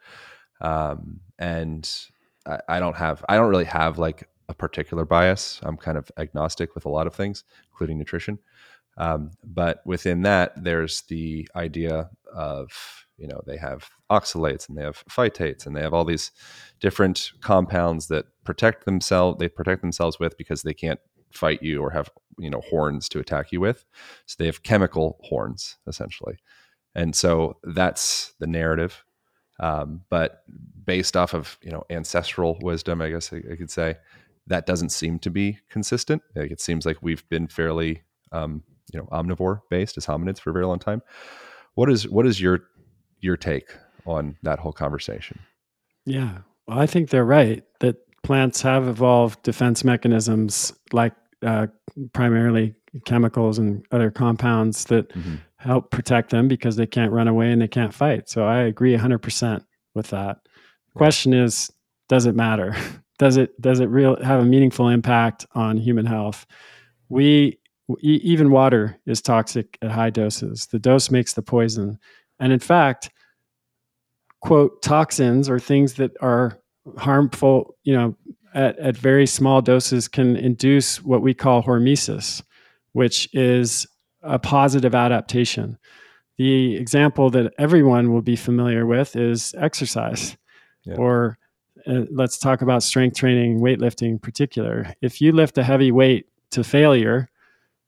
Um, 0.62 1.20
and 1.40 1.90
I, 2.46 2.60
I 2.68 2.80
don't 2.80 2.96
have 2.96 3.24
I 3.30 3.36
don't 3.36 3.50
really 3.50 3.66
have 3.66 3.98
like 3.98 4.28
a 4.50 4.54
particular 4.54 5.06
bias. 5.06 5.60
I'm 5.64 5.78
kind 5.78 5.98
of 5.98 6.12
agnostic 6.18 6.76
with 6.76 6.86
a 6.86 6.90
lot 6.90 7.08
of 7.08 7.16
things, 7.16 7.44
including 7.72 7.98
nutrition. 7.98 8.40
Um, 8.98 9.32
but 9.44 9.82
within 9.86 10.22
that, 10.24 10.62
there's 10.62 11.02
the 11.04 11.48
idea 11.56 12.10
of 12.32 13.03
you 13.18 13.28
know 13.28 13.42
they 13.46 13.58
have 13.58 13.90
oxalates 14.12 14.68
and 14.68 14.78
they 14.78 14.84
have 14.84 15.04
phytates 15.10 15.66
and 15.66 15.76
they 15.76 15.82
have 15.82 15.94
all 15.94 16.06
these 16.06 16.32
different 16.80 17.32
compounds 17.42 18.08
that 18.08 18.26
protect 18.44 18.86
themselves. 18.86 19.40
They 19.40 19.50
protect 19.50 19.82
themselves 19.82 20.20
with 20.20 20.38
because 20.38 20.64
they 20.64 20.74
can't 20.74 21.00
fight 21.32 21.64
you 21.64 21.82
or 21.82 21.90
have 21.92 22.10
you 22.40 22.50
know 22.50 22.62
horns 22.70 23.10
to 23.10 23.20
attack 23.20 23.52
you 23.52 23.60
with. 23.60 23.86
So 24.26 24.36
they 24.40 24.46
have 24.46 24.64
chemical 24.64 25.20
horns 25.24 25.78
essentially, 25.88 26.38
and 26.96 27.16
so 27.16 27.58
that's 27.64 28.34
the 28.40 28.48
narrative. 28.48 29.04
Um, 29.60 30.02
but 30.10 30.44
based 30.86 31.16
off 31.16 31.34
of 31.34 31.58
you 31.62 31.72
know 31.72 31.84
ancestral 31.90 32.58
wisdom, 32.62 33.02
I 33.02 33.10
guess 33.10 33.32
I, 33.32 33.38
I 33.52 33.56
could 33.56 33.72
say 33.72 33.98
that 34.48 34.66
doesn't 34.66 34.90
seem 34.90 35.20
to 35.20 35.30
be 35.30 35.60
consistent. 35.70 36.22
Like 36.36 36.52
it 36.52 36.62
seems 36.62 36.86
like 36.86 36.98
we've 37.02 37.28
been 37.30 37.48
fairly, 37.48 38.04
um, 38.32 38.64
you 38.92 39.00
know, 39.00 39.08
omnivore 39.08 39.62
based 39.70 39.98
as 39.98 40.06
hominids 40.06 40.40
for 40.40 40.50
a 40.50 40.54
very 40.54 40.66
long 40.66 40.80
time. 40.80 41.02
What 41.76 41.90
is 41.90 42.08
what 42.08 42.28
is 42.28 42.42
your 42.42 42.66
your 43.24 43.38
take 43.38 43.70
on 44.06 44.38
that 44.44 44.60
whole 44.60 44.74
conversation? 44.74 45.40
Yeah, 46.06 46.40
well, 46.68 46.80
I 46.80 46.86
think 46.86 47.10
they're 47.10 47.26
right 47.26 47.64
that 47.80 47.98
plants 48.24 48.62
have 48.62 48.88
evolved 48.88 49.42
defense 49.44 49.84
mechanisms 49.84 50.74
like 50.92 51.14
uh, 51.46 51.68
primarily 52.14 52.74
chemicals 53.06 53.60
and 53.60 53.86
other 53.92 54.12
compounds 54.12 54.86
that 54.86 55.10
mm-hmm. 55.10 55.36
help 55.58 55.92
protect 55.92 56.30
them 56.30 56.48
because 56.48 56.76
they 56.76 56.86
can't 56.86 57.12
run 57.12 57.28
away 57.28 57.52
and 57.52 57.62
they 57.62 57.68
can't 57.68 57.94
fight. 57.94 58.30
So 58.30 58.46
I 58.46 58.60
agree 58.60 58.96
100% 58.96 59.64
with 59.94 60.08
that. 60.08 60.38
The 60.94 60.98
question 60.98 61.34
is, 61.34 61.72
does 62.08 62.26
it 62.26 62.36
matter? 62.36 62.76
does 63.20 63.38
it 63.38 63.60
does 63.62 63.80
it 63.80 63.86
real 63.86 64.22
have 64.24 64.42
a 64.42 64.46
meaningful 64.46 64.90
impact 64.90 65.46
on 65.54 65.78
human 65.78 66.06
health? 66.06 66.46
We 67.10 67.60
e- 68.02 68.22
even 68.24 68.52
water 68.52 69.00
is 69.06 69.22
toxic 69.22 69.78
at 69.82 69.92
high 69.92 70.10
doses. 70.10 70.68
The 70.68 70.80
dose 70.80 71.12
makes 71.12 71.34
the 71.34 71.42
poison. 71.42 72.00
And 72.40 72.52
in 72.52 72.60
fact, 72.60 73.10
quote, 74.42 74.82
toxins 74.82 75.50
or 75.50 75.60
things 75.60 75.94
that 75.96 76.12
are 76.22 76.60
harmful, 76.98 77.76
you 77.84 77.96
know, 77.96 78.16
at, 78.54 78.78
at 78.78 78.98
very 78.98 79.26
small 79.26 79.62
doses 79.62 80.08
can 80.08 80.36
induce 80.36 81.02
what 81.04 81.22
we 81.22 81.34
call 81.34 81.64
hormesis, 81.64 82.42
which 82.92 83.30
is 83.34 83.88
a 84.22 84.40
positive 84.40 84.94
adaptation. 84.94 85.78
The 86.38 86.76
example 86.76 87.30
that 87.32 87.54
everyone 87.58 88.12
will 88.12 88.22
be 88.22 88.36
familiar 88.36 88.86
with 88.86 89.16
is 89.16 89.54
exercise, 89.58 90.36
yeah. 90.84 90.96
or 90.96 91.38
uh, 91.86 92.04
let's 92.12 92.38
talk 92.38 92.62
about 92.62 92.84
strength 92.84 93.18
training, 93.18 93.60
weightlifting 93.60 94.10
in 94.10 94.20
particular. 94.20 94.94
If 95.02 95.22
you 95.22 95.32
lift 95.32 95.58
a 95.58 95.64
heavy 95.64 95.92
weight 95.92 96.28
to 96.52 96.64
failure, 96.64 97.30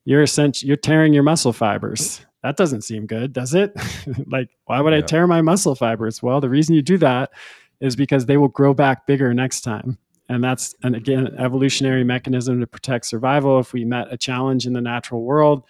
you're 0.04 0.24
essentially 0.24 0.68
you're 0.68 0.78
tearing 0.78 1.14
your 1.14 1.24
muscle 1.24 1.54
fibers. 1.54 2.26
That 2.46 2.58
doesn't 2.58 2.84
seem 2.84 3.08
good, 3.08 3.34
does 3.34 3.56
it? 3.56 3.76
like, 4.28 4.52
why 4.66 4.80
would 4.80 4.94
yeah. 4.94 5.00
I 5.00 5.02
tear 5.02 5.26
my 5.26 5.42
muscle 5.42 5.74
fibers? 5.74 6.22
Well, 6.22 6.40
the 6.40 6.50
reason 6.50 6.76
you 6.76 6.84
do 6.84 7.00
that 7.00 7.32
is 7.80 7.96
because 7.96 8.28
they 8.28 8.38
will 8.38 8.50
grow 8.50 8.72
back 8.72 9.08
bigger 9.08 9.34
next 9.34 9.62
time. 9.62 9.98
And 10.30 10.44
that's 10.44 10.76
an 10.84 10.94
again 10.94 11.36
evolutionary 11.40 12.04
mechanism 12.04 12.60
to 12.60 12.68
protect 12.68 13.08
survival. 13.08 13.60
If 13.60 13.74
we 13.74 13.84
met 13.84 14.14
a 14.14 14.18
challenge 14.18 14.68
in 14.68 14.74
the 14.74 14.82
natural 14.82 15.24
world, 15.24 15.64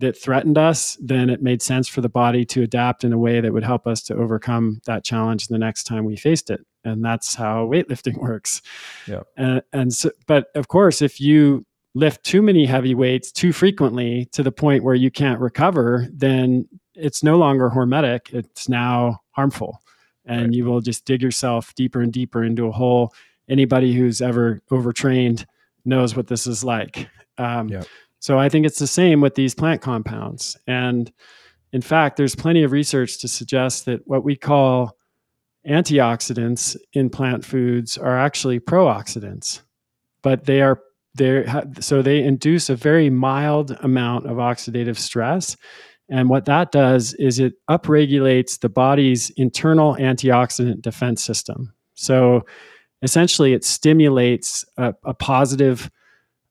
that 0.00 0.20
threatened 0.20 0.58
us, 0.58 0.96
then 1.00 1.30
it 1.30 1.40
made 1.40 1.62
sense 1.62 1.86
for 1.86 2.00
the 2.00 2.08
body 2.08 2.44
to 2.46 2.62
adapt 2.62 3.04
in 3.04 3.12
a 3.12 3.18
way 3.18 3.40
that 3.40 3.52
would 3.52 3.64
help 3.64 3.86
us 3.86 4.02
to 4.04 4.16
overcome 4.16 4.80
that 4.86 5.04
challenge 5.04 5.46
the 5.46 5.58
next 5.58 5.84
time 5.84 6.04
we 6.04 6.16
faced 6.16 6.50
it. 6.50 6.60
And 6.84 7.04
that's 7.04 7.36
how 7.36 7.66
weightlifting 7.66 8.16
works. 8.20 8.60
Yeah. 9.06 9.22
And, 9.36 9.62
and 9.72 9.92
so, 9.94 10.10
but 10.26 10.48
of 10.56 10.66
course, 10.66 11.00
if 11.00 11.20
you 11.20 11.64
lift 11.98 12.22
too 12.22 12.40
many 12.40 12.64
heavy 12.64 12.94
weights 12.94 13.32
too 13.32 13.52
frequently 13.52 14.26
to 14.26 14.42
the 14.42 14.52
point 14.52 14.84
where 14.84 14.94
you 14.94 15.10
can't 15.10 15.40
recover, 15.40 16.06
then 16.12 16.68
it's 16.94 17.24
no 17.24 17.36
longer 17.36 17.70
hormetic. 17.70 18.32
It's 18.32 18.68
now 18.68 19.20
harmful. 19.32 19.82
And 20.24 20.42
right. 20.42 20.52
you 20.52 20.64
will 20.64 20.80
just 20.80 21.04
dig 21.04 21.22
yourself 21.22 21.74
deeper 21.74 22.00
and 22.00 22.12
deeper 22.12 22.44
into 22.44 22.66
a 22.66 22.72
hole. 22.72 23.12
Anybody 23.48 23.94
who's 23.94 24.20
ever 24.20 24.60
overtrained 24.70 25.44
knows 25.84 26.14
what 26.14 26.28
this 26.28 26.46
is 26.46 26.62
like. 26.62 27.08
Um, 27.36 27.68
yeah. 27.68 27.82
So 28.20 28.38
I 28.38 28.48
think 28.48 28.64
it's 28.64 28.78
the 28.78 28.86
same 28.86 29.20
with 29.20 29.34
these 29.34 29.54
plant 29.54 29.80
compounds. 29.80 30.56
And 30.66 31.10
in 31.72 31.82
fact, 31.82 32.16
there's 32.16 32.36
plenty 32.36 32.62
of 32.62 32.72
research 32.72 33.20
to 33.20 33.28
suggest 33.28 33.86
that 33.86 34.06
what 34.06 34.24
we 34.24 34.36
call 34.36 34.96
antioxidants 35.68 36.76
in 36.92 37.10
plant 37.10 37.44
foods 37.44 37.98
are 37.98 38.18
actually 38.18 38.58
pro-oxidants, 38.60 39.62
but 40.22 40.44
they 40.44 40.62
are 40.62 40.80
so 41.80 42.02
they 42.02 42.22
induce 42.22 42.68
a 42.68 42.76
very 42.76 43.10
mild 43.10 43.76
amount 43.82 44.26
of 44.26 44.38
oxidative 44.38 44.96
stress. 44.96 45.56
And 46.08 46.28
what 46.28 46.46
that 46.46 46.72
does 46.72 47.14
is 47.14 47.38
it 47.38 47.54
upregulates 47.68 48.60
the 48.60 48.68
body's 48.68 49.30
internal 49.30 49.94
antioxidant 49.96 50.80
defense 50.80 51.22
system. 51.22 51.74
So 51.94 52.46
essentially, 53.02 53.52
it 53.52 53.64
stimulates 53.64 54.64
a, 54.76 54.94
a 55.04 55.12
positive 55.12 55.90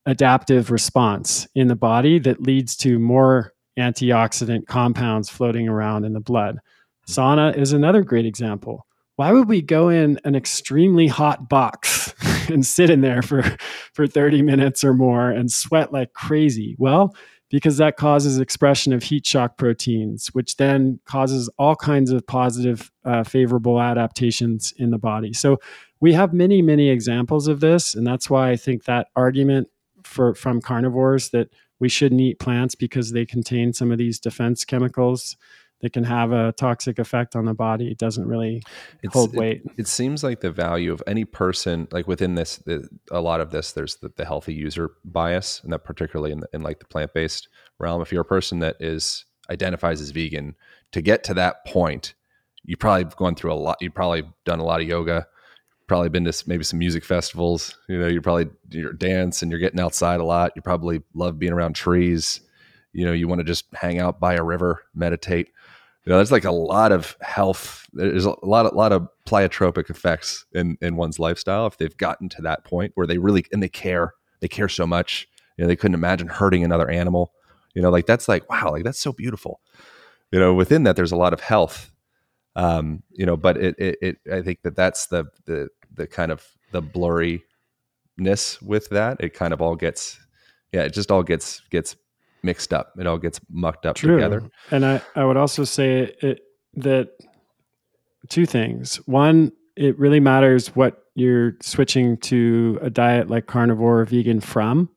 adaptive 0.06 0.72
response 0.72 1.48
in 1.56 1.68
the 1.68 1.76
body 1.76 2.20
that 2.20 2.42
leads 2.42 2.78
to 2.78 3.00
more 3.00 3.54
antioxidant 3.78 4.68
compounds 4.68 5.30
floating 5.30 5.68
around 5.68 6.06
in 6.06 6.14
the 6.14 6.20
blood. 6.20 6.60
Sauna 7.08 7.56
is 7.56 7.74
another 7.74 8.02
great 8.02 8.26
example. 8.26 8.86
Why 9.16 9.32
would 9.32 9.48
we 9.48 9.62
go 9.62 9.90
in 9.90 10.20
an 10.24 10.36
extremely 10.36 11.08
hot 11.08 11.50
box 11.50 12.14
and 12.54 12.66
sit 12.66 12.90
in 12.90 13.02
there 13.02 13.22
for, 13.22 13.44
for 13.94 14.08
30 14.08 14.42
minutes 14.42 14.84
or 14.84 14.94
more 14.94 15.30
and 15.30 15.52
sweat 15.52 15.92
like 15.92 16.14
crazy? 16.14 16.76
Well, 16.78 17.16
because 17.50 17.78
that 17.78 17.96
causes 17.96 18.40
expression 18.40 18.92
of 18.92 19.04
heat 19.04 19.26
shock 19.26 19.58
proteins, 19.58 20.28
which 20.34 20.58
then 20.58 21.00
causes 21.06 21.50
all 21.58 21.76
kinds 21.76 22.12
of 22.12 22.28
positive, 22.28 22.92
uh, 23.06 23.24
favorable 23.24 23.80
adaptations 23.80 24.74
in 24.78 24.92
the 24.92 24.98
body. 24.98 25.32
So 25.32 25.60
we 26.00 26.14
have 26.14 26.34
many, 26.34 26.62
many 26.62 26.90
examples 26.90 27.48
of 27.48 27.60
this. 27.60 27.96
And 27.96 28.06
that's 28.06 28.30
why 28.30 28.50
I 28.50 28.58
think 28.58 28.84
that 28.84 29.08
argument 29.16 29.70
for 30.04 30.36
from 30.36 30.62
carnivores 30.62 31.30
that 31.30 31.50
we 31.80 31.90
shouldn't 31.90 32.22
eat 32.22 32.40
plants 32.40 32.76
because 32.76 33.12
they 33.12 33.26
contain 33.26 33.74
some 33.74 33.92
of 33.92 33.98
these 33.98 34.20
defense 34.20 34.66
chemicals 34.66 35.38
that 35.82 35.94
can 35.94 36.04
have 36.04 36.32
a 36.32 36.52
toxic 36.54 37.00
effect 37.00 37.36
on 37.36 37.46
the 37.46 37.54
body 37.54 37.90
it 37.90 37.98
doesn't 37.98 38.28
really 38.28 38.62
it's, 39.04 39.14
hold 39.14 39.36
weight 39.36 39.62
it, 39.66 39.72
it, 39.82 39.88
seems 39.88 40.24
like 40.24 40.42
the 40.42 40.52
value 40.52 40.92
of 40.92 41.02
any 41.08 41.26
person 41.26 41.88
like 41.92 42.08
within 42.08 42.36
this 42.36 42.58
the, 42.58 42.88
a 43.12 43.22
lot 43.22 43.42
of 43.42 43.52
this 43.52 43.72
there's 43.72 43.98
the, 43.98 44.12
the, 44.18 44.26
healthy 44.26 44.54
user 44.54 44.92
bias 45.06 45.62
and 45.64 45.72
that 45.72 45.84
particularly 45.84 46.32
in, 46.32 46.40
the, 46.40 46.48
in 46.54 46.62
like 46.62 46.80
the 46.80 46.86
plant-based 46.86 47.48
realm 47.80 48.02
if 48.02 48.12
you're 48.12 48.22
a 48.22 48.26
person 48.26 48.60
that 48.60 48.76
is 48.80 49.26
identifies 49.50 50.02
as 50.02 50.12
vegan 50.12 50.56
to 50.92 51.02
get 51.02 51.24
to 51.24 51.34
that 51.34 51.66
point 51.66 52.14
you 52.64 52.76
probably 52.76 53.06
gone 53.18 53.36
through 53.36 53.54
a 53.54 53.56
lot 53.56 53.78
you've 53.80 53.94
probably 53.94 54.24
done 54.46 54.60
a 54.60 54.66
lot 54.66 54.82
of 54.82 54.88
yoga 54.88 55.28
probably 55.88 56.10
been 56.10 56.26
to 56.26 56.44
maybe 56.46 56.64
some 56.64 56.80
music 56.80 57.04
festivals. 57.04 57.78
You 57.88 57.98
know, 57.98 58.08
you 58.08 58.22
probably 58.22 58.48
you 58.70 58.92
dance 58.94 59.42
and 59.42 59.50
you're 59.50 59.60
getting 59.60 59.80
outside 59.80 60.20
a 60.20 60.26
lot. 60.26 60.52
You 60.56 60.62
probably 60.62 61.02
love 61.14 61.40
being 61.40 61.54
around 61.54 61.76
trees. 61.76 62.42
You 62.94 63.06
know, 63.06 63.14
you 63.14 63.28
want 63.28 63.40
to 63.40 63.46
just 63.46 63.66
hang 63.74 64.00
out 64.00 64.20
by 64.20 64.36
a 64.36 64.44
river, 64.44 64.84
meditate. 64.94 65.50
You 66.08 66.14
know, 66.14 66.18
there's 66.20 66.32
like 66.32 66.46
a 66.46 66.52
lot 66.52 66.94
of 66.94 67.18
health. 67.20 67.86
There's 67.92 68.24
a 68.24 68.34
lot, 68.42 68.66
a 68.66 68.74
lot 68.74 68.94
of 68.94 69.10
pleiotropic 69.28 69.90
effects 69.90 70.46
in 70.54 70.78
in 70.82 70.96
one's 70.96 71.20
lifestyle 71.20 71.68
if 71.68 71.78
they've 71.78 71.98
gotten 71.98 72.30
to 72.30 72.42
that 72.44 72.64
point 72.64 72.94
where 72.96 73.06
they 73.06 73.18
really 73.18 73.46
and 73.52 73.62
they 73.62 73.68
care. 73.70 74.14
They 74.40 74.48
care 74.48 74.70
so 74.70 74.88
much. 74.88 75.28
You 75.58 75.64
know, 75.64 75.68
they 75.68 75.76
couldn't 75.76 75.96
imagine 75.96 76.28
hurting 76.28 76.64
another 76.64 76.90
animal. 76.90 77.34
You 77.74 77.82
know, 77.82 77.90
like 77.90 78.06
that's 78.06 78.30
like 78.30 78.50
wow, 78.50 78.72
like 78.72 78.86
that's 78.86 79.00
so 79.00 79.12
beautiful. 79.12 79.60
You 80.32 80.40
know, 80.40 80.54
within 80.54 80.84
that, 80.84 80.96
there's 80.96 81.12
a 81.12 81.18
lot 81.18 81.34
of 81.34 81.42
health 81.42 81.92
um, 82.58 83.04
you 83.12 83.26
know, 83.26 83.38
but 83.38 83.56
it, 83.56 83.76
it, 83.78 83.98
it, 84.02 84.18
I 84.34 84.42
think 84.42 84.64
that 84.64 84.76
that's 84.76 85.06
the, 85.06 85.26
the, 85.46 85.70
the 85.94 86.08
kind 86.08 86.32
of 86.32 86.44
the 86.72 86.82
blurriness 86.82 88.60
with 88.64 88.90
that. 88.90 89.18
It 89.20 89.36
kind 89.36 89.54
of 89.54 89.62
all 89.62 89.76
gets, 89.76 90.20
yeah, 90.74 90.82
it 90.82 90.94
just 90.94 91.12
all 91.12 91.22
gets 91.22 91.62
gets 91.70 91.96
mixed 92.48 92.74
up. 92.74 92.94
It 92.98 93.06
all 93.06 93.18
gets 93.18 93.40
mucked 93.52 93.86
up 93.86 93.98
True. 93.98 94.16
together. 94.16 94.50
And 94.72 94.86
I 94.86 95.02
I 95.16 95.26
would 95.26 95.38
also 95.38 95.64
say 95.64 96.16
it, 96.22 96.40
that 96.76 97.10
two 98.30 98.46
things. 98.46 98.96
One, 99.06 99.52
it 99.76 100.00
really 100.00 100.20
matters 100.20 100.76
what 100.76 101.04
you're 101.14 101.58
switching 101.62 102.18
to 102.18 102.80
a 102.82 102.90
diet 102.90 103.30
like 103.30 103.48
carnivore 103.48 104.02
or 104.02 104.06
vegan 104.06 104.40
from. 104.40 104.90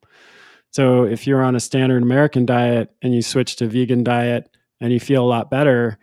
So 0.70 1.04
if 1.04 1.26
you're 1.26 1.42
on 1.42 1.56
a 1.56 1.60
standard 1.60 2.02
American 2.02 2.46
diet 2.46 2.90
and 3.02 3.14
you 3.14 3.22
switch 3.22 3.56
to 3.56 3.66
vegan 3.66 4.04
diet 4.04 4.48
and 4.80 4.92
you 4.92 5.00
feel 5.00 5.24
a 5.24 5.26
lot 5.26 5.50
better, 5.50 5.98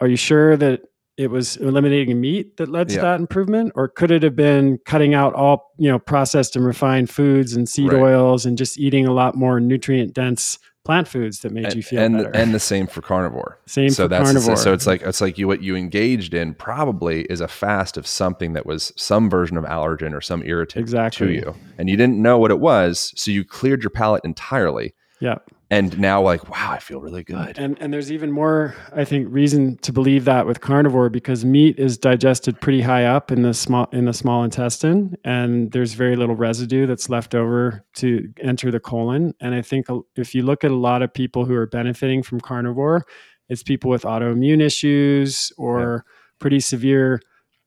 are 0.00 0.08
you 0.08 0.16
sure 0.16 0.56
that 0.56 0.82
it 1.16 1.30
was 1.30 1.56
eliminating 1.58 2.20
meat 2.20 2.56
that 2.56 2.68
led 2.68 2.88
to 2.88 2.96
yeah. 2.96 3.02
that 3.02 3.20
improvement 3.20 3.72
or 3.74 3.88
could 3.88 4.10
it 4.10 4.22
have 4.22 4.36
been 4.36 4.78
cutting 4.84 5.14
out 5.14 5.34
all 5.34 5.72
you 5.78 5.88
know 5.88 5.98
processed 5.98 6.56
and 6.56 6.64
refined 6.64 7.08
foods 7.10 7.54
and 7.54 7.68
seed 7.68 7.92
right. 7.92 8.02
oils 8.02 8.44
and 8.44 8.58
just 8.58 8.78
eating 8.78 9.06
a 9.06 9.12
lot 9.12 9.34
more 9.34 9.60
nutrient 9.60 10.12
dense 10.12 10.58
plant 10.84 11.08
foods 11.08 11.40
that 11.40 11.50
made 11.50 11.64
and, 11.64 11.74
you 11.74 11.82
feel 11.82 12.00
and 12.00 12.16
better 12.16 12.30
and 12.36 12.52
the 12.52 12.60
same 12.60 12.86
for 12.86 13.00
carnivore 13.00 13.58
same 13.66 13.88
so 13.88 14.04
for 14.04 14.08
that's 14.08 14.24
carnivore. 14.24 14.56
so 14.56 14.72
it's 14.72 14.86
like 14.86 15.00
it's 15.02 15.20
like 15.20 15.38
you 15.38 15.46
what 15.46 15.62
you 15.62 15.76
engaged 15.76 16.34
in 16.34 16.52
probably 16.54 17.22
is 17.24 17.40
a 17.40 17.48
fast 17.48 17.96
of 17.96 18.06
something 18.06 18.52
that 18.52 18.66
was 18.66 18.92
some 18.96 19.30
version 19.30 19.56
of 19.56 19.64
allergen 19.64 20.12
or 20.12 20.20
some 20.20 20.42
irritant 20.42 20.82
exactly. 20.82 21.26
to 21.26 21.32
you 21.32 21.54
and 21.78 21.88
you 21.88 21.96
didn't 21.96 22.20
know 22.20 22.38
what 22.38 22.50
it 22.50 22.60
was 22.60 23.12
so 23.16 23.30
you 23.30 23.44
cleared 23.44 23.82
your 23.82 23.90
palate 23.90 24.22
entirely 24.24 24.92
yeah 25.20 25.38
and 25.70 25.98
now 25.98 26.20
like 26.20 26.48
wow 26.48 26.70
i 26.70 26.78
feel 26.78 27.00
really 27.00 27.24
good. 27.24 27.58
And 27.58 27.76
and 27.80 27.92
there's 27.92 28.12
even 28.12 28.30
more 28.30 28.74
i 28.94 29.04
think 29.04 29.28
reason 29.30 29.76
to 29.78 29.92
believe 29.92 30.24
that 30.24 30.46
with 30.46 30.60
carnivore 30.60 31.08
because 31.08 31.44
meat 31.44 31.78
is 31.78 31.96
digested 31.98 32.60
pretty 32.60 32.80
high 32.80 33.04
up 33.04 33.30
in 33.30 33.42
the 33.42 33.54
small 33.54 33.88
in 33.92 34.04
the 34.04 34.12
small 34.12 34.44
intestine 34.44 35.16
and 35.24 35.72
there's 35.72 35.94
very 35.94 36.16
little 36.16 36.36
residue 36.36 36.86
that's 36.86 37.08
left 37.08 37.34
over 37.34 37.84
to 37.94 38.32
enter 38.40 38.70
the 38.70 38.80
colon. 38.80 39.34
And 39.40 39.54
i 39.54 39.62
think 39.62 39.90
uh, 39.90 40.00
if 40.16 40.34
you 40.34 40.42
look 40.42 40.64
at 40.64 40.70
a 40.70 40.76
lot 40.76 41.02
of 41.02 41.12
people 41.12 41.44
who 41.44 41.54
are 41.54 41.66
benefiting 41.66 42.22
from 42.22 42.40
carnivore 42.40 43.04
it's 43.48 43.62
people 43.62 43.90
with 43.90 44.02
autoimmune 44.02 44.62
issues 44.62 45.52
or 45.58 46.04
yeah. 46.06 46.12
pretty 46.38 46.60
severe 46.60 47.20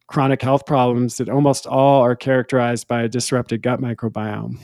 chronic 0.07 0.41
health 0.41 0.65
problems 0.65 1.17
that 1.17 1.29
almost 1.29 1.67
all 1.67 2.01
are 2.01 2.15
characterized 2.15 2.87
by 2.87 3.03
a 3.03 3.09
disrupted 3.09 3.61
gut 3.61 3.81
microbiome 3.81 4.57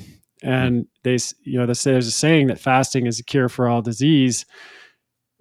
and 0.44 0.88
they, 1.04 1.18
you 1.44 1.58
know, 1.58 1.66
there's 1.66 2.08
a 2.08 2.12
saying 2.12 2.48
that 2.48 2.60
fasting 2.60 3.06
is 3.06 3.20
a 3.20 3.24
cure 3.24 3.50
for 3.50 3.68
all 3.68 3.82
disease. 3.82 4.46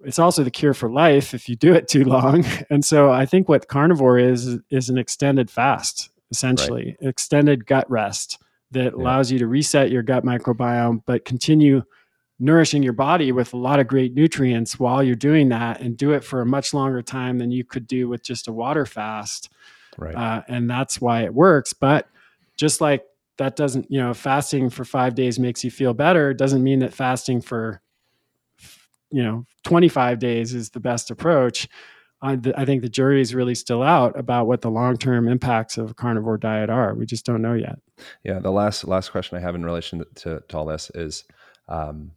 It's 0.05 0.19
also 0.19 0.43
the 0.43 0.51
cure 0.51 0.73
for 0.73 0.89
life 0.89 1.33
if 1.33 1.47
you 1.47 1.55
do 1.55 1.73
it 1.73 1.87
too 1.87 2.03
long. 2.03 2.45
And 2.69 2.83
so 2.83 3.11
I 3.11 3.25
think 3.25 3.47
what 3.47 3.67
carnivore 3.67 4.17
is 4.17 4.59
is 4.69 4.89
an 4.89 4.97
extended 4.97 5.51
fast, 5.51 6.09
essentially, 6.31 6.97
right. 7.01 7.09
extended 7.09 7.65
gut 7.65 7.89
rest 7.89 8.41
that 8.71 8.93
yeah. 8.95 9.01
allows 9.01 9.31
you 9.31 9.39
to 9.39 9.47
reset 9.47 9.91
your 9.91 10.03
gut 10.03 10.25
microbiome, 10.25 11.03
but 11.05 11.25
continue 11.25 11.83
nourishing 12.39 12.83
your 12.83 12.93
body 12.93 13.31
with 13.31 13.53
a 13.53 13.57
lot 13.57 13.79
of 13.79 13.87
great 13.87 14.13
nutrients 14.13 14.79
while 14.79 15.03
you're 15.03 15.15
doing 15.15 15.49
that 15.49 15.79
and 15.79 15.97
do 15.97 16.11
it 16.11 16.23
for 16.23 16.41
a 16.41 16.45
much 16.45 16.73
longer 16.73 17.01
time 17.01 17.37
than 17.37 17.51
you 17.51 17.63
could 17.63 17.87
do 17.87 18.07
with 18.07 18.23
just 18.23 18.47
a 18.47 18.51
water 18.51 18.85
fast. 18.85 19.49
Right. 19.97 20.15
Uh, 20.15 20.41
and 20.47 20.69
that's 20.69 20.99
why 20.99 21.23
it 21.23 21.33
works. 21.33 21.73
But 21.73 22.07
just 22.57 22.81
like 22.81 23.05
that 23.37 23.55
doesn't 23.55 23.87
you 23.89 23.99
know 23.99 24.13
fasting 24.13 24.69
for 24.69 24.85
five 24.85 25.15
days 25.15 25.39
makes 25.39 25.63
you 25.63 25.71
feel 25.71 25.93
better 25.93 26.33
doesn't 26.33 26.63
mean 26.63 26.79
that 26.79 26.93
fasting 26.93 27.41
for 27.41 27.81
you 29.13 29.23
know 29.23 29.45
25 29.63 30.19
days 30.19 30.53
is 30.53 30.71
the 30.71 30.79
best 30.79 31.11
approach. 31.11 31.69
I, 32.21 32.39
I 32.55 32.63
think 32.63 32.81
the 32.81 32.89
jury 32.89 33.19
is 33.19 33.35
really 33.35 33.53
still 33.53 33.83
out 33.83 34.17
about 34.17 34.47
what 34.47 34.61
the 34.61 34.71
long-term 34.71 35.27
impacts 35.27 35.77
of 35.77 35.91
a 35.91 35.93
carnivore 35.93 36.37
diet 36.37 36.69
are. 36.69 36.95
We 36.95 37.05
just 37.05 37.25
don't 37.25 37.41
know 37.41 37.53
yet. 37.53 37.79
Yeah 38.23 38.39
the 38.39 38.51
last 38.51 38.85
last 38.85 39.11
question 39.11 39.37
i 39.37 39.41
have 39.41 39.55
in 39.55 39.63
relation 39.63 40.03
to, 40.15 40.41
to 40.47 40.57
all 40.57 40.65
this 40.65 40.91
is 40.95 41.25
um, 41.69 42.11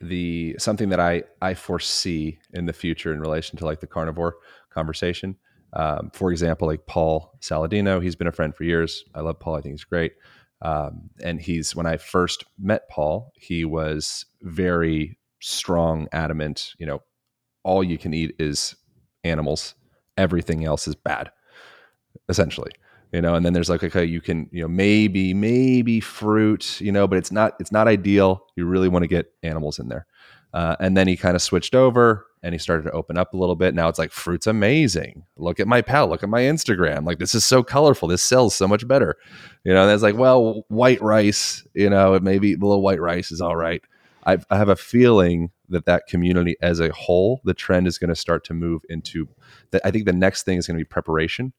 the 0.00 0.54
something 0.58 0.90
that 0.90 1.00
i 1.00 1.22
i 1.40 1.54
foresee 1.54 2.38
in 2.52 2.66
the 2.66 2.72
future 2.72 3.12
in 3.12 3.20
relation 3.20 3.58
to 3.58 3.64
like 3.64 3.80
the 3.80 3.86
carnivore 3.86 4.36
conversation. 4.70 5.36
Um, 5.72 6.10
for 6.12 6.30
example 6.30 6.68
like 6.68 6.86
paul 6.86 7.36
saladino 7.40 8.00
he's 8.00 8.14
been 8.14 8.26
a 8.28 8.32
friend 8.32 8.54
for 8.54 8.64
years. 8.64 9.04
I 9.14 9.20
love 9.20 9.40
paul. 9.40 9.56
I 9.56 9.60
think 9.62 9.72
he's 9.72 9.84
great 9.84 10.12
um, 10.64 11.10
and 11.22 11.40
he's 11.40 11.76
when 11.76 11.86
I 11.86 11.98
first 11.98 12.44
met 12.58 12.88
Paul, 12.88 13.32
he 13.36 13.66
was 13.66 14.24
very 14.40 15.18
strong, 15.40 16.08
adamant. 16.10 16.72
You 16.78 16.86
know, 16.86 17.02
all 17.62 17.84
you 17.84 17.98
can 17.98 18.14
eat 18.14 18.34
is 18.38 18.74
animals. 19.22 19.74
Everything 20.16 20.64
else 20.64 20.88
is 20.88 20.94
bad, 20.94 21.30
essentially. 22.30 22.72
You 23.12 23.20
know, 23.20 23.34
and 23.34 23.44
then 23.44 23.52
there's 23.52 23.68
like 23.68 23.84
okay, 23.84 24.06
you 24.06 24.22
can 24.22 24.48
you 24.50 24.62
know 24.62 24.68
maybe 24.68 25.34
maybe 25.34 26.00
fruit, 26.00 26.80
you 26.80 26.90
know, 26.90 27.06
but 27.06 27.18
it's 27.18 27.30
not 27.30 27.52
it's 27.60 27.70
not 27.70 27.86
ideal. 27.86 28.46
You 28.56 28.64
really 28.64 28.88
want 28.88 29.02
to 29.02 29.08
get 29.08 29.32
animals 29.42 29.78
in 29.78 29.88
there. 29.88 30.06
Uh, 30.54 30.76
and 30.80 30.96
then 30.96 31.06
he 31.06 31.16
kind 31.16 31.36
of 31.36 31.42
switched 31.42 31.74
over 31.74 32.26
and 32.44 32.54
he 32.54 32.58
started 32.58 32.82
to 32.82 32.90
open 32.92 33.16
up 33.16 33.32
a 33.32 33.36
little 33.38 33.56
bit. 33.56 33.74
Now 33.74 33.88
it's 33.88 33.98
like 33.98 34.12
fruit's 34.12 34.46
amazing. 34.46 35.24
Look 35.38 35.58
at 35.58 35.66
my 35.66 35.80
pal. 35.80 36.08
Look 36.08 36.22
at 36.22 36.28
my 36.28 36.42
Instagram. 36.42 37.06
Like 37.06 37.18
this 37.18 37.34
is 37.34 37.44
so 37.44 37.62
colorful. 37.62 38.06
This 38.06 38.22
sells 38.22 38.54
so 38.54 38.68
much 38.68 38.86
better. 38.86 39.16
You 39.64 39.72
know, 39.72 39.88
it's 39.88 40.02
like, 40.02 40.16
well, 40.16 40.64
white 40.68 41.00
rice. 41.00 41.66
You 41.72 41.88
know, 41.88 42.18
maybe 42.20 42.52
a 42.52 42.58
little 42.58 42.82
white 42.82 43.00
rice 43.00 43.32
is 43.32 43.40
all 43.40 43.56
right. 43.56 43.82
I've, 44.24 44.46
I 44.50 44.58
have 44.58 44.68
a 44.68 44.76
feeling 44.76 45.50
that 45.70 45.86
that 45.86 46.06
community 46.06 46.56
as 46.60 46.80
a 46.80 46.92
whole, 46.92 47.40
the 47.44 47.54
trend 47.54 47.86
is 47.86 47.98
going 47.98 48.10
to 48.10 48.14
start 48.14 48.44
to 48.44 48.54
move 48.54 48.82
into 48.90 49.26
that. 49.70 49.80
I 49.84 49.90
think 49.90 50.04
the 50.04 50.12
next 50.12 50.42
thing 50.42 50.58
is 50.58 50.66
going 50.66 50.78
to 50.78 50.84
be 50.84 50.88
preparation, 50.88 51.54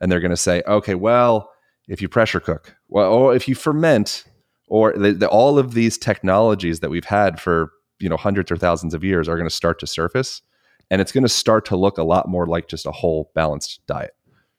and 0.00 0.12
they're 0.12 0.20
going 0.20 0.30
to 0.30 0.36
say, 0.36 0.62
okay, 0.66 0.94
well, 0.94 1.50
if 1.88 2.02
you 2.02 2.08
pressure 2.08 2.40
cook, 2.40 2.76
well, 2.88 3.10
or 3.10 3.34
if 3.34 3.48
you 3.48 3.54
ferment, 3.54 4.24
or 4.68 4.92
the, 4.92 5.12
the, 5.12 5.28
all 5.28 5.58
of 5.58 5.74
these 5.74 5.96
technologies 5.96 6.80
that 6.80 6.90
we've 6.90 7.04
had 7.04 7.40
for 7.40 7.70
you 7.98 8.08
know 8.08 8.16
hundreds 8.16 8.50
or 8.50 8.56
thousands 8.56 8.94
of 8.94 9.02
years 9.04 9.28
are 9.28 9.36
going 9.36 9.48
to 9.48 9.54
start 9.54 9.78
to 9.80 9.86
surface 9.86 10.42
and 10.90 11.00
it's 11.00 11.12
going 11.12 11.22
to 11.22 11.28
start 11.28 11.64
to 11.66 11.76
look 11.76 11.98
a 11.98 12.02
lot 12.02 12.28
more 12.28 12.46
like 12.46 12.68
just 12.68 12.86
a 12.86 12.92
whole 12.92 13.30
balanced 13.34 13.80
diet 13.86 14.14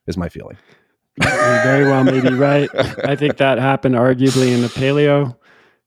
is 0.08 0.18
my 0.18 0.30
feeling. 0.30 0.58
You 1.20 1.30
very 1.30 1.86
well 1.86 2.04
may 2.04 2.20
be 2.20 2.34
right. 2.34 2.70
I 3.06 3.16
think 3.16 3.38
that 3.38 3.58
happened 3.58 3.96
arguably 3.96 4.54
in 4.54 4.62
the 4.62 4.68
paleo 4.68 5.36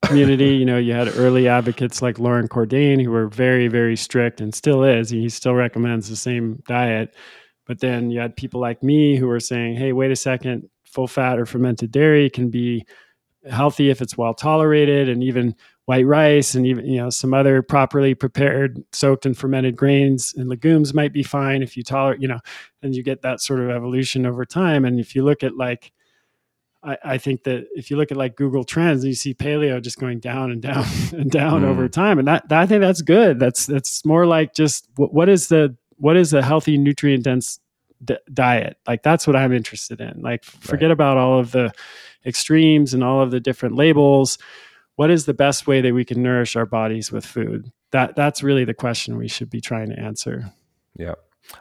community. 0.02 0.56
You 0.56 0.64
know 0.64 0.78
you 0.78 0.92
had 0.92 1.08
early 1.16 1.46
advocates 1.46 2.02
like 2.02 2.18
loren 2.18 2.48
cordain 2.48 3.02
who 3.02 3.10
were 3.10 3.28
very 3.28 3.68
very 3.68 3.96
strict 3.96 4.40
and 4.40 4.54
still 4.54 4.82
is 4.82 5.10
he 5.10 5.28
still 5.28 5.54
recommends 5.54 6.08
the 6.08 6.16
same 6.16 6.62
diet. 6.66 7.14
But 7.66 7.80
then 7.80 8.10
you 8.10 8.18
had 8.18 8.34
people 8.34 8.60
like 8.60 8.82
me 8.82 9.16
who 9.16 9.28
were 9.28 9.40
saying 9.40 9.76
hey 9.76 9.92
wait 9.92 10.10
a 10.10 10.16
second 10.16 10.68
full 10.84 11.06
fat 11.06 11.38
or 11.38 11.46
fermented 11.46 11.92
dairy 11.92 12.28
can 12.28 12.50
be 12.50 12.84
healthy 13.48 13.90
if 13.90 14.02
it's 14.02 14.18
well 14.18 14.34
tolerated 14.34 15.08
and 15.08 15.22
even 15.22 15.54
white 15.90 16.06
rice 16.06 16.54
and 16.54 16.68
even 16.68 16.86
you 16.86 16.98
know 16.98 17.10
some 17.10 17.34
other 17.34 17.62
properly 17.62 18.14
prepared 18.14 18.80
soaked 18.92 19.26
and 19.26 19.36
fermented 19.36 19.74
grains 19.74 20.32
and 20.36 20.48
legumes 20.48 20.94
might 20.94 21.12
be 21.12 21.24
fine 21.24 21.64
if 21.64 21.76
you 21.76 21.82
tolerate 21.82 22.22
you 22.22 22.28
know 22.28 22.38
and 22.80 22.94
you 22.94 23.02
get 23.02 23.22
that 23.22 23.40
sort 23.40 23.58
of 23.58 23.70
evolution 23.70 24.24
over 24.24 24.44
time 24.44 24.84
and 24.84 25.00
if 25.00 25.16
you 25.16 25.24
look 25.24 25.42
at 25.42 25.56
like 25.56 25.90
I, 26.84 26.96
I 27.04 27.18
think 27.18 27.42
that 27.42 27.66
if 27.74 27.90
you 27.90 27.96
look 27.96 28.12
at 28.12 28.16
like 28.16 28.36
Google 28.36 28.62
Trends, 28.64 29.02
and 29.02 29.08
you 29.08 29.14
see 29.14 29.34
paleo 29.34 29.82
just 29.82 29.98
going 29.98 30.18
down 30.18 30.50
and 30.50 30.62
down 30.62 30.86
and 31.12 31.30
down 31.30 31.60
mm. 31.60 31.66
over 31.66 31.88
time, 31.88 32.18
and 32.18 32.26
that, 32.26 32.48
that, 32.48 32.58
I 32.58 32.66
think 32.66 32.80
that's 32.80 33.02
good. 33.02 33.38
That's 33.38 33.66
that's 33.66 34.02
more 34.06 34.24
like 34.24 34.54
just 34.54 34.88
what, 34.96 35.12
what 35.12 35.28
is 35.28 35.48
the 35.48 35.76
what 35.98 36.16
is 36.16 36.32
a 36.32 36.40
healthy 36.40 36.78
nutrient 36.78 37.24
dense 37.24 37.60
d- 38.02 38.16
diet? 38.32 38.78
Like 38.88 39.02
that's 39.02 39.26
what 39.26 39.36
I'm 39.36 39.52
interested 39.52 40.00
in. 40.00 40.22
Like 40.22 40.42
forget 40.42 40.84
right. 40.84 40.92
about 40.92 41.18
all 41.18 41.38
of 41.38 41.50
the 41.50 41.70
extremes 42.24 42.94
and 42.94 43.04
all 43.04 43.20
of 43.20 43.30
the 43.30 43.40
different 43.40 43.74
labels 43.74 44.38
what 45.00 45.10
is 45.10 45.24
the 45.24 45.32
best 45.32 45.66
way 45.66 45.80
that 45.80 45.94
we 45.94 46.04
can 46.04 46.22
nourish 46.22 46.56
our 46.56 46.66
bodies 46.66 47.10
with 47.10 47.24
food? 47.24 47.72
That 47.90 48.16
that's 48.16 48.42
really 48.42 48.66
the 48.66 48.74
question 48.74 49.16
we 49.16 49.28
should 49.28 49.48
be 49.48 49.58
trying 49.58 49.88
to 49.88 49.98
answer. 49.98 50.52
Yeah. 50.94 51.14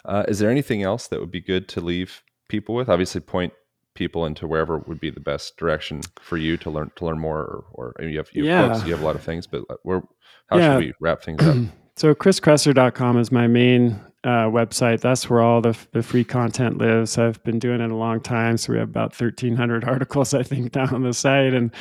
Uh, 0.03 0.25
is 0.27 0.39
there 0.39 0.51
anything 0.51 0.83
else 0.83 1.07
that 1.07 1.21
would 1.21 1.31
be 1.31 1.39
good 1.39 1.69
to 1.69 1.79
leave 1.79 2.21
people 2.49 2.75
with? 2.75 2.89
Obviously, 2.89 3.21
point 3.21 3.53
people 3.95 4.25
into 4.25 4.45
wherever 4.45 4.79
would 4.79 4.99
be 4.99 5.09
the 5.09 5.21
best 5.21 5.55
direction 5.55 6.01
for 6.19 6.35
you 6.35 6.57
to 6.57 6.69
learn 6.69 6.91
to 6.97 7.05
learn 7.05 7.17
more. 7.17 7.63
Or, 7.71 7.93
or 7.97 8.05
you 8.05 8.17
have 8.17 8.27
you 8.33 8.43
have 8.43 8.51
yeah. 8.51 8.73
books, 8.73 8.85
you 8.85 8.91
have 8.91 9.01
a 9.01 9.05
lot 9.05 9.15
of 9.15 9.23
things, 9.23 9.47
but 9.47 9.63
where 9.83 10.03
how 10.47 10.57
yeah. 10.57 10.73
should 10.73 10.83
we 10.83 10.93
wrap 10.99 11.23
things 11.23 11.41
up? 11.41 11.55
so 11.95 12.13
chriskresser.com 12.13 13.17
is 13.17 13.31
my 13.31 13.47
main 13.47 14.01
uh, 14.25 14.47
website. 14.51 14.99
That's 14.99 15.29
where 15.29 15.39
all 15.39 15.61
the, 15.61 15.77
the 15.93 16.03
free 16.03 16.25
content 16.25 16.77
lives. 16.77 17.17
I've 17.17 17.41
been 17.45 17.57
doing 17.57 17.79
it 17.79 17.89
a 17.89 17.95
long 17.95 18.19
time, 18.19 18.57
so 18.57 18.73
we 18.73 18.79
have 18.79 18.89
about 18.89 19.15
thirteen 19.15 19.55
hundred 19.55 19.83
articles 19.85 20.33
I 20.33 20.43
think 20.43 20.73
down 20.73 20.93
on 20.93 21.03
the 21.03 21.13
site, 21.13 21.53
and 21.53 21.71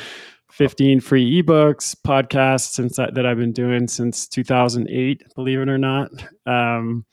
15 0.51 0.99
free 0.99 1.41
ebooks, 1.41 1.95
podcasts 1.95 2.71
since 2.71 2.97
that, 2.97 3.13
that 3.15 3.25
I've 3.25 3.37
been 3.37 3.53
doing 3.53 3.87
since 3.87 4.27
2008, 4.27 5.23
believe 5.35 5.59
it 5.59 5.69
or 5.69 5.77
not. 5.77 6.11
Um, 6.45 7.05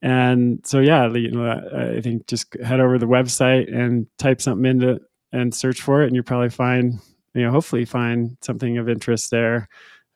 and 0.00 0.60
so, 0.64 0.78
yeah, 0.78 1.08
you 1.08 1.30
know, 1.30 1.96
I 1.96 2.00
think 2.00 2.26
just 2.26 2.54
head 2.64 2.80
over 2.80 2.94
to 2.94 2.98
the 2.98 3.10
website 3.10 3.74
and 3.74 4.06
type 4.18 4.40
something 4.40 4.64
into 4.64 5.00
and 5.32 5.54
search 5.54 5.82
for 5.82 6.02
it, 6.02 6.06
and 6.06 6.14
you'll 6.14 6.24
probably 6.24 6.48
find, 6.48 7.00
you 7.34 7.42
know, 7.42 7.50
hopefully 7.50 7.84
find 7.84 8.36
something 8.40 8.78
of 8.78 8.88
interest 8.88 9.30
there. 9.30 9.68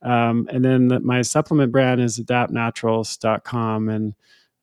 Um, 0.02 0.48
and 0.50 0.64
then 0.64 0.88
the, 0.88 1.00
my 1.00 1.22
supplement 1.22 1.70
brand 1.72 2.00
is 2.00 2.18
adaptnaturals.com. 2.18 3.88
And, 3.88 4.14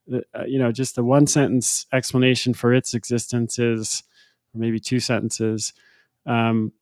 the, 0.07 0.23
uh, 0.33 0.45
you 0.45 0.57
know, 0.57 0.71
just 0.71 0.95
the 0.95 1.03
one 1.03 1.27
sentence 1.27 1.85
explanation 1.93 2.53
for 2.53 2.73
its 2.73 2.93
existence 2.93 3.59
is, 3.59 4.03
or 4.53 4.59
maybe 4.59 4.79
two 4.79 4.99
sentences. 4.99 5.73
Um, 6.25 6.73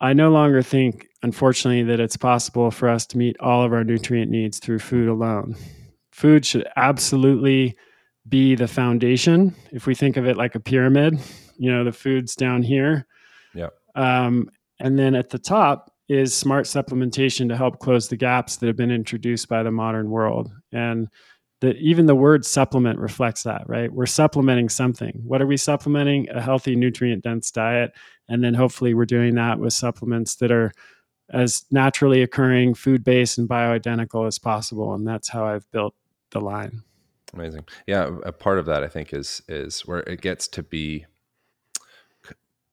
I 0.00 0.12
no 0.12 0.30
longer 0.30 0.62
think, 0.62 1.08
unfortunately, 1.22 1.82
that 1.84 2.00
it's 2.00 2.16
possible 2.16 2.70
for 2.70 2.88
us 2.88 3.06
to 3.06 3.18
meet 3.18 3.36
all 3.40 3.64
of 3.64 3.72
our 3.72 3.84
nutrient 3.84 4.30
needs 4.30 4.58
through 4.58 4.78
food 4.78 5.08
alone. 5.08 5.56
Food 6.12 6.46
should 6.46 6.66
absolutely 6.76 7.76
be 8.28 8.54
the 8.54 8.68
foundation. 8.68 9.54
If 9.72 9.86
we 9.86 9.94
think 9.94 10.16
of 10.16 10.26
it 10.26 10.36
like 10.36 10.54
a 10.54 10.60
pyramid, 10.60 11.18
you 11.56 11.72
know, 11.72 11.84
the 11.84 11.92
food's 11.92 12.36
down 12.36 12.62
here. 12.62 13.06
Yeah. 13.54 13.68
Um, 13.94 14.50
and 14.78 14.98
then 14.98 15.14
at 15.14 15.30
the 15.30 15.38
top 15.38 15.90
is 16.08 16.34
smart 16.34 16.66
supplementation 16.66 17.48
to 17.48 17.56
help 17.56 17.80
close 17.80 18.08
the 18.08 18.16
gaps 18.16 18.56
that 18.56 18.66
have 18.66 18.76
been 18.76 18.90
introduced 18.90 19.48
by 19.48 19.62
the 19.62 19.70
modern 19.70 20.10
world. 20.10 20.50
And 20.72 21.08
that 21.60 21.76
even 21.76 22.06
the 22.06 22.14
word 22.14 22.44
supplement 22.44 22.98
reflects 22.98 23.42
that, 23.42 23.68
right? 23.68 23.92
We're 23.92 24.06
supplementing 24.06 24.68
something. 24.68 25.20
What 25.24 25.42
are 25.42 25.46
we 25.46 25.56
supplementing? 25.56 26.28
A 26.30 26.40
healthy, 26.40 26.76
nutrient 26.76 27.24
dense 27.24 27.50
diet. 27.50 27.90
And 28.28 28.42
then 28.42 28.54
hopefully 28.54 28.94
we're 28.94 29.06
doing 29.06 29.34
that 29.36 29.58
with 29.58 29.72
supplements 29.72 30.36
that 30.36 30.50
are 30.50 30.72
as 31.30 31.64
naturally 31.70 32.22
occurring, 32.22 32.74
food 32.74 33.04
based, 33.04 33.38
and 33.38 33.48
bioidentical 33.48 34.26
as 34.26 34.38
possible. 34.38 34.94
And 34.94 35.06
that's 35.06 35.28
how 35.28 35.44
I've 35.44 35.70
built 35.70 35.94
the 36.30 36.40
line. 36.40 36.82
Amazing. 37.34 37.66
Yeah. 37.86 38.16
A 38.24 38.32
part 38.32 38.58
of 38.58 38.66
that 38.66 38.82
I 38.82 38.88
think 38.88 39.12
is 39.12 39.42
is 39.48 39.82
where 39.82 40.00
it 40.00 40.20
gets 40.20 40.48
to 40.48 40.62
be 40.62 41.04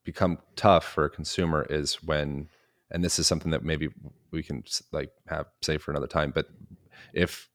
become 0.03 0.37
tough 0.55 0.85
for 0.85 1.05
a 1.05 1.09
consumer 1.09 1.65
is 1.69 1.95
when 2.03 2.47
and 2.91 3.03
this 3.03 3.17
is 3.19 3.27
something 3.27 3.51
that 3.51 3.63
maybe 3.63 3.89
we 4.31 4.43
can 4.43 4.63
like 4.91 5.11
have 5.27 5.47
say 5.61 5.77
for 5.77 5.91
another 5.91 6.07
time, 6.07 6.31
but 6.31 6.47
if 7.13 7.49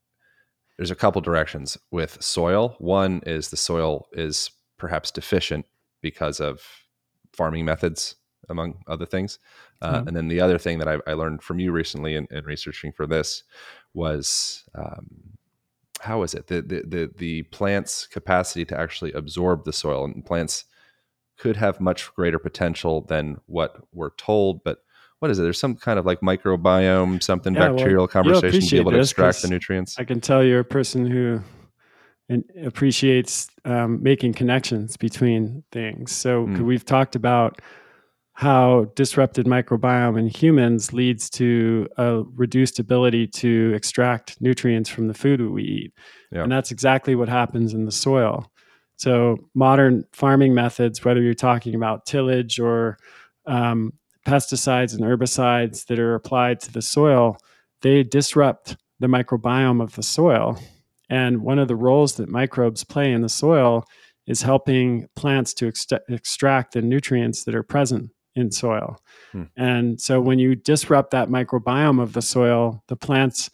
there's 0.80 0.90
a 0.90 0.96
couple 0.96 1.20
directions 1.20 1.76
with 1.90 2.22
soil. 2.22 2.74
One 2.78 3.20
is 3.26 3.50
the 3.50 3.58
soil 3.58 4.08
is 4.12 4.50
perhaps 4.78 5.10
deficient 5.10 5.66
because 6.00 6.40
of 6.40 6.62
farming 7.32 7.64
methods, 7.64 8.16
among 8.48 8.82
other 8.86 9.06
things. 9.06 9.38
Uh, 9.82 9.98
mm-hmm. 9.98 10.08
And 10.08 10.16
then 10.16 10.28
the 10.28 10.40
other 10.40 10.58
thing 10.58 10.78
that 10.78 10.88
I, 10.88 10.98
I 11.06 11.14
learned 11.14 11.42
from 11.42 11.58
you 11.58 11.72
recently 11.72 12.14
in, 12.16 12.26
in 12.30 12.44
researching 12.44 12.92
for 12.92 13.06
this 13.06 13.44
was 13.94 14.64
um, 14.74 15.08
how 16.00 16.22
is 16.22 16.34
it 16.34 16.46
the, 16.46 16.62
the, 16.62 16.82
the 16.86 17.10
the 17.16 17.42
plant's 17.44 18.06
capacity 18.06 18.64
to 18.64 18.78
actually 18.78 19.12
absorb 19.12 19.64
the 19.64 19.72
soil 19.72 20.04
and 20.04 20.24
plants 20.24 20.64
could 21.38 21.56
have 21.56 21.80
much 21.80 22.12
greater 22.14 22.38
potential 22.38 23.00
than 23.02 23.40
what 23.46 23.76
we're 23.92 24.10
told, 24.10 24.62
but 24.62 24.82
what 25.20 25.30
is 25.30 25.38
it? 25.38 25.42
There's 25.42 25.58
some 25.60 25.76
kind 25.76 25.98
of 25.98 26.06
like 26.06 26.20
microbiome, 26.20 27.22
something 27.22 27.54
yeah, 27.54 27.70
bacterial 27.70 28.00
well, 28.00 28.08
conversation 28.08 28.60
to 28.60 28.70
be 28.70 28.78
able 28.78 28.92
to 28.92 29.00
extract 29.00 29.42
the 29.42 29.48
nutrients. 29.48 29.98
I 29.98 30.04
can 30.04 30.20
tell 30.20 30.42
you're 30.44 30.60
a 30.60 30.64
person 30.64 31.06
who 31.06 31.40
appreciates 32.62 33.48
um, 33.64 34.02
making 34.02 34.34
connections 34.34 34.96
between 34.96 35.62
things. 35.72 36.12
So 36.12 36.46
mm. 36.46 36.60
we've 36.60 36.84
talked 36.84 37.16
about 37.16 37.60
how 38.34 38.86
disrupted 38.94 39.44
microbiome 39.46 40.18
in 40.18 40.26
humans 40.26 40.92
leads 40.92 41.28
to 41.28 41.86
a 41.98 42.22
reduced 42.34 42.78
ability 42.78 43.26
to 43.26 43.72
extract 43.74 44.40
nutrients 44.40 44.88
from 44.88 45.08
the 45.08 45.14
food 45.14 45.40
we 45.50 45.62
eat. 45.62 45.92
Yeah. 46.32 46.44
And 46.44 46.52
that's 46.52 46.70
exactly 46.70 47.14
what 47.14 47.28
happens 47.28 47.74
in 47.74 47.84
the 47.84 47.92
soil. 47.92 48.50
So 48.96 49.36
modern 49.54 50.04
farming 50.12 50.54
methods, 50.54 51.04
whether 51.04 51.20
you're 51.20 51.34
talking 51.34 51.74
about 51.74 52.06
tillage 52.06 52.58
or 52.58 52.98
um, 53.46 53.92
pesticides 54.26 54.94
and 54.94 55.02
herbicides 55.02 55.86
that 55.86 55.98
are 55.98 56.14
applied 56.14 56.60
to 56.60 56.72
the 56.72 56.82
soil, 56.82 57.36
they 57.82 58.02
disrupt 58.02 58.76
the 59.00 59.06
microbiome 59.06 59.82
of 59.82 59.96
the 59.96 60.02
soil. 60.02 60.58
And 61.10 61.42
one 61.42 61.58
of 61.58 61.68
the 61.68 61.76
roles 61.76 62.14
that 62.14 62.28
microbes 62.28 62.84
play 62.84 63.12
in 63.12 63.20
the 63.20 63.28
soil 63.28 63.84
is 64.26 64.42
helping 64.42 65.08
plants 65.16 65.52
to 65.54 65.66
ext- 65.66 65.98
extract 66.08 66.72
the 66.72 66.82
nutrients 66.82 67.44
that 67.44 67.54
are 67.54 67.64
present 67.64 68.10
in 68.36 68.52
soil. 68.52 68.96
Hmm. 69.32 69.42
And 69.56 70.00
so 70.00 70.20
when 70.20 70.38
you 70.38 70.54
disrupt 70.54 71.10
that 71.10 71.28
microbiome 71.28 72.00
of 72.00 72.12
the 72.12 72.22
soil, 72.22 72.84
the 72.86 72.96
plants 72.96 73.50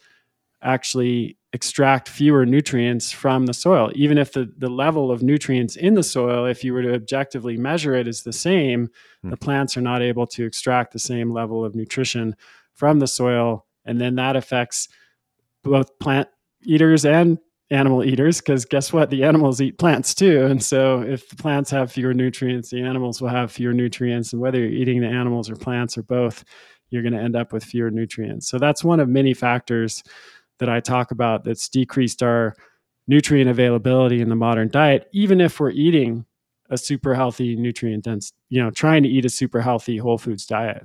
actually 0.61 1.37
extract 1.51 2.09
fewer 2.09 2.45
nutrients 2.45 3.11
from 3.11 3.47
the 3.47 3.53
soil. 3.53 3.89
Even 3.95 4.19
if 4.19 4.33
the, 4.33 4.53
the 4.57 4.69
level 4.69 5.11
of 5.11 5.23
nutrients 5.23 5.75
in 5.75 5.95
the 5.95 6.03
soil, 6.03 6.45
if 6.45 6.63
you 6.63 6.73
were 6.73 6.83
to 6.83 6.93
objectively 6.93 7.57
measure 7.57 7.95
it, 7.95 8.07
is 8.07 8.21
the 8.21 8.33
same, 8.33 8.89
hmm. 9.23 9.31
the 9.31 9.37
plants 9.37 9.75
are 9.77 9.81
not 9.81 10.03
able 10.03 10.27
to 10.27 10.45
extract 10.45 10.93
the 10.93 10.99
same 10.99 11.33
level 11.33 11.65
of 11.65 11.73
nutrition 11.73 12.35
from 12.73 12.99
the 12.99 13.07
soil. 13.07 13.65
And 13.83 13.99
then 13.99 14.15
that 14.15 14.35
affects 14.35 14.89
both 15.63 15.97
plant 15.97 16.27
eaters 16.63 17.03
and 17.05 17.39
animal 17.69 18.03
eaters 18.03 18.39
because 18.39 18.65
guess 18.65 18.93
what? 18.93 19.09
The 19.09 19.23
animals 19.23 19.59
eat 19.59 19.77
plants 19.77 20.15
too. 20.15 20.45
And 20.45 20.63
so 20.63 21.01
if 21.01 21.29
the 21.29 21.35
plants 21.35 21.69
have 21.71 21.91
fewer 21.91 22.13
nutrients 22.13 22.69
the 22.69 22.81
animals 22.81 23.21
will 23.21 23.29
have 23.29 23.51
fewer 23.51 23.73
nutrients. 23.73 24.31
And 24.31 24.41
whether 24.41 24.59
you're 24.59 24.69
eating 24.69 25.01
the 25.01 25.07
animals 25.07 25.49
or 25.49 25.55
plants 25.55 25.97
or 25.97 26.03
both 26.03 26.43
you're 26.89 27.03
going 27.03 27.13
to 27.13 27.19
end 27.19 27.35
up 27.35 27.51
with 27.51 27.65
fewer 27.65 27.91
nutrients. 27.91 28.47
So 28.47 28.57
that's 28.57 28.83
one 28.83 29.01
of 29.01 29.09
many 29.09 29.33
factors 29.33 30.03
that 30.59 30.69
i 30.69 30.79
talk 30.79 31.11
about 31.11 31.43
that's 31.43 31.69
decreased 31.69 32.23
our 32.23 32.55
nutrient 33.07 33.49
availability 33.49 34.21
in 34.21 34.29
the 34.29 34.35
modern 34.35 34.69
diet 34.69 35.07
even 35.13 35.39
if 35.39 35.59
we're 35.59 35.71
eating 35.71 36.25
a 36.69 36.77
super 36.77 37.15
healthy 37.15 37.55
nutrient 37.55 38.03
dense 38.03 38.33
you 38.49 38.61
know 38.61 38.69
trying 38.69 39.03
to 39.03 39.09
eat 39.09 39.25
a 39.25 39.29
super 39.29 39.61
healthy 39.61 39.97
whole 39.97 40.17
foods 40.17 40.45
diet. 40.45 40.83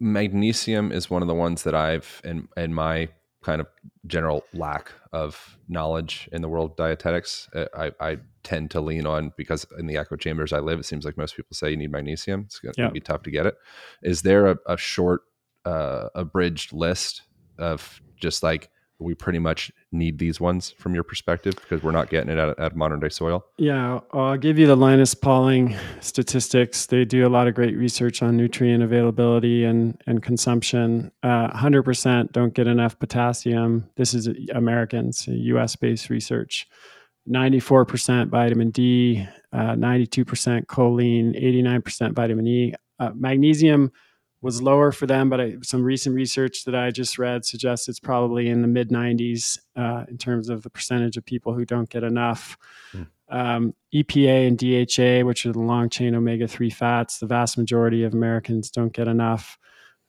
Magnesium 0.00 0.92
is 0.92 1.10
one 1.10 1.22
of 1.22 1.28
the 1.28 1.34
ones 1.34 1.62
that 1.64 1.74
i've 1.74 2.20
in 2.24 2.48
in 2.56 2.72
my 2.72 3.08
kind 3.42 3.60
of 3.60 3.68
general 4.06 4.44
lack 4.52 4.92
of 5.12 5.58
knowledge 5.68 6.28
in 6.32 6.42
the 6.42 6.48
world 6.48 6.72
of 6.72 6.76
dietetics. 6.76 7.48
Uh, 7.54 7.66
I, 7.76 7.92
I, 8.00 8.18
tend 8.44 8.70
to 8.70 8.80
lean 8.80 9.06
on 9.06 9.30
because 9.36 9.66
in 9.78 9.86
the 9.86 9.98
echo 9.98 10.16
chambers 10.16 10.54
I 10.54 10.60
live, 10.60 10.80
it 10.80 10.86
seems 10.86 11.04
like 11.04 11.18
most 11.18 11.36
people 11.36 11.54
say 11.54 11.70
you 11.70 11.76
need 11.76 11.92
magnesium. 11.92 12.44
It's 12.46 12.58
going 12.60 12.72
to 12.74 12.90
be 12.90 13.00
tough 13.00 13.22
to 13.24 13.30
get 13.30 13.44
it. 13.44 13.56
Is 14.02 14.22
there 14.22 14.46
a, 14.46 14.56
a 14.66 14.76
short, 14.78 15.22
uh, 15.66 16.08
abridged 16.14 16.72
list 16.72 17.22
of 17.58 18.00
just 18.16 18.42
like 18.42 18.70
we 19.00 19.14
pretty 19.14 19.38
much 19.38 19.70
need 19.92 20.18
these 20.18 20.40
ones 20.40 20.70
from 20.70 20.94
your 20.94 21.04
perspective 21.04 21.54
because 21.54 21.82
we're 21.82 21.92
not 21.92 22.10
getting 22.10 22.30
it 22.30 22.38
out 22.38 22.58
of, 22.58 22.74
modern 22.74 23.00
day 23.00 23.08
soil? 23.08 23.44
Yeah, 23.56 24.00
I'll 24.12 24.36
give 24.36 24.58
you 24.58 24.66
the 24.66 24.76
Linus 24.76 25.14
Pauling 25.14 25.76
statistics. 26.00 26.86
They 26.86 27.04
do 27.04 27.26
a 27.26 27.30
lot 27.30 27.46
of 27.46 27.54
great 27.54 27.76
research 27.76 28.22
on 28.22 28.36
nutrient 28.36 28.82
availability 28.82 29.64
and, 29.64 30.00
and 30.06 30.22
consumption. 30.22 31.12
Uh, 31.22 31.48
100% 31.48 32.32
don't 32.32 32.54
get 32.54 32.66
enough 32.66 32.98
potassium. 32.98 33.88
This 33.96 34.14
is 34.14 34.28
Americans, 34.52 35.26
US 35.28 35.76
based 35.76 36.10
research. 36.10 36.66
94% 37.28 38.28
vitamin 38.28 38.70
D, 38.70 39.26
uh, 39.52 39.74
92% 39.74 40.66
choline, 40.66 41.40
89% 41.40 42.12
vitamin 42.14 42.46
E. 42.46 42.74
Uh, 42.98 43.10
magnesium 43.14 43.92
was 44.40 44.62
lower 44.62 44.92
for 44.92 45.06
them, 45.06 45.28
but 45.28 45.40
I, 45.40 45.56
some 45.62 45.82
recent 45.82 46.14
research 46.14 46.64
that 46.64 46.74
I 46.74 46.90
just 46.90 47.18
read 47.18 47.44
suggests 47.44 47.88
it's 47.88 47.98
probably 47.98 48.48
in 48.48 48.62
the 48.62 48.68
mid 48.68 48.90
90s 48.90 49.58
uh, 49.76 50.04
in 50.08 50.16
terms 50.16 50.48
of 50.48 50.62
the 50.62 50.70
percentage 50.70 51.16
of 51.16 51.24
people 51.24 51.54
who 51.54 51.64
don't 51.64 51.90
get 51.90 52.04
enough. 52.04 52.56
Mm. 52.94 53.06
Um, 53.30 53.74
EPA 53.94 54.46
and 54.46 54.56
DHA, 54.56 55.26
which 55.26 55.44
are 55.44 55.52
the 55.52 55.58
long 55.58 55.90
chain 55.90 56.14
omega 56.14 56.46
3 56.46 56.70
fats, 56.70 57.18
the 57.18 57.26
vast 57.26 57.58
majority 57.58 58.04
of 58.04 58.14
Americans 58.14 58.70
don't 58.70 58.92
get 58.92 59.08
enough. 59.08 59.58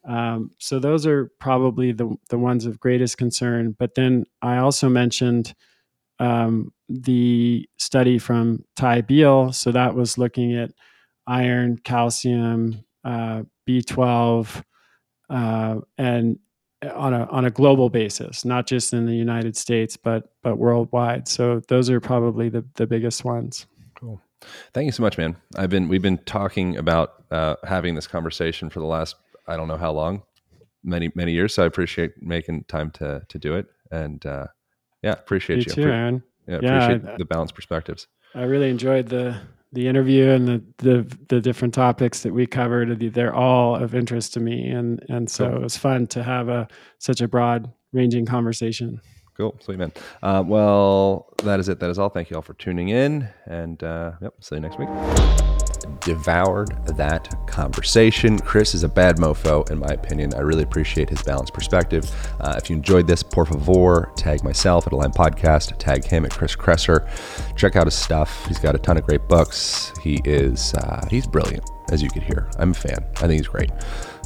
Um, 0.07 0.51
so 0.60 0.80
those 0.80 1.06
are 1.06 1.31
probably 1.39 1.91
the, 1.91 2.15
the 2.30 2.38
ones 2.38 2.65
of 2.65 2.80
greatest 2.80 3.18
concern. 3.18 3.76
But 3.77 3.95
then 3.95 4.26
I 4.41 4.57
also 4.57 4.89
mentioned 4.89 5.53
um, 6.19 6.72
the 6.88 7.68
study 7.77 8.19
from 8.19 8.64
Ty 8.76 9.01
Beal. 9.01 9.51
So 9.51 9.72
that 9.72 9.95
was 9.95 10.18
looking 10.18 10.56
at 10.56 10.72
iron, 11.27 11.77
calcium, 11.77 12.84
uh, 13.03 13.43
B12, 13.70 14.64
uh, 15.30 15.80
and 15.98 16.40
on 16.94 17.14
a 17.14 17.26
on 17.26 17.46
a 17.46 17.52
global 17.52 17.90
basis, 17.90 18.46
not 18.46 18.66
just 18.66 18.94
in 18.94 19.06
the 19.06 19.16
United 19.16 19.56
States, 19.56 19.98
but 19.98 20.32
but 20.41 20.58
worldwide. 20.58 21.28
So 21.28 21.62
those 21.68 21.90
are 21.90 22.00
probably 22.00 22.50
the 22.50 22.66
the 22.76 22.88
biggest 22.88 23.24
ones. 23.24 23.68
Cool. 23.96 24.22
Thank 24.74 24.86
you 24.86 24.91
so 24.91 25.04
much, 25.04 25.18
man. 25.18 25.36
I've 25.56 25.70
been 25.70 25.88
we've 25.88 26.02
been 26.02 26.20
talking 26.20 26.78
about 26.78 27.26
uh, 27.32 27.56
having 27.64 27.96
this 27.96 28.08
conversation 28.08 28.70
for 28.70 28.80
the 28.80 28.86
last 28.86 29.16
I 29.48 29.58
don't 29.58 29.68
know 29.68 29.78
how 29.78 29.91
long, 29.91 30.24
many 30.84 31.12
many 31.16 31.34
years. 31.34 31.54
So 31.54 31.64
I 31.64 31.66
appreciate 31.66 32.22
making 32.22 32.64
time 32.66 32.91
to 32.91 33.24
to 33.28 33.40
do 33.40 33.56
it, 33.56 33.68
and 33.91 34.26
uh, 34.26 34.48
yeah, 35.04 35.14
appreciate 35.14 35.58
you. 35.58 35.66
you. 35.68 35.84
Too, 35.84 35.90
Aaron. 35.90 36.24
Yeah, 36.48 36.60
yeah, 36.62 36.76
appreciate 36.76 37.14
I, 37.14 37.18
the 37.18 37.26
balanced 37.26 37.56
perspectives. 37.56 38.08
I 38.34 38.44
really 38.44 38.70
enjoyed 38.70 39.10
the 39.10 39.40
the 39.72 39.88
interview 39.88 40.30
and 40.30 40.48
the, 40.48 40.64
the, 40.78 41.18
the 41.28 41.41
different 41.41 41.74
topics 41.74 42.24
that 42.24 42.34
we 42.34 42.48
covered 42.48 43.14
they're 43.14 43.36
all 43.36 43.76
of 43.76 43.94
interest 43.94 44.34
to 44.34 44.40
me. 44.40 44.68
And 44.68 45.04
and 45.10 45.30
so 45.30 45.48
cool. 45.48 45.58
it 45.58 45.62
was 45.62 45.78
fun 45.78 46.08
to 46.08 46.24
have 46.24 46.50
a 46.50 46.68
such 46.98 47.22
a 47.22 47.28
broad 47.28 47.72
ranging 47.94 48.26
conversation. 48.26 49.02
Cool. 49.38 49.56
Sweet 49.62 49.78
man. 49.78 49.94
Uh, 50.22 50.44
well 50.46 51.34
that 51.44 51.60
is 51.60 51.70
it. 51.70 51.80
That 51.80 51.90
is 51.90 52.00
all. 52.00 52.10
Thank 52.10 52.30
you 52.30 52.36
all 52.36 52.41
for 52.41 52.56
tuning 52.56 52.90
in. 52.90 53.30
And 53.46 53.82
uh, 53.84 54.14
yep 54.22 54.34
see 54.41 54.56
you 54.56 54.62
next 54.62 54.80
week 54.80 54.90
devoured 56.01 56.69
that 56.85 57.34
conversation. 57.47 58.39
Chris 58.39 58.73
is 58.73 58.84
a 58.84 58.89
bad 58.89 59.18
mofo, 59.18 59.69
in 59.69 59.80
my 59.80 59.88
opinion. 59.88 60.34
I 60.34 60.39
really 60.39 60.64
appreciate 60.64 61.10
his 61.10 61.22
balanced 61.22 61.53
perspective. 61.53 62.10
Uh, 62.39 62.56
if 62.57 62.69
you 62.69 62.76
enjoyed 62.76 63.07
this, 63.07 63.23
por 63.23 63.45
favor, 63.45 64.11
tag 64.15 64.43
myself 64.43 64.88
at 64.88 64.93
Align 64.93 65.11
Podcast, 65.11 65.77
tag 65.77 66.06
him 66.06 66.26
at 66.26 66.31
Chris 66.31 66.56
Kresser. 66.56 67.07
Check 67.56 67.76
out 67.76 67.88
his 67.88 67.95
stuff. 67.95 68.45
He's 68.47 68.60
got 68.60 68.76
a 68.76 68.80
ton 68.80 68.97
of 68.97 69.06
great 69.06 69.27
books. 69.27 69.91
He 70.01 70.22
is 70.26 70.73
uh, 70.76 71.06
he's 71.10 71.27
brilliant, 71.27 71.69
as 71.91 72.01
you 72.01 72.10
could 72.10 72.23
hear. 72.23 72.49
I'm 72.57 72.72
a 72.72 72.73
fan. 72.73 73.06
I 73.18 73.27
think 73.27 73.34
he's 73.34 73.47
great. 73.47 73.72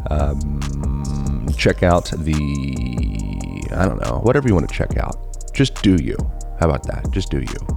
Um, 0.10 1.48
check 1.58 1.84
out 1.84 2.12
the 2.12 3.68
I 3.76 3.86
don't 3.88 4.02
know 4.02 4.20
whatever 4.24 4.48
you 4.48 4.54
want 4.54 4.68
to 4.70 4.76
check 4.76 4.98
out. 4.98 5.16
Just 5.54 5.82
do 5.82 5.96
you. 5.96 6.18
How 6.60 6.70
about 6.70 6.84
that? 6.88 7.10
Just 7.12 7.30
do 7.30 7.40
you. 7.40 7.68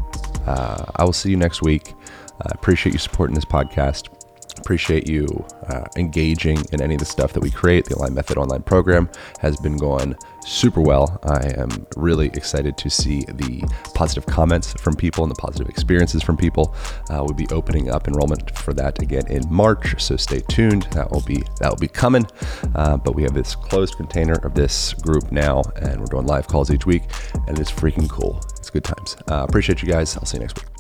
Uh, 0.47 0.85
I 0.97 1.05
will 1.05 1.13
see 1.13 1.31
you 1.31 1.37
next 1.37 1.63
week. 1.63 1.95
I 2.43 2.51
appreciate 2.53 2.93
you 2.93 2.99
supporting 2.99 3.35
this 3.35 3.45
podcast. 3.45 4.09
Appreciate 4.59 5.07
you 5.07 5.27
uh, 5.69 5.85
engaging 5.97 6.59
in 6.73 6.81
any 6.81 6.95
of 6.95 7.01
the 7.01 7.07
stuff 7.07 7.33
that 7.35 7.41
we 7.41 7.51
create. 7.51 7.85
The 7.85 7.95
Align 7.97 8.15
Method 8.15 8.39
online 8.39 8.63
program 8.63 9.09
has 9.41 9.57
been 9.59 9.77
going 9.77 10.17
super 10.45 10.81
well. 10.81 11.21
I 11.25 11.53
am 11.61 11.87
really 11.97 12.29
excited 12.29 12.77
to 12.79 12.91
see 12.91 13.25
the 13.29 13.63
positive 13.95 14.27
comments 14.27 14.73
from 14.73 14.95
people 14.95 15.25
and 15.25 15.31
the 15.31 15.37
positive 15.37 15.69
experiences 15.69 16.23
from 16.23 16.37
people. 16.37 16.75
Uh, 17.11 17.23
we'll 17.25 17.35
be 17.35 17.47
opening 17.53 17.91
up 17.91 18.09
enrollment 18.09 18.57
for 18.59 18.73
that 18.75 19.01
again 19.03 19.27
in 19.29 19.43
March, 19.51 20.01
so 20.03 20.17
stay 20.17 20.41
tuned. 20.49 20.85
That 20.93 21.11
will 21.11 21.23
be 21.23 21.43
that 21.61 21.71
will 21.71 21.79
be 21.79 21.89
coming. 21.89 22.27
Uh, 22.75 22.97
but 22.97 23.15
we 23.15 23.23
have 23.23 23.35
this 23.35 23.55
closed 23.55 23.97
container 23.97 24.35
of 24.45 24.55
this 24.55 24.95
group 24.95 25.31
now, 25.31 25.63
and 25.77 26.01
we're 26.01 26.07
doing 26.07 26.27
live 26.27 26.49
calls 26.49 26.71
each 26.71 26.87
week, 26.87 27.03
and 27.47 27.59
it's 27.59 27.71
freaking 27.71 28.09
cool. 28.09 28.41
It's 28.59 28.71
good 28.71 28.85
times. 28.85 29.17
Uh, 29.31 29.45
appreciate 29.49 29.83
you 29.83 29.89
guys. 29.89 30.17
I'll 30.17 30.25
see 30.25 30.39
you 30.39 30.43
next 30.43 30.57
week. 30.57 30.76